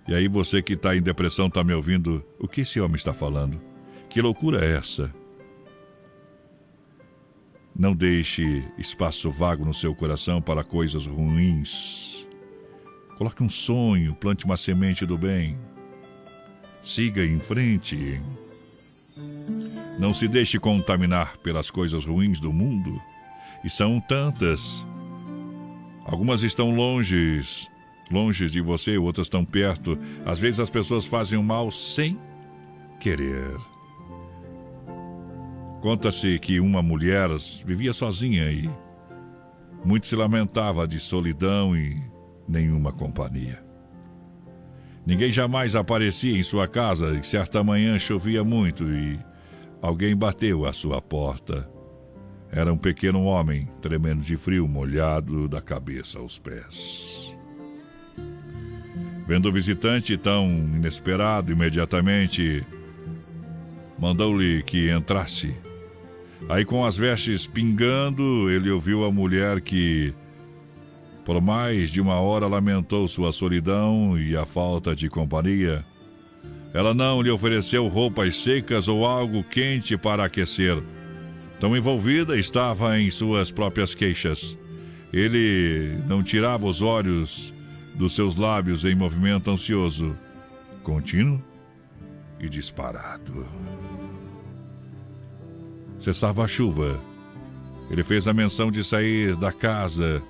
E 0.07 0.13
aí 0.13 0.27
você 0.27 0.61
que 0.61 0.73
está 0.73 0.95
em 0.95 1.01
depressão 1.01 1.47
está 1.47 1.63
me 1.63 1.73
ouvindo, 1.73 2.21
o 2.37 2.47
que 2.47 2.61
esse 2.61 2.81
homem 2.81 2.95
está 2.95 3.13
falando? 3.13 3.61
Que 4.09 4.21
loucura 4.21 4.65
é 4.65 4.75
essa? 4.75 5.09
Não 7.73 7.95
deixe 7.95 8.65
espaço 8.77 9.31
vago 9.31 9.63
no 9.63 9.73
seu 9.73 9.95
coração 9.95 10.41
para 10.41 10.63
coisas 10.63 11.05
ruins. 11.05 12.27
Coloque 13.17 13.41
um 13.41 13.49
sonho, 13.49 14.13
plante 14.15 14.43
uma 14.43 14.57
semente 14.57 15.05
do 15.05 15.17
bem. 15.17 15.57
Siga 16.83 17.23
em 17.23 17.39
frente. 17.39 18.19
Não 19.99 20.13
se 20.13 20.27
deixe 20.27 20.59
contaminar 20.59 21.37
pelas 21.37 21.69
coisas 21.69 22.05
ruins 22.05 22.39
do 22.39 22.51
mundo. 22.51 23.01
E 23.63 23.69
são 23.69 23.99
tantas. 23.99 24.85
Algumas 26.05 26.41
estão 26.41 26.73
longe, 26.73 27.41
longe 28.11 28.49
de 28.49 28.59
você, 28.61 28.97
outras 28.97 29.27
estão 29.27 29.45
perto. 29.45 29.97
Às 30.25 30.39
vezes 30.39 30.59
as 30.59 30.69
pessoas 30.69 31.05
fazem 31.05 31.37
o 31.37 31.43
mal 31.43 31.69
sem 31.69 32.17
querer. 32.99 33.55
Conta-se 35.81 36.37
que 36.39 36.59
uma 36.59 36.81
mulher 36.81 37.29
vivia 37.65 37.93
sozinha 37.93 38.51
e 38.51 38.69
muito 39.83 40.07
se 40.07 40.15
lamentava 40.15 40.87
de 40.87 40.99
solidão 40.99 41.75
e 41.75 42.01
nenhuma 42.47 42.91
companhia. 42.91 43.63
Ninguém 45.05 45.31
jamais 45.31 45.75
aparecia 45.75 46.37
em 46.37 46.43
sua 46.43 46.67
casa 46.67 47.17
e 47.17 47.23
certa 47.23 47.63
manhã 47.63 47.97
chovia 47.97 48.43
muito 48.43 48.83
e 48.83 49.19
alguém 49.81 50.15
bateu 50.15 50.65
à 50.65 50.71
sua 50.71 51.01
porta. 51.01 51.69
Era 52.51 52.71
um 52.71 52.77
pequeno 52.77 53.23
homem, 53.23 53.67
tremendo 53.81 54.21
de 54.21 54.35
frio, 54.35 54.67
molhado 54.67 55.47
da 55.47 55.61
cabeça 55.61 56.19
aos 56.19 56.37
pés. 56.37 57.33
Vendo 59.25 59.47
o 59.47 59.51
visitante 59.51 60.17
tão 60.17 60.49
inesperado, 60.49 61.51
imediatamente 61.51 62.65
mandou-lhe 63.97 64.61
que 64.63 64.91
entrasse. 64.91 65.55
Aí, 66.49 66.65
com 66.65 66.83
as 66.83 66.97
vestes 66.97 67.47
pingando, 67.47 68.49
ele 68.49 68.69
ouviu 68.69 69.05
a 69.05 69.11
mulher 69.11 69.61
que, 69.61 70.13
por 71.23 71.39
mais 71.39 71.89
de 71.89 72.01
uma 72.01 72.19
hora, 72.19 72.47
lamentou 72.47 73.07
sua 73.07 73.31
solidão 73.31 74.17
e 74.17 74.35
a 74.35 74.45
falta 74.45 74.93
de 74.93 75.07
companhia. 75.07 75.85
Ela 76.73 76.93
não 76.93 77.21
lhe 77.21 77.29
ofereceu 77.29 77.87
roupas 77.87 78.37
secas 78.37 78.87
ou 78.87 79.05
algo 79.05 79.43
quente 79.43 79.97
para 79.97 80.25
aquecer. 80.25 80.81
Tão 81.59 81.75
envolvida 81.75 82.37
estava 82.37 82.97
em 82.99 83.09
suas 83.09 83.51
próprias 83.51 83.93
queixas. 83.93 84.57
Ele 85.11 85.99
não 86.07 86.23
tirava 86.23 86.65
os 86.65 86.81
olhos 86.81 87.53
dos 87.95 88.15
seus 88.15 88.37
lábios 88.37 88.85
em 88.85 88.95
movimento 88.95 89.51
ansioso, 89.51 90.17
contínuo 90.81 91.43
e 92.39 92.47
disparado. 92.47 93.45
Cessava 95.99 96.45
a 96.45 96.47
chuva. 96.47 96.99
Ele 97.89 98.03
fez 98.03 98.27
a 98.27 98.33
menção 98.33 98.71
de 98.71 98.83
sair 98.83 99.35
da 99.35 99.51
casa, 99.51 100.23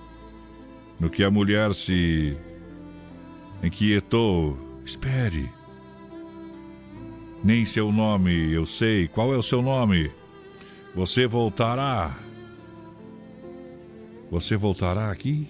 no 0.99 1.09
que 1.09 1.23
a 1.23 1.29
mulher 1.29 1.73
se 1.73 2.35
inquietou. 3.63 4.57
Espere. 4.83 5.60
Nem 7.43 7.65
seu 7.65 7.91
nome 7.91 8.51
eu 8.51 8.65
sei. 8.65 9.07
Qual 9.07 9.33
é 9.33 9.37
o 9.37 9.43
seu 9.43 9.61
nome? 9.61 10.11
Você 10.93 11.25
voltará. 11.25 12.15
Você 14.29 14.55
voltará 14.55 15.09
aqui? 15.11 15.47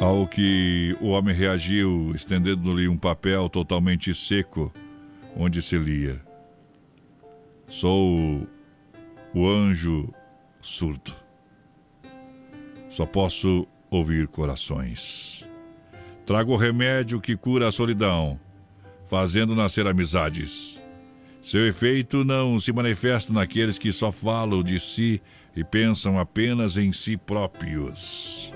Ao 0.00 0.26
que 0.26 0.96
o 1.00 1.08
homem 1.08 1.34
reagiu, 1.34 2.12
estendendo-lhe 2.14 2.88
um 2.88 2.96
papel 2.96 3.48
totalmente 3.48 4.14
seco, 4.14 4.72
onde 5.36 5.62
se 5.62 5.76
lia: 5.76 6.20
Sou 7.66 8.46
o 9.34 9.48
anjo 9.48 10.12
surdo. 10.60 11.14
Só 12.88 13.06
posso 13.06 13.66
ouvir 13.90 14.28
corações. 14.28 15.48
Trago 16.28 16.52
o 16.52 16.56
remédio 16.56 17.22
que 17.22 17.34
cura 17.34 17.68
a 17.68 17.72
solidão, 17.72 18.38
fazendo 19.06 19.56
nascer 19.56 19.86
amizades. 19.86 20.78
Seu 21.40 21.66
efeito 21.66 22.22
não 22.22 22.60
se 22.60 22.70
manifesta 22.70 23.32
naqueles 23.32 23.78
que 23.78 23.90
só 23.90 24.12
falam 24.12 24.62
de 24.62 24.78
si 24.78 25.22
e 25.56 25.64
pensam 25.64 26.18
apenas 26.18 26.76
em 26.76 26.92
si 26.92 27.16
próprios. 27.16 28.52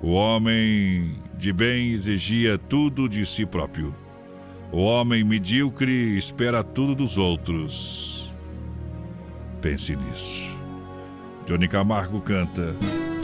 O 0.00 0.12
homem 0.12 1.16
de 1.36 1.52
bem 1.52 1.90
exigia 1.90 2.56
tudo 2.56 3.08
de 3.08 3.26
si 3.26 3.44
próprio. 3.44 3.92
O 4.70 4.84
homem 4.84 5.24
medíocre 5.24 6.16
espera 6.16 6.62
tudo 6.62 6.94
dos 6.94 7.18
outros. 7.18 8.32
Pense 9.60 9.96
nisso. 9.96 10.56
Johnny 11.48 11.66
Camargo 11.66 12.20
canta: 12.20 12.76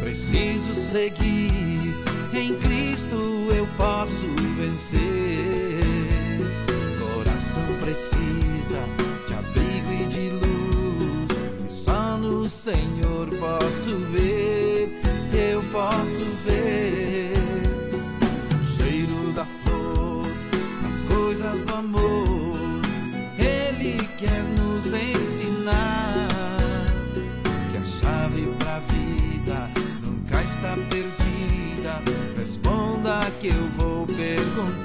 Preciso 0.00 0.74
seguir 0.74 1.37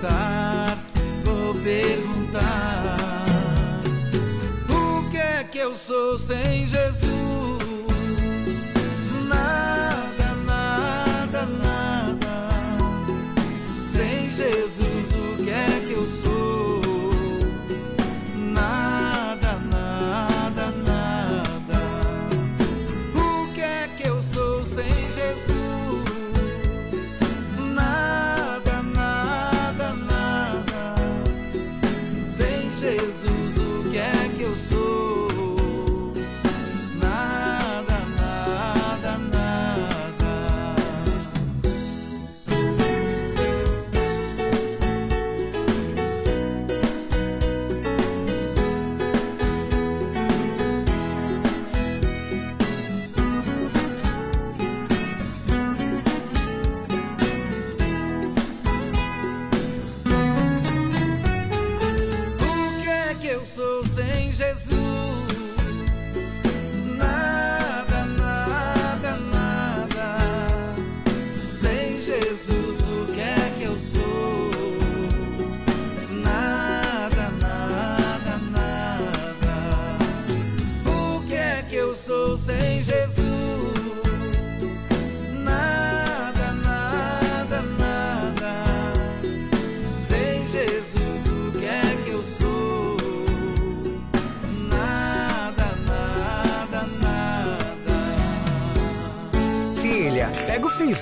perguntar, 0.04 0.78
vou 1.24 1.54
perguntar. 1.56 2.98
O 4.70 5.10
que 5.10 5.18
é 5.18 5.44
que 5.44 5.58
eu 5.58 5.74
sou 5.74 6.18
sem 6.18 6.66
Jesus? 6.66 7.03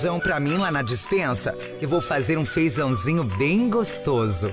Feijão 0.02 0.18
pra 0.18 0.40
mim 0.40 0.56
lá 0.56 0.68
na 0.72 0.82
dispensa, 0.82 1.52
que 1.78 1.86
vou 1.86 2.00
fazer 2.00 2.36
um 2.36 2.44
feijãozinho 2.44 3.22
bem 3.22 3.70
gostoso. 3.70 4.52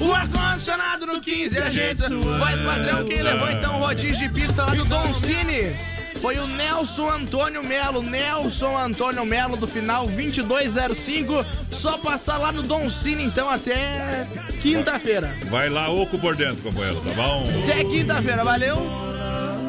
O 0.00 0.12
ar-condicionado 0.12 1.06
no 1.06 1.20
15, 1.20 1.58
a 1.58 1.70
gente 1.70 2.02
faz 2.38 2.60
padrão. 2.60 3.04
Quem 3.04 3.22
levou 3.22 3.50
então 3.50 3.76
o 3.76 3.84
rodízio 3.84 4.28
de 4.28 4.28
pizza 4.32 4.64
lá 4.64 4.74
do 4.74 4.84
Don 4.84 5.14
Cine? 5.14 5.74
Foi 6.20 6.36
o 6.38 6.46
Nelson 6.46 7.08
Antônio 7.08 7.62
Melo. 7.62 8.02
Nelson 8.02 8.76
Antônio 8.76 9.24
Melo 9.24 9.56
do 9.56 9.66
final 9.66 10.06
2205. 10.06 11.44
Só 11.62 11.98
passar 11.98 12.38
lá 12.38 12.50
no 12.50 12.62
Don 12.62 12.90
Cine 12.90 13.24
então 13.24 13.48
até 13.48 14.26
quinta-feira. 14.60 15.32
Vai 15.46 15.68
lá, 15.68 15.88
oco 15.88 16.18
por 16.18 16.34
dentro, 16.34 16.62
companheiro, 16.62 17.00
tá 17.00 17.10
bom? 17.14 17.44
Até 17.64 17.84
quinta-feira, 17.84 18.42
valeu? 18.42 18.76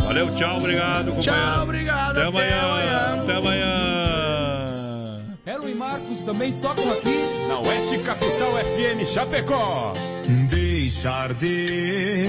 Valeu, 0.02 0.30
tchau, 0.32 0.58
obrigado, 0.58 1.12
companheiro. 1.12 1.22
Tchau, 1.22 1.64
obrigado. 1.64 2.18
Até 2.18 2.28
amanhã. 2.28 3.22
Até 3.22 3.36
amanhã. 3.36 4.19
Erwin 5.50 5.72
e 5.72 5.74
Marcos 5.74 6.22
também 6.22 6.54
tocam 6.62 6.92
aqui 6.92 7.18
na 7.48 7.60
Oeste 7.62 7.98
Capital 8.04 8.52
FM 8.52 9.04
Chapecó. 9.12 9.94
Deixar 10.48 11.34
de, 11.34 12.28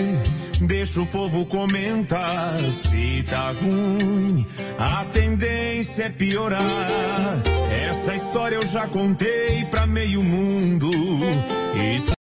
deixa 0.63 1.03
o 1.03 1.07
povo 1.07 1.45
comentar. 1.45 2.59
Se 2.61 3.23
tá 3.29 3.53
ruim, 3.61 4.47
a 4.79 5.05
tendência 5.05 6.05
é 6.05 6.09
piorar. 6.09 7.43
Essa 7.91 8.15
história 8.15 8.57
eu 8.57 8.67
já 8.67 8.87
contei 8.87 9.67
pra 9.67 9.87
meio 9.87 10.23
mundo. 10.23 10.91
Isso 11.95 12.09